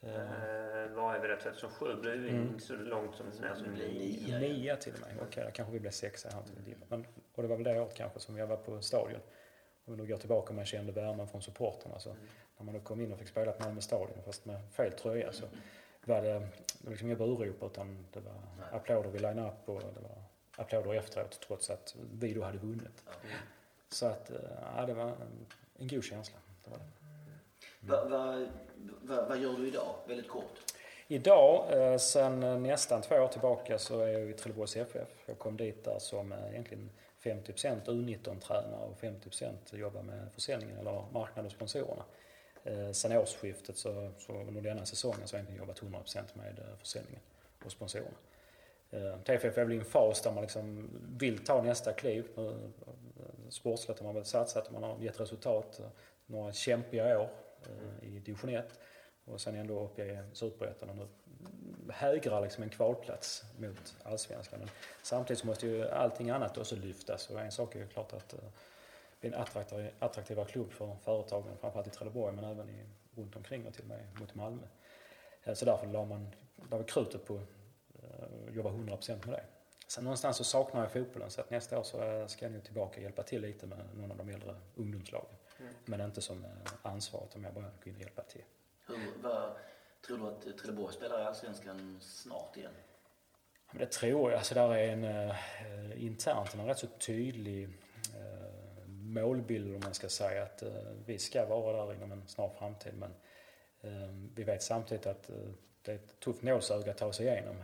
Eh, 0.00 0.90
vad 0.94 1.14
är 1.14 1.20
vi 1.20 1.28
det? 1.28 1.36
2007 1.36 1.94
blev 2.00 2.18
vi 2.18 2.28
mm. 2.28 2.58
så 2.58 2.76
långt 2.76 3.14
som 3.14 3.26
ner 3.26 3.54
som 3.54 3.74
nio. 3.74 4.38
Nio 4.38 4.76
till 4.76 4.94
och 4.94 5.00
med. 5.00 5.10
Okej, 5.16 5.42
okay, 5.42 5.52
kanske 5.52 5.72
vi 5.72 5.80
blev 5.80 5.90
sexa 5.90 6.28
här 6.28 6.42
till 6.42 6.74
Men, 6.88 7.06
och 7.34 7.42
det 7.42 7.48
var 7.48 7.56
väl 7.56 7.64
det 7.64 7.80
året 7.80 7.94
kanske 7.94 8.20
som 8.20 8.36
jag 8.36 8.46
var 8.46 8.56
på 8.56 8.82
stadion. 8.82 9.20
Om 9.84 9.94
vi 9.94 10.02
nu 10.02 10.08
går 10.08 10.16
tillbaka 10.16 10.48
och 10.48 10.54
man 10.54 10.64
kände 10.64 10.92
värmen 10.92 11.28
från 11.28 11.42
supporterna. 11.42 11.98
Så 11.98 12.10
mm. 12.10 12.22
När 12.58 12.64
man 12.64 12.74
då 12.74 12.80
kom 12.80 13.00
in 13.00 13.12
och 13.12 13.18
fick 13.18 13.28
spela 13.28 13.52
på 13.52 13.64
Malmö 13.64 13.80
stadion 13.80 14.22
fast 14.24 14.44
med 14.44 14.60
fel 14.72 14.92
tröja 14.92 15.32
så 15.32 15.46
var 16.04 16.22
det, 16.22 16.32
det 16.32 16.84
var 16.84 16.90
liksom 16.90 17.08
inga 17.08 17.16
burop 17.16 17.62
utan 17.62 18.06
det 18.12 18.20
var 18.20 18.32
Nej. 18.32 18.68
applåder 18.72 19.10
vid 19.10 19.22
line-up 19.22 19.68
och 19.68 19.80
det 19.80 20.00
var 20.00 20.22
applåder 20.56 20.94
efteråt 20.94 21.40
trots 21.46 21.70
att 21.70 21.96
vi 22.12 22.34
då 22.34 22.42
hade 22.42 22.58
vunnit. 22.58 23.04
Mm. 23.06 23.36
Så 23.88 24.06
att, 24.06 24.30
eh, 24.30 24.36
ja, 24.76 24.86
det 24.86 24.94
var 24.94 25.04
en, 25.04 25.46
en 25.78 25.88
god 25.88 26.04
känsla. 26.04 26.38
Det 26.64 26.70
var 26.70 26.78
det. 26.78 26.84
Vad 27.80 28.10
va, 28.10 28.46
va, 29.02 29.28
va 29.28 29.36
gör 29.36 29.52
du 29.52 29.68
idag? 29.68 29.94
Väldigt 30.06 30.28
kort. 30.28 30.74
Idag, 31.08 31.72
eh, 31.72 31.98
sedan 31.98 32.62
nästan 32.62 33.02
två 33.02 33.14
år 33.14 33.28
tillbaka, 33.28 33.78
så 33.78 34.00
är 34.00 34.08
jag 34.08 34.30
i 34.30 34.32
Trelleborgs 34.32 34.76
FF. 34.76 35.08
Jag 35.26 35.38
kom 35.38 35.56
dit 35.56 35.84
där 35.84 35.98
som 35.98 36.32
eh, 36.32 36.50
egentligen 36.50 36.90
50% 37.22 37.84
U19-tränare 37.84 38.84
och 38.84 39.00
50% 39.00 39.76
jobbar 39.76 40.02
med 40.02 40.32
försäljningen 40.34 40.78
eller 40.78 41.04
marknad 41.12 41.46
och 41.46 41.52
sponsorerna. 41.52 42.04
Eh, 42.64 42.92
sen 42.92 43.12
årsskiftet 43.12 43.76
så, 43.76 44.10
så 44.18 44.32
under 44.32 44.60
denna 44.60 44.86
säsongen 44.86 45.28
så 45.28 45.36
har 45.36 45.38
jag 45.38 45.50
egentligen 45.50 45.90
jobbat 45.92 46.04
100% 46.04 46.24
med 46.34 46.58
eh, 46.58 46.76
försäljningen 46.78 47.20
och 47.64 47.72
sponsorerna. 47.72 48.16
Eh, 48.90 49.18
TFF 49.18 49.58
är 49.58 49.64
väl 49.64 49.72
i 49.72 49.76
en 49.76 49.84
fas 49.84 50.22
där 50.22 50.32
man 50.32 50.42
liksom 50.42 50.90
vill 51.18 51.44
ta 51.44 51.62
nästa 51.62 51.92
kliv. 51.92 52.28
Eh, 52.36 52.44
eh, 52.44 52.52
Sportsligt 53.48 54.00
har 54.00 54.06
man 54.06 54.14
väl 54.14 54.24
satsat, 54.24 54.70
man 54.70 54.82
har 54.82 54.98
gett 54.98 55.20
resultat. 55.20 55.80
Några 56.26 56.52
kämpiga 56.52 57.20
år 57.20 57.30
Eh, 57.66 58.08
i 58.08 58.18
division 58.18 58.50
1 58.50 58.78
och 59.24 59.40
sen 59.40 59.54
ändå 59.54 59.84
upp 59.84 59.98
i 59.98 60.18
Superettan 60.32 60.90
och 60.90 60.96
nu 60.96 61.06
hägrar 61.92 62.42
liksom 62.42 62.62
en 62.62 62.70
kvalplats 62.70 63.44
mot 63.58 63.96
allsvenskan. 64.02 64.58
Men 64.58 64.68
samtidigt 65.02 65.40
så 65.40 65.46
måste 65.46 65.66
ju 65.66 65.88
allting 65.88 66.30
annat 66.30 66.58
också 66.58 66.76
lyftas 66.76 67.30
och 67.30 67.40
en 67.40 67.52
sak 67.52 67.74
är 67.74 67.78
ju 67.78 67.86
klart 67.86 68.12
att 68.12 68.34
blir 69.20 69.34
en 69.34 69.40
attraktiv, 69.40 69.90
attraktivare 69.98 70.46
klubb 70.46 70.72
för 70.72 70.96
företagen, 71.04 71.56
framförallt 71.60 71.86
i 71.86 71.90
Trelleborg 71.90 72.34
men 72.34 72.44
även 72.44 72.70
i, 72.70 72.86
runt 73.14 73.36
omkring 73.36 73.66
och 73.66 73.74
till 73.74 73.82
och 73.82 73.88
med 73.88 74.20
mot 74.20 74.34
Malmö. 74.34 74.66
Eh, 75.44 75.54
så 75.54 75.64
därför 75.64 75.86
la 75.86 76.04
man 76.04 76.30
la 76.70 76.82
krutet 76.82 77.24
på 77.24 77.36
att 77.36 78.54
jobba 78.54 78.70
100% 78.70 79.26
med 79.26 79.34
det. 79.34 79.44
Sen 79.86 80.04
någonstans 80.04 80.36
så 80.36 80.44
saknar 80.44 80.80
jag 80.80 80.92
fotbollen 80.92 81.30
så 81.30 81.40
att 81.40 81.50
nästa 81.50 81.78
år 81.78 81.82
så 81.82 82.24
ska 82.28 82.44
jag 82.44 82.52
nog 82.52 82.64
tillbaka 82.64 82.96
och 82.96 83.02
hjälpa 83.02 83.22
till 83.22 83.42
lite 83.42 83.66
med 83.66 83.78
någon 83.94 84.10
av 84.10 84.16
de 84.16 84.28
äldre 84.28 84.56
ungdomslagen. 84.74 85.36
Mm. 85.60 85.74
Men 85.84 86.00
inte 86.00 86.20
som 86.20 86.44
eh, 86.44 86.50
ansvar 86.82 87.24
utan 87.30 87.42
mer 87.42 87.50
bara 87.50 87.64
gå 87.84 87.90
in 87.90 87.94
och 87.96 88.00
hjälpa 88.00 88.22
till. 88.22 88.44
Hur, 88.86 88.98
vad, 89.22 89.56
tror 90.06 90.18
du 90.18 90.26
att 90.26 90.58
Trelleborg 90.58 90.94
spelar 90.94 91.20
i 91.20 91.24
Allsvenskan 91.24 91.98
snart 92.00 92.56
igen? 92.56 92.72
Men 93.70 93.80
det 93.80 93.86
tror 93.86 94.30
jag. 94.30 94.38
Alltså 94.38 94.54
där 94.54 94.74
är 94.74 94.92
en 94.92 95.92
internt 95.92 96.54
en 96.54 96.66
rätt 96.66 96.78
så 96.78 96.86
tydlig 96.86 97.68
målbild 99.20 99.74
om 99.74 99.80
man 99.84 99.94
ska 99.94 100.08
säga 100.08 100.42
att 100.42 100.62
eh, 100.62 100.70
vi 101.06 101.18
ska 101.18 101.46
vara 101.46 101.86
där 101.86 101.94
inom 101.94 102.12
en 102.12 102.28
snar 102.28 102.50
framtid 102.58 102.92
men 102.94 103.14
eh, 103.80 104.10
vi 104.34 104.44
vet 104.44 104.62
samtidigt 104.62 105.06
att 105.06 105.30
eh, 105.30 105.36
det 105.82 105.92
är 105.92 105.96
ett 105.96 106.20
tufft 106.20 106.42
nålsöga 106.42 106.90
att 106.90 106.98
ta 106.98 107.12
sig 107.12 107.26
igenom. 107.26 107.56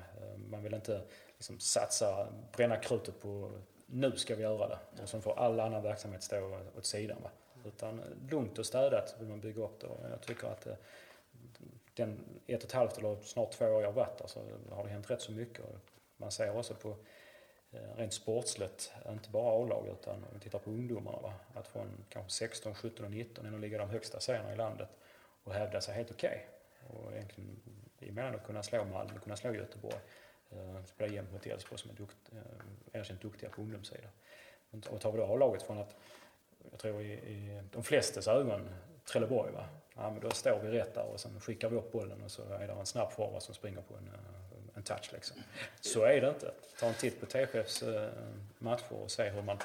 man 0.50 0.62
vill 0.62 0.74
inte 0.74 1.00
liksom, 1.36 1.60
satsa, 1.60 2.28
bränna 2.56 2.76
krutet 2.76 3.20
på 3.20 3.52
nu 3.86 4.16
ska 4.16 4.34
vi 4.34 4.42
göra 4.42 4.68
det 4.68 5.02
och 5.02 5.08
sen 5.08 5.22
får 5.22 5.38
all 5.38 5.60
annan 5.60 5.82
verksamhet 5.82 6.22
stå 6.22 6.60
åt 6.76 6.86
sidan. 6.86 7.18
Va? 7.22 7.30
Utan 7.64 8.00
lugnt 8.30 8.58
och 8.58 8.66
städat 8.66 9.16
vill 9.18 9.28
man 9.28 9.40
bygga 9.40 9.62
upp 9.62 9.80
det. 9.80 9.86
Och 9.86 10.10
jag 10.10 10.20
tycker 10.20 10.46
att 10.46 10.66
den 11.94 12.24
ett 12.46 12.62
och 12.62 12.68
ett 12.68 12.72
halvt 12.72 12.98
eller 12.98 13.16
snart 13.16 13.52
två 13.52 13.64
år 13.64 13.82
jag 13.82 13.88
har 13.88 13.92
varit 13.92 14.18
där 14.18 14.26
så 14.26 14.40
har 14.70 14.84
det 14.84 14.90
hänt 14.90 15.10
rätt 15.10 15.20
så 15.20 15.32
mycket. 15.32 15.64
Man 16.16 16.32
ser 16.32 16.58
också 16.58 16.74
på 16.74 16.96
Eh, 17.74 17.96
rent 17.96 18.12
sportsligt, 18.12 18.92
inte 19.08 19.30
bara 19.30 19.62
A-lag 19.62 19.88
utan 19.88 20.14
om 20.14 20.28
vi 20.32 20.40
tittar 20.40 20.58
på 20.58 20.70
ungdomarna. 20.70 21.18
Va? 21.18 21.32
Att 21.54 21.68
från 21.68 22.04
kanske 22.08 22.30
16, 22.30 22.74
17 22.74 23.04
och 23.04 23.10
19 23.10 23.46
ändå 23.46 23.58
ligga 23.58 23.78
de 23.78 23.90
högsta 23.90 24.20
serierna 24.20 24.52
i 24.52 24.56
landet 24.56 24.88
och 25.44 25.54
hävda 25.54 25.80
sig 25.80 25.94
helt 25.94 26.10
okej. 26.10 26.46
Okay. 26.88 26.96
Och 26.96 27.12
egentligen 27.12 27.60
emellanåt 28.00 28.44
kunna 28.44 28.62
slå 28.62 28.84
Malmö, 28.84 29.18
kunna 29.18 29.36
slå 29.36 29.54
Göteborg. 29.54 29.96
Eh, 30.50 30.84
spela 30.84 31.14
jämnt 31.14 31.32
mot 31.32 31.46
Elfsborg 31.46 31.80
som 31.80 31.90
är 31.90 31.94
dukt, 31.94 32.16
eh, 32.32 33.00
erkänt 33.00 33.20
duktiga 33.20 33.50
på 33.50 33.62
ungdomssidan. 33.62 34.10
Och 34.90 35.00
tar 35.00 35.12
vi 35.12 35.18
då 35.18 35.24
A-laget 35.24 35.62
från 35.62 35.78
att 35.78 35.96
jag 36.70 36.80
tror 36.80 37.02
i, 37.02 37.12
i 37.12 37.62
de 37.72 37.84
flestas 37.84 38.28
ögon, 38.28 38.68
Trelleborg. 39.04 39.52
Va? 39.52 39.68
Ja, 39.96 40.10
men 40.10 40.20
då 40.20 40.30
står 40.30 40.58
vi 40.62 40.70
rätt 40.70 40.94
där 40.94 41.04
och 41.04 41.20
sen 41.20 41.40
skickar 41.40 41.68
vi 41.68 41.76
upp 41.76 41.92
bollen 41.92 42.22
och 42.22 42.30
så 42.30 42.42
är 42.42 42.66
det 42.66 42.72
en 42.72 42.86
snabb 42.86 43.12
forward 43.12 43.42
som 43.42 43.54
springer 43.54 43.80
på 43.80 43.94
en 43.94 44.10
touch. 44.84 45.12
Liksom. 45.12 45.36
Så 45.80 46.04
är 46.04 46.20
det 46.20 46.28
inte. 46.28 46.50
Ta 46.80 46.86
en 46.86 46.94
titt 46.94 47.20
på 47.20 47.26
TFFs 47.26 47.82
eh, 47.82 48.10
matcher 48.58 48.92
och 48.92 49.10
se 49.10 49.28
hur 49.28 49.42
man 49.42 49.58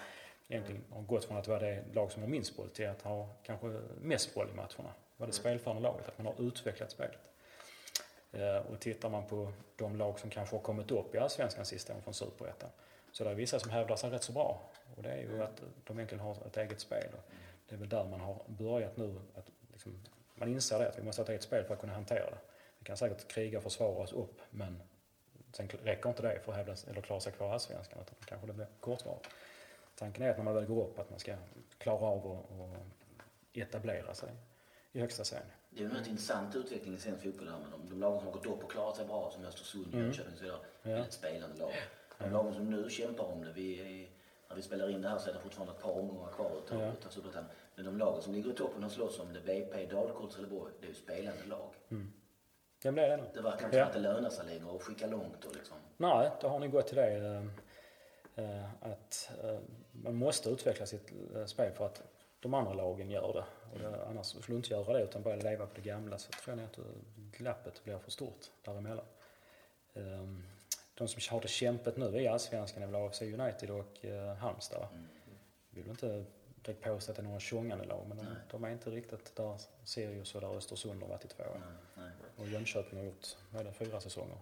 egentligen 0.47 0.83
har 0.89 1.01
gått 1.01 1.25
från 1.25 1.37
att 1.37 1.47
vara 1.47 1.59
det 1.59 1.83
lag 1.93 2.11
som 2.11 2.21
har 2.21 2.29
minst 2.29 2.57
boll 2.57 2.69
till 2.69 2.87
att 2.87 3.01
ha 3.01 3.29
kanske 3.43 3.67
mest 4.01 4.33
boll 4.33 4.47
i 4.53 4.55
matcherna. 4.55 4.93
Var 5.17 5.27
det 5.27 5.33
spelförande 5.33 5.81
laget, 5.81 6.07
att 6.07 6.17
man 6.17 6.27
har 6.27 6.47
utvecklat 6.47 6.91
spelet. 6.91 7.19
Eh, 8.31 8.57
och 8.57 8.79
tittar 8.79 9.09
man 9.09 9.27
på 9.27 9.51
de 9.75 9.95
lag 9.95 10.19
som 10.19 10.29
kanske 10.29 10.55
har 10.55 10.63
kommit 10.63 10.91
upp 10.91 11.15
i 11.15 11.17
Allsvenskan 11.17 11.65
sista 11.65 11.93
åren 11.93 12.03
från 12.03 12.13
Superettan 12.13 12.69
så 13.11 13.23
det 13.23 13.29
är 13.29 13.35
vissa 13.35 13.59
som 13.59 13.71
hävdar 13.71 13.95
sig 13.95 14.09
rätt 14.09 14.23
så 14.23 14.31
bra. 14.31 14.61
Och 14.95 15.03
det 15.03 15.09
är 15.09 15.17
ju 15.17 15.43
att 15.43 15.61
de 15.83 15.97
egentligen 15.97 16.23
har 16.23 16.31
ett 16.45 16.57
eget 16.57 16.79
spel. 16.79 17.07
Och 17.13 17.31
det 17.69 17.75
är 17.75 17.79
väl 17.79 17.89
där 17.89 18.05
man 18.05 18.19
har 18.19 18.41
börjat 18.47 18.97
nu. 18.97 19.15
Att 19.35 19.51
liksom, 19.71 19.99
man 20.35 20.49
inser 20.49 20.79
det, 20.79 20.89
att 20.89 20.99
vi 20.99 21.03
måste 21.03 21.21
ha 21.21 21.23
ett 21.23 21.29
eget 21.29 21.43
spel 21.43 21.63
för 21.63 21.73
att 21.73 21.79
kunna 21.79 21.93
hantera 21.93 22.29
det. 22.29 22.37
Vi 22.79 22.85
kan 22.85 22.97
säkert 22.97 23.27
kriga 23.27 23.57
och 23.57 23.63
försvara 23.63 24.03
oss 24.03 24.13
upp, 24.13 24.41
men 24.49 24.81
sen 25.51 25.67
räcker 25.83 26.09
inte 26.09 26.21
det 26.21 26.39
för 26.45 26.51
att 26.51 26.57
hävda, 26.57 26.75
eller 26.89 27.01
klara 27.01 27.19
sig 27.19 27.31
kvar 27.33 27.47
i 27.47 27.51
Allsvenskan. 27.51 27.99
Utan 28.01 28.15
kanske 28.25 28.47
det 28.47 28.53
blir 28.53 28.67
kortvarigt. 28.79 29.27
Tanken 29.95 30.23
är 30.23 30.29
att 30.29 30.37
när 30.37 30.43
man 30.43 30.55
väl 30.55 30.65
går 30.65 30.83
upp 30.83 30.99
att 30.99 31.09
man 31.09 31.19
ska 31.19 31.35
klara 31.77 32.05
av 32.05 32.27
och 32.27 32.49
etablera 33.53 34.13
sig 34.13 34.29
i 34.91 34.99
högsta 34.99 35.23
serien. 35.23 35.47
Det 35.69 35.83
är 35.83 35.85
en 35.85 35.91
rätt 35.95 36.07
intressant 36.07 36.55
utveckling 36.55 36.95
i 36.95 36.99
svensk 36.99 37.23
fotboll 37.23 37.47
här 37.47 37.59
med 37.59 37.67
de, 37.71 37.89
de 37.89 37.99
lagen 37.99 38.17
som 38.19 38.27
har 38.27 38.33
gått 38.33 38.45
upp 38.45 38.63
och 38.63 38.71
klarat 38.71 38.95
sig 38.95 39.05
bra 39.05 39.31
som 39.31 39.45
Östersund, 39.45 39.93
Jönköping 39.93 40.31
och 40.33 40.37
så 40.37 40.43
vidare. 40.43 40.59
Ja. 40.83 40.89
Väldigt 40.89 41.13
spelande 41.13 41.57
lag. 41.57 41.71
De 42.17 42.31
lagen 42.31 42.53
som 42.53 42.69
nu 42.69 42.89
kämpar 42.89 43.23
om 43.23 43.43
det, 43.43 43.51
vi 43.51 43.79
är, 44.03 44.09
när 44.49 44.55
vi 44.55 44.61
spelar 44.61 44.89
in 44.89 45.01
det 45.01 45.09
här 45.09 45.17
så 45.17 45.29
är 45.29 45.33
det 45.33 45.39
fortfarande 45.39 45.73
ett 45.73 45.81
par 45.81 45.91
omgångar 45.91 46.31
kvar 46.31 46.51
utav 46.65 46.81
Ja. 46.81 46.91
utav 46.93 47.09
Superettan. 47.09 47.45
Men 47.75 47.85
de 47.85 47.97
lagen 47.97 48.21
som 48.21 48.33
ligger 48.33 48.51
i 48.51 48.53
toppen 48.53 48.83
och 48.83 48.91
slåss 48.91 49.19
om 49.19 49.33
det, 49.33 49.39
BP, 49.41 49.85
Dalkurd, 49.85 50.29
Trelleborg, 50.31 50.73
det 50.79 50.85
är 50.85 50.89
ju 50.89 50.95
spelande 50.95 51.45
lag. 51.45 51.73
Vem 52.83 52.93
blev 52.93 53.09
det? 53.09 53.23
Det 53.33 53.41
verkar 53.41 53.65
inte 53.65 53.77
Ja. 53.77 53.83
som 53.83 53.87
att 53.89 53.93
det 53.93 53.99
lönar 53.99 54.29
sig 54.29 54.45
längre 54.45 54.75
att 54.75 54.81
skicka 54.83 55.07
långt 55.07 55.45
och 55.45 55.55
liksom. 55.55 55.77
Nej, 55.97 56.31
då 56.41 56.47
har 56.47 56.59
ni 56.59 56.67
gått 56.67 56.87
till 56.87 56.95
det 56.97 57.15
eh, 58.35 58.45
eh, 58.45 58.65
att 58.81 59.31
eh, 59.43 59.59
man 59.91 60.15
måste 60.15 60.49
utveckla 60.49 60.85
sitt 60.85 61.11
spel 61.45 61.71
för 61.73 61.85
att 61.85 62.03
de 62.39 62.53
andra 62.53 62.73
lagen 62.73 63.09
gör 63.09 63.33
det. 63.33 63.79
Det 63.79 64.05
annars 64.05 64.25
skulle 64.25 64.43
du 64.47 64.55
inte 64.55 64.69
göra 64.73 64.93
det 64.93 65.03
utan 65.03 65.21
bara 65.23 65.35
leva 65.35 65.65
på 65.65 65.75
det 65.75 65.81
gamla 65.81 66.17
så 66.17 66.31
tror 66.31 66.57
jag 66.59 66.65
att 66.65 66.79
glappet 67.37 67.83
blir 67.83 67.97
för 67.97 68.11
stort 68.11 68.51
däremellan. 68.61 69.05
Eh, 69.93 70.03
de 70.93 71.07
som 71.07 71.21
har 71.35 71.41
det 71.41 71.47
kämpet 71.47 71.97
nu 71.97 72.21
i 72.21 72.27
Allsvenskan 72.27 72.83
är 72.83 72.87
väl 72.87 72.95
AFC 72.95 73.21
United 73.21 73.69
och 73.71 74.05
Halmstad. 74.39 74.87
Jag 75.69 75.81
vill 75.81 75.89
inte 75.89 76.25
direkt 76.61 76.83
påstå 76.83 77.11
att 77.11 77.15
det 77.15 77.21
är 77.21 77.25
några 77.25 77.39
tjongande 77.39 77.85
lag 77.85 78.05
men 78.07 78.17
de, 78.17 78.25
de 78.51 78.63
är 78.63 78.69
inte 78.69 78.89
riktigt 78.89 79.35
där 79.35 79.57
Sirius 79.83 80.35
och 80.35 80.41
där 80.41 80.57
Östersund 80.57 81.01
har 81.01 81.09
varit 81.09 81.25
i 81.25 81.27
två 81.27 81.43
år. 81.43 81.61
Nej, 81.65 81.75
nej. 81.97 82.11
Och 82.39 82.47
Jönköping 82.47 82.99
har 82.99 83.05
gjort, 83.05 83.27
vad 83.51 83.61
är 83.61 83.65
det, 83.65 83.73
fyra 83.73 83.99
säsonger? 83.99 84.37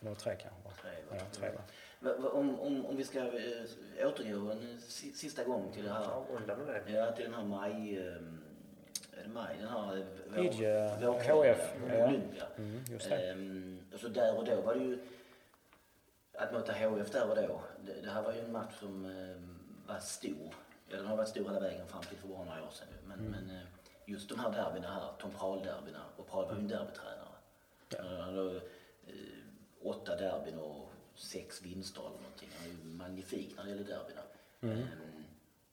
Eller 0.00 0.14
tre 0.14 0.36
kanske? 0.36 0.60
va? 0.64 0.70
Tre, 0.82 0.90
va? 1.10 1.16
Ja, 1.18 1.24
tre 1.32 1.50
va? 1.50 2.30
Om, 2.30 2.60
om, 2.60 2.86
om 2.86 2.96
vi 2.96 3.04
ska 3.04 3.18
eh, 3.18 4.06
återgå 4.08 4.50
en 4.50 4.70
eh, 4.72 4.78
si- 4.78 5.12
sista 5.12 5.44
gång 5.44 5.72
till 5.72 5.84
det 5.84 5.92
här. 5.92 6.04
Ja, 6.86 7.12
till 7.12 7.24
den 7.24 7.34
här 7.34 7.44
maj... 7.44 7.98
eh, 7.98 8.04
Är 9.18 9.22
det 9.22 9.28
maj? 9.28 9.56
Den 9.58 9.68
här... 9.68 10.06
vår- 10.28 10.44
Idje, 10.46 10.88
HF. 11.22 11.74
Olympia. 11.84 12.46
Mm, 12.56 12.84
just 12.90 13.08
det. 13.08 13.30
Ehm, 13.30 13.80
och 13.94 14.00
så 14.00 14.08
där 14.08 14.36
och 14.38 14.44
då 14.44 14.60
var 14.60 14.74
det 14.74 14.80
ju... 14.84 14.98
Att 16.32 16.52
möta 16.52 16.72
HF 16.72 17.10
där 17.12 17.30
och 17.30 17.36
då, 17.36 17.60
det, 17.86 18.00
det 18.00 18.10
här 18.10 18.22
var 18.22 18.32
ju 18.32 18.40
en 18.40 18.52
match 18.52 18.74
som 18.80 19.02
var 19.86 19.98
stor. 19.98 20.54
Ja, 20.88 20.96
den 20.96 21.06
har 21.06 21.16
varit 21.16 21.28
stor 21.28 21.44
hela 21.44 21.60
vägen 21.60 21.86
fram 21.86 22.02
till 22.02 22.16
för 22.18 22.28
bara 22.28 22.44
några 22.44 22.62
år 22.64 22.70
sedan. 22.70 22.88
Men, 23.04 23.18
men 23.18 23.50
eh, 23.50 23.62
just 24.08 24.28
de 24.28 24.38
här 24.38 24.50
derbyna 24.50 24.94
här, 24.94 25.12
Tom 25.18 25.30
Prahl-derbyna, 25.30 26.02
och 26.16 26.28
Prahl 26.28 26.46
var 26.46 26.52
ju 26.52 26.60
en 26.60 26.68
derbytränare. 26.68 27.28
Han 27.98 28.20
hade 28.20 28.56
eh, 29.06 29.12
åtta 29.82 30.16
derbyn 30.16 30.58
och 30.58 30.88
sex 31.14 31.62
vinster 31.62 32.00
eller 32.00 32.10
någonting. 32.10 32.48
Han 32.58 32.66
är 32.66 32.70
ju 32.70 32.84
magnifik 32.84 33.56
när 33.56 33.64
det 33.64 33.70
gäller 33.70 33.84
derbyna. 33.84 34.20
Ehm, 34.60 34.86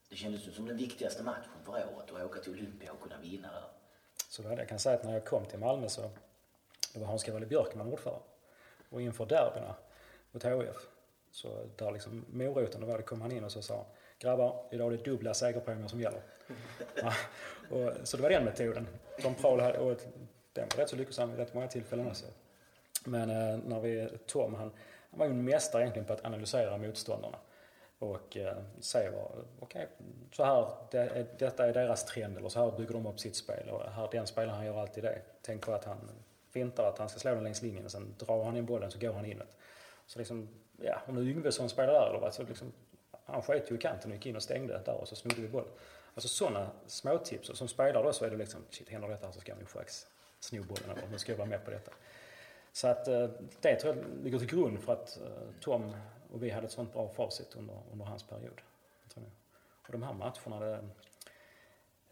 det 0.10 0.16
kändes 0.16 0.48
ju 0.48 0.52
som 0.52 0.66
den 0.66 0.78
viktigaste 0.78 1.24
matchen 1.24 1.52
för 1.64 1.72
året 1.72 2.12
att 2.12 2.26
åka 2.26 2.40
till 2.40 2.52
Olympia 2.52 2.92
och 2.92 3.02
kunna 3.02 3.18
vinna 3.18 3.52
där. 3.52 3.64
Så 4.30 4.44
var 4.44 4.50
det. 4.50 4.62
Jag 4.62 4.70
kan 4.70 4.80
säga 4.80 4.96
att 4.96 5.04
när 5.04 5.14
jag 5.14 5.26
kom 5.26 5.46
till 5.46 5.60
Malmö 5.60 5.90
så 5.90 6.10
det 6.94 7.00
var 7.00 7.08
Hans 7.08 7.24
Cavalli 7.24 7.46
Björkman 7.46 7.94
ordförande. 7.94 8.26
Och 8.90 9.02
inför 9.02 9.26
derbyna 9.26 9.76
mot 10.32 10.44
HF 10.44 10.88
så 11.32 11.68
där 11.76 11.92
liksom 11.92 12.26
moroten, 12.30 12.82
då 12.82 12.88
var 12.88 12.98
det, 12.98 13.04
kom 13.04 13.22
han 13.22 13.32
in 13.32 13.44
och 13.44 13.52
så 13.52 13.62
sa 13.62 13.76
han, 13.76 13.86
grabbar, 14.20 14.64
idag 14.72 14.94
är 14.94 14.98
det 14.98 15.04
dubbla 15.04 15.34
segerpremier 15.34 15.88
som 15.88 16.02
gäller. 16.02 16.22
ja, 17.02 17.14
och, 17.70 17.92
så 18.08 18.18
det 18.18 18.24
var 18.24 18.30
den 18.30 18.46
metoden. 18.46 18.88
De 19.24 19.36
Prahl 19.36 19.60
hade, 19.60 19.78
och 19.80 19.98
den 20.54 20.68
var 20.76 20.78
rätt 20.82 20.90
så 20.90 20.96
lyckosam 20.96 21.30
vid 21.30 21.40
rätt 21.40 21.54
många 21.54 21.68
tillfällen 21.68 22.08
också. 22.08 22.26
Men 23.06 23.30
eh, 23.30 23.58
när 23.66 23.80
vi, 23.80 24.10
Tom 24.28 24.54
han, 24.56 24.72
han 25.10 25.20
var 25.20 25.26
ju 25.26 25.32
en 25.32 25.46
mästare 25.46 25.82
egentligen 25.82 26.06
på 26.08 26.14
att 26.14 26.26
analysera 26.26 26.78
motståndarna. 26.78 27.38
Och 28.00 28.38
eh, 28.38 28.58
se 28.80 29.10
vad, 29.10 29.46
okej, 29.60 29.88
så 30.32 30.44
här, 30.44 30.68
det, 30.92 30.98
är- 31.00 31.26
detta 31.40 31.68
är 31.68 31.74
deras 31.74 32.06
trend 32.06 32.38
eller 32.38 32.50
så 32.50 32.60
här 32.72 32.78
bygger 32.78 32.94
de 32.94 33.06
upp 33.06 33.20
sitt 33.20 33.36
spel. 33.36 33.70
Och 33.70 33.92
här, 33.92 34.08
den 34.12 34.28
spelaren 34.28 34.56
han 34.56 34.66
gör 34.66 34.82
alltid 34.82 35.04
det. 35.04 35.22
Tänk 35.42 35.66
på 35.66 35.72
att 35.74 35.86
han 35.86 35.98
fintar 36.50 36.90
att 36.90 36.98
han 36.98 37.10
ska 37.10 37.20
slå 37.20 37.34
den 37.36 37.44
längs 37.44 37.62
linjen 37.62 37.86
och 37.86 37.92
sen 37.92 38.16
drar 38.20 38.44
han 38.44 38.58
in 38.58 38.66
bollen 38.66 38.92
så 38.92 39.00
går 39.00 39.14
han 39.14 39.26
inåt. 39.26 39.58
Så 40.06 40.20
liksom, 40.20 40.50
ja, 40.82 41.02
om 41.08 41.16
nu 41.16 41.32
Yngvesson 41.32 41.70
spelar 41.70 41.94
där 41.94 42.10
eller 42.10 42.20
vad, 42.20 42.34
så 42.34 42.44
liksom, 42.44 42.74
han 43.26 43.42
sket 43.42 43.72
ju 43.72 43.76
i 43.76 43.78
kanten 43.78 44.12
och 44.12 44.16
gick 44.16 44.26
in 44.26 44.36
och 44.36 44.44
stängde 44.44 44.82
där 44.86 44.94
och 44.94 45.08
så 45.08 45.16
snodde 45.16 45.42
vi 45.42 45.48
bollen. 45.48 45.70
Alltså 46.14 46.28
sådana 46.28 46.72
småtips. 46.88 47.50
Och 47.50 47.58
som 47.58 47.68
spelare 47.68 48.04
då 48.04 48.14
så 48.14 48.26
är 48.26 48.30
det 48.30 48.38
liksom, 48.38 48.62
shit 48.70 48.90
händer 48.90 49.10
detta 49.10 49.32
så 49.32 49.40
ska 49.40 49.52
jag 49.52 49.60
nog 49.60 49.70
faktiskt 49.70 50.08
sno 50.40 50.64
bollen 50.64 50.90
eller 50.90 51.08
nu 51.08 51.18
ska 51.18 51.32
jag 51.32 51.38
vara 51.38 51.50
med 51.50 51.66
på 51.66 51.72
detta. 51.72 51.92
Så 52.72 52.88
att 52.88 53.08
eh, 53.08 53.30
det 53.62 53.76
tror 53.76 53.96
jag 53.96 54.06
ligger 54.24 54.40
till 54.40 54.48
grund 54.48 54.80
för 54.80 54.94
att 54.94 55.18
eh, 55.18 55.62
Tom 55.62 55.96
och 56.32 56.44
vi 56.44 56.50
hade 56.50 56.66
ett 56.66 56.72
sånt 56.72 56.94
bra 56.94 57.10
facit 57.10 57.56
under, 57.56 57.76
under 57.92 58.06
hans 58.06 58.24
period. 58.24 58.62
Tror 59.14 59.26
jag. 59.26 59.32
Och 59.86 59.92
de 59.92 60.04
här 60.04 60.14
matcherna, 60.14 60.66
det, 60.66 60.80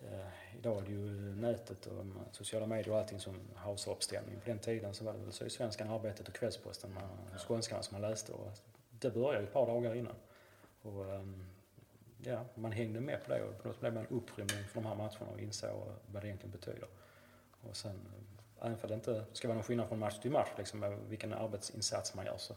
eh, 0.02 0.58
idag 0.58 0.78
är 0.78 0.82
det 0.82 0.92
ju 0.92 1.36
nätet 1.36 1.86
och 1.86 2.06
sociala 2.32 2.66
medier 2.66 2.94
och 2.94 3.00
allting 3.00 3.20
som 3.20 3.36
har 3.56 3.90
uppställning. 3.90 4.40
På 4.40 4.50
den 4.50 4.60
tiden 4.60 4.94
så 4.94 5.04
var 5.04 5.14
det 5.14 5.20
väl 5.20 5.32
Sydsvenskan, 5.32 5.90
Arbetet 5.90 6.28
och 6.28 6.34
Kvällsposten, 6.34 6.94
man, 6.94 7.40
skånskarna 7.40 7.84
som 7.84 8.02
man 8.02 8.10
läste. 8.10 8.32
Och 8.32 8.52
det 8.90 9.10
började 9.10 9.40
ju 9.40 9.44
ett 9.44 9.54
par 9.54 9.68
dagar 9.68 9.96
innan. 9.96 10.16
Och, 10.84 11.14
ehm, 11.14 11.46
ja, 12.24 12.46
man 12.56 12.72
hängde 12.72 13.00
med 13.00 13.24
på 13.24 13.32
det 13.32 13.44
och 13.44 13.62
på 13.62 13.68
något 13.68 13.80
blev 13.80 13.94
man 13.94 14.08
upprymd 14.08 14.52
inför 14.52 14.82
de 14.82 14.86
här 14.86 14.96
matcherna 14.96 15.32
och 15.34 15.40
insåg 15.40 15.70
vad 16.06 16.24
det 16.24 16.28
egentligen 16.28 16.52
betyder. 16.52 16.88
Och 17.62 17.76
sen, 17.76 18.00
även 18.62 18.78
för 18.78 18.88
det 18.88 18.94
inte 18.94 19.26
ska 19.34 19.48
vara 19.48 19.56
någon 19.56 19.64
skillnad 19.64 19.88
från 19.88 20.00
match 20.00 20.20
till 20.20 20.32
match, 20.32 20.50
liksom, 20.58 21.00
vilken 21.10 21.34
arbetsinsats 21.34 22.16
man 22.16 22.26
gör, 22.26 22.38
så 22.38 22.56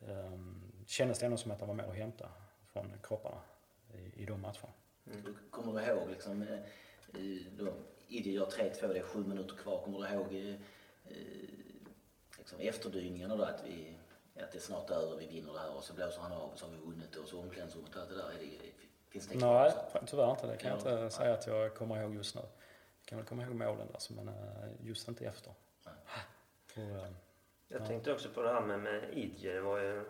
um, 0.00 0.72
kändes 0.86 1.18
det 1.18 1.26
ändå 1.26 1.36
som 1.36 1.50
att 1.50 1.58
det 1.58 1.66
var 1.66 1.74
mer 1.74 1.84
att 1.84 1.96
hämta 1.96 2.28
från 2.72 2.92
kropparna 3.02 3.40
i, 3.94 4.22
i 4.22 4.26
de 4.26 4.40
matcherna. 4.40 4.72
Mm. 5.12 5.36
Kommer 5.50 5.80
du 5.80 5.86
ihåg 5.86 6.10
liksom, 6.10 6.42
eh, 6.42 6.58
eh, 7.14 7.52
då 7.58 7.74
Idje 8.08 8.32
gör 8.32 8.46
3-2, 8.46 8.92
det 8.92 8.98
är 8.98 9.02
sju 9.02 9.24
minuter 9.24 9.56
kvar. 9.56 9.82
Kommer 9.82 9.98
du 9.98 10.14
ihåg 10.14 10.34
eh, 10.34 10.54
eh 11.04 11.48
liksom 12.38 12.60
efterdyningarna 12.60 13.36
då 13.36 13.44
att, 13.44 13.64
vi, 13.66 13.94
att 14.44 14.52
det 14.52 14.58
är 14.58 14.62
snart 14.62 14.90
över, 14.90 15.16
vi 15.16 15.26
vinner 15.26 15.52
det 15.52 15.58
här 15.58 15.76
och 15.76 15.84
så 15.84 15.92
blåser 15.94 16.20
han 16.20 16.32
av 16.32 16.50
och 16.52 16.58
så 16.58 16.64
har 16.66 16.72
vi 16.72 16.78
vunnit 16.78 17.16
och 17.16 17.28
så 17.28 17.40
omklädningsrummet 17.40 17.94
och 17.96 18.00
allt 18.00 18.10
det 18.10 18.16
där. 18.16 18.28
Är 18.28 18.38
det, 18.38 18.70
finns 19.10 19.28
det 19.28 19.38
kvar 19.38 19.60
Nej, 19.64 19.72
också? 19.94 20.06
tyvärr 20.06 20.30
inte. 20.30 20.46
Det 20.46 20.56
kan 20.56 20.70
jag 20.70 20.80
Ja. 20.92 21.02
inte 21.04 21.16
säga 21.16 21.34
att 21.34 21.46
jag 21.46 21.74
kommer 21.74 22.02
ihåg 22.02 22.14
just 22.14 22.34
nu. 22.34 22.40
Jag 23.00 23.08
kan 23.08 23.18
väl 23.18 23.26
komma 23.26 23.42
ihåg 23.42 23.54
målen 23.54 23.86
där, 23.92 24.14
men 24.14 24.28
eh, 24.28 24.34
just 24.86 25.08
inte 25.08 25.24
efter. 25.26 25.52
Och, 25.84 26.78
eh, 26.78 27.06
Jag 27.68 27.86
tänkte 27.86 28.12
också 28.12 28.28
på 28.28 28.42
det 28.42 28.52
här 28.52 28.60
med, 28.60 28.80
med 28.80 29.04
Idje. 29.18 29.52
Det 29.54 29.60
var 29.60 29.78
ju, 29.78 30.04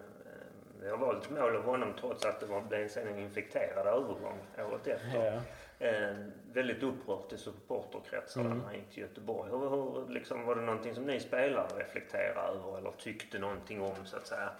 vi 0.81 0.89
har 0.89 0.97
valt 0.97 1.31
mål 1.31 1.57
av 1.57 1.63
honom 1.63 1.95
trots 2.01 2.25
att 2.25 2.41
det 2.41 2.47
var, 2.47 2.61
blev 2.61 2.89
sen 2.89 3.09
en 3.09 3.19
infekterad 3.19 3.87
övergång 3.87 4.39
året 4.59 4.87
efter. 4.87 5.25
ja. 5.35 5.41
Eh, 5.79 6.17
väldigt 6.53 6.83
upprört 6.83 7.33
i 7.33 7.39
supporterkretsar 7.39 8.41
Mm. 8.41 8.59
när 8.59 8.65
han 8.65 8.75
gick 8.75 8.91
till 8.91 9.03
Göteborg. 9.03 9.51
Hur, 9.51 9.59
hur, 9.71 10.09
liksom, 10.15 10.45
var 10.47 10.55
det 10.55 10.61
någonting 10.63 10.95
som 10.95 11.05
ni 11.05 11.21
spelare 11.21 11.69
reflekterade 11.79 12.41
över 12.59 12.79
eller 12.79 12.91
tyckte 12.99 13.39
någonting 13.39 13.83
om 13.83 14.07
så 14.07 14.17
att 14.17 14.27
säga? 14.27 14.51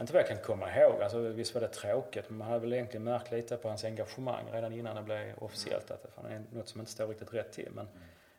Inte 0.00 0.12
vad 0.12 0.22
jag 0.22 0.28
kan 0.28 0.38
komma 0.38 0.76
ihåg. 0.76 1.02
Alltså, 1.02 1.18
visst 1.18 1.54
var 1.54 1.60
det 1.60 1.68
tråkigt, 1.68 2.24
men 2.30 2.38
man 2.38 2.48
hade 2.48 2.60
väl 2.60 2.72
egentligen 2.72 3.04
märkt 3.04 3.30
lite 3.30 3.56
på 3.56 3.68
hans 3.68 3.84
engagemang 3.84 4.44
redan 4.52 4.72
innan 4.72 4.96
det 4.96 5.02
blev 5.02 5.38
officiellt 5.38 5.90
att 5.90 6.02
det 6.02 6.34
är 6.34 6.42
något 6.52 6.68
som 6.68 6.80
inte 6.80 6.92
står 6.92 7.06
riktigt 7.06 7.34
rätt 7.34 7.52
till. 7.52 7.68
Men 7.74 7.88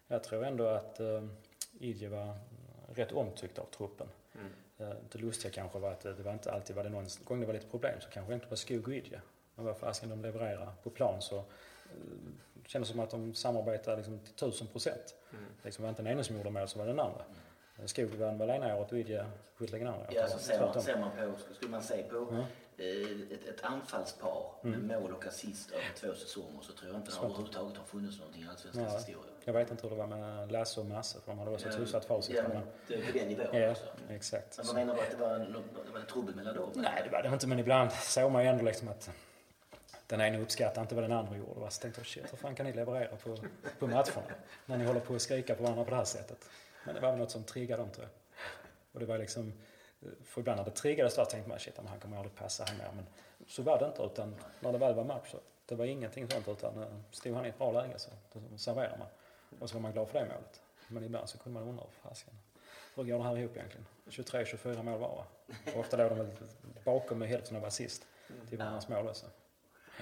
jag 0.07 0.23
tror 0.23 0.45
ändå 0.45 0.67
att 0.67 0.99
eh, 0.99 1.23
Idje 1.79 2.09
var 2.09 2.35
rätt 2.95 3.11
omtyckt 3.11 3.59
av 3.59 3.65
truppen. 3.65 4.07
Mm. 4.35 4.51
Eh, 4.77 4.95
det 5.11 5.19
lustiga 5.19 5.51
kanske 5.51 5.79
var 5.79 5.91
att 5.91 5.99
det, 6.01 6.13
det 6.13 6.23
var 6.23 6.33
inte 6.33 6.51
alltid, 6.51 6.75
var 6.75 6.83
det 6.83 6.89
någon 6.89 7.07
gång 7.23 7.39
det 7.39 7.45
var 7.45 7.53
lite 7.53 7.67
problem 7.67 8.01
så 8.01 8.09
kanske 8.09 8.31
det 8.31 8.35
inte 8.35 8.47
var 8.49 8.55
Skog 8.55 8.87
och 8.87 8.93
Idje. 8.93 9.21
Men 9.55 9.65
vad 9.65 9.77
fasiken 9.77 10.09
de 10.09 10.21
levererade 10.21 10.71
på 10.83 10.89
plan 10.89 11.21
så 11.21 11.37
eh, 11.37 11.43
det 12.53 12.69
kändes 12.69 12.89
som 12.89 12.99
att 12.99 13.09
de 13.09 13.33
samarbetade 13.33 13.97
liksom 13.97 14.19
till 14.19 14.33
tusen 14.33 14.67
procent. 14.67 15.15
Mm. 15.31 15.45
Liksom 15.63 15.83
var 15.83 15.89
inte 15.89 16.01
den 16.01 16.11
ena 16.11 16.23
som 16.23 16.37
gjorde 16.37 16.49
mål 16.49 16.67
så 16.67 16.79
var 16.79 16.85
det 16.85 16.91
den 16.91 16.99
andra. 16.99 17.23
Skog 17.85 18.09
vann 18.09 18.37
väl 18.37 18.49
ena 18.49 18.75
året 18.75 18.91
och 18.91 18.97
Idje 18.97 19.25
skyltade 19.55 19.87
andra 19.89 19.99
året. 20.01 20.11
Ja, 20.15 20.23
alltså 20.23 20.39
ser, 20.39 20.59
man, 20.59 20.81
ser 20.81 20.99
man 20.99 21.11
på, 21.11 21.53
skulle 21.53 21.71
man 21.71 21.83
se 21.83 22.03
på 22.03 22.15
Ja. 22.31 22.37
eh, 22.83 23.21
ett, 23.31 23.47
ett 23.47 23.63
anfallspar 23.63 24.51
med 24.61 24.83
mål 24.83 25.13
och 25.13 25.25
assist 25.27 25.71
över 25.71 25.83
två 25.95 26.13
säsonger 26.19 26.61
så 26.61 26.73
tror 26.73 26.91
jag 26.91 26.99
inte 27.01 27.11
det 27.11 27.17
överhuvudtaget 27.25 27.77
har 27.77 27.85
funnits 27.85 28.19
någonting 28.19 28.43
i 28.43 28.47
Allsvenskans 28.49 28.87
Nej. 28.87 28.97
historia. 28.97 29.31
Jag 29.45 29.53
vet 29.53 29.71
inte 29.71 29.83
hur 29.83 29.89
det 29.89 29.95
var 29.95 30.07
med 30.07 30.51
Lasse 30.51 30.79
och 30.79 30.85
Masse 30.85 31.19
för 31.21 31.31
de 31.31 31.39
hade 31.39 31.51
också 31.51 31.67
ett 31.67 31.73
Ja, 31.73 31.79
hyfsat 31.79 32.05
facit. 32.05 32.35
Ja, 32.35 32.43
men- 32.47 32.61
det 32.87 32.93
är 32.95 33.11
på 33.11 33.17
den 33.17 33.27
nivån 33.27 33.45
Ja, 33.53 33.71
också. 33.71 33.85
exakt. 34.09 34.57
Men 34.57 34.65
vad 34.67 34.75
menar 34.75 34.95
du 34.95 35.01
att 35.01 35.11
det 35.11 35.17
var, 35.17 35.39
det 35.85 35.91
var 35.93 36.01
trubbel 36.01 36.35
mellan 36.35 36.55
dem? 36.55 36.69
Nej, 36.75 37.01
det 37.05 37.09
var 37.09 37.23
det 37.23 37.29
inte, 37.29 37.47
men 37.47 37.59
ibland 37.59 37.91
såg 37.91 38.31
man 38.31 38.43
ju 38.43 38.49
ändå 38.49 38.63
liksom 38.63 38.87
att 38.87 39.09
den 40.07 40.21
ena 40.21 40.39
uppskattade 40.39 40.81
inte 40.81 40.95
vad 40.95 41.03
den 41.03 41.11
andra 41.11 41.37
gjorde. 41.37 41.59
Va? 41.59 41.69
Så 41.69 41.81
tänkte 41.81 41.99
jag, 41.99 42.07
shit, 42.07 42.31
hur 42.31 42.37
fan 42.37 42.55
kan 42.55 42.65
ni 42.65 42.73
leverera 42.73 43.15
på, 43.15 43.37
på 43.79 43.87
matcherna? 43.87 44.23
När 44.65 44.77
ni 44.77 44.85
håller 44.85 44.99
på 44.99 45.15
att 45.15 45.21
skrika 45.21 45.55
på 45.55 45.63
varandra 45.63 45.83
på 45.83 45.89
det 45.89 45.95
här 45.95 46.05
sättet. 46.05 46.49
Men 46.85 46.95
det 46.95 47.01
var 47.01 47.09
väl 47.09 47.19
något 47.19 47.31
som 47.31 47.43
triggade 47.43 47.81
dem, 47.81 47.91
tror 47.91 48.05
jag. 48.05 48.11
Och 48.91 48.99
det 48.99 49.05
var 49.05 49.17
liksom, 49.17 49.53
för 50.23 50.41
ibland 50.41 50.57
när 50.57 50.65
det 50.65 50.71
triggades 50.71 51.15
där 51.15 51.25
tänkte 51.25 51.49
man, 51.49 51.59
shit, 51.59 51.79
han 51.87 51.99
kommer 51.99 52.17
aldrig 52.17 52.35
passa 52.35 52.63
här 52.63 52.77
mer. 52.77 52.91
Men 52.95 53.05
så 53.47 53.61
var 53.61 53.79
det 53.79 53.85
inte, 53.85 54.03
utan 54.03 54.35
när 54.59 54.71
det 54.71 54.77
väl 54.77 54.93
var 54.93 55.03
match 55.03 55.31
så 55.31 55.39
det 55.65 55.75
var 55.75 55.85
ingenting 55.85 56.29
sånt, 56.29 56.47
utan 56.47 56.83
eh, 56.83 56.87
stod 57.11 57.35
han 57.35 57.45
i 57.45 57.49
ett 57.49 57.57
bra 57.57 57.71
läge 57.71 57.99
så 57.99 58.09
serverade 58.57 58.97
man. 58.97 59.07
Och 59.59 59.69
så 59.69 59.75
var 59.75 59.81
man 59.81 59.91
glad 59.91 60.09
för 60.09 60.19
det 60.19 60.25
målet. 60.25 60.61
Men 60.87 61.03
ibland 61.03 61.29
så 61.29 61.37
kunde 61.37 61.59
man 61.59 61.69
undra, 61.69 61.85
fasiken, 62.03 62.33
hur 62.95 63.03
går 63.03 63.17
det 63.17 63.23
här 63.23 63.37
ihop 63.37 63.55
egentligen? 63.55 63.85
23-24 64.05 64.83
mål 64.83 64.99
var 64.99 65.15
va? 65.15 65.25
Och 65.73 65.79
ofta 65.79 65.97
låg 65.97 66.09
de 66.09 66.17
väl 66.17 66.31
bakom 66.83 67.19
med 67.19 67.29
hälften 67.29 67.57
av 67.57 67.65
assist 67.65 68.05
till 68.49 68.57
varandras 68.57 68.87
mål 68.87 69.07
också. 69.07 69.25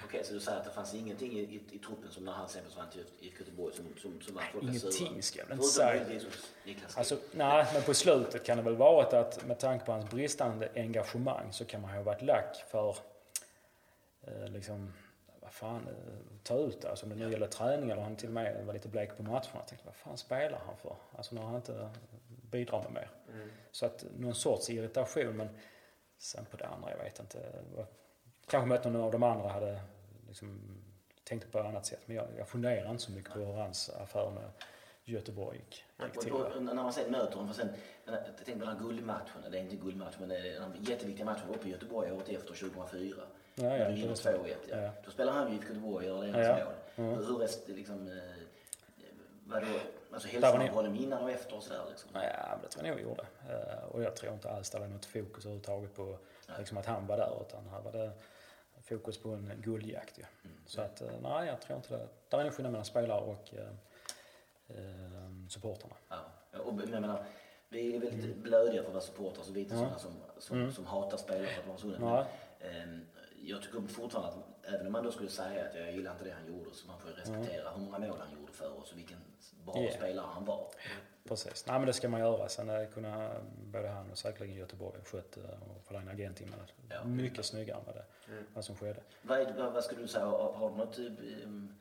Okej, 0.06 0.24
så 0.24 0.34
du 0.34 0.40
säger 0.40 0.57
att 0.57 0.64
det 0.65 0.72
fanns 0.72 0.94
ingenting 0.94 1.32
i, 1.32 1.40
i, 1.40 1.61
i 1.72 1.80
truppen 1.80 2.11
som 2.11 2.26
när 2.26 2.32
han 2.32 2.49
sen 2.49 2.64
försvann 2.64 2.90
till 2.90 3.06
IFK 3.20 3.40
Göteborg 3.40 3.74
som, 3.76 3.86
som, 4.02 4.22
som 4.22 4.36
var 4.36 4.44
folk 4.52 4.64
Ingenting 4.64 5.24
ska 5.24 5.40
jag 5.40 5.45
väl 5.45 5.57
inte 5.57 5.68
säga. 5.68 6.20
Alltså, 6.95 7.18
nej, 7.32 7.65
men 7.74 7.82
på 7.84 7.94
slutet 7.94 8.44
kan 8.44 8.57
det 8.57 8.64
väl 8.64 8.76
varit 8.76 9.14
att 9.14 9.45
med 9.45 9.60
tanke 9.60 9.86
på 9.86 9.91
hans 9.91 10.10
bristande 10.10 10.70
engagemang 10.76 11.53
så 11.53 11.65
kan 11.65 11.82
man 11.82 11.91
ha 11.91 12.03
varit 12.03 12.22
lack 12.22 12.64
för 12.68 12.98
eh, 14.22 14.48
liksom, 14.48 14.94
vad 15.41 15.53
fan, 15.53 15.88
eh, 15.88 15.94
ta 16.44 16.57
ut 16.57 16.82
det. 16.82 16.90
Alltså 16.90 17.06
om 17.06 17.10
det 17.10 17.15
nu 17.15 17.32
gäller 17.32 17.48
träning 17.48 17.90
eller 17.90 18.02
han 18.02 18.15
till 18.15 18.28
och 18.28 18.34
med 18.34 18.65
var 18.65 18.74
lite 18.74 18.88
blek 18.88 19.18
på 19.18 19.24
matcherna. 19.24 19.44
Jag 19.53 19.68
tänkte, 19.68 19.86
vad 19.86 19.95
fan 19.95 20.18
spelar 20.18 20.61
han 20.65 20.78
för? 20.78 20.95
Alltså 21.18 21.36
när 21.36 21.41
han 21.41 21.56
inte 21.56 21.90
bidrar 22.52 22.84
med 22.84 22.91
mer. 22.91 23.10
Så 23.72 23.86
att 23.86 24.06
någon 24.18 24.36
sorts 24.36 24.70
irritation, 24.70 25.38
men 25.38 25.49
sen 26.18 26.45
på 26.45 26.57
det 26.57 26.68
andra, 26.68 26.91
jag 26.91 26.98
vet 26.98 27.20
inte. 27.20 27.40
Kanske 28.48 28.68
mötte 28.68 28.90
någon 28.90 29.02
av 29.02 29.11
de 29.11 29.24
andra 29.24 29.49
hade 29.49 29.80
liksom 30.28 30.60
tänkt 31.24 31.52
på 31.52 31.60
ett 31.60 31.65
annat 31.65 31.86
sätt. 31.86 31.99
Men 32.06 32.15
jag, 32.15 32.28
jag 32.38 32.48
funderar 32.48 32.90
inte 32.91 33.03
så 33.03 33.11
mycket 33.11 33.34
på 33.34 33.40
hur 33.40 33.53
hans 33.53 33.90
affär 33.90 34.30
med 34.30 34.44
Göteborg 35.06 35.57
gick, 35.57 35.84
gick 36.03 36.20
till. 36.24 36.34
När 36.61 36.74
man 36.74 36.94
sen 36.94 37.11
möter 37.11 37.36
dem, 37.36 37.48
för 37.48 37.56
sen, 37.56 37.70
jag 38.06 38.15
tänkte 38.26 38.53
på 38.53 38.60
den 38.65 38.78
här 38.78 38.84
guldmatchen, 38.84 39.52
det 39.52 39.57
är 39.57 39.61
inte 39.61 39.76
guldmatch 39.76 40.15
men 40.20 40.30
det 40.30 40.38
är 40.38 40.60
den 40.60 40.74
jätteviktiga 40.80 41.26
matchen 41.26 41.49
uppe 41.49 41.68
i 41.68 41.72
Göteborg 41.72 42.11
året 42.11 42.30
efter, 42.30 42.53
2004. 42.53 43.15
Ja, 43.56 43.78
ja, 43.78 43.88
vi 43.90 43.94
vinner 43.95 44.10
det 44.10 44.15
stämmer. 44.15 44.40
2-1. 44.40 44.56
Ja. 44.70 44.78
Ja. 44.78 44.91
Då 45.06 45.11
spelar 45.11 45.34
han 45.34 45.52
ju 45.52 45.56
IFK 45.57 45.68
Göteborg 45.68 46.11
och 46.11 46.28
gör 46.28 46.40
Ja, 46.40 46.48
deras 46.48 46.60
ja. 46.95 47.03
mål. 47.03 47.15
Hur, 47.15 47.26
hur 47.68 47.76
liksom, 47.76 48.07
eh, 48.07 48.14
vadå, 49.45 49.68
alltså 50.14 50.40
var 50.40 50.57
han 50.57 50.68
på 50.68 50.74
honom 50.76 50.95
innan 50.95 51.24
och 51.24 51.32
efter 51.32 51.56
och 51.56 51.64
sådär 51.64 51.82
liksom? 51.90 52.10
Ja, 52.14 52.20
men 52.49 52.60
det 52.61 52.68
tror 52.68 52.86
jag 52.88 52.95
nog 52.95 53.02
gjorde. 53.06 53.22
Eh, 53.49 53.84
Och 53.91 54.03
jag 54.03 54.15
tror 54.15 54.34
inte 54.34 54.49
alls 54.49 54.70
det 54.70 54.80
var 54.80 54.88
något 54.88 55.06
fokus 55.06 55.45
överhuvudtaget 55.45 55.95
på 55.95 56.18
liksom 56.57 56.78
att 56.78 56.86
han 56.86 57.07
var 57.07 57.18
där, 57.18 57.41
utan 57.41 57.68
här 57.70 57.82
var 57.82 57.91
det 57.91 58.11
fokus 58.84 59.18
på 59.18 59.30
en 59.30 59.52
guldjakt. 59.61 60.18
Ja. 60.18 60.26
Så 60.65 60.82
att, 60.82 61.02
eh, 61.02 61.11
nej, 61.22 61.48
jag 61.48 61.61
tror 61.61 61.78
inte 61.78 61.98
det. 61.98 62.07
Där 62.30 62.40
är 62.40 62.45
en 62.45 62.52
skillnad 62.52 62.72
mellan 62.72 62.86
spelare 62.86 63.22
och 63.22 63.53
eh, 63.53 63.68
eh, 64.68 65.48
supporterna. 65.49 65.95
Ja. 66.10 66.18
Och, 66.60 66.74
jag 66.82 66.90
menar, 66.90 67.26
vi 67.70 67.95
är 67.95 67.99
väldigt 67.99 68.38
blödiga 68.38 68.82
för 68.82 68.88
att 68.88 68.94
vara 68.94 69.03
supportrar, 69.03 69.44
så 69.44 69.53
vi 69.53 69.60
är 69.60 69.64
inte 69.64 69.76
sådana 69.76 69.99
som, 69.99 70.11
som, 70.40 70.72
som 70.72 70.86
hatar 70.86 71.18
spelare 71.18 71.48
för 71.48 71.74
att. 71.74 71.84
Men, 71.84 72.26
ehm, 72.60 73.06
jag 73.45 73.61
tycker 73.61 73.82
fortfarande 73.82 74.32
att 74.32 74.74
även 74.74 74.86
om 74.88 74.94
man 74.94 75.03
då 75.03 75.11
skulle 75.11 75.30
säga 75.30 75.65
att 75.65 75.76
jag 75.76 75.91
gillar 75.91 76.11
inte 76.11 76.24
det 76.24 76.32
han 76.32 76.48
gjorde, 76.48 76.70
så 76.74 76.88
man 76.88 76.99
får 76.99 77.10
ju 77.10 77.15
respektera 77.15 77.70
hur 77.70 77.82
många 77.82 77.99
mål 77.99 78.18
han 78.20 78.40
gjorde 78.40 78.53
för 78.53 78.80
oss 78.80 78.91
och 78.91 78.98
vilken 78.98 79.18
bra 79.65 79.78
Yeah. 79.78 79.98
spelare 79.98 80.26
han 80.34 80.45
var. 80.45 80.68
Precis. 81.27 81.65
Nej, 81.67 81.79
men 81.79 81.87
det 81.87 81.93
ska 81.93 82.09
man 82.09 82.19
göra. 82.19 82.49
Sen 82.49 82.69
eh, 82.69 82.87
kunna 82.89 83.31
både 83.71 83.87
han 83.87 84.11
och 84.11 84.17
säkerligen 84.17 84.57
Göteborg 84.57 85.01
skött 85.05 85.37
eh, 85.37 85.43
och 85.43 85.83
få 85.83 85.95
en 85.95 86.09
agent 86.09 86.41
in 86.41 86.49
med 86.49 86.59
det. 86.59 86.95
Ja. 86.95 87.03
Mycket 87.03 87.45
snyggare 87.45 87.79
än 87.79 87.85
vad, 87.85 87.95
det, 87.95 88.05
vad 88.53 88.65
som 88.65 88.75
skedde. 88.75 88.99
Vad, 89.21 89.39
är, 89.39 89.53
vad, 89.53 89.73
vad 89.73 89.83
skulle 89.83 90.01
du 90.01 90.07
säga, 90.07 90.25
har, 90.25 90.69
du 90.69 90.75
något 90.75 90.93
typ... 90.93 91.19
Um, 91.45 91.79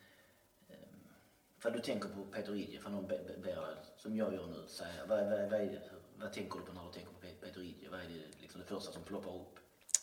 för 1.59 1.71
du 1.71 1.81
tänker 1.81 2.09
på 2.09 2.25
Peter 2.25 2.55
Idje, 2.57 2.81
för 2.81 2.91
någon 2.91 3.07
be, 3.07 3.21
be, 3.27 3.37
ber, 3.39 3.79
som 3.97 4.17
jag 4.17 4.35
gör 4.35 4.47
nu, 4.47 4.69
säga, 4.69 5.07
vad, 5.09 5.19
vad, 5.19 5.31
vad, 5.31 5.61
är 5.61 5.67
det, 5.67 5.83
vad 6.17 6.33
tänker 6.33 6.59
du 6.59 6.65
på 6.65 6.73
när 6.73 6.85
du 6.87 6.93
tänker 6.93 7.13
på 7.13 7.27
Pe- 7.27 7.47
Peter 7.47 7.61
Idje? 7.61 7.89
Vad 7.91 8.01
är 8.01 8.05
det, 8.05 8.41
liksom 8.41 8.61
det 8.61 8.67
första 8.67 8.93
som 8.93 9.03
ploppar 9.03 9.35
upp? 9.35 9.59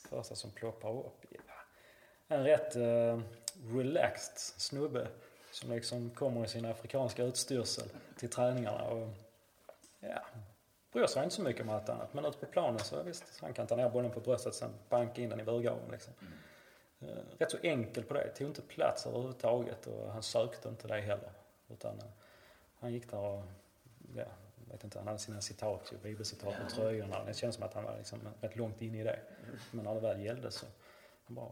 Första 0.09 0.35
som 0.35 0.51
ploppar 0.51 0.97
upp. 0.99 1.25
Ja. 1.29 1.39
En 2.27 2.43
rätt 2.43 2.75
eh, 2.75 3.21
relaxed 3.75 4.37
snubbe 4.37 5.07
som 5.51 5.71
liksom 5.71 6.09
kommer 6.09 6.45
i 6.45 6.47
sin 6.47 6.65
afrikanska 6.65 7.23
utstyrsel 7.23 7.89
till 8.17 8.29
träningarna 8.29 8.83
och 8.83 9.07
ja, 9.99 10.25
bryr 10.91 11.07
sig 11.07 11.23
inte 11.23 11.35
så 11.35 11.41
mycket 11.41 11.61
om 11.61 11.69
allt 11.69 11.89
annat. 11.89 12.13
Men 12.13 12.25
ute 12.25 12.37
på 12.37 12.45
planen 12.45 12.79
så 12.79 13.03
visst, 13.03 13.23
han 13.41 13.53
kan 13.53 13.67
ta 13.67 13.75
ner 13.75 13.89
bollen 13.89 14.11
på 14.11 14.19
bröstet 14.19 14.55
sen 14.55 14.71
banka 14.89 15.21
in 15.21 15.29
den 15.29 15.39
i 15.39 15.43
burgaven 15.43 15.91
liksom. 15.91 16.13
Eh, 16.99 17.07
rätt 17.37 17.51
så 17.51 17.57
enkel 17.63 18.03
på 18.03 18.13
det, 18.13 18.29
tog 18.29 18.47
inte 18.47 18.61
plats 18.61 19.05
överhuvudtaget 19.05 19.87
och 19.87 20.11
han 20.11 20.23
sökte 20.23 20.69
inte 20.69 20.87
det 20.87 21.01
heller. 21.01 21.31
Utan 21.69 21.97
eh, 21.97 22.05
han 22.79 22.93
gick 22.93 23.11
där 23.11 23.17
och, 23.17 23.43
ja, 24.15 24.25
vet 24.71 24.83
inte, 24.83 24.99
han 24.99 25.07
hade 25.07 25.19
sina 25.19 25.41
citat, 25.41 25.93
bibelcitat 26.03 26.55
på 26.63 26.69
tröjorna. 26.69 27.23
Det 27.23 27.33
känns 27.33 27.55
som 27.55 27.63
att 27.63 27.73
han 27.73 27.83
var 27.83 27.97
liksom 27.97 28.19
rätt 28.41 28.55
långt 28.55 28.81
in 28.81 28.95
i 28.95 29.03
det. 29.03 29.19
Men 29.71 29.85
när 29.85 29.93
det 29.93 29.99
väl 29.99 30.21
gällde 30.21 30.51
så, 30.51 30.65
han 31.25 31.35
bara 31.35 31.51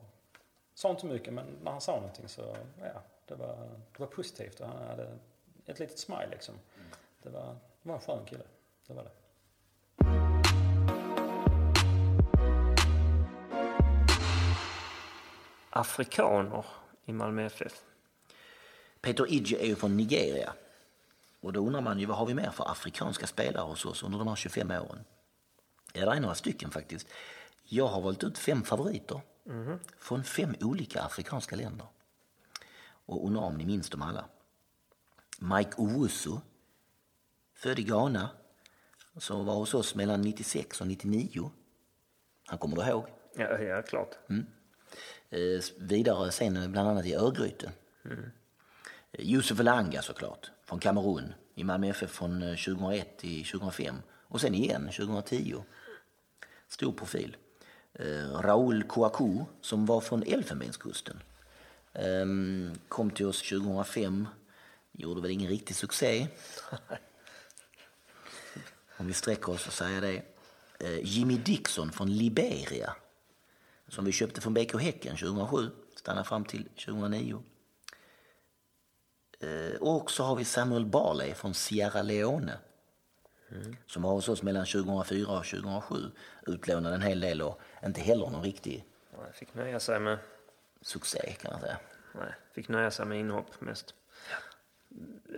sa 0.74 0.90
inte 0.90 1.06
mycket 1.06 1.34
men 1.34 1.46
när 1.64 1.72
han 1.72 1.82
sa 1.82 1.96
någonting 1.96 2.28
så, 2.28 2.56
ja, 2.82 3.02
det 3.26 3.36
var, 3.36 3.70
det 3.92 4.00
var 4.00 4.08
positivt 4.08 4.60
och 4.60 4.68
han 4.68 4.88
hade 4.88 5.18
ett 5.66 5.80
litet 5.80 6.00
smile 6.00 6.28
liksom. 6.32 6.56
Det 7.24 7.30
var, 7.30 7.56
var 7.88 7.96
en 7.96 8.02
skön 8.02 8.26
kille, 8.26 8.44
det 8.88 8.94
var 8.94 9.04
det. 9.04 9.12
Afrikaner 15.70 16.66
i 17.06 17.14
Malmö 17.14 17.46
FF. 17.46 17.84
Peter 19.02 19.34
Idje 19.34 19.60
är 19.60 19.66
ju 19.66 19.76
från 19.76 19.98
Nigeria. 19.98 20.54
Och 21.40 21.54
då 21.54 21.60
undrar 21.60 21.82
man 21.82 22.00
ju 22.00 22.06
vad 22.06 22.18
har 22.18 22.26
vi 22.26 22.34
mer 22.34 22.52
för 22.52 22.72
afrikanska 22.72 23.28
spelare 23.28 23.64
hos 23.64 23.86
oss 23.86 24.04
under 24.04 24.20
de 24.20 24.28
här 24.28 24.36
25 24.36 24.72
åren? 24.72 25.04
Ja, 25.94 26.06
det 26.06 26.12
är 26.12 26.20
några 26.20 26.36
stycken 26.36 26.72
faktiskt. 26.72 27.08
Jag 27.64 27.88
har 27.88 28.02
valt 28.02 28.24
ut 28.24 28.38
fem 28.38 28.64
favoriter 28.64 29.22
från 30.00 30.24
fem 30.24 30.56
olika 30.62 31.02
afrikanska 31.02 31.56
länder. 31.56 31.88
Och 33.06 33.26
undrar 33.26 33.42
om 33.42 33.58
ni 33.58 33.66
minns 33.66 33.90
dem 33.90 34.02
alla. 34.02 34.26
Mike 35.40 35.72
Owusu, 35.78 36.38
född 37.58 37.80
i 37.80 37.84
Ghana, 37.84 38.30
som 39.18 39.46
var 39.46 39.56
hos 39.56 39.74
oss 39.74 39.96
mellan 39.96 40.22
96 40.22 40.82
och 40.82 40.88
99. 40.88 41.52
Han 42.48 42.60
kommer 42.60 42.76
du 42.76 42.82
ihåg? 42.90 43.06
Ja, 43.36 43.60
ja 43.60 43.82
klart. 43.82 44.16
Eh, 45.30 45.64
vidare 45.78 46.32
sen 46.32 46.72
bland 46.72 46.90
annat 46.90 47.06
i 47.06 47.16
Örgryte. 47.16 47.72
Eh, 48.04 48.18
Yusuf 49.20 49.60
Elanga 49.60 50.02
såklart, 50.02 50.52
från 50.66 50.80
Kamerun. 50.80 51.34
I 51.56 51.64
Malmö 51.64 51.88
FF 51.88 52.12
från 52.12 52.44
eh, 52.44 52.56
2001 52.56 53.18
till 53.18 53.46
2005. 53.46 53.96
Och 54.28 54.42
sen 54.42 54.56
igen 54.56 54.90
2010. 54.98 55.64
Stor 56.68 56.92
profil. 56.92 57.38
Eh, 57.94 58.42
Raoul 58.42 58.84
Kouakou 58.84 59.46
som 59.62 59.86
var 59.86 60.02
från 60.02 60.24
Elfenbenskusten. 60.24 61.20
Ehm, 61.94 62.72
kom 62.88 63.12
till 63.12 63.26
oss 63.26 63.50
2005. 63.50 64.28
Gjorde 64.92 65.22
väl 65.22 65.32
ingen 65.32 65.50
riktig 65.50 65.76
succé. 65.76 66.28
Om 68.98 69.08
vi 69.08 69.14
sträcker 69.14 69.50
oss 69.52 69.68
och 69.68 69.74
säger 69.74 70.02
det. 70.02 70.22
Eh, 70.80 71.00
Jimmy 71.04 71.38
Dixon 71.38 71.92
från 71.92 72.12
Liberia 72.18 72.96
som 73.88 74.06
vi 74.06 74.12
köpte 74.12 74.42
från 74.42 74.54
BK 74.54 74.74
Häcken 74.82 75.18
2007. 75.18 75.70
Stannade 75.96 76.28
fram 76.28 76.46
till 76.46 76.64
2009. 76.70 77.44
Eh, 79.40 79.76
Och 79.82 80.12
så 80.12 80.24
har 80.24 80.36
vi 80.36 80.46
Samuel 80.46 80.86
Barley 80.86 81.34
från 81.34 81.54
Sierra 81.54 82.02
Leone. 82.02 82.54
Som 83.86 84.02
var 84.02 84.12
hos 84.12 84.30
oss 84.30 84.44
mellan 84.44 84.66
2004 84.66 85.32
och 85.38 85.46
2007. 85.46 85.96
Utlånade 86.48 86.96
en 86.96 87.02
hel 87.02 87.20
del 87.20 87.42
och 87.42 87.60
inte 87.86 88.02
heller 88.02 88.30
någon 88.30 88.44
riktig 88.44 88.86
Nej, 89.18 89.34
fick 89.34 89.54
nöja 89.54 89.80
sig 89.80 90.00
med, 90.00 90.18
succé 90.82 91.34
kan 91.42 91.52
man 91.52 91.62
säga. 91.62 91.78
nej, 92.16 92.34
fick 92.54 92.68
nöja 92.70 92.92
sig 92.92 93.06
med 93.06 93.20
inhopp 93.20 93.62
mest. 93.62 93.94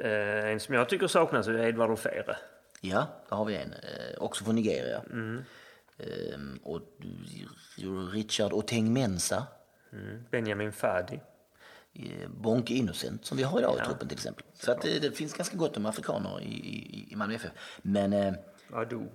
Eh, 0.03 0.45
en 0.45 0.59
som 0.59 0.75
jag 0.75 0.89
tycker 0.89 1.07
saknas 1.07 1.47
är 1.47 1.53
Edvard 1.67 1.91
Ofere. 1.91 2.37
Ja, 2.81 3.07
där 3.29 3.35
har 3.35 3.45
vi 3.45 3.55
en. 3.55 3.73
Eh, 3.73 4.17
också 4.17 4.43
från 4.43 4.55
Nigeria. 4.55 5.03
Ehm, 5.97 6.59
och 6.63 6.81
Richard 8.11 8.53
Oteng 8.53 8.93
Mensa. 8.93 9.47
Mm. 9.91 10.23
Benjamin 10.31 10.71
Fadi. 10.71 11.19
eh, 11.93 12.29
Bonke 12.29 12.73
Innocent 12.73 13.25
som 13.25 13.37
vi 13.37 13.43
har 13.43 13.59
idag 13.59 13.75
i 13.81 13.85
truppen 13.85 14.07
till 14.07 14.17
exempel. 14.17 14.45
Så 14.53 14.71
att 14.71 14.81
det, 14.81 14.99
det 14.99 15.11
finns 15.11 15.33
ganska 15.33 15.57
gott 15.57 15.77
om 15.77 15.85
afrikaner 15.85 16.41
i, 16.41 16.45
i, 16.45 17.07
i 17.11 17.15
Malmö 17.15 17.35
FF. 17.35 17.51
Men 17.81 18.13
eh, 18.13 18.33
Adu. 18.73 19.05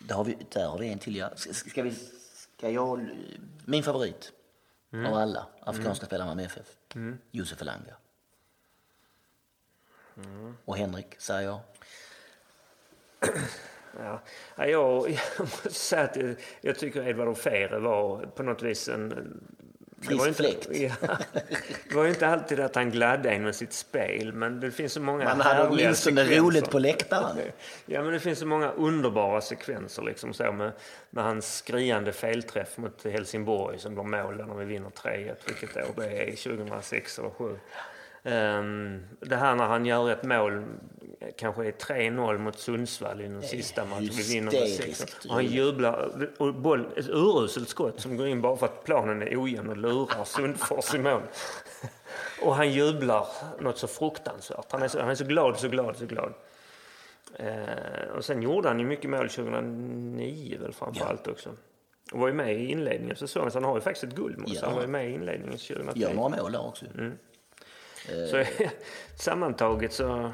där, 0.00 0.14
har 0.14 0.24
vi, 0.24 0.38
där 0.52 0.66
har 0.68 0.78
vi 0.78 0.88
en 0.88 0.98
till. 0.98 1.16
Ja. 1.16 1.30
Ska, 1.36 1.52
ska, 1.54 1.82
vi, 1.82 1.94
ska 2.34 2.70
jag... 2.70 3.10
Min 3.64 3.82
favorit 3.82 4.32
av 5.06 5.14
alla 5.14 5.46
afrikanska 5.60 6.06
spelare 6.06 6.26
i 6.26 6.28
Malmö 6.28 6.42
FF. 6.42 6.66
Josef 7.30 7.62
Elanga. 7.62 7.96
Och 10.64 10.76
Henrik, 10.76 11.20
säger 11.20 11.40
jag. 11.48 11.60
Ja. 13.98 14.20
Ja, 14.56 14.66
jag, 14.66 15.10
jag 15.38 15.40
måste 15.40 15.70
säga 15.70 16.02
att 16.02 16.16
jag, 16.16 16.34
jag 16.60 16.78
tycker 16.78 17.08
Edvard 17.08 17.28
Ofere 17.28 17.78
var 17.78 18.26
på 18.36 18.42
något 18.42 18.62
vis 18.62 18.88
en... 18.88 19.08
det 20.08 20.14
var 20.14 20.28
inte. 20.28 20.42
Ja, 20.70 20.92
det 21.88 21.94
var 21.94 22.06
inte 22.06 22.28
alltid 22.28 22.60
att 22.60 22.74
han 22.74 22.90
gladde 22.90 23.30
en 23.30 23.42
med 23.42 23.54
sitt 23.54 23.72
spel, 23.72 24.32
men 24.32 24.60
det 24.60 24.70
finns 24.70 24.92
så 24.92 25.00
många 25.00 25.24
Man 25.24 25.40
hade 25.40 25.68
åtminstone 25.68 26.24
roligt 26.24 26.70
på 26.70 26.78
läktaren. 26.78 27.36
Ja, 27.86 28.02
men 28.02 28.12
det 28.12 28.20
finns 28.20 28.38
så 28.38 28.46
många 28.46 28.70
underbara 28.70 29.40
sekvenser 29.40 30.02
liksom 30.02 30.34
så 30.34 30.52
med, 30.52 30.72
med 31.10 31.24
hans 31.24 31.56
skriande 31.56 32.12
felträff 32.12 32.78
mot 32.78 33.04
Helsingborg 33.04 33.78
som 33.78 33.94
blir 33.94 34.04
mål 34.04 34.36
när 34.36 34.54
vi 34.54 34.64
vinner 34.64 34.90
3-1, 34.90 35.34
vilket 35.46 35.76
år 35.76 35.92
det 35.96 36.22
är, 36.22 36.36
2006 36.36 37.18
eller 37.18 37.28
2007. 37.28 37.58
Um, 38.22 39.00
det 39.20 39.36
här 39.36 39.54
när 39.54 39.66
han 39.66 39.86
gör 39.86 40.10
ett 40.10 40.22
mål 40.22 40.64
kanske 41.36 41.66
är 41.66 41.72
3-0 41.72 42.38
mot 42.38 42.58
Sundsvall 42.58 43.20
i 43.20 43.28
den 43.28 43.42
sista 43.42 43.84
matchen. 43.84 44.10
Vi 44.16 44.34
vinner 44.34 44.52
med 44.52 44.60
hysteriskt 44.60 45.10
6 45.12 45.24
Och 45.26 45.34
han 45.34 45.46
jublar. 45.46 46.28
Och 46.38 46.54
boll, 46.54 46.86
ett 46.96 47.08
uruselt 47.08 47.68
skott 47.68 48.00
som 48.00 48.16
går 48.16 48.26
in 48.26 48.40
bara 48.40 48.56
för 48.56 48.66
att 48.66 48.84
planen 48.84 49.22
är 49.22 49.42
ojämn 49.42 49.68
och 49.68 49.76
lurar 49.76 50.24
Sundfors 50.24 50.94
i 50.94 50.98
mål. 50.98 51.22
Och 52.42 52.54
han 52.54 52.72
jublar 52.72 53.26
något 53.60 53.78
så 53.78 53.86
fruktansvärt. 53.86 54.72
Han 54.72 54.82
är 54.82 54.88
så, 54.88 55.00
han 55.00 55.10
är 55.10 55.14
så 55.14 55.24
glad, 55.24 55.58
så 55.58 55.68
glad, 55.68 55.96
så 55.96 56.06
glad. 56.06 56.32
Eh, 57.36 58.14
och 58.16 58.24
sen 58.24 58.42
gjorde 58.42 58.68
han 58.68 58.78
ju 58.78 58.86
mycket 58.86 59.10
mål 59.10 59.28
2009 59.28 60.58
väl 60.60 60.72
framför 60.72 61.06
allt 61.06 61.26
också. 61.26 61.50
Och 62.12 62.18
var 62.18 62.28
ju 62.28 62.34
med 62.34 62.60
i 62.60 62.64
inledningen 62.70 63.12
av 63.12 63.16
säsongen, 63.18 63.50
så 63.50 63.56
han 63.58 63.64
har 63.64 63.74
ju 63.74 63.80
faktiskt 63.80 64.04
ett. 64.04 64.16
Så 64.16 64.54
Ja. 64.54 64.60
han 64.66 64.74
var 64.74 64.82
ju 64.82 64.88
med 64.88 65.10
i 65.10 65.12
inledningen 65.12 65.58
2003. 65.58 66.00
Gör 66.00 66.14
några 66.14 66.42
mål 66.42 66.52
där 66.52 66.66
också. 66.66 66.86
Mm. 66.94 67.12
Så 68.06 68.44
sammantaget 69.16 69.92
så, 69.92 70.32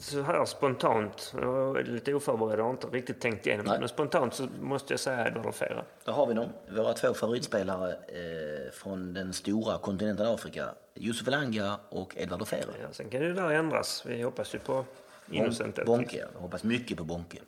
så 0.00 0.22
här 0.22 0.44
spontant, 0.44 1.34
jag 1.40 1.52
var 1.52 1.82
lite 1.82 2.14
oförberedd 2.14 2.58
och 2.58 2.64
har 2.64 2.72
inte 2.72 2.86
riktigt 2.86 3.20
tänkt 3.20 3.46
igenom 3.46 3.66
Nej. 3.66 3.78
men 3.80 3.88
spontant 3.88 4.34
så 4.34 4.48
måste 4.60 4.92
jag 4.92 5.00
säga 5.00 5.28
Edvard 5.28 5.54
Fera. 5.54 5.84
Där 6.04 6.12
har 6.12 6.26
vi 6.26 6.34
dem. 6.34 6.48
Våra 6.70 6.92
två 6.92 7.14
favoritspelare 7.14 7.90
eh, 7.92 8.72
från 8.72 9.14
den 9.14 9.32
stora 9.32 9.78
kontinenten 9.78 10.26
Afrika. 10.26 10.68
Yusuf 10.94 11.28
Elanga 11.28 11.78
och 11.88 12.16
Edvard 12.16 12.42
Ofere. 12.42 12.64
Ja, 12.82 12.88
sen 12.92 13.10
kan 13.10 13.20
det 13.20 13.32
där 13.32 13.50
ändras. 13.50 14.02
Vi 14.06 14.22
hoppas 14.22 14.54
ju 14.54 14.58
på 14.58 14.84
Innocent. 15.30 15.78
Mm. 15.78 15.86
Bonke. 15.86 16.26
Jag 16.34 16.40
hoppas 16.40 16.64
mycket 16.64 16.98
på 16.98 17.04
Bonke. 17.04 17.38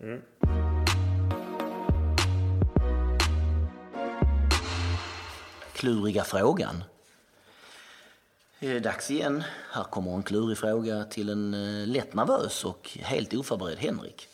Kluriga 5.72 6.24
frågan. 6.24 6.84
Det 8.60 8.76
är 8.76 8.80
dags 8.80 9.10
igen. 9.10 9.44
Här 9.70 9.84
kommer 9.84 10.14
en 10.14 10.22
klurig 10.22 10.58
fråga 10.58 11.04
till 11.04 11.28
en 11.28 11.54
eh, 11.54 11.86
lätt 11.86 12.14
nervös 12.14 12.64
och 12.64 12.90
helt 13.02 13.34
oförberedd 13.34 13.78
Henrik. 13.78 14.28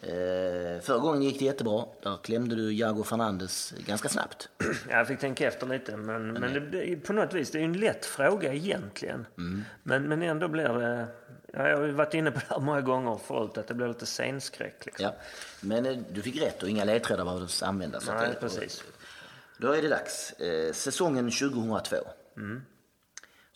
Eh, 0.00 0.80
förra 0.82 0.98
gången 0.98 1.22
gick 1.22 1.38
det 1.38 1.44
jättebra. 1.44 1.84
Där 2.02 2.16
klämde 2.22 2.54
du 2.54 2.72
Jago 2.72 3.02
Fernandes 3.02 3.74
ganska 3.86 4.08
snabbt. 4.08 4.48
Ja, 4.90 4.96
jag 4.96 5.08
fick 5.08 5.18
tänka 5.18 5.48
efter 5.48 5.66
lite, 5.66 5.96
men, 5.96 6.32
men 6.32 6.52
det, 6.52 6.60
det, 6.60 6.96
på 6.96 7.12
något 7.12 7.34
vis, 7.34 7.50
det 7.50 7.58
är 7.58 7.62
en 7.62 7.72
lätt 7.72 8.06
fråga 8.06 8.52
egentligen. 8.52 9.26
Men, 9.82 10.02
men 10.02 10.22
ändå 10.22 10.48
blir 10.48 10.68
det... 10.68 11.06
Ja, 11.52 11.68
jag 11.68 11.76
har 11.76 11.88
varit 11.88 12.14
inne 12.14 12.30
på 12.30 12.38
det 12.38 12.54
här 12.54 12.60
många 12.60 12.80
gånger 12.80 13.18
förut, 13.26 13.58
att 13.58 13.68
det 13.68 13.74
blir 13.74 13.88
lite 13.88 14.06
scenskräck. 14.06 14.86
Liksom. 14.86 15.04
Ja. 15.04 15.14
Men 15.60 15.86
eh, 15.86 15.98
du 16.12 16.22
fick 16.22 16.42
rätt 16.42 16.62
och 16.62 16.68
inga 16.68 16.84
ledtrådar 16.84 17.24
behövdes 17.24 17.62
användas. 17.62 18.08
Nej, 18.08 18.34
precis. 18.40 18.84
Då 19.58 19.72
är 19.72 19.82
det 19.82 19.88
dags. 19.88 20.32
Eh, 20.32 20.72
säsongen 20.72 21.30
2002 21.30 21.96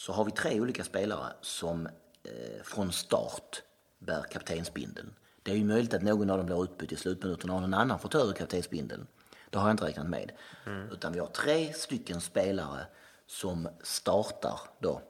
så 0.01 0.13
har 0.13 0.25
vi 0.25 0.31
tre 0.31 0.61
olika 0.61 0.85
spelare 0.85 1.33
som 1.41 1.87
eh, 2.23 2.63
från 2.63 2.93
start 2.93 3.63
bär 3.99 4.23
kaptensbindeln. 4.23 5.15
Det 5.43 5.51
är 5.51 5.57
ju 5.57 5.65
möjligt 5.65 5.95
att 5.95 6.03
någon 6.03 6.31
av 6.31 6.37
dem 6.37 6.47
blir 6.47 6.65
utbytt 6.65 6.93
i 6.93 6.97
slutminuten 6.97 7.51
och 7.51 7.61
någon 7.61 7.75
annan 7.75 7.99
får 7.99 8.09
ta 8.09 8.19
över 8.19 8.33
kaptensbindeln. 8.33 9.07
Det 9.51 9.59
har 9.59 9.69
jag 9.69 9.75
inte 9.75 9.85
räknat 9.85 10.09
med. 10.09 10.33
Utan 10.93 11.13
vi 11.13 11.19
har 11.19 11.27
tre 11.27 11.73
stycken 11.73 12.21
spelare 12.21 12.87
som 13.27 13.69
startar 13.83 14.61
då. 14.79 15.03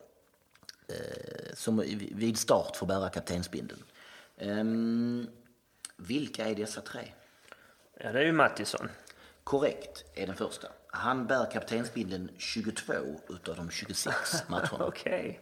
Eh, 0.88 1.54
som 1.54 1.78
vid 2.14 2.38
start 2.38 2.76
får 2.76 2.86
bära 2.86 3.08
kaptensbindeln. 3.08 3.82
Ehm, 4.36 5.28
vilka 5.96 6.48
är 6.48 6.54
dessa 6.54 6.80
tre? 6.80 7.12
Ja, 7.94 8.12
det 8.12 8.18
är 8.18 8.24
ju 8.24 8.32
Mattisson. 8.32 8.88
Korrekt 9.44 10.04
är 10.14 10.26
den 10.26 10.36
första. 10.36 10.68
Han 10.92 11.26
bär 11.26 11.50
kaptensbindeln 11.50 12.30
22 12.38 12.92
utav 13.28 13.56
de 13.56 13.70
26 13.70 14.14
matcherna. 14.48 14.84
Okej. 14.86 15.40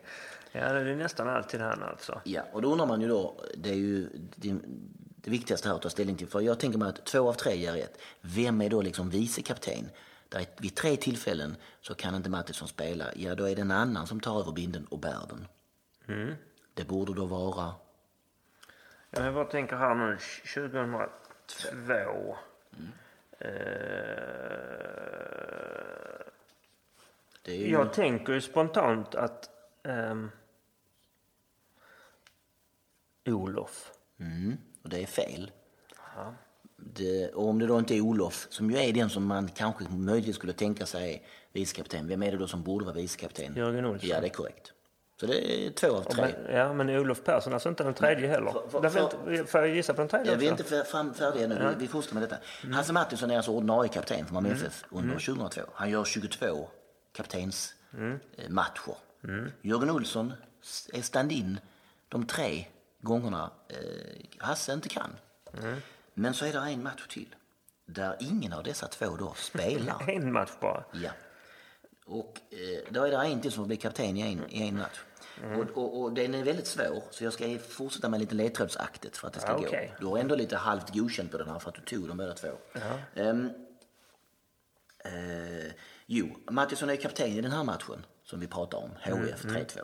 Ja, 0.52 0.72
det 0.72 0.90
är 0.90 0.96
nästan 0.96 1.28
alltid 1.28 1.60
han 1.60 1.82
alltså. 1.82 2.20
Ja, 2.24 2.42
och 2.52 2.62
då 2.62 2.72
undrar 2.72 2.86
man 2.86 3.00
ju 3.00 3.08
då, 3.08 3.44
det 3.56 3.70
är 3.70 3.74
ju 3.74 4.08
det, 4.36 4.58
det 5.16 5.30
viktigaste 5.30 5.68
här 5.68 5.74
att 5.76 5.82
ta 5.82 5.90
ställning 5.90 6.16
till. 6.16 6.28
För 6.28 6.40
jag 6.40 6.60
tänker 6.60 6.78
mig 6.78 6.88
att 6.88 7.04
två 7.06 7.28
av 7.28 7.32
tre 7.32 7.56
ger 7.56 7.72
rätt. 7.72 7.98
Vem 8.20 8.60
är 8.62 8.70
då 8.70 8.82
liksom 8.82 9.10
vice 9.10 9.42
kapten? 9.42 9.90
Där 10.28 10.40
är, 10.40 10.46
vid 10.58 10.74
tre 10.76 10.96
tillfällen 10.96 11.56
så 11.80 11.94
kan 11.94 12.14
inte 12.14 12.30
Mattisson 12.30 12.68
spela. 12.68 13.04
Ja, 13.16 13.34
då 13.34 13.44
är 13.48 13.56
det 13.56 13.62
en 13.62 13.70
annan 13.70 14.06
som 14.06 14.20
tar 14.20 14.40
över 14.40 14.52
binden 14.52 14.84
och 14.86 14.98
bär 14.98 15.20
den. 15.28 15.46
Det 16.74 16.84
borde 16.84 17.14
då 17.14 17.24
vara... 17.26 17.74
Ja, 19.10 19.24
jag 19.24 19.34
bara 19.34 19.44
tänker 19.44 19.76
här 19.76 19.94
nu, 19.94 20.18
2002. 20.54 20.98
Eh, 21.70 21.76
Det 21.86 21.92
är 21.92 22.36
ju, 27.44 27.70
jag 27.70 27.92
tänker 27.92 28.32
ju 28.32 28.40
spontant 28.40 29.14
att 29.14 29.50
ehm, 29.84 30.30
Olof. 33.26 33.92
mm, 34.20 34.56
och 34.82 34.88
det 34.88 35.02
är 35.02 35.06
fel. 35.06 35.50
Det, 36.76 37.28
och 37.28 37.48
om 37.48 37.58
det 37.58 37.66
då 37.66 37.78
inte 37.78 37.94
är 37.94 38.00
Olof, 38.00 38.46
som 38.50 38.70
ju 38.70 38.78
är 38.78 38.92
den 38.92 39.10
som 39.10 39.24
man 39.24 39.48
kanske 39.48 39.84
möjligtvis 39.88 40.36
skulle 40.36 40.52
tänka 40.52 40.86
sig 40.86 41.26
vicekapten, 41.52 42.08
vem 42.08 42.22
är 42.22 42.32
det 42.32 42.38
då 42.38 42.46
som 42.46 42.62
borde 42.62 42.84
vara 42.84 42.94
vicekapten? 42.94 43.54
Jörgen 43.56 43.84
Olsson. 43.84 44.08
Ja, 44.08 44.20
det 44.20 44.26
är 44.26 44.30
korrekt. 44.30 44.72
Så 45.20 45.26
det 45.26 45.66
är 45.66 45.70
två 45.70 45.88
av 45.96 46.02
tre. 46.02 46.34
Men, 46.46 46.56
ja, 46.56 46.72
men 46.72 46.90
Olof 46.90 47.24
Persson, 47.24 47.52
alltså 47.52 47.68
inte 47.68 47.84
den 47.84 47.94
tredje 47.94 48.28
heller. 48.28 48.50
För- 48.50 48.68
för- 48.68 48.80
Därför 48.80 49.08
för- 49.08 49.32
inte, 49.34 49.50
får 49.50 49.60
jag 49.60 49.68
gissa 49.76 49.94
på 49.94 50.00
den 50.00 50.08
tredje 50.08 50.32
Ja, 50.32 50.38
vi 50.38 50.46
är 50.46 50.50
inte 50.50 50.84
fram, 50.84 51.14
färdiga 51.14 51.46
nu, 51.48 51.54
vi, 51.54 51.74
vi 51.78 51.88
fortsätter 51.88 52.14
med 52.14 52.22
detta. 52.28 52.36
Hasse 52.76 52.92
Mattisson 52.92 53.30
är 53.30 53.36
alltså 53.36 53.50
ordinarie 53.50 53.88
kapten 53.88 54.26
för 54.26 54.34
Malmö 54.34 54.50
FF 54.52 54.84
under 54.90 55.18
2002. 55.18 55.60
Han 55.74 55.90
gör 55.90 56.04
22 56.04 56.68
kaptensmatcher. 57.12 58.94
Jörgen 59.62 59.90
Olsson 59.90 60.32
är 60.92 61.02
stand-in 61.02 61.60
de 62.08 62.26
tre 62.26 62.64
gångerna 63.00 63.50
eh, 63.68 63.76
Hasse 64.38 64.72
inte 64.72 64.88
kan. 64.88 65.10
Men 66.14 66.34
så 66.34 66.44
är 66.44 66.52
det 66.52 66.58
en 66.58 66.82
match 66.82 67.06
till 67.08 67.34
där 67.86 68.16
ingen 68.20 68.52
av 68.52 68.62
dessa 68.62 68.86
två 68.86 69.16
då 69.16 69.34
spelar. 69.36 70.04
En 70.10 70.32
match 70.32 70.50
bara. 70.60 70.84
Ja. 70.92 71.10
Och 72.06 72.40
eh, 72.50 72.92
då 72.92 73.04
är 73.04 73.10
det 73.10 73.16
en 73.16 73.40
till 73.40 73.52
som 73.52 73.66
blir 73.66 73.76
kapten 73.76 74.16
i 74.16 74.20
en, 74.20 74.50
i 74.50 74.68
en 74.68 74.78
match. 74.78 74.98
Och, 75.44 75.82
och, 75.82 76.02
och 76.02 76.12
den 76.12 76.34
är 76.34 76.44
väldigt 76.44 76.66
svår, 76.66 77.02
så 77.10 77.24
jag 77.24 77.32
ska 77.32 77.58
fortsätta 77.58 78.08
med 78.08 78.20
lite 78.20 78.34
ledtrådsaktigt 78.34 79.16
för 79.16 79.26
att 79.26 79.32
det 79.34 79.40
ska 79.40 79.50
Ja, 79.50 79.56
gå. 79.58 79.66
okej. 79.66 79.94
Du 80.00 80.06
har 80.06 80.18
ändå 80.18 80.34
lite 80.34 80.56
halvt 80.56 80.94
godkänt 80.94 81.30
på 81.32 81.38
den 81.38 81.48
här 81.48 81.58
för 81.58 81.68
att 81.68 81.74
du 81.74 81.80
tog 81.96 82.08
dem 82.08 82.16
båda 82.16 82.34
två. 82.34 82.48
Ehm, 83.14 83.50
eh, 85.04 85.72
jo, 86.06 86.28
Mattisson 86.50 86.90
är 86.90 86.96
kapten 86.96 87.26
i 87.26 87.40
den 87.40 87.52
här 87.52 87.64
matchen 87.64 88.06
som 88.24 88.40
vi 88.40 88.46
pratar 88.46 88.78
om, 88.78 88.90
HF 89.02 89.44
3-2. 89.44 89.80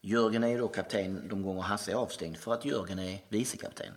Jörgen 0.00 0.44
är 0.44 0.48
ju 0.48 0.58
då 0.58 0.68
kapten 0.68 1.28
de 1.28 1.42
gånger 1.42 1.62
Hasse 1.62 1.90
är 1.92 1.94
avstängd 1.96 2.36
för 2.36 2.54
att 2.54 2.64
Jörgen 2.64 2.98
är 2.98 3.24
vicekapten. 3.28 3.94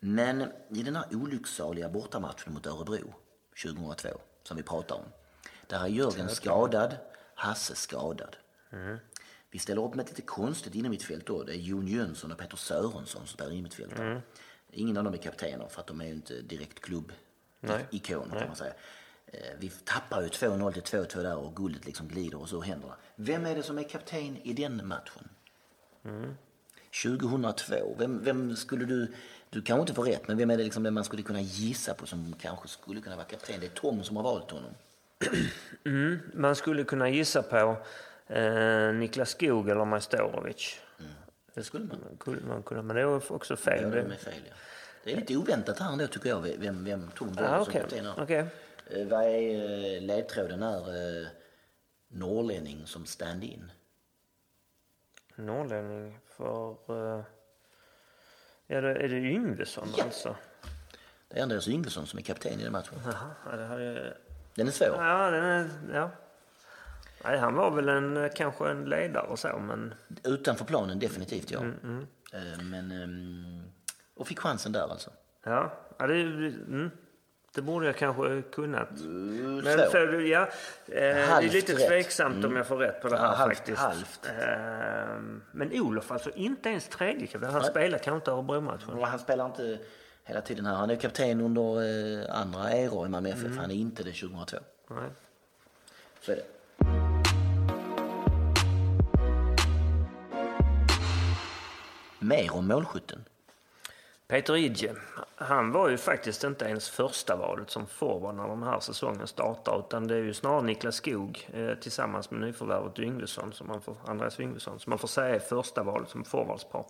Men 0.00 0.42
i 0.70 0.82
den 0.82 0.96
här 0.96 1.04
olycksaliga 1.12 1.88
bortamatchen 1.88 2.52
mot 2.54 2.66
Örebro 2.66 3.14
2002 3.62 4.08
som 4.42 4.56
vi 4.56 4.62
pratar 4.62 4.96
om. 4.96 5.04
Där 5.66 5.80
är 5.84 5.86
Jörgen 5.86 6.28
skadad, 6.28 6.96
Hasse 7.34 7.74
skadad. 7.74 8.36
Vi 9.52 9.58
ställer 9.58 9.84
upp 9.84 9.94
med 9.94 10.02
ett 10.04 10.10
lite 10.10 10.22
konstigt 10.22 10.74
innermittfält 10.74 11.26
då. 11.26 11.42
Det 11.42 11.52
är 11.52 11.56
Jon 11.56 11.86
Jönsson 11.88 12.32
och 12.32 12.38
Peter 12.38 12.56
Sörensson 12.56 13.06
som 13.06 13.26
spelar 13.26 13.50
innermittfältare. 13.50 14.22
Ingen 14.70 14.96
av 14.96 15.04
dem 15.04 15.12
är 15.14 15.18
kaptener 15.18 15.68
för 15.68 15.80
att 15.80 15.86
de 15.86 16.00
är 16.00 16.04
ju 16.04 16.12
inte 16.12 16.40
direkt 16.40 16.80
klubbikoner 16.80 18.38
kan 18.38 18.46
man 18.46 18.56
säga. 18.56 18.72
Eh, 19.26 19.40
Vi 19.60 19.68
tappar 19.84 20.22
ju 20.22 20.28
2-0 20.28 20.72
till 20.72 20.82
2-2 20.82 21.22
där 21.22 21.36
och 21.36 21.56
guldet 21.56 21.86
liksom 21.86 22.08
glider 22.08 22.40
och 22.40 22.48
så 22.48 22.60
händer 22.60 22.88
det. 22.88 22.94
Vem 23.16 23.46
är 23.46 23.54
det 23.54 23.62
som 23.62 23.78
är 23.78 23.82
kapten 23.82 24.36
i 24.42 24.52
den 24.52 24.86
matchen? 24.88 25.28
2002. 27.02 27.96
Vem, 27.98 28.24
vem 28.24 28.56
skulle 28.56 28.84
du... 28.84 29.14
Du 29.50 29.62
kanske 29.62 29.80
inte 29.80 29.94
får 29.94 30.04
rätt, 30.04 30.28
men 30.28 30.36
vem 30.36 30.50
är 30.50 30.56
det 30.56 30.64
liksom 30.64 30.94
man 30.94 31.04
skulle 31.04 31.22
kunna 31.22 31.40
gissa 31.40 31.94
på 31.94 32.06
som 32.06 32.34
kanske 32.40 32.68
skulle 32.68 33.00
kunna 33.00 33.16
vara 33.16 33.26
kapten? 33.26 33.60
Det 33.60 33.66
är 33.66 33.70
Tom 33.70 34.02
som 34.04 34.16
har 34.16 34.22
valt 34.22 34.50
honom. 34.50 34.70
Man 36.34 36.56
skulle 36.56 36.84
kunna 36.84 37.08
gissa 37.08 37.42
på 37.42 37.76
eh, 38.26 38.92
Niklas 38.94 39.30
Skog 39.30 39.68
eller 39.70 39.84
Majstorovic. 39.84 40.80
Det 41.54 41.62
skulle 41.62 41.84
man. 41.84 41.98
Skulle 42.20 42.40
man 42.46 42.62
kunna, 42.62 42.82
men 42.82 42.96
det 42.96 43.02
är 43.02 43.32
också 43.32 43.56
fel. 43.56 43.90
Det- 43.90 43.98
är 44.00 44.08
fel, 44.16 44.32
ja. 44.48 44.54
Det 45.04 45.12
är 45.12 45.16
lite 45.16 45.36
oväntat 45.36 45.78
här 45.78 45.92
ändå 45.92 46.06
tycker 46.06 46.28
jag, 46.28 46.40
vem, 46.58 46.84
vem 46.84 47.10
Tom 47.10 47.34
som 47.34 47.64
kapten. 47.64 48.06
här. 48.06 48.14
Okej. 48.22 48.46
Eh, 48.90 49.06
Vad 49.06 49.22
är 49.24 49.94
eh, 49.96 50.02
ledtråden 50.02 50.62
här? 50.62 50.78
Eh, 51.20 51.26
norrlänning 52.08 52.86
som 52.86 53.06
stand-in. 53.06 53.72
Norrlänning 55.36 56.18
för... 56.36 56.70
Eh, 56.88 57.24
ja, 58.66 58.80
det, 58.80 58.88
är 58.90 59.08
det 59.08 59.16
Yngvesson 59.16 59.88
Ja. 59.96 60.04
alltså? 60.04 60.36
Det 61.28 61.38
är 61.38 61.42
Andreas 61.42 61.68
Yngvesson 61.68 62.06
som 62.06 62.18
är 62.18 62.22
kapten 62.22 62.60
i 62.60 62.62
den 62.62 62.72
matchen. 62.72 62.98
Jaha, 63.04 63.30
ja, 63.50 63.56
det 63.56 63.64
hade 63.64 63.84
jag... 63.84 64.12
Den 64.54 64.66
är 64.66 64.70
svår. 64.70 64.88
Ja, 64.88 65.30
den 65.30 65.44
är... 65.44 65.68
Ja. 65.92 66.10
Nej, 67.24 67.38
han 67.38 67.54
var 67.54 67.70
väl 67.70 67.88
en, 67.88 68.16
eh, 68.16 68.30
kanske 68.36 68.68
en 68.70 68.84
ledare 68.84 69.26
och 69.26 69.38
så, 69.38 69.58
men... 69.58 69.94
Utanför 70.24 70.64
planen 70.64 70.98
definitivt, 70.98 71.50
ja. 71.50 71.58
Eh, 71.60 72.62
Men, 72.64 72.90
ehm, 72.92 73.62
och 74.16 74.28
fick 74.28 74.38
chansen 74.38 74.72
där 74.72 74.88
alltså. 74.90 75.10
Ja, 75.44 75.72
ja 75.98 76.06
det, 76.06 76.14
mm. 76.14 76.90
Det 77.54 77.62
borde 77.62 77.86
jag 77.86 77.96
kanske 77.96 78.42
kunnat. 78.42 78.90
Mm, 79.00 79.56
Men 79.56 79.78
så. 79.78 79.90
för, 79.90 80.20
ja, 80.20 80.40
eh, 80.40 80.48
det 80.86 80.98
är 81.00 81.52
lite 81.52 81.72
rätt. 81.72 81.88
tveksamt 81.88 82.44
om 82.44 82.56
jag 82.56 82.66
får 82.66 82.76
rätt 82.76 83.02
på 83.02 83.08
det 83.08 83.16
här 83.18 83.24
Ja, 83.24 83.30
halvt- 83.34 83.56
faktiskt. 83.56 83.78
halvt. 83.78 84.26
Eh, 84.38 85.22
men 85.52 85.70
Olof 85.80 86.10
alltså 86.12 86.30
inte 86.30 86.68
ens 86.68 86.88
tredje. 86.88 87.28
Han 87.46 87.64
spelar 87.64 87.98
kanske 87.98 88.14
inte 88.16 88.30
Örebro-matchen. 88.30 89.02
Han 89.02 89.18
spelar 89.18 89.46
inte 89.46 89.78
hela 90.24 90.40
tiden 90.40 90.66
här. 90.66 90.74
Han 90.74 90.90
är 90.90 90.96
kapten 90.96 91.40
under 91.40 91.62
eh, 92.22 92.40
andra 92.40 92.70
eror 92.70 93.06
i 93.06 93.08
Malmö 93.08 93.28
FF. 93.28 93.56
Han 93.56 93.70
är 93.70 93.74
inte 93.74 94.02
det 94.02 94.12
2002. 94.12 94.56
Nej. 94.90 95.08
Så 96.20 96.32
är 96.32 96.36
det. 96.36 97.11
Mer 102.22 102.56
om 102.56 102.66
målskytten. 102.66 103.24
Peter 104.28 104.56
Idje, 104.56 104.94
han 105.34 105.72
var 105.72 105.88
ju 105.88 105.96
faktiskt 105.96 106.44
inte 106.44 106.64
ens 106.64 106.90
första 106.90 107.36
valet 107.36 107.70
som 107.70 107.86
forward 107.86 108.34
när 108.34 108.48
den 108.48 108.62
här 108.62 108.80
säsongen 108.80 109.26
startar 109.26 109.78
utan 109.78 110.06
det 110.06 110.14
är 110.14 110.22
ju 110.22 110.34
snarare 110.34 110.62
Niklas 110.62 110.96
Skog 110.96 111.48
eh, 111.52 111.74
tillsammans 111.74 112.30
med 112.30 112.40
nyförvärvet 112.40 112.98
Yngvesson, 112.98 113.52
som 113.52 113.66
man 113.66 113.80
får, 113.80 113.96
Andreas 114.06 114.40
Yngvesson, 114.40 114.80
som 114.80 114.90
man 114.90 114.98
får 114.98 115.08
säga 115.08 115.34
är 115.34 115.38
första 115.38 115.82
valet 115.82 116.08
som 116.08 116.24
forwardspar. 116.24 116.84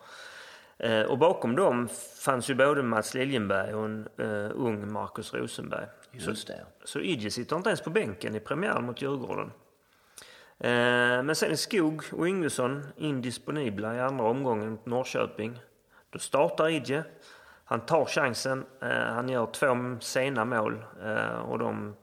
Eh, 0.79 1.03
och 1.03 1.19
bakom 1.19 1.57
dem 1.57 1.89
fanns 2.19 2.51
ju 2.51 2.55
både 2.55 2.83
Mats 2.83 3.15
Liljenberg 3.15 3.75
och 3.75 3.85
en 3.85 4.09
eh, 4.19 4.51
ung 4.55 4.93
Marcus 4.93 5.35
Rosenberg. 5.35 5.87
Just 6.13 6.47
det. 6.47 6.67
Så 6.85 7.01
Idje 7.01 7.31
sitter 7.31 7.57
inte 7.57 7.69
ens 7.69 7.81
på 7.81 7.91
bänken 7.91 8.35
i 8.35 8.41
premiären 8.41 8.85
mot 8.85 9.03
Djurgården. 9.03 9.51
Eh, 10.63 11.23
men 11.23 11.37
sen 11.37 11.51
är 11.51 11.57
Skog 11.57 12.05
och 12.13 12.27
Yngvesson 12.27 12.87
indisponibla 12.97 13.97
i 13.97 14.01
andra 14.01 14.25
omgången 14.25 14.71
mot 14.71 14.87
Norrköping. 14.87 15.61
Då 16.11 16.19
startar 16.19 16.69
Idje. 16.69 17.05
Han 17.65 17.81
tar 17.81 18.05
chansen. 18.05 18.65
Eh, 18.81 18.89
han 18.89 19.29
gör 19.29 19.47
två 19.47 20.01
sena 20.01 20.45
mål 20.45 20.85
eh, 21.05 21.39
och 21.39 21.59
de 21.59 21.97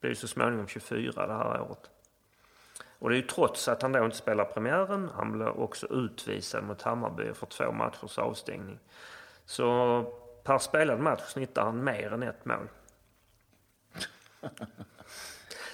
blir 0.00 0.14
så 0.14 0.28
småningom 0.28 0.66
24 0.66 1.26
det 1.26 1.32
här 1.32 1.60
året. 1.60 1.90
Och 2.98 3.10
det 3.10 3.16
är 3.16 3.20
ju 3.20 3.26
trots 3.26 3.68
att 3.68 3.82
han 3.82 3.92
då 3.92 4.04
inte 4.04 4.16
spelar 4.16 4.44
premiären. 4.44 5.10
Han 5.14 5.32
blir 5.32 5.60
också 5.60 5.86
utvisad 5.86 6.64
mot 6.64 6.82
Hammarby 6.82 7.34
för 7.34 7.46
två 7.46 7.72
matchers 7.72 8.18
avstängning. 8.18 8.78
Så 9.44 10.02
per 10.44 10.58
spelad 10.58 11.00
match 11.00 11.22
snittar 11.26 11.64
han 11.64 11.84
mer 11.84 12.12
än 12.12 12.22
ett 12.22 12.44
mål. 12.44 12.68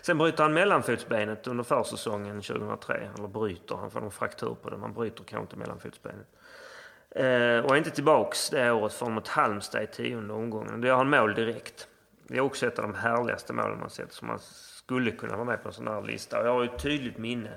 Sen 0.04 0.18
bryter 0.18 0.42
han 0.42 0.54
mellanfotsbenet 0.54 1.46
under 1.46 1.64
försäsongen 1.64 2.42
2003. 2.42 3.08
Eller 3.18 3.28
bryter, 3.28 3.76
han 3.76 3.90
får 3.90 4.00
en 4.00 4.10
fraktur 4.10 4.56
på 4.62 4.70
det. 4.70 4.76
Man 4.76 4.92
bryter 4.92 5.24
kanske 5.24 5.42
inte 5.42 5.56
mellanfotsbenet. 5.56 6.26
Eh, 7.10 7.64
och 7.64 7.72
är 7.72 7.76
inte 7.76 7.90
tillbaks 7.90 8.50
det 8.50 8.72
året 8.72 8.92
förrän 8.92 9.12
mot 9.12 9.28
Halmstad 9.28 9.82
i 9.82 9.86
tionde 9.86 10.34
omgången. 10.34 10.80
Då 10.80 10.88
gör 10.88 10.96
han 10.96 11.10
mål 11.10 11.34
direkt. 11.34 11.88
Det 12.28 12.36
är 12.36 12.40
också 12.40 12.66
ett 12.66 12.78
av 12.78 12.82
de 12.82 12.94
härligaste 12.94 13.52
målen 13.52 13.80
man 13.80 13.90
sett 13.90 14.12
som 14.12 14.28
man 14.28 14.38
skulle 14.38 15.10
kunna 15.10 15.36
vara 15.36 15.44
med 15.44 15.62
på 15.62 15.68
en 15.68 15.74
sån 15.74 15.88
här 15.88 16.02
lista. 16.02 16.40
Och 16.40 16.46
jag 16.46 16.52
har 16.52 16.62
ju 16.62 16.68
ett 16.68 16.82
tydligt 16.82 17.18
minne 17.18 17.50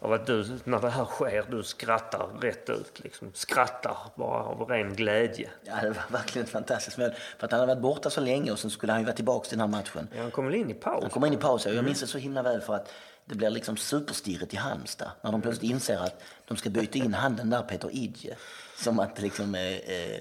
av 0.00 0.12
att 0.12 0.26
du, 0.26 0.58
när 0.64 0.80
det 0.80 0.90
här 0.90 1.04
sker, 1.04 1.44
du 1.50 1.62
skrattar 1.62 2.26
rätt 2.40 2.70
ut. 2.70 3.00
Liksom. 3.04 3.30
Skrattar 3.34 3.96
bara 4.14 4.42
av 4.42 4.68
ren 4.68 4.94
glädje. 4.94 5.50
Ja, 5.64 5.74
det 5.82 5.88
var 5.88 6.04
verkligen 6.10 6.46
fantastiskt. 6.46 6.96
För 6.96 7.14
att 7.38 7.52
han 7.52 7.60
hade 7.60 7.66
varit 7.66 7.82
borta 7.82 8.10
så 8.10 8.20
länge 8.20 8.50
och 8.50 8.58
sen 8.58 8.70
skulle 8.70 8.92
han 8.92 9.00
ju 9.00 9.04
vara 9.04 9.16
tillbaka 9.16 9.48
till 9.48 9.58
den 9.58 9.70
här 9.70 9.78
matchen. 9.78 10.08
Ja, 10.14 10.22
han 10.22 10.30
kom 10.30 10.44
väl 10.44 10.54
in 10.54 10.70
i 10.70 10.74
paus? 10.74 11.02
Han 11.02 11.10
kommer 11.10 11.26
in 11.26 11.32
i 11.32 11.36
paus 11.36 11.66
och 11.66 11.74
jag 11.74 11.84
minns 11.84 12.00
det 12.00 12.06
så 12.06 12.18
himla 12.18 12.42
väl 12.42 12.60
för 12.60 12.74
att 12.74 12.92
det 13.24 13.34
blir 13.34 13.50
liksom 13.50 13.76
superstirret 13.76 14.54
i 14.54 14.56
Halmstad 14.56 15.10
när 15.22 15.32
de 15.32 15.42
plötsligt 15.42 15.70
inser 15.70 15.98
att 15.98 16.22
de 16.48 16.56
ska 16.56 16.70
byta 16.70 16.98
in 16.98 17.14
handen 17.14 17.50
där 17.50 17.62
Peter 17.62 17.90
Idje. 17.92 18.36
Som 18.76 18.98
att 18.98 19.20
liksom 19.20 19.54
eh, 19.54 19.76
eh, 19.76 20.20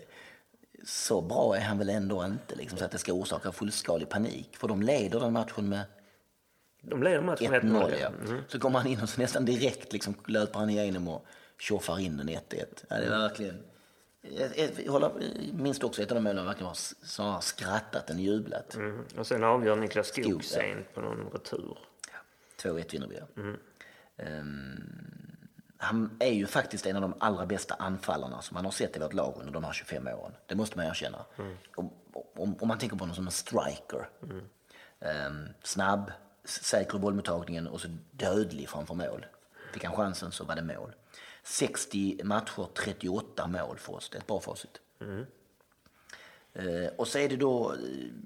så 0.86 1.22
bra 1.22 1.56
är 1.56 1.62
han 1.62 1.78
väl 1.78 1.90
ändå 1.90 2.26
inte 2.26 2.56
liksom, 2.56 2.78
så 2.78 2.86
att 2.86 2.92
det 2.92 2.98
ska 2.98 3.14
orsaka 3.14 3.52
fullskalig 3.52 4.10
panik. 4.10 4.58
För 4.58 4.68
de 4.68 4.82
leder 4.82 5.20
den 5.20 5.34
matchen 5.34 5.70
med 5.70 5.82
De 6.90 7.04
leder 7.04 7.22
matchen 7.22 7.54
1-0. 7.54 7.62
1-0. 7.62 7.96
Ja. 8.02 8.12
Så 8.48 8.60
kommer 8.60 8.80
han 8.80 8.88
in 8.88 9.02
och 9.02 9.10
så 9.10 9.22
nästan 9.22 9.46
direkt 9.46 9.94
liksom 9.94 10.14
löper 10.28 10.60
han 10.60 10.70
igenom 10.70 11.08
och 11.08 11.26
tjoffar 11.60 12.00
in 12.00 12.18
den 12.18 12.30
1-1. 12.30 12.40
Ja, 12.90 12.96
det 12.98 13.10
var 13.10 13.18
verkligen... 13.20 13.64
Jag, 14.22 14.52
jag, 14.86 15.12
minns 15.54 15.84
också 15.84 16.02
ett 16.02 16.12
av 16.12 16.16
de 16.16 16.24
målen 16.24 16.38
jag 16.38 16.46
verkligen 16.46 16.68
har 16.68 17.06
snarare 17.06 17.42
skrattat 17.42 18.10
än 18.10 18.20
jublat. 18.20 18.76
Mm. 18.76 19.06
Och 19.18 19.28
sen 19.28 19.44
avgör 19.44 19.76
Niklas 19.76 20.08
Skog 20.08 20.24
Skog, 20.26 20.36
ja. 20.36 20.42
sent 20.62 20.94
på 20.94 21.02
någon 21.02 21.30
retur. 21.34 21.78
2-1 22.62 22.92
vinner 22.92 23.08
vi. 23.08 23.16
ja. 23.16 23.44
Ehm, 24.18 25.36
han 25.78 26.18
är 26.20 26.32
ju 26.32 26.46
faktiskt 26.46 26.86
en 26.86 26.96
av 26.96 27.02
de 27.02 27.14
allra 27.20 27.46
bästa 27.46 27.74
anfallarna 27.80 28.42
som 28.42 28.56
man 28.56 28.66
har 28.66 28.72
sett 28.72 28.96
i 28.96 29.00
vårt 29.00 29.14
lag 29.14 29.36
under 29.40 29.54
de 29.54 29.64
här 29.64 29.74
25 29.74 30.08
åren. 30.08 30.32
Det 30.46 30.56
måste 30.56 30.78
man 30.78 30.86
erkänna. 30.88 31.26
Om, 31.76 31.90
om, 32.36 32.56
om 32.60 32.68
man 32.68 32.78
tänker 32.78 32.96
på 32.98 33.04
honom 33.04 33.16
som 33.16 33.26
en 33.26 33.32
striker. 33.32 34.10
Ehm, 35.00 35.48
snabb, 35.64 36.10
s- 36.10 36.14
säker 36.46 36.98
i 36.98 37.00
bollmottagningen 37.00 37.68
och 37.68 37.82
så 37.82 37.88
dödlig 38.12 38.70
framför 38.70 38.94
mål. 38.94 39.26
Fick 39.74 39.84
han 39.84 39.96
chansen 39.96 40.32
så 40.32 40.44
var 40.44 40.56
det 40.56 40.62
mål. 40.62 40.96
60 41.44 42.22
matcher, 42.24 42.68
38 42.74 43.48
mål 43.48 43.78
för 43.78 43.94
oss. 43.94 44.10
Det 44.10 44.18
är 44.18 44.20
ett 44.20 44.28
bra 44.28 44.40
facit. 44.40 44.82
Eh, 46.54 46.88
och 46.96 47.08
så 47.08 47.18
är 47.18 47.30
det 47.30 47.36
då, 47.36 47.74
eh, 47.74 47.78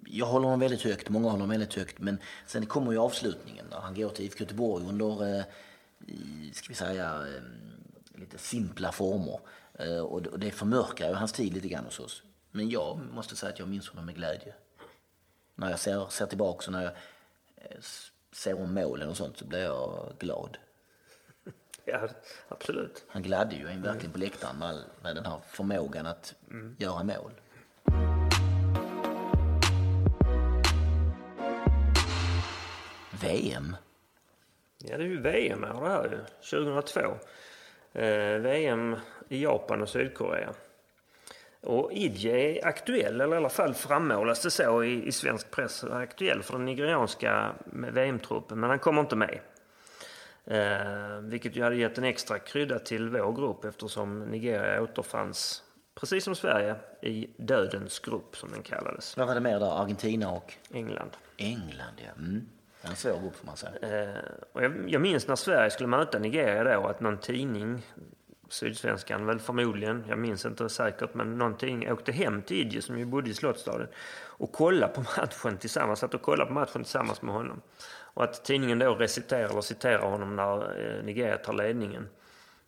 jag 0.05 0.25
håller 0.25 0.45
honom 0.45 0.59
väldigt 0.59 0.81
högt, 0.81 1.09
många 1.09 1.23
håller 1.23 1.31
honom 1.31 1.49
väldigt 1.49 1.73
högt, 1.73 1.99
men 1.99 2.17
sen 2.47 2.65
kommer 2.65 2.91
ju 2.91 2.97
avslutningen 2.97 3.65
Då. 3.71 3.77
han 3.77 3.95
går 3.95 4.09
till 4.09 4.25
IFK 4.25 4.39
Göteborg 4.39 4.85
under, 4.85 5.37
eh, 5.37 5.43
ska 6.53 6.67
vi 6.69 6.75
säga, 6.75 7.27
eh, 7.27 7.43
lite 8.19 8.37
simpla 8.37 8.91
former. 8.91 9.39
Eh, 9.73 9.99
och, 9.99 10.21
det, 10.21 10.29
och 10.29 10.39
det 10.39 10.51
förmörkar 10.51 11.09
ju 11.09 11.13
hans 11.13 11.33
tid 11.33 11.53
lite 11.53 11.67
grann 11.67 11.85
hos 11.85 11.99
oss. 11.99 12.23
Men 12.51 12.69
jag 12.69 12.99
måste 13.13 13.35
säga 13.35 13.53
att 13.53 13.59
jag 13.59 13.67
minns 13.67 13.89
honom 13.89 14.05
med 14.05 14.15
glädje. 14.15 14.53
När 15.55 15.69
jag 15.69 15.79
ser, 15.79 16.09
ser 16.09 16.25
tillbaka 16.25 16.65
och 16.65 16.71
när 16.71 16.83
jag 16.83 16.93
eh, 17.61 17.77
s- 17.79 18.11
ser 18.31 18.61
om 18.61 18.73
målen 18.73 19.09
och 19.09 19.17
sånt 19.17 19.37
så 19.37 19.45
blir 19.45 19.63
jag 19.63 20.13
glad. 20.19 20.57
Ja, 21.85 22.07
absolut. 22.47 23.03
Han 23.07 23.21
gladde 23.21 23.55
ju 23.55 23.67
en 23.67 23.81
verkligen 23.81 24.11
på 24.11 24.19
läktaren 24.19 24.55
med, 24.59 24.67
all- 24.69 24.83
med 25.01 25.15
den 25.15 25.25
här 25.25 25.39
förmågan 25.47 26.05
att 26.05 26.35
göra 26.77 27.03
mål. 27.03 27.31
VM. 33.21 33.75
Ja, 34.77 34.97
det 34.97 35.03
är 35.03 35.07
ju 35.07 35.21
VM 35.21 35.63
år 35.63 35.81
det 35.83 35.89
här 35.89 36.03
ju. 36.03 36.19
2002. 36.63 36.99
Eh, 37.93 38.39
VM 38.39 38.95
i 39.29 39.43
Japan 39.43 39.81
och 39.81 39.89
Sydkorea. 39.89 40.53
Och 41.61 41.93
Idje 41.93 42.37
är 42.37 42.67
aktuell, 42.67 43.21
eller 43.21 43.35
i 43.35 43.37
alla 43.37 43.49
fall 43.49 43.73
frammålas 43.73 44.41
det 44.41 44.51
så 44.51 44.83
i, 44.83 45.07
i 45.07 45.11
svensk 45.11 45.51
press, 45.51 45.83
aktuell 45.83 46.43
för 46.43 46.53
den 46.53 46.65
nigerianska 46.65 47.51
VM-truppen, 47.65 48.59
men 48.59 48.69
han 48.69 48.79
kommer 48.79 49.01
inte 49.01 49.15
med. 49.15 49.39
Eh, 50.45 51.19
vilket 51.21 51.55
ju 51.55 51.63
hade 51.63 51.75
gett 51.75 51.97
en 51.97 52.03
extra 52.03 52.39
krydda 52.39 52.79
till 52.79 53.09
vår 53.09 53.33
grupp 53.33 53.65
eftersom 53.65 54.19
Nigeria 54.19 54.81
återfanns, 54.81 55.63
precis 55.95 56.23
som 56.23 56.35
Sverige, 56.35 56.75
i 57.01 57.29
dödens 57.37 57.99
grupp 57.99 58.37
som 58.37 58.51
den 58.51 58.63
kallades. 58.63 59.17
Vad 59.17 59.27
var 59.27 59.35
det 59.35 59.41
mer 59.41 59.59
där? 59.59 59.81
Argentina 59.81 60.31
och 60.31 60.53
England. 60.73 61.11
England, 61.37 61.95
ja. 61.97 62.11
Mm. 62.17 62.45
En 62.81 62.95
svår 62.95 63.21
grupp 63.21 63.35
får 63.35 63.45
man 63.45 63.57
säga. 63.57 64.05
Eh, 64.07 64.23
och 64.53 64.63
jag, 64.63 64.73
jag 64.87 65.01
minns 65.01 65.27
när 65.27 65.35
Sverige 65.35 65.69
skulle 65.69 65.87
möta 65.87 66.19
Nigeria 66.19 66.63
då 66.63 66.87
att 66.87 66.99
någon 66.99 67.17
tidning, 67.17 67.85
Sydsvenskan 68.49 69.25
väl 69.25 69.39
förmodligen, 69.39 70.05
jag 70.07 70.17
minns 70.17 70.45
inte 70.45 70.69
säkert, 70.69 71.13
men 71.13 71.37
någonting, 71.37 71.91
åkte 71.91 72.11
hem 72.11 72.41
till 72.41 72.57
Idje 72.57 72.81
som 72.81 72.99
ju 72.99 73.05
bodde 73.05 73.29
i 73.29 73.33
Slottsstaden 73.33 73.87
och 74.25 74.51
kollade 74.51 74.93
på 74.93 75.01
matchen 75.01 75.57
tillsammans, 75.57 75.99
satt 75.99 76.13
och 76.13 76.21
kollade 76.21 76.47
på 76.47 76.53
matchen 76.53 76.83
tillsammans 76.83 77.21
med 77.21 77.33
honom. 77.33 77.61
Och 78.13 78.23
att 78.23 78.45
tidningen 78.45 78.79
då 78.79 78.95
reciterar 78.95 79.49
eller 79.49 79.61
citerar 79.61 80.09
honom 80.09 80.35
när 80.35 80.81
eh, 80.81 81.03
Nigeria 81.03 81.37
tar 81.37 81.53
ledningen. 81.53 82.09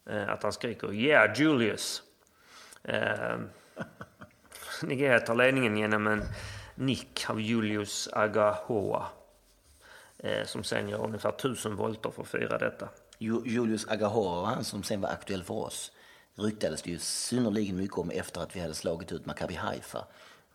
Eh, 0.06 0.30
att 0.30 0.44
han 0.44 0.54
skriker 0.54 0.94
“Yeah 0.94 1.40
Julius”. 1.40 2.04
Eh, 2.84 3.38
Nigeria 4.84 5.20
tar 5.20 5.36
ledningen 5.36 5.78
genom 5.78 6.08
en 6.08 6.24
nick 6.76 7.26
av 7.30 7.42
Julius 7.42 8.10
Agahoa 8.14 9.06
eh, 10.18 10.46
som 10.46 10.64
sen 10.64 10.90
gör 10.90 11.06
ungefär 11.06 11.32
tusen 11.32 11.76
volter 11.76 12.12
för 12.12 12.22
att 12.22 12.28
fira 12.28 12.58
detta. 12.58 12.90
Ju- 13.22 13.42
Julius 13.46 13.88
Agahora, 13.88 14.46
han 14.46 14.64
som 14.64 14.84
sen 14.84 15.02
var 15.02 15.10
aktuell 15.10 15.44
för 15.44 15.54
oss, 15.54 15.92
ryktades 16.36 16.82
det 16.82 16.90
ju 16.92 16.98
synnerligen 17.00 17.78
mycket 17.78 17.98
om 17.98 18.10
efter 18.12 18.42
att 18.42 18.56
vi 18.56 18.60
hade 18.60 18.74
slagit 18.74 19.12
ut 19.12 19.26
Maccabi 19.26 19.54
Haifa 19.54 20.06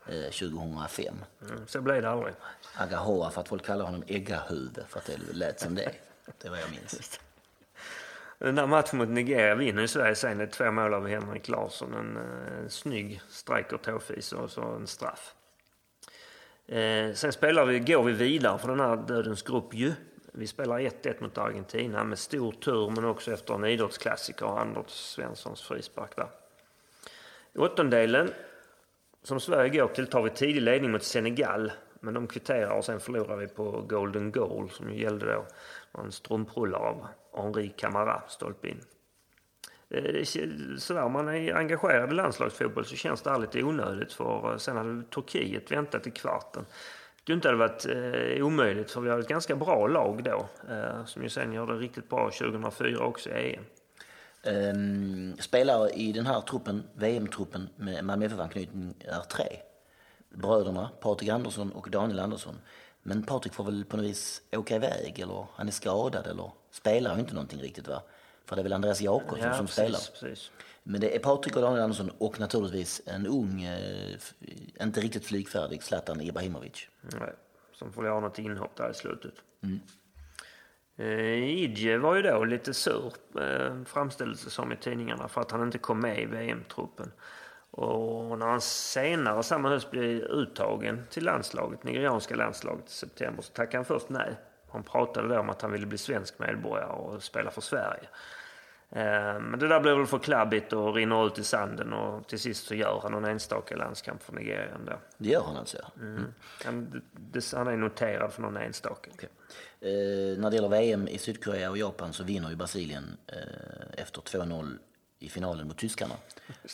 eh, 0.08 0.30
2005. 0.30 1.14
Mm, 1.42 1.66
så 1.66 1.80
blev 1.80 2.02
det 2.02 2.10
aldrig. 2.10 2.34
Agahora 2.76 3.30
för 3.30 3.40
att 3.40 3.48
folk 3.48 3.64
kallar 3.66 3.84
honom 3.84 4.02
Eggahuvud 4.06 4.78
för 4.88 4.98
att 4.98 5.06
det 5.06 5.18
lät 5.32 5.60
som 5.60 5.74
det. 5.74 5.92
Det 6.42 6.48
var 6.48 6.56
jag 6.56 6.70
minns. 6.70 7.20
Den 8.38 8.54
där 8.54 8.66
matchen 8.66 8.98
mot 8.98 9.08
Nigeria 9.08 9.54
vinner 9.54 9.82
ju 9.82 9.88
Sverige 9.88 10.14
sen. 10.14 10.38
Det 10.38 10.44
är 10.44 10.48
två 10.48 10.70
mål 10.70 10.94
av 10.94 11.08
Henrik 11.08 11.48
Larsson. 11.48 11.94
En, 11.94 12.16
eh, 12.16 12.58
en 12.58 12.70
snygg 12.70 13.20
striker 13.30 13.76
tåfis 13.76 14.32
och 14.32 14.50
så 14.50 14.62
en 14.62 14.86
straff. 14.86 15.34
Eh, 16.66 17.12
sen 17.14 17.32
spelar 17.32 17.64
vi, 17.64 17.78
går 17.78 18.02
vi 18.02 18.12
vidare 18.12 18.58
för 18.58 18.68
den 18.68 18.80
här 18.80 18.96
dödens 18.96 19.42
grupp 19.42 19.74
ju. 19.74 19.92
Vi 20.38 20.46
spelar 20.46 20.78
1-1 20.78 21.22
mot 21.22 21.38
Argentina 21.38 22.04
med 22.04 22.18
stor 22.18 22.52
tur 22.52 22.90
men 22.90 23.04
också 23.04 23.32
efter 23.32 23.54
en 23.54 23.64
idrottsklassiker 23.64 24.46
och 24.46 24.60
Anders 24.60 24.90
Svenssons 24.90 25.62
frispark 25.62 26.16
där. 26.16 26.28
I 27.52 27.58
åttondelen 27.58 28.30
som 29.22 29.40
Sverige 29.40 29.70
går 29.70 29.88
till 29.88 30.06
tar 30.06 30.22
vi 30.22 30.30
tidig 30.30 30.62
ledning 30.62 30.90
mot 30.90 31.02
Senegal 31.02 31.72
Men 32.00 32.14
de 32.14 32.26
kvitterar 32.26 32.70
och 32.70 32.84
sen 32.84 33.00
förlorar 33.00 33.36
vi 33.36 33.48
på 33.48 33.84
Golden 33.88 34.32
Goal 34.32 34.70
som 34.70 34.92
ju 34.92 35.02
gällde 35.02 35.34
då. 35.34 35.46
En 36.00 36.12
strumprullare 36.12 36.82
av 36.82 37.06
Henri 37.32 37.68
Camara, 37.76 38.22
stolpe 38.28 38.68
in. 38.68 38.80
Eh, 39.90 40.24
sådär, 40.78 41.02
om 41.02 41.12
man 41.12 41.28
är 41.28 41.54
engagerad 41.54 42.12
i 42.12 42.14
landslagsfotboll 42.14 42.84
så 42.84 42.96
känns 42.96 43.22
det 43.22 43.30
här 43.30 43.38
lite 43.38 43.62
onödigt 43.62 44.12
för 44.12 44.52
eh, 44.52 44.56
sen 44.56 44.76
hade 44.76 45.02
Turkiet 45.02 45.70
väntat 45.70 46.06
i 46.06 46.10
kvarten. 46.10 46.64
Det 47.26 47.32
inte 47.32 47.48
hade 47.48 47.58
varit 47.58 47.86
eh, 47.86 48.46
omöjligt 48.46 48.90
för 48.90 49.00
vi 49.00 49.10
har 49.10 49.18
ett 49.18 49.28
ganska 49.28 49.56
bra 49.56 49.86
lag 49.86 50.22
då 50.24 50.48
eh, 50.70 51.04
som 51.04 51.22
ju 51.22 51.28
sen 51.28 51.52
gör 51.52 51.66
det 51.66 51.72
riktigt 51.72 52.08
bra 52.08 52.30
2004 52.30 53.04
också 53.04 53.30
i 53.30 53.54
EM. 53.54 53.64
Um, 54.44 55.36
spelare 55.38 55.90
i 55.90 56.12
den 56.12 56.26
här 56.26 56.40
truppen, 56.40 56.82
VM-truppen 56.94 57.68
med 57.76 58.04
Malmö 58.04 58.26
FF-anknytning 58.26 58.94
är 59.00 59.20
tre. 59.20 59.46
Bröderna 60.28 60.90
Patrik 61.00 61.28
Andersson 61.30 61.72
och 61.72 61.90
Daniel 61.90 62.18
Andersson. 62.18 62.54
Men 63.02 63.22
Patrik 63.22 63.54
får 63.54 63.64
väl 63.64 63.84
på 63.84 63.96
något 63.96 64.06
vis 64.06 64.42
åka 64.52 64.76
iväg 64.76 65.18
eller 65.18 65.46
han 65.54 65.68
är 65.68 65.72
skadad 65.72 66.26
eller 66.26 66.50
spelar 66.70 67.18
inte 67.18 67.34
någonting 67.34 67.60
riktigt 67.60 67.88
va? 67.88 68.02
För 68.44 68.56
det 68.56 68.62
är 68.62 68.64
väl 68.64 68.72
Andreas 68.72 69.00
Jakobsson 69.00 69.48
ja, 69.48 69.54
som 69.54 69.66
precis, 69.66 69.74
spelar. 69.74 70.00
Precis. 70.20 70.50
Men 70.88 71.00
det 71.00 71.16
är 71.16 71.18
Patrik 71.18 71.56
och 71.56 71.62
Daniel 71.62 71.82
Andersson 71.82 72.10
och 72.18 72.40
naturligtvis 72.40 73.02
en 73.06 73.26
ung, 73.26 73.62
eh, 73.62 74.16
inte 74.80 75.00
riktigt 75.00 75.26
flygfärdig 75.26 75.82
Zlatan 75.82 76.20
Ibrahimovic. 76.20 76.88
Nej, 77.00 77.32
som 77.72 77.92
får 77.92 78.04
göra 78.04 78.20
något 78.20 78.38
inhopp 78.38 78.76
där 78.76 78.90
i 78.90 78.94
slutet. 78.94 79.34
Mm. 79.62 79.80
Eh, 80.96 81.50
Idje 81.62 81.98
var 81.98 82.14
ju 82.14 82.22
då 82.22 82.44
lite 82.44 82.74
sur, 82.74 83.12
framställdes 83.84 84.44
det 84.44 84.50
som 84.50 84.72
i 84.72 84.76
tidningarna, 84.76 85.28
för 85.28 85.40
att 85.40 85.50
han 85.50 85.62
inte 85.62 85.78
kom 85.78 86.00
med 86.00 86.18
i 86.18 86.24
VM-truppen. 86.24 87.12
Och 87.70 88.38
när 88.38 88.46
han 88.46 88.60
senare 88.60 89.42
samma 89.42 89.68
höst 89.68 89.90
blev 89.90 90.22
uttagen 90.22 91.02
till 91.10 91.24
landslaget, 91.24 91.84
nigerianska 91.84 92.34
landslaget 92.34 92.88
i 92.88 92.92
september, 92.92 93.42
så 93.42 93.52
tackade 93.52 93.76
han 93.76 93.84
först 93.84 94.08
nej. 94.08 94.34
Han 94.72 94.82
pratade 94.82 95.28
då 95.28 95.40
om 95.40 95.50
att 95.50 95.62
han 95.62 95.72
ville 95.72 95.86
bli 95.86 95.98
svensk 95.98 96.38
medborgare 96.38 96.92
och 96.92 97.22
spela 97.22 97.50
för 97.50 97.60
Sverige. 97.60 98.08
Eh, 98.90 99.40
men 99.40 99.58
det 99.58 99.68
där 99.68 99.80
blev 99.80 99.96
väl 99.96 100.06
för 100.06 100.18
klabbigt 100.18 100.72
och 100.72 100.94
rinner 100.94 101.26
ut 101.26 101.38
i 101.38 101.44
sanden 101.44 101.92
och 101.92 102.28
till 102.28 102.38
sist 102.38 102.66
så 102.66 102.74
gör 102.74 103.00
han 103.02 103.12
någon 103.12 103.24
enstaka 103.24 103.76
landskamp 103.76 104.22
för 104.22 104.32
Nigeria 104.32 104.74
ändå. 104.74 104.92
Det 105.18 105.28
gör 105.28 105.42
han 105.42 105.56
alltså? 105.56 105.78
Mm. 106.00 106.24
Han, 106.64 107.02
han, 107.54 107.66
är 107.66 107.76
noterad 107.76 108.32
för 108.32 108.42
någon 108.42 108.56
enstaka. 108.56 109.10
Okay. 109.14 109.28
Eh, 109.80 110.38
när 110.38 110.50
det 110.50 110.56
gäller 110.56 110.68
VM 110.68 111.08
i 111.08 111.18
Sydkorea 111.18 111.70
och 111.70 111.78
Japan 111.78 112.12
så 112.12 112.24
vinner 112.24 112.50
ju 112.50 112.56
Brasilien 112.56 113.16
eh, 113.26 114.02
efter 114.02 114.20
2-0 114.20 114.78
i 115.18 115.28
finalen 115.28 115.66
mot 115.66 115.78
tyskarna. 115.78 116.14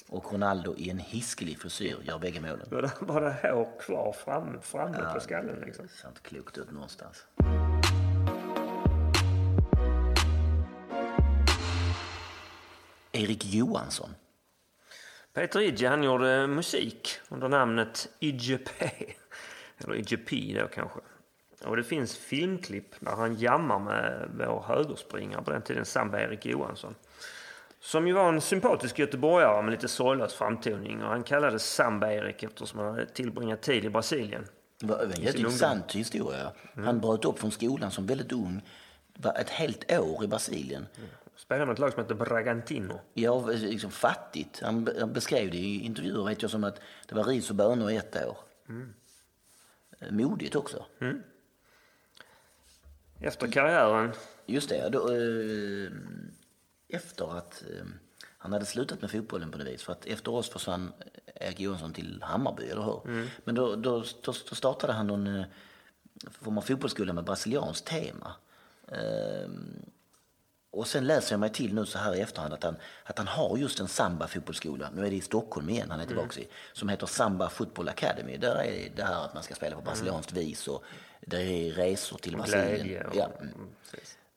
Och 0.08 0.32
Ronaldo 0.32 0.74
i 0.76 0.90
en 0.90 0.98
hiskelig 0.98 1.58
frisyr 1.58 1.96
gör 2.02 2.18
bägge 2.18 2.40
målen. 2.40 2.66
Var 2.70 2.82
det, 2.82 2.92
var 3.00 3.20
det 3.20 3.36
hår 3.42 3.78
kvar 3.80 4.12
fram, 4.12 4.60
framme 4.62 4.98
ja, 5.02 5.14
på 5.14 5.20
skallen 5.20 5.62
liksom? 5.66 5.86
Det 5.86 5.92
ser 5.92 6.08
inte 6.08 6.20
klokt 6.20 6.58
ut 6.58 6.70
någonstans. 6.70 7.26
Erik 13.12 13.44
Johansson. 13.44 14.14
Peter 15.34 15.60
Idje 15.60 15.88
han 15.88 16.02
gjorde 16.02 16.46
musik 16.46 17.18
under 17.28 17.48
namnet 17.48 18.08
Idje 18.20 18.58
P. 18.58 18.90
Eller 19.78 19.94
Idje 19.94 20.18
P 20.18 20.56
då 20.60 20.68
kanske. 20.68 21.00
Och 21.64 21.76
det 21.76 21.84
finns 21.84 22.16
filmklipp 22.16 22.94
där 23.00 23.12
han 23.12 23.34
jammar 23.34 23.78
med 23.78 24.30
vår 24.38 24.64
högerspringare 24.66 25.42
på 25.42 25.50
den 25.50 25.62
tiden, 25.62 25.84
Samba 25.84 26.20
Erik 26.20 26.46
Johansson. 26.46 26.94
Som 27.80 28.06
ju 28.06 28.12
var 28.12 28.28
en 28.28 28.40
sympatisk 28.40 28.98
göteborgare 28.98 29.62
med 29.62 29.70
lite 29.72 29.88
sorglös 29.88 30.34
framtoning 30.34 31.02
och 31.02 31.08
han 31.08 31.22
kallades 31.22 31.74
Samba-Erik 31.74 32.42
eftersom 32.42 32.80
han 32.80 32.88
hade 32.88 33.06
tillbringat 33.06 33.62
tid 33.62 33.84
i 33.84 33.90
Brasilien. 33.90 34.46
Det 34.80 34.86
var 34.86 34.98
en 34.98 35.10
jätteintressant 35.10 35.92
historia. 35.92 36.52
Han 36.74 37.00
bröt 37.00 37.24
upp 37.24 37.38
från 37.38 37.50
skolan 37.50 37.90
som 37.90 38.06
väldigt 38.06 38.32
ung, 38.32 38.62
var 39.14 39.34
ett 39.34 39.50
helt 39.50 39.92
år 39.92 40.24
i 40.24 40.26
Brasilien. 40.26 40.86
Mm. 40.96 41.08
Spelade 41.36 41.66
med 41.66 41.72
ett 41.72 41.78
lag 41.78 41.92
som 41.92 42.02
heter 42.02 42.14
Bragantino. 42.14 43.00
Ja, 43.14 43.46
liksom 43.46 43.90
fattigt. 43.90 44.60
Han, 44.60 44.88
han 45.00 45.12
beskrev 45.12 45.50
det 45.50 45.56
i 45.56 45.84
intervjuer 45.84 46.24
vet 46.24 46.42
jag 46.42 46.50
som 46.50 46.64
att 46.64 46.80
det 47.08 47.14
var 47.14 47.24
ris 47.24 47.50
och 47.50 47.56
bönor 47.56 47.90
i 47.90 47.96
ett 47.96 48.16
år. 48.16 48.36
Mm. 48.68 48.94
Modigt 50.10 50.56
också. 50.56 50.84
Mm. 51.00 51.22
Efter 53.20 53.52
karriären? 53.52 54.12
Just 54.46 54.68
det. 54.68 54.88
Då, 54.88 55.12
eh, 55.12 55.92
efter 56.88 57.38
att 57.38 57.64
eh, 57.70 57.84
han 58.38 58.52
hade 58.52 58.66
slutat 58.66 59.00
med 59.00 59.10
fotbollen 59.10 59.50
på 59.50 59.58
det 59.58 59.64
vis. 59.64 59.82
För 59.82 59.92
att 59.92 60.06
efter 60.06 60.32
oss 60.32 60.48
försvann 60.48 60.92
Erik 61.34 61.60
Johansson 61.60 61.92
till 61.92 62.22
Hammarby, 62.22 62.64
eller 62.66 62.82
hur? 62.82 63.02
Mm. 63.04 63.28
Men 63.44 63.54
då, 63.54 63.76
då, 63.76 64.00
då, 64.00 64.32
då, 64.48 64.54
startade 64.54 64.92
han 64.92 65.06
någon 65.06 65.26
eh, 65.26 65.44
form 66.30 66.58
av 66.58 66.62
fotbollsskola 66.62 67.12
med 67.12 67.24
brasilianskt 67.24 67.86
tema. 67.86 68.32
Eh, 68.88 69.48
och 70.72 70.86
sen 70.86 71.06
läser 71.06 71.32
jag 71.32 71.40
mig 71.40 71.50
till 71.50 71.74
nu 71.74 71.86
så 71.86 71.98
här 71.98 72.14
i 72.14 72.20
efterhand 72.20 72.54
att 72.54 72.62
han, 72.62 72.76
att 73.04 73.18
han 73.18 73.28
har 73.28 73.56
just 73.56 73.80
en 73.80 73.88
samba 73.88 74.26
fotbollsskola, 74.26 74.90
nu 74.94 75.06
är 75.06 75.10
det 75.10 75.16
i 75.16 75.20
Stockholm 75.20 75.68
igen 75.68 75.90
han 75.90 76.00
är 76.00 76.06
tillbaka 76.06 76.36
mm. 76.36 76.48
i, 76.48 76.48
som 76.72 76.88
heter 76.88 77.06
Samba 77.06 77.48
Football 77.48 77.88
Academy. 77.88 78.36
Där 78.36 78.54
är 78.54 78.88
det 78.96 79.02
här 79.02 79.24
att 79.24 79.34
man 79.34 79.42
ska 79.42 79.54
spela 79.54 79.76
på 79.76 79.82
brasilianskt 79.82 80.32
mm. 80.32 80.44
vis 80.44 80.68
och 80.68 80.84
det 81.20 81.42
är 81.42 81.72
resor 81.72 82.18
till 82.18 82.36
Brasilien. 82.36 83.10
Ja. 83.14 83.30
Mm. 83.40 83.54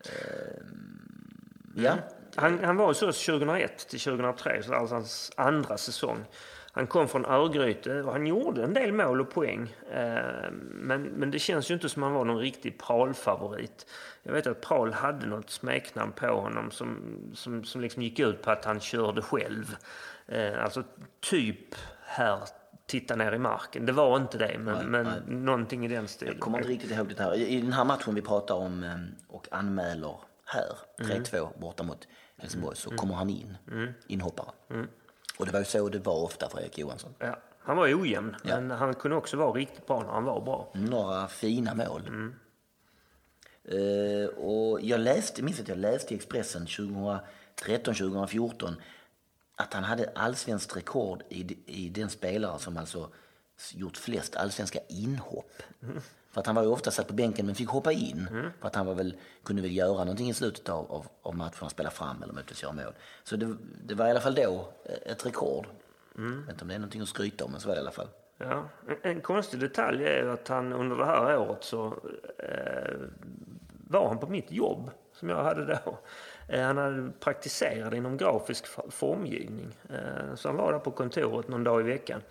Uh, 0.05 1.83
ja. 1.83 1.97
Han, 2.35 2.63
han 2.63 2.77
var 2.77 2.87
hos 2.87 3.01
oss 3.01 3.25
2001 3.25 3.87
till 3.89 3.99
2003, 3.99 4.63
så 4.63 4.73
alltså 4.73 4.95
hans 4.95 5.31
andra 5.37 5.77
säsong. 5.77 6.25
Han 6.75 6.87
kom 6.87 7.07
från 7.07 7.25
Örgryte 7.25 8.01
och 8.01 8.11
han 8.11 8.27
gjorde 8.27 8.63
en 8.63 8.73
del 8.73 8.93
mål 8.93 9.21
och 9.21 9.29
poäng. 9.29 9.75
Eh, 9.91 10.51
men, 10.61 11.03
men 11.03 11.31
det 11.31 11.39
känns 11.39 11.69
ju 11.69 11.73
inte 11.73 11.89
som 11.89 12.03
han 12.03 12.13
var 12.13 12.25
någon 12.25 12.37
riktig 12.37 12.79
Pral-favorit. 12.79 13.85
Jag 14.23 14.33
vet 14.33 14.47
att 14.47 14.61
Pral 14.61 14.93
hade 14.93 15.25
något 15.25 15.49
smeknamn 15.49 16.11
på 16.11 16.27
honom 16.27 16.71
som, 16.71 16.97
som, 17.33 17.63
som 17.63 17.81
liksom 17.81 18.01
gick 18.01 18.19
ut 18.19 18.41
på 18.41 18.51
att 18.51 18.65
han 18.65 18.79
körde 18.79 19.21
själv. 19.21 19.75
Eh, 20.27 20.63
alltså 20.63 20.83
typ 21.19 21.75
här 22.05 22.39
titta 22.85 23.15
ner 23.15 23.31
i 23.31 23.39
marken. 23.39 23.85
Det 23.85 23.91
var 23.91 24.17
inte 24.17 24.37
det, 24.37 24.57
men, 24.59 24.75
nej, 24.75 24.85
men 24.85 25.05
nej. 25.05 25.21
någonting 25.27 25.85
i 25.85 25.87
den 25.87 26.07
stilen. 26.07 26.33
Jag 26.33 26.41
kommer 26.41 26.57
inte 26.57 26.69
riktigt 26.69 26.91
ihåg 26.91 27.13
det 27.17 27.23
här. 27.23 27.35
I 27.35 27.61
den 27.61 27.73
här 27.73 27.85
matchen 27.85 28.15
vi 28.15 28.21
pratar 28.21 28.55
om 28.55 28.83
eh, 28.83 28.95
och 29.27 29.47
anmäler 29.51 30.15
här, 30.45 30.77
3-2 30.99 31.37
mm. 31.37 31.49
borta 31.57 31.83
mot 31.83 32.07
Helsingborg, 32.37 32.77
så 32.77 32.89
mm. 32.89 32.97
kommer 32.97 33.15
han 33.15 33.29
in, 33.29 33.57
mm. 33.71 33.93
inhoppare. 34.07 34.49
Mm. 34.69 34.87
Och 35.37 35.45
det 35.45 35.51
var 35.51 35.59
ju 35.59 35.65
så 35.65 35.89
det 35.89 35.99
var 35.99 36.23
ofta 36.23 36.49
för 36.49 36.59
Erik 36.59 36.77
Johansson. 36.77 37.13
Ja. 37.19 37.37
Han 37.59 37.77
var 37.77 38.01
ojämn, 38.01 38.35
ja. 38.43 38.59
men 38.59 38.71
han 38.71 38.93
kunde 38.93 39.17
också 39.17 39.37
vara 39.37 39.51
riktigt 39.51 39.87
bra 39.87 40.03
när 40.03 40.09
han 40.09 40.23
var 40.23 40.41
bra. 40.41 40.71
Några 40.73 41.27
fina 41.27 41.73
mål. 41.73 42.07
Mm. 42.07 42.35
Uh, 43.71 44.27
och 44.27 44.81
jag 44.81 44.99
läste, 44.99 45.43
minns 45.43 45.59
att 45.59 45.67
jag 45.67 45.77
läste 45.77 46.13
i 46.13 46.17
Expressen 46.17 46.65
2013-2014 46.65 48.75
att 49.55 49.73
han 49.73 49.83
hade 49.83 50.11
allsvenskt 50.15 50.75
rekord 50.75 51.23
i, 51.29 51.57
i 51.65 51.89
den 51.89 52.09
spelare 52.09 52.59
som 52.59 52.77
alltså 52.77 53.09
gjort 53.71 53.97
flest 53.97 54.35
allsvenska 54.35 54.79
inhopp. 54.89 55.61
Mm. 55.83 56.01
För 56.35 56.39
att 56.39 56.47
han 56.47 56.55
var 56.55 56.63
ju 56.63 56.69
ofta 56.69 56.91
satt 56.91 57.07
på 57.07 57.13
bänken 57.13 57.45
men 57.45 57.55
fick 57.55 57.69
hoppa 57.69 57.91
in. 57.91 58.27
Mm. 58.31 58.51
För 58.59 58.67
att 58.67 58.75
han 58.75 58.85
var 58.85 58.93
väl, 58.93 59.15
kunde 59.43 59.61
väl 59.61 59.75
göra 59.75 59.97
någonting 59.97 60.29
i 60.29 60.33
slutet 60.33 60.69
av, 60.69 60.91
av, 60.91 61.07
av 61.21 61.35
matchen, 61.35 61.69
spela 61.69 61.89
fram 61.89 62.23
eller 62.23 62.33
möjligtvis 62.33 62.63
göra 62.63 62.73
mål. 62.73 62.93
Så 63.23 63.35
det, 63.35 63.55
det, 63.85 63.95
var 63.95 64.07
i 64.07 64.09
alla 64.09 64.19
fall 64.19 64.35
då 64.35 64.69
ett 65.05 65.25
rekord. 65.25 65.67
Mm. 66.17 66.31
Jag 66.31 66.41
vet 66.41 66.49
inte 66.49 66.63
om 66.63 66.67
det 66.67 66.73
är 66.73 66.79
någonting 66.79 67.01
att 67.01 67.07
skryta 67.07 67.45
om, 67.45 67.51
men 67.51 67.61
så 67.61 67.67
var 67.67 67.75
det 67.75 67.79
i 67.79 67.81
alla 67.81 67.91
fall. 67.91 68.07
Ja. 68.37 68.69
En, 68.87 69.11
en 69.11 69.21
konstig 69.21 69.59
detalj 69.59 70.05
är 70.05 70.25
att 70.25 70.47
han 70.47 70.73
under 70.73 70.95
det 70.95 71.05
här 71.05 71.37
året 71.37 71.63
så 71.63 71.85
eh, 72.37 72.95
var 73.89 74.07
han 74.07 74.17
på 74.17 74.27
mitt 74.27 74.51
jobb 74.51 74.91
som 75.13 75.29
jag 75.29 75.43
hade 75.43 75.65
då. 75.65 75.97
Eh, 76.47 76.63
han 76.63 76.77
hade 76.77 77.11
praktiserat 77.19 77.93
inom 77.93 78.17
grafisk 78.17 78.65
formgivning. 78.89 79.77
Eh, 79.89 80.35
så 80.35 80.49
han 80.49 80.57
var 80.57 80.71
där 80.71 80.79
på 80.79 80.91
kontoret 80.91 81.47
någon 81.47 81.63
dag 81.63 81.81
i 81.81 81.83
veckan. 81.83 82.21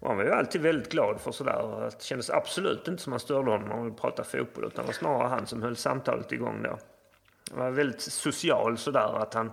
Och 0.00 0.08
han 0.08 0.16
var 0.16 0.24
ju 0.24 0.32
alltid 0.32 0.60
väldigt 0.60 0.92
glad 0.92 1.20
för 1.20 1.32
sådär. 1.32 1.90
Det 1.98 2.02
kändes 2.02 2.30
absolut 2.30 2.88
inte 2.88 3.02
som 3.02 3.12
han 3.12 3.20
störde 3.20 3.50
honom 3.50 3.68
när 3.68 3.76
han 3.76 3.94
pratade 3.94 4.28
fotboll. 4.28 4.64
Utan 4.64 4.84
det 4.84 4.86
var 4.86 4.92
snarare 4.92 5.28
han 5.28 5.46
som 5.46 5.62
höll 5.62 5.76
samtalet 5.76 6.32
igång 6.32 6.62
då. 6.62 6.78
Han 7.50 7.58
var 7.58 7.70
väldigt 7.70 8.00
social 8.00 8.78
sådär. 8.78 9.18
Att 9.22 9.34
han 9.34 9.50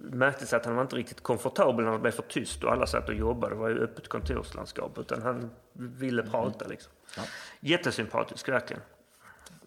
märktes 0.00 0.52
att 0.52 0.64
han 0.64 0.74
var 0.74 0.82
inte 0.82 0.96
riktigt 0.96 1.20
komfortabel 1.20 1.84
när 1.84 1.92
det 1.92 1.98
blev 1.98 2.10
för 2.10 2.22
tyst 2.22 2.64
och 2.64 2.72
alla 2.72 2.86
satt 2.86 3.08
och 3.08 3.14
jobbade. 3.14 3.54
Det 3.54 3.58
var 3.58 3.68
ju 3.68 3.78
öppet 3.78 4.08
kontorslandskap. 4.08 4.98
Utan 4.98 5.22
han 5.22 5.50
ville 5.72 6.22
mm. 6.22 6.32
prata 6.32 6.68
liksom. 6.68 6.92
Ja. 7.16 7.22
Jättesympatisk 7.60 8.48
verkligen. 8.48 8.82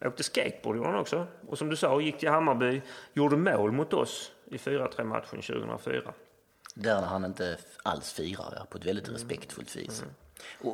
Åkte 0.06 0.24
skateboard 0.24 0.78
gjorde 0.78 0.90
han 0.90 1.00
också. 1.00 1.28
Och 1.48 1.58
som 1.58 1.70
du 1.70 1.76
sa, 1.76 2.02
gick 2.02 2.20
till 2.20 2.30
Hammarby. 2.30 2.82
Gjorde 3.14 3.38
mål 3.38 3.72
mot 3.72 3.94
oss 3.94 4.32
i 4.46 4.58
4-3 4.58 5.04
matchen 5.04 5.42
2004. 5.42 6.14
Där 6.80 7.02
han 7.02 7.26
inte 7.26 7.58
alls 7.84 8.14
firar 8.14 8.66
på 8.70 8.78
ett 8.78 8.86
väldigt 8.86 9.08
mm. 9.08 9.20
respektfullt 9.20 9.76
vis. 9.76 10.02
Mm. 10.02 10.14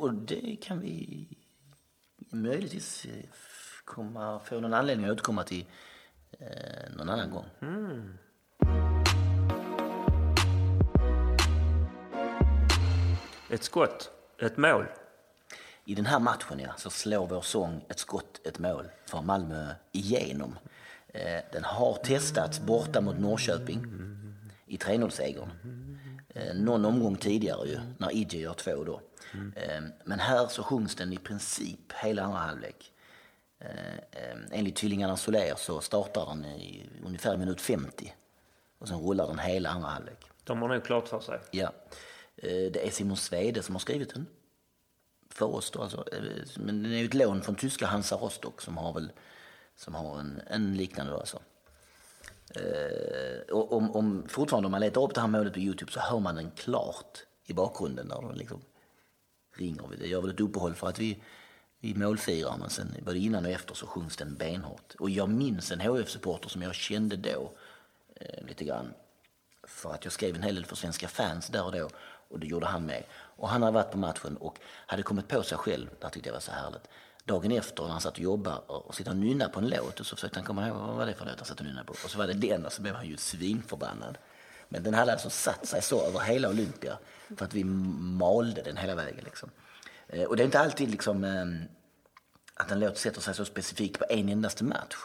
Och 0.00 0.14
det 0.14 0.56
kan 0.62 0.80
vi 0.80 1.26
möjligtvis 2.30 3.04
eh, 3.04 3.24
komma, 3.84 4.40
få 4.44 4.60
någon 4.60 4.74
anledning 4.74 5.06
att 5.06 5.12
återkomma 5.12 5.44
till 5.44 5.66
eh, 6.38 6.96
någon 6.96 7.08
annan 7.08 7.30
gång. 7.30 7.46
Mm. 7.60 8.18
Ett 13.50 13.62
skott, 13.62 14.10
ett 14.38 14.56
mål. 14.56 14.86
I 15.84 15.94
den 15.94 16.06
här 16.06 16.18
matchen 16.18 16.60
ja, 16.60 16.72
så 16.76 16.90
slår 16.90 17.26
vår 17.26 17.40
sång 17.40 17.84
ett 17.88 17.98
skott, 17.98 18.40
ett 18.46 18.58
mål 18.58 18.88
för 19.06 19.22
Malmö 19.22 19.74
igenom. 19.92 20.58
Eh, 21.08 21.40
den 21.52 21.64
har 21.64 21.94
testats 21.94 22.60
borta 22.60 23.00
mot 23.00 23.18
Norrköping 23.18 23.86
i 24.66 24.76
3-0-segern. 24.76 25.50
Eh, 26.34 26.54
någon 26.54 26.84
omgång 26.84 27.16
tidigare 27.16 27.68
ju, 27.68 27.80
när 27.98 28.12
Idje 28.12 28.40
gör 28.40 28.54
två 28.54 28.84
då. 28.84 29.00
Eh, 29.56 29.82
men 30.04 30.20
här 30.20 30.46
så 30.46 30.62
sjungs 30.62 30.94
den 30.94 31.12
i 31.12 31.16
princip 31.16 31.92
hela 31.92 32.22
andra 32.22 32.38
halvlek. 32.38 32.90
Enligt 34.50 34.76
tvillingarna 34.76 35.16
Soler 35.16 35.54
så 35.56 35.80
startar 35.80 36.26
den 36.26 36.44
i 36.44 36.90
ungefär 37.04 37.36
minut 37.36 37.60
50 37.60 38.14
och 38.78 38.88
sen 38.88 38.98
rullar 38.98 39.26
den 39.26 39.38
hela 39.38 39.68
andra 39.68 39.88
halvlek. 39.88 40.30
De 40.44 40.62
har 40.62 40.68
nog 40.68 40.84
klart 40.84 41.08
för 41.08 41.20
sig. 41.20 41.40
Ja. 41.50 41.72
Det 42.36 42.86
är 42.86 42.90
Simon 42.90 43.16
Svede 43.16 43.62
som 43.62 43.74
har 43.74 43.80
skrivit 43.80 44.14
den 44.14 44.26
för 45.30 45.54
oss 45.54 45.70
då 45.70 45.82
alltså. 45.82 46.04
Men 46.56 46.82
den 46.82 46.92
är 46.92 46.98
ju 46.98 47.04
ett 47.04 47.14
lån 47.14 47.42
från 47.42 47.54
tyska 47.54 47.86
Hansa 47.86 48.16
Rostock 48.16 48.62
som 48.62 48.76
har 48.76 48.92
väl 48.92 49.12
som 49.76 49.94
har 49.94 50.18
en, 50.18 50.40
en 50.46 50.76
liknande 50.76 51.12
då 51.12 51.18
alltså. 51.18 51.40
Eh, 52.50 53.56
om, 53.56 53.90
om, 53.90 54.24
fortfarande 54.28 54.66
om 54.66 54.72
man 54.72 54.80
letar 54.80 55.02
upp 55.02 55.14
det 55.14 55.20
här 55.20 55.28
målet 55.28 55.52
på 55.52 55.58
Youtube 55.58 55.92
så 55.92 56.00
hör 56.00 56.20
man 56.20 56.34
den 56.34 56.50
klart 56.50 57.18
i 57.46 57.52
bakgrunden 57.52 58.06
när 58.06 58.28
den 58.28 58.38
liksom 58.38 58.60
ringer. 59.56 59.82
Det 59.98 60.06
gör 60.06 60.20
väl 60.20 60.30
ett 60.30 60.40
uppehåll 60.40 60.74
för 60.74 60.88
att 60.88 60.98
vi, 60.98 61.22
vi 61.80 61.94
målfirar 61.94 62.56
men 62.56 62.70
sen 62.70 62.94
både 63.04 63.18
innan 63.18 63.44
och 63.44 63.50
efter 63.50 63.74
så 63.74 63.86
sjungs 63.86 64.16
den 64.16 64.34
benhårt. 64.34 64.94
Och 64.98 65.10
jag 65.10 65.28
minns 65.28 65.72
en 65.72 65.80
HF-supporter 65.80 66.48
som 66.48 66.62
jag 66.62 66.74
kände 66.74 67.16
då 67.16 67.52
eh, 68.14 68.46
lite 68.46 68.64
grann. 68.64 68.94
För 69.66 69.92
att 69.94 70.04
jag 70.04 70.12
skrev 70.12 70.34
en 70.34 70.42
hel 70.42 70.54
del 70.54 70.64
för 70.64 70.76
svenska 70.76 71.08
fans 71.08 71.48
där 71.48 71.64
och 71.64 71.72
då 71.72 71.88
och 72.28 72.40
det 72.40 72.46
gjorde 72.46 72.66
han 72.66 72.86
med. 72.86 73.04
Och 73.12 73.48
han 73.48 73.62
hade 73.62 73.74
varit 73.74 73.90
på 73.90 73.98
matchen 73.98 74.36
och 74.36 74.58
hade 74.86 75.02
kommit 75.02 75.28
på 75.28 75.42
sig 75.42 75.58
själv, 75.58 75.90
det 76.00 76.10
tyckte 76.10 76.28
jag 76.28 76.34
var 76.34 76.40
så 76.40 76.52
härligt. 76.52 76.88
Dagen 77.24 77.52
efter 77.52 77.82
när 77.82 77.90
han 77.90 78.00
satt 78.00 78.12
och 78.12 78.20
jobbade 78.20 78.56
och 78.56 78.94
sitter 78.94 79.10
och 79.10 79.16
nynnar 79.16 79.48
på 79.48 79.60
en 79.60 79.68
låt 79.68 80.00
och 80.00 80.06
så 80.06 80.16
försökte 80.16 80.38
han 80.38 80.46
komma 80.46 80.68
ihåg 80.68 80.76
vad 80.76 80.96
var 80.96 81.06
det 81.06 81.14
för 81.14 81.24
låt 81.24 81.36
han 81.36 81.44
satt 81.44 81.60
och 81.60 81.66
nynnade 81.66 81.86
på. 81.86 81.92
Och 81.92 82.10
så 82.10 82.18
var 82.18 82.26
det 82.26 82.32
den 82.32 82.66
och 82.66 82.72
så 82.72 82.82
blev 82.82 82.94
han 82.94 83.06
ju 83.06 83.16
svinförbannad. 83.16 84.18
Men 84.68 84.82
den 84.82 84.94
hade 84.94 85.12
alltså 85.12 85.30
satt 85.30 85.66
sig 85.66 85.82
så 85.82 86.06
över 86.06 86.20
hela 86.20 86.48
Olympia 86.48 86.98
för 87.36 87.44
att 87.44 87.54
vi 87.54 87.64
malde 87.64 88.62
den 88.62 88.76
hela 88.76 88.94
vägen. 88.94 89.24
Liksom. 89.24 89.50
Eh, 90.08 90.24
och 90.24 90.36
det 90.36 90.42
är 90.42 90.44
inte 90.44 90.60
alltid 90.60 90.90
liksom, 90.90 91.24
ehm, 91.24 91.62
att 92.54 92.70
en 92.70 92.80
låt 92.80 92.98
sätter 92.98 93.20
sig 93.20 93.34
så 93.34 93.44
specifikt 93.44 93.98
på 93.98 94.04
en 94.08 94.28
endaste 94.28 94.64
match. 94.64 94.96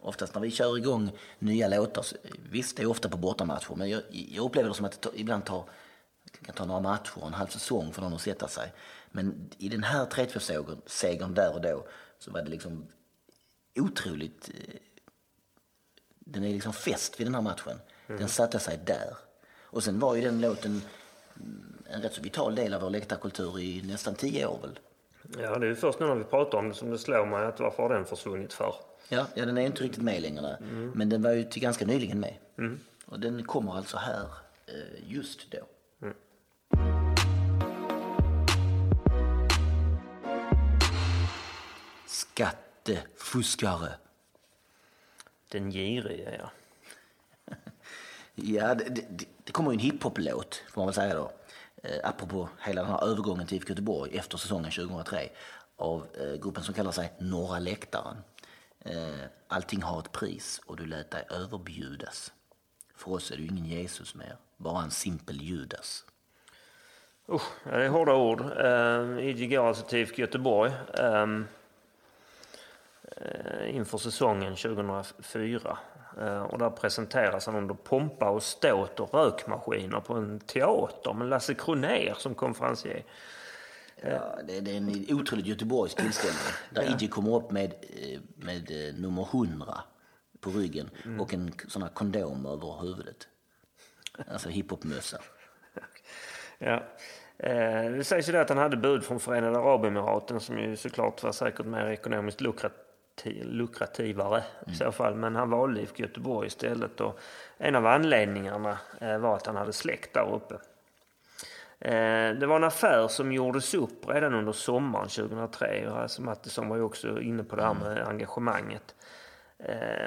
Oftast 0.00 0.34
när 0.34 0.42
vi 0.42 0.50
kör 0.50 0.78
igång 0.78 1.10
nya 1.38 1.68
låtar, 1.68 2.06
eh, 2.22 2.30
visst 2.50 2.76
det 2.76 2.82
är 2.82 2.86
ofta 2.86 3.08
på 3.08 3.16
bortamatcher, 3.16 3.74
men 3.76 3.90
jag, 3.90 4.02
jag 4.10 4.44
upplever 4.44 4.68
det 4.68 4.74
som 4.74 4.84
att 4.84 5.02
det 5.02 5.10
ibland 5.14 5.44
tar 5.44 5.64
det 6.32 6.46
kan 6.46 6.54
ta 6.54 6.64
några 6.64 6.80
matcher 6.80 7.12
och 7.20 7.26
en 7.26 7.34
halv 7.34 7.46
säsong 7.46 7.92
för 7.92 8.02
någon 8.02 8.14
att 8.14 8.20
sätta 8.20 8.48
sig. 8.48 8.72
Men 9.10 9.50
i 9.58 9.68
den 9.68 9.82
här 9.82 10.06
3-2-segern 10.06 11.34
där 11.34 11.54
och 11.54 11.60
då 11.60 11.86
så 12.18 12.30
var 12.30 12.42
det 12.42 12.50
liksom 12.50 12.86
otroligt... 13.76 14.50
Eh, 14.54 14.74
den 16.18 16.44
är 16.44 16.48
liksom 16.48 16.72
fäst 16.72 17.20
vid 17.20 17.26
den 17.26 17.34
här 17.34 17.42
matchen. 17.42 17.80
Mm. 18.06 18.20
Den 18.20 18.28
satte 18.28 18.58
sig 18.58 18.78
där. 18.84 19.16
Och 19.60 19.84
sen 19.84 19.98
var 19.98 20.16
ju 20.16 20.22
den 20.22 20.40
låten 20.40 20.82
en 21.90 22.02
rätt 22.02 22.14
så 22.14 22.22
vital 22.22 22.54
del 22.54 22.74
av 22.74 22.80
vår 22.80 22.90
läktarkultur 22.90 23.58
i 23.60 23.82
nästan 23.82 24.14
tio 24.14 24.46
år 24.46 24.58
väl. 24.62 24.78
Ja, 25.38 25.58
det 25.58 25.66
är 25.66 25.74
först 25.74 26.00
nu 26.00 26.06
när 26.06 26.14
vi 26.14 26.24
pratar 26.24 26.58
om 26.58 26.68
det 26.68 26.74
som 26.74 26.90
det 26.90 26.98
slår 26.98 27.26
mig 27.26 27.46
att 27.46 27.60
varför 27.60 27.82
har 27.82 27.94
den 27.94 28.04
försvunnit 28.04 28.52
för? 28.52 28.74
Ja, 29.08 29.26
ja 29.34 29.46
den 29.46 29.58
är 29.58 29.66
inte 29.66 29.82
riktigt 29.82 30.02
med 30.02 30.22
längre. 30.22 30.56
Mm. 30.60 30.92
Men 30.94 31.08
den 31.08 31.22
var 31.22 31.32
ju 31.32 31.44
till 31.44 31.62
ganska 31.62 31.86
nyligen 31.86 32.20
med. 32.20 32.34
Mm. 32.58 32.80
Och 33.06 33.20
den 33.20 33.42
kommer 33.44 33.76
alltså 33.76 33.96
här 33.96 34.26
eh, 34.66 35.12
just 35.12 35.50
då. 35.50 35.58
Skattefuskare. 42.08 43.94
Den 45.52 45.70
girige, 45.70 46.38
ja. 46.38 46.50
ja, 48.34 48.74
det, 48.74 48.84
det, 48.84 49.24
det 49.44 49.52
kommer 49.52 49.70
ju 49.70 49.74
en 49.74 49.80
hiphop-låt, 49.80 50.62
får 50.70 50.80
man 50.80 50.86
väl 50.86 50.94
säga 50.94 51.14
då. 51.14 51.32
Eh, 51.82 52.08
apropå 52.08 52.48
hela 52.60 52.82
den 52.82 52.90
här 52.90 53.04
övergången 53.04 53.46
till 53.46 53.56
IFK 53.56 53.68
Göteborg 53.68 54.16
efter 54.16 54.38
säsongen 54.38 54.70
2003 54.70 55.28
av 55.76 56.06
eh, 56.20 56.40
gruppen 56.42 56.62
som 56.64 56.74
kallar 56.74 56.92
sig 56.92 57.12
Norra 57.18 57.58
Läktaren. 57.58 58.16
Eh, 58.80 59.24
allting 59.48 59.82
har 59.82 60.00
ett 60.00 60.12
pris 60.12 60.60
och 60.66 60.76
du 60.76 60.86
lät 60.86 61.10
dig 61.10 61.24
överbjudas. 61.30 62.32
För 62.96 63.12
oss 63.12 63.30
är 63.30 63.36
du 63.36 63.46
ingen 63.46 63.64
Jesus 63.64 64.14
mer, 64.14 64.36
bara 64.56 64.82
en 64.82 64.90
simpel 64.90 65.42
Judas. 65.42 66.04
Usch, 67.32 67.64
det 67.64 67.84
är 67.84 67.88
hårda 67.88 68.14
ord. 68.14 68.40
Uh, 68.40 69.28
IG 69.28 69.50
går 69.50 69.68
alltså 69.68 69.84
till 69.84 69.98
IFK 69.98 70.20
Göteborg. 70.20 70.72
Uh, 71.00 71.44
inför 73.66 73.98
säsongen 73.98 74.56
2004. 74.56 75.78
Uh, 76.20 76.42
och 76.42 76.58
där 76.58 76.70
presenteras 76.70 77.46
han 77.46 77.54
under 77.54 77.74
pompa 77.74 78.30
och 78.30 78.42
ståt 78.42 79.00
och 79.00 79.14
rökmaskiner 79.14 80.00
på 80.00 80.14
en 80.14 80.40
teater 80.40 81.12
med 81.12 81.28
Lasse 81.28 81.54
Kronér 81.54 82.14
som 82.16 82.34
konferencier. 82.34 83.04
Ja, 84.02 84.38
det, 84.46 84.60
det 84.60 84.70
är 84.70 84.76
en 84.76 85.06
otroligt 85.08 85.46
göteborgsk 85.46 85.96
tillställning 85.96 86.42
där 86.70 86.82
ja. 86.82 86.96
IG 87.00 87.10
kommer 87.10 87.36
upp 87.36 87.50
med, 87.50 87.74
eh, 87.96 88.20
med 88.36 88.70
eh, 88.70 88.94
nummer 88.94 89.22
100 89.22 89.80
på 90.40 90.50
ryggen 90.50 90.90
mm. 91.04 91.20
och 91.20 91.34
en 91.34 91.52
sån 91.68 91.82
här 91.82 91.88
kondom 91.88 92.46
över 92.46 92.80
huvudet. 92.80 93.28
Alltså 94.26 94.48
hiphopmössa. 94.48 95.18
Ja. 96.60 96.82
Eh, 97.38 97.90
det 97.90 98.04
sägs 98.04 98.28
ju 98.28 98.36
att 98.36 98.48
han 98.48 98.58
hade 98.58 98.76
bud 98.76 99.04
från 99.04 99.20
Förenade 99.20 99.58
Arabemiraten 99.58 100.40
som 100.40 100.58
ju 100.58 100.76
såklart 100.76 101.22
var 101.22 101.32
säkert 101.32 101.66
mer 101.66 101.86
ekonomiskt 101.86 102.40
lukrativ, 102.40 102.78
lukrativare 103.26 104.36
mm. 104.38 104.72
i 104.72 104.74
så 104.74 104.92
fall. 104.92 105.14
Men 105.14 105.36
han 105.36 105.50
valde 105.50 105.80
IFK 105.80 106.02
Göteborg 106.02 106.46
istället 106.46 107.00
och 107.00 107.20
en 107.58 107.74
av 107.74 107.86
anledningarna 107.86 108.78
eh, 109.00 109.18
var 109.18 109.36
att 109.36 109.46
han 109.46 109.56
hade 109.56 109.72
släkt 109.72 110.14
där 110.14 110.34
uppe. 110.34 110.54
Eh, 111.80 112.34
det 112.34 112.46
var 112.46 112.56
en 112.56 112.64
affär 112.64 113.08
som 113.08 113.32
gjordes 113.32 113.74
upp 113.74 114.08
redan 114.08 114.34
under 114.34 114.52
sommaren 114.52 115.08
2003 115.08 115.88
och 115.90 115.98
alltså 115.98 116.22
Mattisson 116.22 116.68
var 116.68 116.76
ju 116.76 116.82
också 116.82 117.20
inne 117.20 117.44
på 117.44 117.56
det 117.56 117.62
här 117.62 117.74
med 117.74 118.08
engagemanget. 118.08 118.94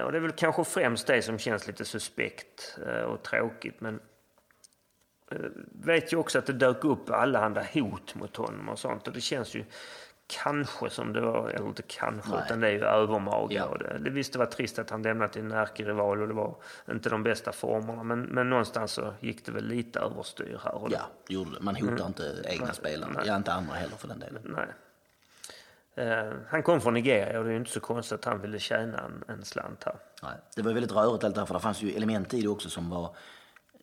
Och 0.05 0.11
det 0.11 0.17
är 0.17 0.19
väl 0.19 0.31
kanske 0.31 0.63
främst 0.63 1.07
det 1.07 1.21
som 1.21 1.37
känns 1.37 1.67
lite 1.67 1.85
suspekt 1.85 2.77
och 3.07 3.23
tråkigt 3.23 3.81
men 3.81 3.99
Eh, 5.31 5.49
vet 5.71 6.13
ju 6.13 6.17
också 6.17 6.39
att 6.39 6.45
det 6.45 6.53
dök 6.53 6.83
upp 6.83 7.09
allehanda 7.09 7.65
hot 7.73 8.15
mot 8.15 8.35
honom 8.35 8.69
och 8.69 8.79
sånt. 8.79 9.07
Och 9.07 9.13
det 9.13 9.21
känns 9.21 9.55
ju 9.55 9.65
kanske 10.43 10.89
som 10.89 11.13
det 11.13 11.21
var, 11.21 11.49
eller 11.49 11.67
inte 11.67 11.83
kanske, 11.87 12.31
Nej. 12.31 12.41
utan 12.45 12.59
det 12.59 12.67
är 12.67 12.71
ju 12.71 12.83
övermaga. 12.83 13.67
Ja. 13.71 13.77
Det, 13.77 13.99
det, 13.99 14.09
visst, 14.09 14.33
det 14.33 14.39
var 14.39 14.45
trist 14.45 14.79
att 14.79 14.89
han 14.89 15.01
lämnade 15.01 15.33
till 15.33 15.41
en 15.41 15.51
ärkerival 15.51 16.21
och 16.21 16.27
det 16.27 16.33
var 16.33 16.55
inte 16.91 17.09
de 17.09 17.23
bästa 17.23 17.51
formerna. 17.51 18.03
Men, 18.03 18.21
men 18.21 18.49
någonstans 18.49 18.91
så 18.91 19.13
gick 19.19 19.45
det 19.45 19.51
väl 19.51 19.65
lite 19.65 19.99
överstyr 19.99 20.59
här. 20.63 20.75
Och 20.75 20.91
ja, 20.91 21.01
gjorde. 21.27 21.59
Man 21.59 21.75
hotar 21.75 21.93
mm. 21.93 22.07
inte 22.07 22.43
egna 22.45 22.65
Nej. 22.65 22.75
spelare. 22.75 23.11
Nej. 23.15 23.23
Ja, 23.27 23.35
inte 23.35 23.53
andra 23.53 23.73
heller 23.73 23.95
för 23.95 24.07
den 24.07 24.19
delen. 24.19 24.41
Nej. 24.43 24.67
Uh, 25.97 26.33
han 26.47 26.63
kom 26.63 26.81
från 26.81 26.93
Nigeria 26.93 27.39
och 27.39 27.45
det 27.45 27.49
är 27.49 27.53
ju 27.53 27.59
inte 27.59 27.71
så 27.71 27.79
konstigt 27.79 28.19
att 28.19 28.25
han 28.25 28.41
ville 28.41 28.59
tjäna 28.59 28.97
en, 28.97 29.23
en 29.27 29.45
slant 29.45 29.83
här. 29.83 29.95
Nej. 30.23 30.31
Det 30.55 30.61
var 30.61 30.73
väldigt 30.73 30.91
rörigt 30.91 31.23
allt 31.23 31.35
det 31.35 31.41
här, 31.41 31.45
för 31.45 31.53
det 31.53 31.59
fanns 31.59 31.81
ju 31.81 31.91
element 31.91 32.33
i 32.33 32.41
det 32.41 32.47
också 32.47 32.69
som 32.69 32.89
var 32.89 33.15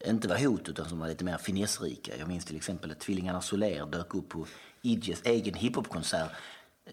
inte 0.07 0.29
var 0.29 0.37
hot 0.37 0.69
utan 0.69 0.89
som 0.89 0.99
var 0.99 1.09
lite 1.09 1.25
mer 1.25 1.37
finessrika. 1.37 2.16
Jag 2.16 2.29
minns 2.29 2.45
till 2.45 2.57
exempel 2.57 2.91
att 2.91 3.01
tvillingarna 3.01 3.41
Soler 3.41 3.87
dök 3.87 4.15
upp 4.15 4.29
på 4.29 4.47
Idjes 4.83 5.23
egen 5.25 5.55
hiphopkonsert 5.55 6.31
eh, 6.85 6.93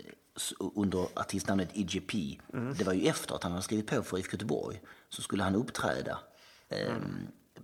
under 0.76 1.08
artistnamnet 1.16 1.70
Idje 1.74 2.02
P. 2.02 2.40
Mm. 2.54 2.74
Det 2.74 2.84
var 2.84 2.94
ju 2.94 3.08
efter 3.08 3.36
att 3.36 3.44
han 3.44 3.52
hade 3.52 3.64
skrivit 3.64 3.88
på 3.88 4.04
för 4.04 4.18
IFK 4.18 4.32
Göteborg. 4.32 4.82
Så 5.10 5.22
skulle 5.22 5.44
han 5.44 5.56
uppträda 5.56 6.20
eh, 6.70 6.94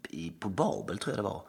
i, 0.10 0.32
på 0.40 0.50
Babel, 0.50 0.98
tror 0.98 1.16
jag 1.16 1.26
det 1.26 1.30
var. 1.30 1.44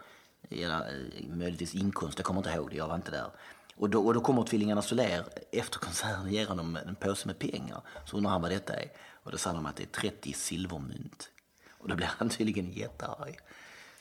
Eller, 0.51 0.77
eh, 0.77 1.37
möjligtvis 1.37 1.75
inkomst, 1.75 2.19
jag 2.19 2.27
kommer 2.27 2.41
inte 2.41 2.51
ihåg 2.51 2.71
det, 2.71 2.77
jag 2.77 2.89
var 2.89 2.95
inte 2.95 3.11
där. 3.11 3.31
Och 3.77 3.91
då, 3.91 4.07
och 4.07 4.15
då 4.15 4.21
kommer 4.21 4.43
tvillingarna 4.43 4.83
Soler 4.83 5.25
efter 5.53 5.79
konserten 5.79 6.23
och 6.23 6.31
ger 6.31 6.47
honom 6.47 6.77
en 6.77 6.95
påse 6.95 7.27
med 7.27 7.39
pengar. 7.39 7.81
Så 8.07 8.17
undrar 8.17 8.31
han 8.31 8.43
vad 8.43 8.51
detta 8.51 8.75
är. 8.75 8.93
Och 9.23 9.31
då 9.31 9.39
sa 9.39 9.53
de 9.53 9.67
att 9.67 9.77
det 9.77 9.83
är 9.83 10.11
30 10.11 10.33
silvermynt. 10.33 11.31
Och 11.79 11.89
då 11.89 11.95
blir 11.95 12.11
han 12.19 12.29
tydligen 12.29 12.73
jättearg. 12.73 13.39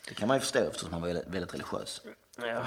Det 0.07 0.14
kan 0.14 0.27
man 0.27 0.38
ju 0.38 0.41
förstå 0.41 0.60
eftersom 0.60 0.93
han 0.93 1.02
var 1.02 1.07
väldigt 1.07 1.53
religiös. 1.53 2.02
Ja. 2.38 2.64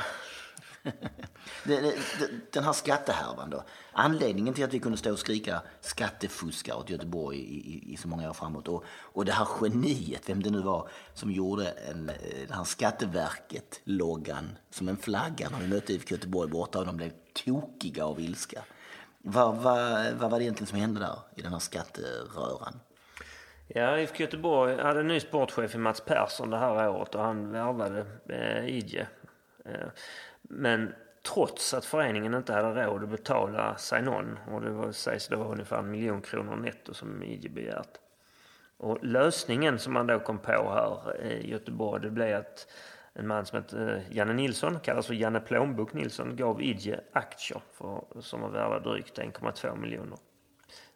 Den 2.52 2.65
här 2.65 2.73
skattehärvan 2.73 3.51
då. 3.51 3.65
Anledningen 3.93 4.55
till 4.55 4.65
att 4.65 4.74
vi 4.74 4.78
kunde 4.78 4.98
stå 4.98 5.12
och 5.12 5.19
skrika 5.19 5.62
skattefuskare 5.81 6.77
åt 6.77 6.90
Göteborg 6.90 7.39
i, 7.39 7.74
i, 7.74 7.93
i, 7.93 7.97
så 7.97 8.09
många 8.09 8.31
år 8.31 8.35
framåt. 8.35 8.69
Och, 8.69 8.85
och 8.89 9.24
det 9.24 9.32
här 9.32 9.48
geniet, 9.61 10.28
vem 10.28 10.43
det 10.43 10.51
nu 10.51 10.61
var, 10.61 10.89
som 11.15 11.31
gjorde 11.31 11.69
en, 11.69 12.09
eh, 12.09 12.15
den 12.48 12.56
här 12.56 12.65
Skatteverket-loggan 12.65 14.59
som 14.70 14.89
en 14.89 14.97
flagga 14.97 15.48
när 15.51 15.59
vi 15.59 15.69
mötte 15.69 15.93
IFK 15.93 16.15
Göteborg 16.15 16.51
borta 16.51 16.78
och 16.78 16.86
de 16.86 16.97
blev 16.97 17.12
tokiga 17.44 18.05
av 18.05 18.20
ilska. 18.20 18.65
Vad, 19.19 19.56
vad, 19.56 20.12
vad 20.15 20.31
var 20.31 20.39
det 20.39 20.44
egentligen 20.44 20.66
som 20.66 20.78
hände 20.78 21.01
där 21.01 21.19
i 21.36 21.43
den 21.43 21.52
här 21.52 21.59
skatteröran? 21.59 22.81
Ja, 23.69 23.98
IFK 23.98 24.23
Göteborg 24.23 24.82
hade 24.82 25.01
en 25.01 25.09
ny 25.09 25.20
sportchef 25.20 25.74
i 25.74 25.78
Mats 25.78 26.01
Persson 26.01 26.51
det 26.51 26.59
här 26.59 26.89
året 26.89 27.15
och 27.15 27.23
han 27.23 27.52
värvade 27.52 28.06
eh, 28.28 28.69
Idje. 28.69 29.06
Eh, 29.65 29.89
men 30.49 30.95
trots 31.23 31.75
att 31.75 31.85
föreningen 31.85 32.35
inte 32.35 32.53
hade 32.53 32.87
råd 32.87 33.03
att 33.03 33.09
betala 33.09 33.77
sign-on. 33.79 34.39
Och 34.51 34.61
det 34.61 34.71
var, 34.71 34.93
sägs 34.93 35.29
det 35.29 35.37
var 35.37 35.53
ungefär 35.53 35.79
en 35.79 35.91
miljon 35.91 36.21
kronor 36.21 36.57
netto 36.57 36.95
som 36.95 37.23
Idje 37.23 37.51
begärt. 37.51 37.99
Och 38.77 39.05
lösningen 39.05 39.79
som 39.79 39.93
man 39.93 40.07
då 40.07 40.21
kom 40.21 40.39
på 40.39 40.53
här 40.53 41.23
i 41.23 41.51
Göteborg 41.51 42.03
det 42.03 42.11
blev 42.11 42.39
att 42.39 42.66
en 43.12 43.27
man 43.27 43.47
som 43.47 43.59
heter 43.59 44.03
Janne 44.11 44.33
Nilsson, 44.33 44.81
kallas 44.81 45.07
för 45.07 45.15
Janne 45.15 45.41
Plånbok 45.41 45.93
Nilsson, 45.93 46.37
gav 46.37 46.62
Idje 46.62 47.01
aktier 47.12 47.62
för, 47.73 48.05
som 48.21 48.41
var 48.41 48.49
värda 48.49 48.79
drygt 48.79 49.19
1,2 49.19 49.77
miljoner. 49.77 50.19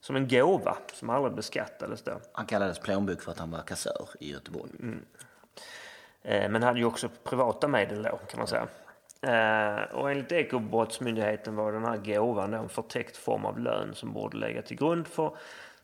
Som 0.01 0.17
en 0.17 0.29
gåva 0.29 0.77
som 0.93 1.11
aldrig 1.11 1.35
beskattades 1.35 2.03
då. 2.03 2.21
Han 2.33 2.47
kallades 2.47 2.79
plånbok 2.79 3.23
för 3.23 3.33
att 3.33 3.39
han 3.39 3.51
var 3.51 3.63
kassör 3.63 4.09
i 4.21 4.33
Göteborg. 4.33 4.71
Mm. 4.81 5.05
Eh, 6.23 6.51
men 6.51 6.63
hade 6.63 6.79
ju 6.79 6.85
också 6.85 7.09
privata 7.25 7.69
medel 7.69 8.03
då 8.03 8.21
kan 8.29 8.39
man 8.39 8.47
säga. 8.47 8.69
Eh, 9.21 9.83
och 9.95 10.11
enligt 10.11 10.33
Ekobrottsmyndigheten 10.33 11.57
var 11.57 11.73
den 11.73 11.85
här 11.85 11.97
gåvan 11.97 12.55
en 12.55 12.69
förtäckt 12.69 13.17
form 13.17 13.45
av 13.45 13.59
lön 13.59 13.95
som 13.95 14.13
borde 14.13 14.37
lägga 14.37 14.63
till 14.63 14.77
grund 14.77 15.07
för 15.07 15.37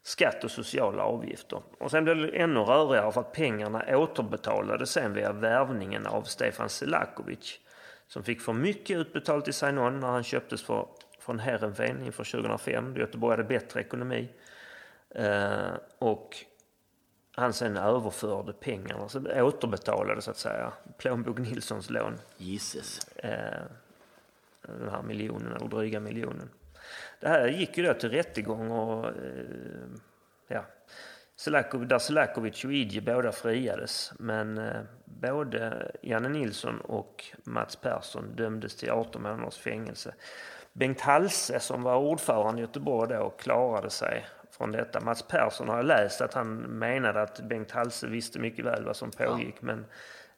skatt 0.02 0.44
och 0.44 0.51
sociala 0.51 1.02
avgifter. 1.02 1.62
Och 1.78 1.90
sen 1.90 2.05
blev 2.05 2.16
det 2.16 2.28
ännu 2.28 2.61
rörigare 2.61 3.12
för 3.12 3.20
att 3.20 3.32
pengarna 3.32 3.97
återbetalades 3.97 4.90
sen 4.90 5.15
via 5.15 5.32
värvningen 5.32 6.06
av 6.06 6.23
Stefan 6.23 6.69
Selakovic 6.69 7.59
som 8.06 8.23
fick 8.23 8.40
för 8.40 8.52
mycket 8.52 8.97
utbetalt 8.97 9.48
i 9.48 9.52
Sainon 9.52 10.01
när 10.01 10.09
han 10.09 10.23
köptes 10.23 10.62
för, 10.62 10.86
från 11.20 11.39
Heerenveen 11.39 12.02
inför 12.02 12.24
2005. 12.24 12.97
Göteborg 12.97 13.36
hade 13.36 13.48
bättre 13.48 13.81
ekonomi. 13.81 14.28
Eh, 15.15 15.73
och 15.98 16.36
han 17.35 17.52
sen 17.52 17.77
överförde 17.77 18.52
pengarna, 18.52 19.09
så 19.09 19.43
återbetalade 19.43 20.23
så 20.23 20.31
att 20.31 20.36
säga 20.36 20.73
plånbok 20.98 21.39
Nilssons 21.39 21.90
lån. 21.90 22.19
Gisses. 22.36 23.09
Eh, 23.16 23.62
den 24.62 24.89
här 24.89 25.02
miljonen, 25.02 25.52
eller 25.52 25.69
dryga 25.69 26.01
miljonen. 26.01 26.51
Det 27.20 27.28
här 27.28 27.48
gick 27.48 27.78
ju 27.78 27.85
då 27.85 27.94
till 27.94 28.11
rättegång 28.11 28.70
och 28.70 29.06
eh, 29.06 29.12
ja, 30.48 30.65
Selakov, 31.36 31.86
där 31.86 31.98
Selakovic 31.98 32.65
och 32.65 32.73
Idje 32.73 33.01
båda 33.01 33.32
friades. 33.32 34.12
Men 34.19 34.59
eh, 34.59 34.82
både 35.05 35.90
Janne 36.02 36.28
Nilsson 36.28 36.81
och 36.81 37.24
Mats 37.44 37.77
Persson 37.77 38.36
dömdes 38.36 38.77
till 38.77 38.90
18 38.90 39.23
månaders 39.23 39.59
fängelse. 39.59 40.15
Bengt 40.73 41.01
Halse 41.01 41.61
som 41.61 41.82
var 41.82 41.97
ordförande 41.97 42.61
i 42.61 42.65
Göteborg 42.65 43.15
då 43.15 43.31
klarade 43.31 43.90
sig 43.90 44.27
från 44.56 44.72
detta. 44.72 45.01
Mats 45.01 45.22
Persson 45.22 45.68
har 45.68 45.82
läst 45.82 46.20
att 46.20 46.35
han 46.35 46.56
menade 46.56 47.22
att 47.22 47.40
Bengt 47.40 47.70
Halse 47.70 48.06
visste 48.06 48.39
mycket 48.39 48.64
väl 48.64 48.85
vad 48.85 48.97
som 48.97 49.10
pågick. 49.10 49.56
Ja. 49.60 49.66
Men 49.66 49.86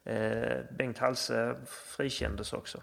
eh, 0.05 0.65
Bengt 0.71 0.99
Halse 0.99 1.55
frikändes 1.67 2.53
också. 2.53 2.83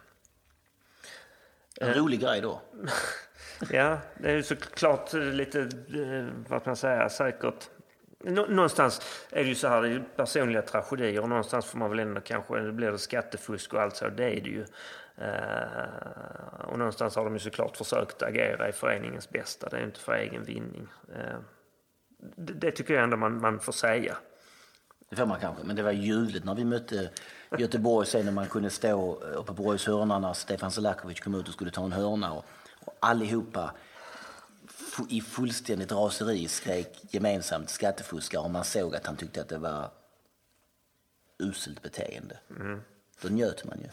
En 1.81 1.93
rolig 1.93 2.22
grej 2.22 2.41
då. 2.41 2.61
ja, 3.69 3.97
det 4.18 4.31
är 4.31 4.35
ju 4.35 4.43
såklart 4.43 5.14
lite, 5.14 5.60
eh, 5.60 6.27
vad 6.47 6.68
man 6.68 6.76
säga, 6.76 7.10
säkert. 7.10 7.69
Någonstans 8.24 9.02
är 9.32 9.44
det 9.44 9.50
ju 9.50 9.56
så 9.56 9.68
här, 9.68 9.82
det 9.82 9.90
är 9.90 10.04
personliga 10.16 10.62
tragedier 10.62 11.22
och 11.22 11.30
någonstans 11.30 11.66
får 11.66 11.78
man 11.78 11.90
väl 11.90 12.00
ändå 12.00 12.22
kanske, 12.22 12.60
det 12.60 12.72
blir 12.72 12.91
det 12.91 12.98
skattefusk 12.98 13.74
och 13.74 13.82
allt 13.82 13.95
så, 13.95 14.10
det 14.10 14.24
är 14.24 14.41
det 14.41 14.50
ju. 14.50 14.66
Eh, 15.18 16.66
och 16.68 16.78
någonstans 16.78 17.16
har 17.16 17.24
de 17.24 17.34
ju 17.34 17.40
såklart 17.40 17.78
försökt 17.78 18.24
agera 18.24 18.70
i 18.70 18.72
föreningens 18.72 19.30
bästa, 19.30 19.70
det 19.70 19.78
är 19.78 19.84
inte 19.84 20.00
för 20.00 20.14
egen 20.14 20.44
vinning. 20.44 20.88
Eh, 21.16 21.38
det, 22.36 22.54
det, 22.54 22.72
tycker 22.72 22.94
jag 22.94 23.04
ändå 23.04 23.18
man, 23.18 23.41
man 23.41 23.60
får 23.60 23.74
säga. 23.74 24.18
Det 25.10 25.16
får 25.16 25.26
man 25.26 25.40
kanske, 25.40 25.64
men 25.64 25.76
det 25.76 25.84
var 25.84 25.91
ljuvligt 25.91 26.45
när 26.45 26.56
vi 26.56 26.66
mötte 26.66 27.10
Göteborg 27.58 28.08
sen 28.08 28.26
när 28.26 28.32
man 28.32 28.48
kunde 28.48 28.70
stå 28.70 29.14
uppe 29.16 29.48
på 29.48 29.64
Borgs 29.64 29.88
hörna 29.88 30.20
när 30.20 30.34
Stefan 30.34 30.72
Selakovic 30.72 31.20
kom 31.20 31.36
ut 31.36 31.48
och 31.48 31.54
skulle 31.54 31.72
ta 31.72 31.86
en 31.86 31.91
hörna 31.91 32.34
och, 32.34 32.45
och 32.86 32.94
allihopa 33.00 33.72
i 35.10 35.22
fullständigt 35.22 35.91
raseri 35.91 36.48
skrek 36.48 37.14
gemensamt 37.14 37.70
skattefuskare 37.70 38.41
och 38.41 38.52
man 38.52 38.64
såg 38.64 38.95
att 38.95 39.06
han 39.06 39.15
tyckte 39.15 39.41
att 39.41 39.49
det 39.49 39.57
var 39.57 39.91
uselt 41.40 41.82
beteende. 41.82 42.40
Mm. 42.49 42.82
Då 43.22 43.30
njöt 43.30 43.65
man 43.65 43.80
ju. 43.80 43.90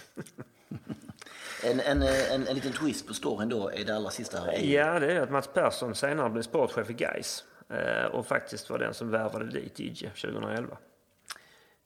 en, 1.71 1.81
en, 1.81 2.03
en, 2.03 2.49
en 2.49 2.55
liten 2.55 2.73
twist 2.73 3.07
på 3.07 3.15
storyn 3.15 3.49
då 3.49 3.69
är 3.69 3.85
det 3.85 3.97
allra 3.97 4.11
sista 4.11 4.41
här. 4.41 4.59
Ja, 4.59 4.99
det 4.99 5.13
är 5.13 5.21
att 5.21 5.31
Mats 5.31 5.49
Persson 5.55 5.95
senare 5.95 6.31
blev 6.31 6.43
sportchef 6.43 6.91
i 6.91 6.93
Gais 6.93 7.45
eh, 7.69 8.05
och 8.05 8.27
faktiskt 8.27 8.71
var 8.71 8.79
den 8.79 8.95
som 8.95 9.11
värvade 9.11 9.51
dit 9.51 9.81
Idje 9.81 10.11
2011. 10.11 10.79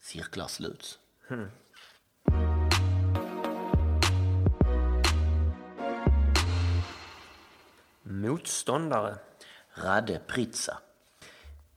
Cirklar 0.00 0.46
sluts. 0.46 0.98
Mm. 1.30 1.48
Motståndare? 8.06 9.18
Radde 9.74 10.20
Pritsa. 10.26 10.78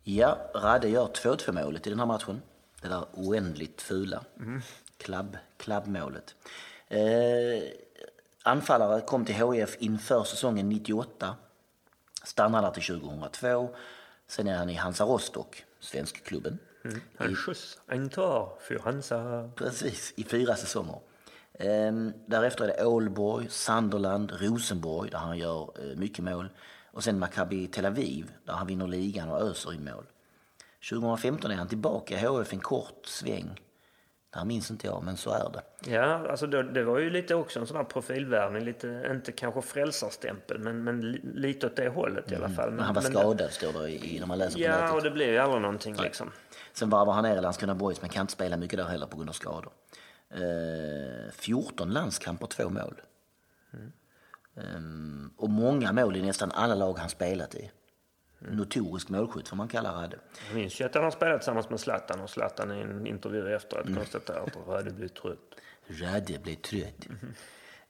Ja, 0.03 0.37
Radde 0.55 0.89
gör 0.89 1.07
2-2 1.07 1.51
målet 1.51 1.87
i 1.87 1.89
den 1.89 1.99
här 1.99 2.05
matchen. 2.05 2.41
Det 2.81 2.87
där 2.87 3.05
oändligt 3.13 3.81
fula. 3.81 4.23
Mm. 4.39 4.61
Klubb, 4.97 5.37
klubbmålet. 5.57 6.35
Eh, 6.87 6.99
anfallare 8.43 9.01
kom 9.01 9.25
till 9.25 9.35
HIF 9.35 9.77
inför 9.79 10.23
säsongen 10.23 10.69
98. 10.69 11.35
Stannade 12.23 12.67
där 12.67 12.73
till 12.73 13.01
2002. 13.01 13.75
Sen 14.27 14.47
är 14.47 14.57
han 14.57 14.69
i 14.69 14.73
Hansa 14.73 15.03
Rostock, 15.03 15.65
svenskklubben. 15.79 16.59
Mm. 16.85 17.01
En 17.17 17.35
skjuts, 17.35 17.79
en 17.87 18.09
för 18.09 18.79
Hansa. 18.83 19.51
Precis, 19.55 20.13
i 20.15 20.23
fyra 20.23 20.55
säsonger. 20.55 20.99
Ehm, 21.59 22.13
därefter 22.25 22.63
är 22.63 22.67
det 22.67 22.85
Ålborg, 22.85 23.47
Sunderland, 23.49 24.31
Rosenborg 24.41 25.09
där 25.09 25.17
han 25.17 25.37
gör 25.37 25.61
eh, 25.61 25.97
mycket 25.97 26.23
mål. 26.23 26.49
Och 26.91 27.03
sen 27.03 27.19
Maccabi 27.19 27.67
Tel 27.67 27.85
Aviv 27.85 28.31
där 28.45 28.53
han 28.53 28.67
vinner 28.67 28.87
ligan 28.87 29.29
och 29.29 29.41
öser 29.41 29.73
i 29.73 29.79
mål. 29.79 30.05
2015 30.89 31.51
är 31.51 31.55
han 31.55 31.67
tillbaka 31.67 32.15
i 32.15 32.25
HF 32.25 32.53
en 32.53 32.59
kort 32.59 33.05
sväng. 33.05 33.59
Det 34.33 34.39
här 34.39 34.45
minns 34.45 34.71
inte 34.71 34.87
jag, 34.87 35.03
men 35.03 35.17
så 35.17 35.29
är 35.29 35.49
det. 35.53 35.91
Ja, 35.91 36.29
alltså 36.29 36.47
det, 36.47 36.63
det 36.63 36.83
var 36.83 36.99
ju 36.99 37.09
lite 37.09 37.35
också 37.35 37.59
en 37.59 37.67
sån 37.67 37.77
här 37.77 37.83
profilvärvning. 37.83 38.63
Lite, 38.63 39.07
inte 39.11 39.31
kanske 39.31 39.61
frälsarstämpel, 39.61 40.59
men, 40.59 40.83
men 40.83 41.11
lite 41.35 41.67
åt 41.67 41.75
det 41.75 41.89
hållet 41.89 42.31
i 42.31 42.35
alla 42.35 42.45
mm. 42.45 42.55
fall. 42.55 42.67
Men, 42.67 42.75
men 42.75 42.85
han 42.85 42.95
var 42.95 43.01
skadad, 43.01 43.51
står 43.51 43.81
det 43.81 43.89
i, 43.89 44.19
när 44.19 44.27
man 44.27 44.37
läser 44.37 44.59
ja, 44.59 44.71
på. 44.71 44.79
Ja, 44.79 44.93
och 44.93 45.03
det 45.03 45.11
blev 45.11 45.29
ju 45.29 45.37
aldrig 45.37 45.61
någonting 45.61 45.93
Nej. 45.93 46.05
liksom. 46.05 46.31
Sen 46.73 46.89
varvar 46.89 47.13
han 47.13 47.23
ner 47.23 47.37
i 47.37 47.41
Landskrona 47.41 47.75
Boys, 47.75 48.01
men 48.01 48.09
kan 48.09 48.21
inte 48.21 48.33
spela 48.33 48.57
mycket 48.57 48.79
där 48.79 48.85
heller 48.85 49.05
på 49.05 49.17
grund 49.17 49.29
av 49.29 49.33
skador. 49.33 49.71
Eh, 50.29 51.31
14 51.31 51.93
landskamper, 51.93 52.47
två 52.47 52.69
mål. 52.69 53.01
Mm. 53.73 53.91
Um, 54.75 55.33
och 55.37 55.49
många 55.49 55.91
mål 55.91 56.15
i 56.15 56.21
nästan 56.21 56.51
alla 56.51 56.75
lag 56.75 56.97
han 56.97 57.09
spelat 57.09 57.55
i. 57.55 57.71
Mm. 58.41 58.55
Notorisk 58.55 59.09
målskytt 59.09 59.47
får 59.47 59.55
man 59.55 59.67
kalla 59.67 59.91
Radde. 59.91 60.17
Jag 60.47 60.55
minns 60.55 60.81
ju 60.81 60.85
att 60.85 60.95
han 60.95 61.03
har 61.03 61.11
spelat 61.11 61.39
tillsammans 61.39 61.69
med 61.69 61.79
Zlatan 61.79 62.19
och 62.19 62.29
Zlatan 62.29 62.71
i 62.71 62.81
en 62.81 63.07
intervju 63.07 63.55
efteråt 63.55 63.85
mm. 63.85 63.97
konstaterat 63.97 64.57
att 64.57 64.67
Radde 64.67 64.91
blev 64.91 65.07
trött. 65.07 65.55
Radde 65.87 66.39
blev 66.39 66.55
trött. 66.55 67.07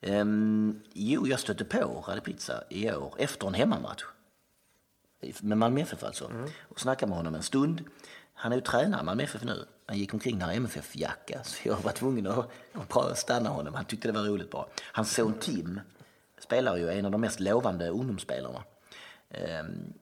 Mm. 0.01 0.21
Um, 0.21 0.81
jo, 0.93 1.27
jag 1.27 1.39
stötte 1.39 1.65
på 1.65 2.03
Radde 2.07 2.21
Pizza 2.21 2.63
i 2.69 2.91
år 2.91 3.13
efter 3.17 3.47
en 3.47 3.53
hemmamatch. 3.53 4.03
Med 5.41 5.57
Malmö 5.57 5.81
FF 5.81 6.03
alltså. 6.03 6.25
Mm. 6.25 6.49
Och 6.69 6.79
snackade 6.79 7.09
med 7.09 7.17
honom 7.17 7.35
en 7.35 7.43
stund. 7.43 7.83
Han 8.39 8.51
är 8.51 8.55
ju 8.55 8.61
tränare 8.61 9.03
med 9.03 9.11
MFF 9.11 9.43
nu. 9.43 9.65
Han 9.85 9.97
gick 9.97 10.13
omkring 10.13 10.39
där 10.39 10.51
i 10.51 10.55
MFF-jacka 10.55 11.43
så 11.43 11.67
jag 11.67 11.77
var 11.77 11.91
tvungen 11.91 12.27
att, 12.27 12.97
att 12.97 13.17
stanna 13.17 13.49
honom. 13.49 13.73
Han 13.73 13.85
tyckte 13.85 14.07
det 14.07 14.11
var 14.11 14.27
roligt 14.27 14.51
bra. 14.51 14.69
Hans 14.83 15.15
son 15.15 15.33
Tim 15.39 15.79
spelar 16.39 16.77
ju 16.77 16.89
en 16.89 17.05
av 17.05 17.11
de 17.11 17.21
mest 17.21 17.39
lovande 17.39 17.89
ungdomsspelarna. 17.89 18.63
Ehm, 19.29 19.93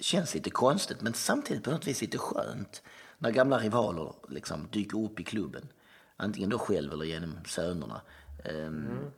känns 0.00 0.34
lite 0.34 0.50
konstigt 0.50 1.00
men 1.00 1.14
samtidigt 1.14 1.64
på 1.64 1.70
något 1.70 1.86
vis 1.86 2.00
lite 2.00 2.18
skönt 2.18 2.82
när 3.18 3.30
gamla 3.30 3.58
rivaler 3.58 4.12
liksom 4.28 4.68
dyker 4.70 5.04
upp 5.04 5.20
i 5.20 5.24
klubben. 5.24 5.68
Antingen 6.16 6.50
då 6.50 6.58
själv 6.58 6.92
eller 6.92 7.04
genom 7.04 7.38
sönerna. 7.46 8.00
Ehm, 8.44 8.66
mm. 8.66 9.10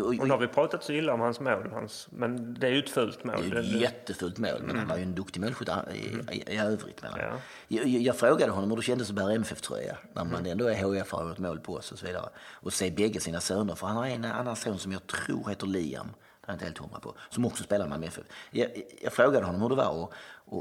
Och, 0.00 0.14
nu 0.14 0.30
har 0.30 0.38
vi 0.38 0.46
pratat 0.46 0.84
så 0.84 0.92
illa 0.92 1.12
om 1.14 1.20
hans 1.20 1.40
mål, 1.40 1.70
hans, 1.72 2.08
men 2.10 2.54
det 2.54 2.66
är 2.66 2.70
ju 2.70 2.78
ett 2.78 2.90
fult 2.90 3.24
mål. 3.24 3.50
Det 3.50 3.56
är 3.56 3.60
ett 3.60 3.80
jättefult 3.80 4.38
mål, 4.38 4.58
men 4.60 4.70
mm. 4.70 4.78
han 4.78 4.88
var 4.88 4.96
ju 4.96 5.02
en 5.02 5.14
duktig 5.14 5.40
målskytt 5.40 5.68
i, 5.94 6.34
i, 6.36 6.54
i 6.54 6.58
övrigt. 6.58 7.02
Men 7.02 7.12
ja. 7.16 7.32
jag, 7.68 7.86
jag, 7.86 8.16
frågade 8.16 8.52
honom 8.52 8.70
hur 8.70 8.76
det 8.76 8.82
kändes 8.82 9.08
att 9.08 9.14
bära 9.14 9.32
MFF-tröja 9.32 9.96
när 10.12 10.24
man 10.24 10.34
mm. 10.34 10.52
ändå 10.52 10.66
är 10.66 10.74
HIF 10.74 11.14
och 11.14 11.20
har 11.20 11.28
gjort 11.28 11.38
mål 11.38 11.60
på 11.60 11.74
oss 11.74 11.92
och 11.92 11.98
så 11.98 12.06
vidare. 12.06 12.28
Och 12.38 12.72
se 12.72 12.90
bägge 12.90 13.20
sina 13.20 13.40
söner, 13.40 13.74
för 13.74 13.86
han 13.86 13.96
har 13.96 14.06
en 14.06 14.24
annan 14.24 14.56
son 14.56 14.78
som 14.78 14.92
jag 14.92 15.06
tror 15.06 15.48
heter 15.48 15.66
Liam, 15.66 16.06
det 16.06 16.46
är 16.46 16.52
jag 16.52 16.54
inte 16.54 16.64
helt 16.64 16.78
hundra 16.78 17.00
på, 17.00 17.14
som 17.30 17.46
också 17.46 17.64
spelar 17.64 17.86
i 17.86 17.88
Malmö 17.88 18.06
FF. 18.06 18.24
Jag, 18.50 18.70
jag, 19.02 19.12
frågade 19.12 19.46
honom 19.46 19.62
hur 19.62 19.68
det 19.68 19.74
var 19.74 20.12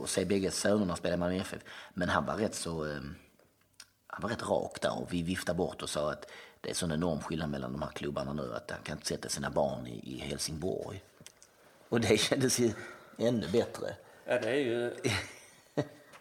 att 0.03 0.09
se 0.09 0.25
bägge 0.25 0.51
sönerna 0.51 0.95
spela 0.95 1.13
i 1.13 1.17
Malmö 1.17 1.35
FF, 1.35 1.61
men 1.93 2.09
han 2.09 2.25
var 2.25 2.35
rätt 2.35 2.55
så 2.55 2.85
um, 2.85 3.15
han 4.07 4.21
var 4.21 4.29
rätt 4.29 4.49
rak 4.49 4.81
där 4.81 5.01
och 5.01 5.13
vi 5.13 5.23
viftade 5.23 5.57
bort 5.57 5.81
och 5.81 5.89
sa 5.89 6.11
att 6.11 6.31
det 6.61 6.69
är 6.69 6.73
sån 6.73 6.91
enorm 6.91 7.19
skillnad 7.19 7.49
mellan 7.49 7.71
de 7.71 7.81
här 7.81 7.89
klubbarna 7.91 8.33
nu 8.33 8.53
att 8.55 8.71
han 8.71 8.79
kan 8.83 8.97
inte 8.97 9.07
sätta 9.07 9.29
sina 9.29 9.49
barn 9.49 9.87
i, 9.87 10.13
i 10.15 10.17
Helsingborg. 10.17 11.03
Och 11.89 12.01
det 12.01 12.17
kändes 12.17 12.59
ju 12.59 12.71
ännu 13.17 13.47
bättre. 13.47 13.95
Ja, 14.25 14.39
det 14.39 14.49
är 14.49 14.55
ju 14.55 14.93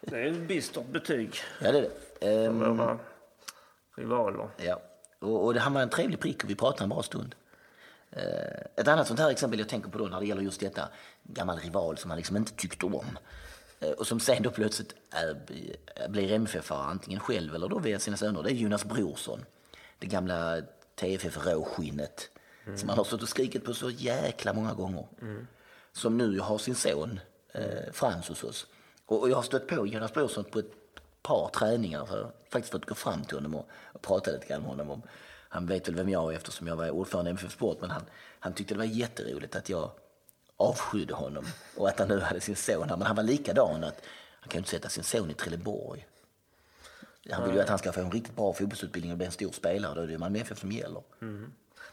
det 0.01 0.17
är 0.19 0.27
ett 0.27 0.49
bistert 0.49 0.87
betyg. 0.87 1.35
Ja, 1.61 1.73
det 1.73 1.79
är 1.79 1.91
det. 2.21 2.47
Um, 2.49 2.77
våra 2.77 2.99
rivaler. 3.97 4.49
Ja, 4.57 4.81
och, 5.19 5.45
och 5.45 5.55
det, 5.55 5.61
han 5.61 5.73
var 5.73 5.83
en 5.83 5.91
trevlig 5.91 6.21
prick 6.21 6.45
och 6.45 6.51
vi 6.51 6.55
pratade 6.55 6.83
en 6.85 6.89
bra 6.89 7.03
stund. 7.03 7.35
Eh, 8.11 8.61
Ett 8.77 8.89
annat 8.89 9.07
sånt 9.09 9.21
här 9.21 9.31
exempel 9.31 9.59
jag 9.59 9.69
tänker 9.69 9.91
på 9.91 9.99
då 9.99 10.05
när 10.07 10.21
det 10.21 10.27
gäller 10.27 10.43
just 10.43 10.61
detta, 10.61 10.89
gammal 11.23 11.59
rival 11.59 11.99
som 11.99 12.11
han 12.11 12.17
liksom 12.17 12.37
inte 12.37 12.53
tyckte 12.53 12.87
om. 12.87 13.19
Eh, 13.81 13.91
Och 13.91 14.07
som 14.07 14.21
sen 14.21 14.43
då 14.43 14.51
plötsligt 14.51 14.95
är, 15.11 15.37
blir 16.09 16.33
MFF-are, 16.39 16.85
antingen 16.91 17.21
själv 17.21 17.55
eller 17.55 17.69
då 17.69 17.79
via 17.79 17.99
sina 17.99 18.17
söner. 18.17 18.43
Det 18.43 18.51
är 18.51 18.55
Jonas 18.55 18.85
Brorsson. 18.85 19.45
Det 20.01 20.07
gamla 20.07 20.63
TFF-råskinnet. 20.97 22.29
Som 22.77 22.87
man 22.87 22.97
har 22.97 23.05
stått 23.05 23.23
och 23.23 23.29
skrikit 23.29 23.65
på 23.65 23.75
så 23.75 23.91
jäkla 23.91 24.53
många 24.53 24.75
gånger. 24.75 25.07
Som 25.93 26.19
nu 26.19 26.39
har 26.41 26.59
sin 26.59 26.75
son 26.75 27.21
eh, 27.53 27.93
Frans 27.93 28.29
hos 28.29 28.45
oss. 28.45 28.67
Och, 29.07 29.21
och 29.21 29.31
jag 29.31 29.37
har 29.37 29.43
stött 29.43 29.67
på 29.67 29.87
Jonas 29.87 30.13
Brorsson 30.13 30.45
på 30.45 30.59
ett 30.59 30.73
par 31.23 31.49
träningar. 31.49 32.07
Så 32.07 32.17
jag 32.17 32.23
har 32.23 32.33
faktiskt 32.51 32.73
fått 32.73 32.87
gå 32.87 32.95
fram 32.95 33.25
till 33.25 33.37
honom 33.37 33.55
och, 33.55 33.69
och 33.93 34.03
prata 34.03 34.31
lite 34.31 34.47
grann 34.47 34.61
med 34.61 34.71
honom. 34.71 34.91
Om, 34.91 35.03
han 35.49 35.67
vet 35.67 35.89
väl 35.89 35.95
vem 35.95 36.09
jag 36.09 36.33
är 36.33 36.37
eftersom 36.37 36.67
jag 36.67 36.77
var 36.77 36.91
ordförande 36.91 37.31
i 37.31 37.33
MFF 37.33 37.53
Sport. 37.53 37.79
Men 37.81 37.91
han, 37.91 38.03
han 38.41 38.53
tyckte 38.53 38.75
det 38.75 38.79
var 38.79 38.85
jätteroligt 38.85 39.57
att 39.57 39.69
jag 39.69 39.91
avskydde 40.57 41.15
honom 41.15 41.45
och 41.77 41.89
att 41.89 41.99
han 41.99 42.09
nu 42.09 42.21
hade 42.21 42.41
sin 42.41 42.57
son 42.57 42.89
här. 42.89 42.97
Men 42.97 43.07
han 43.07 43.17
var 43.17 43.23
likadan 43.23 43.85
att 43.85 44.03
han 44.41 44.49
kan 44.49 44.59
ju 44.59 44.59
inte 44.59 44.71
sätta 44.71 44.89
sin 44.89 45.05
son 45.05 45.31
i 45.31 45.35
Trelleborg. 45.35 46.07
Han 47.31 47.47
vill 47.47 47.55
ju 47.55 47.61
att 47.61 47.69
han 47.69 47.79
ska 47.79 47.93
få 47.93 48.01
en 48.01 48.11
riktigt 48.11 48.37
bra 48.37 48.53
fotbollsutbildning 48.53 49.13
och 49.13 49.19
bli 49.19 49.27
en 49.27 49.33
stor 49.33 49.51
spelare. 49.51 49.95
Då 49.95 50.01
är 50.01 50.07
det 50.07 50.19
Malmö 50.19 50.39
FF 50.39 50.59
som 50.59 50.73
gäller. 50.73 51.03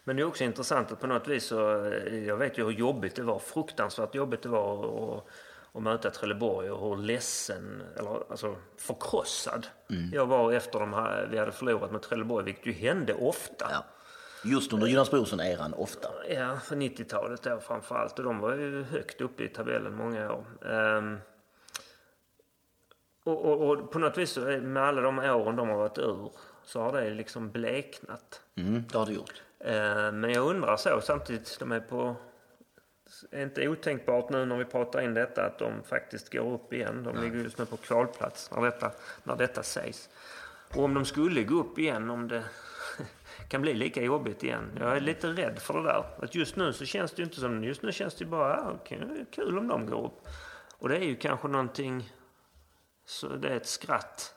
Men 0.03 0.15
det 0.15 0.21
är 0.21 0.25
också 0.25 0.43
intressant 0.43 0.91
att 0.91 0.99
på 0.99 1.07
något 1.07 1.27
vis 1.27 1.43
så, 1.45 1.85
eh, 1.85 2.25
jag 2.25 2.37
vet 2.37 2.57
ju 2.57 2.63
hur 2.63 2.71
jobbigt 2.71 3.15
det 3.15 3.23
var, 3.23 3.39
fruktansvärt 3.39 4.15
jobbigt 4.15 4.41
det 4.41 4.49
var 4.49 4.85
att, 5.17 5.25
att 5.73 5.83
möta 5.83 6.09
Trelleborg 6.09 6.71
och 6.71 6.89
hur 6.89 7.03
ledsen, 7.03 7.83
eller 7.95 8.31
alltså 8.31 8.55
förkrossad 8.77 9.67
jag 10.13 10.25
var 10.25 10.53
efter 10.53 10.79
de 10.79 10.93
här, 10.93 11.27
vi 11.31 11.37
hade 11.37 11.51
förlorat 11.51 11.91
med 11.91 12.01
Trelleborg, 12.01 12.45
vilket 12.45 12.65
ju 12.65 12.71
hände 12.71 13.13
ofta. 13.13 13.67
Ja. 13.71 13.85
Just 14.43 14.73
under 14.73 14.87
Jonas 14.87 15.11
Brorsson-eran 15.11 15.73
ofta. 15.73 16.09
Ja, 16.29 16.59
för 16.63 16.75
90-talet 16.75 17.43
då 17.43 17.59
framförallt. 17.59 18.19
Och 18.19 18.25
de 18.25 18.39
var 18.39 18.55
ju 18.55 18.83
högt 18.83 19.21
uppe 19.21 19.43
i 19.43 19.47
tabellen 19.47 19.95
många 19.95 20.31
år. 20.31 20.45
Ehm, 20.71 21.17
och, 23.27 23.45
och, 23.45 23.69
och 23.69 23.91
på 23.91 23.99
något 23.99 24.17
vis 24.17 24.37
med 24.61 24.83
alla 24.83 25.01
de 25.01 25.19
åren 25.19 25.55
de 25.55 25.69
har 25.69 25.77
varit 25.77 25.97
ur 25.97 26.31
så 26.63 26.81
har 26.81 27.01
det 27.01 27.09
liksom 27.09 27.51
bleknat. 27.51 28.41
Mm, 28.55 28.83
det 28.91 28.97
har 28.97 29.05
du 29.05 29.13
gjort. 29.13 29.41
Ehm, 29.59 30.19
men 30.19 30.31
jag 30.31 30.49
undrar 30.49 30.77
så 30.77 31.01
samtidigt, 31.01 31.57
de 31.59 31.71
är 31.71 31.79
på... 31.79 32.15
är 33.31 33.43
inte 33.43 33.67
otänkbart 33.67 34.29
nu 34.29 34.45
när 34.45 34.57
vi 34.57 34.65
pratar 34.65 35.01
in 35.01 35.13
detta 35.13 35.45
att 35.45 35.59
de 35.59 35.83
faktiskt 35.83 36.33
går 36.33 36.53
upp 36.53 36.73
igen. 36.73 37.03
De 37.03 37.21
ligger 37.21 37.37
just 37.37 37.57
nu 37.57 37.65
på 37.65 37.77
kvalplats 37.77 38.51
när 38.51 38.61
detta, 38.61 38.91
när 39.23 39.35
detta 39.35 39.63
sägs. 39.63 40.09
Och 40.75 40.83
om 40.83 40.93
de 40.93 41.05
skulle 41.05 41.43
gå 41.43 41.55
upp 41.59 41.79
igen, 41.79 42.09
om 42.09 42.27
det 42.27 42.43
kan 43.49 43.61
bli 43.61 43.73
lika 43.73 44.01
jobbigt 44.01 44.43
igen. 44.43 44.71
Jag 44.79 44.97
är 44.97 45.01
lite 45.01 45.27
rädd 45.27 45.59
för 45.59 45.73
det 45.73 45.83
där. 45.83 46.03
Att 46.21 46.35
just 46.35 46.55
nu 46.55 46.73
så 46.73 46.85
känns 46.85 47.11
det 47.11 47.17
ju 47.21 47.23
inte 47.23 47.39
som... 47.39 47.63
Just 47.63 47.81
nu 47.81 47.91
känns 47.91 48.15
det 48.15 48.23
ju 48.23 48.29
bara 48.29 48.49
ja, 48.49 48.71
okej, 48.75 49.25
kul 49.31 49.57
om 49.57 49.67
de 49.67 49.85
går 49.85 50.05
upp. 50.05 50.27
Och 50.79 50.89
det 50.89 50.97
är 50.97 51.03
ju 51.03 51.15
kanske 51.15 51.47
någonting... 51.47 52.13
Så 53.07 53.27
det 53.27 53.49
är 53.49 53.55
ett 53.55 53.67
skratt 53.67 54.34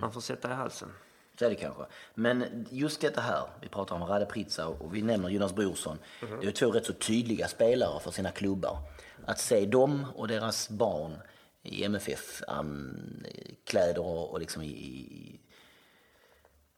man 0.00 0.12
får 0.12 0.20
sätta 0.20 0.50
i 0.50 0.54
halsen. 0.54 0.92
Så 1.38 1.44
är 1.44 1.50
det 1.50 1.56
kanske. 1.56 1.82
Men 2.14 2.66
just 2.70 3.00
detta 3.00 3.20
här, 3.20 3.42
vi 3.60 3.68
pratar 3.68 3.96
om 3.96 4.04
Rade 4.04 4.26
Pritsa 4.26 4.68
och 4.68 4.94
vi 4.94 5.02
nämner 5.02 5.28
Jonas 5.28 5.54
Brorsson. 5.54 5.98
Det 6.40 6.46
är 6.46 6.52
två 6.52 6.70
rätt 6.70 6.86
så 6.86 6.92
tydliga 6.92 7.48
spelare 7.48 8.00
för 8.00 8.10
sina 8.10 8.30
klubbar. 8.30 8.78
Att 9.26 9.40
se 9.40 9.66
dem 9.66 10.06
och 10.14 10.28
deras 10.28 10.68
barn 10.68 11.18
i 11.62 11.84
MFF-kläder 11.84 13.98
och, 13.98 14.30
och 14.30 14.40
liksom 14.40 14.62
i, 14.62 14.66
i 14.66 15.40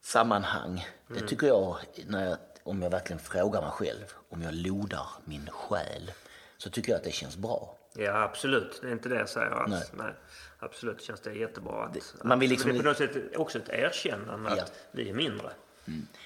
sammanhang. 0.01 0.87
Det 1.09 1.21
tycker 1.21 1.47
jag, 1.47 1.77
när 2.07 2.25
jag, 2.25 2.39
om 2.63 2.83
jag 2.83 2.91
verkligen 2.91 3.21
frågar 3.21 3.61
mig 3.61 3.71
själv, 3.71 4.05
om 4.29 4.43
jag 4.43 4.55
lodar 4.55 5.07
min 5.25 5.49
själ, 5.51 6.13
så 6.59 6.71
tycker 6.71 6.93
jag 6.93 6.99
att 6.99 7.05
det 7.05 7.13
känns 7.13 7.37
bra. 7.37 7.77
Ja, 7.97 8.23
absolut. 8.23 8.79
Det 8.83 8.89
är 8.89 8.93
inte 8.93 9.09
det 9.09 9.15
jag 9.15 9.29
säger 9.29 9.51
alls. 9.51 9.71
Nej. 9.71 9.83
Nej. 9.93 10.13
Absolut 10.59 11.03
känns 11.03 11.21
det 11.21 11.33
jättebra. 11.33 11.85
Att, 11.85 12.25
man 12.25 12.39
vill 12.39 12.51
liksom- 12.51 12.71
det 12.71 12.77
är 12.77 12.83
på 12.83 12.89
något 12.89 12.97
sätt 12.97 13.37
också 13.37 13.59
ett 13.59 13.69
erkännande 13.69 14.53
Ja. 14.57 14.63
att 14.63 14.73
vi 14.91 15.11
är 15.11 15.15
mindre. 15.15 15.51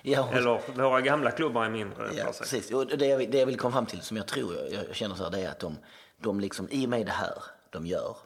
Ja, 0.03 0.23
och- 0.29 0.35
Eller 0.35 0.73
våra 0.83 1.01
gamla 1.01 1.31
klubbar 1.31 1.65
är 1.65 1.71
mindre. 1.71 2.11
Ja, 2.17 2.25
precis. 2.39 2.71
Och 2.73 2.87
det, 2.87 3.07
jag, 3.07 3.31
det 3.31 3.39
jag 3.39 3.47
vill 3.47 3.59
komma 3.59 3.73
fram 3.73 3.87
till, 3.87 4.01
som 4.01 4.17
jag 4.17 4.27
tror 4.27 4.55
jag, 4.55 4.73
jag 4.89 4.95
känner 4.97 5.15
så 5.15 5.23
här, 5.25 5.31
det 5.31 5.41
är 5.41 5.49
att 5.51 5.59
de, 5.59 5.79
de 6.19 6.41
liksom, 6.41 6.69
i 6.71 6.87
och 6.87 6.91
med 6.91 7.07
det 7.07 7.13
här 7.13 7.43
de 7.71 7.87
gör, 7.87 8.17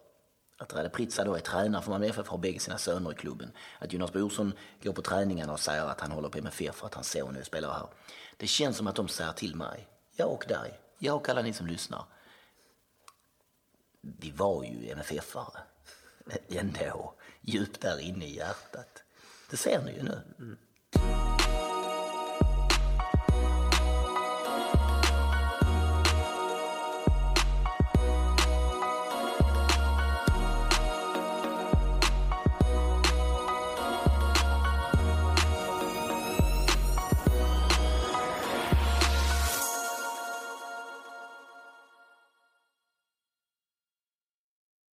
att 0.58 0.74
Rade 0.74 0.88
Pritsa 0.88 1.24
då 1.24 1.34
är 1.34 1.40
tränare 1.40 1.82
för 1.82 1.90
Malmö 1.90 2.06
FF, 2.06 2.28
har 2.28 2.38
bägge 2.38 2.60
sina 2.60 2.78
söner 2.78 3.12
i 3.12 3.14
klubben. 3.14 3.50
Att 3.78 3.92
Jonas 3.92 4.12
Brorsson 4.12 4.52
går 4.82 4.92
på 4.92 5.02
träningarna 5.02 5.52
och 5.52 5.60
säger 5.60 5.84
att 5.86 6.00
han 6.00 6.10
håller 6.10 6.28
på 6.28 6.38
MFF 6.38 6.74
för 6.74 6.86
att 6.86 6.94
hans 6.94 7.10
son 7.10 7.34
nu 7.34 7.44
spelar 7.44 7.72
här. 7.72 7.86
Det 8.36 8.46
känns 8.46 8.76
som 8.76 8.86
att 8.86 8.96
de 8.96 9.08
säger 9.08 9.32
till 9.32 9.54
mig, 9.56 9.88
jag 10.16 10.28
och 10.32 10.44
dig, 10.48 10.80
jag 10.98 11.16
och 11.16 11.28
alla 11.28 11.42
ni 11.42 11.52
som 11.52 11.66
lyssnar. 11.66 12.04
Vi 14.20 14.30
var 14.30 14.64
ju 14.64 14.94
MFF-are 14.94 15.58
ändå, 16.48 17.14
djupt 17.40 17.80
där 17.80 18.00
inne 18.00 18.26
i 18.26 18.36
hjärtat. 18.36 19.02
Det 19.50 19.56
ser 19.56 19.82
ni 19.82 19.92
ju 19.92 20.02
nu. 20.02 20.20
Mm. 20.38 20.56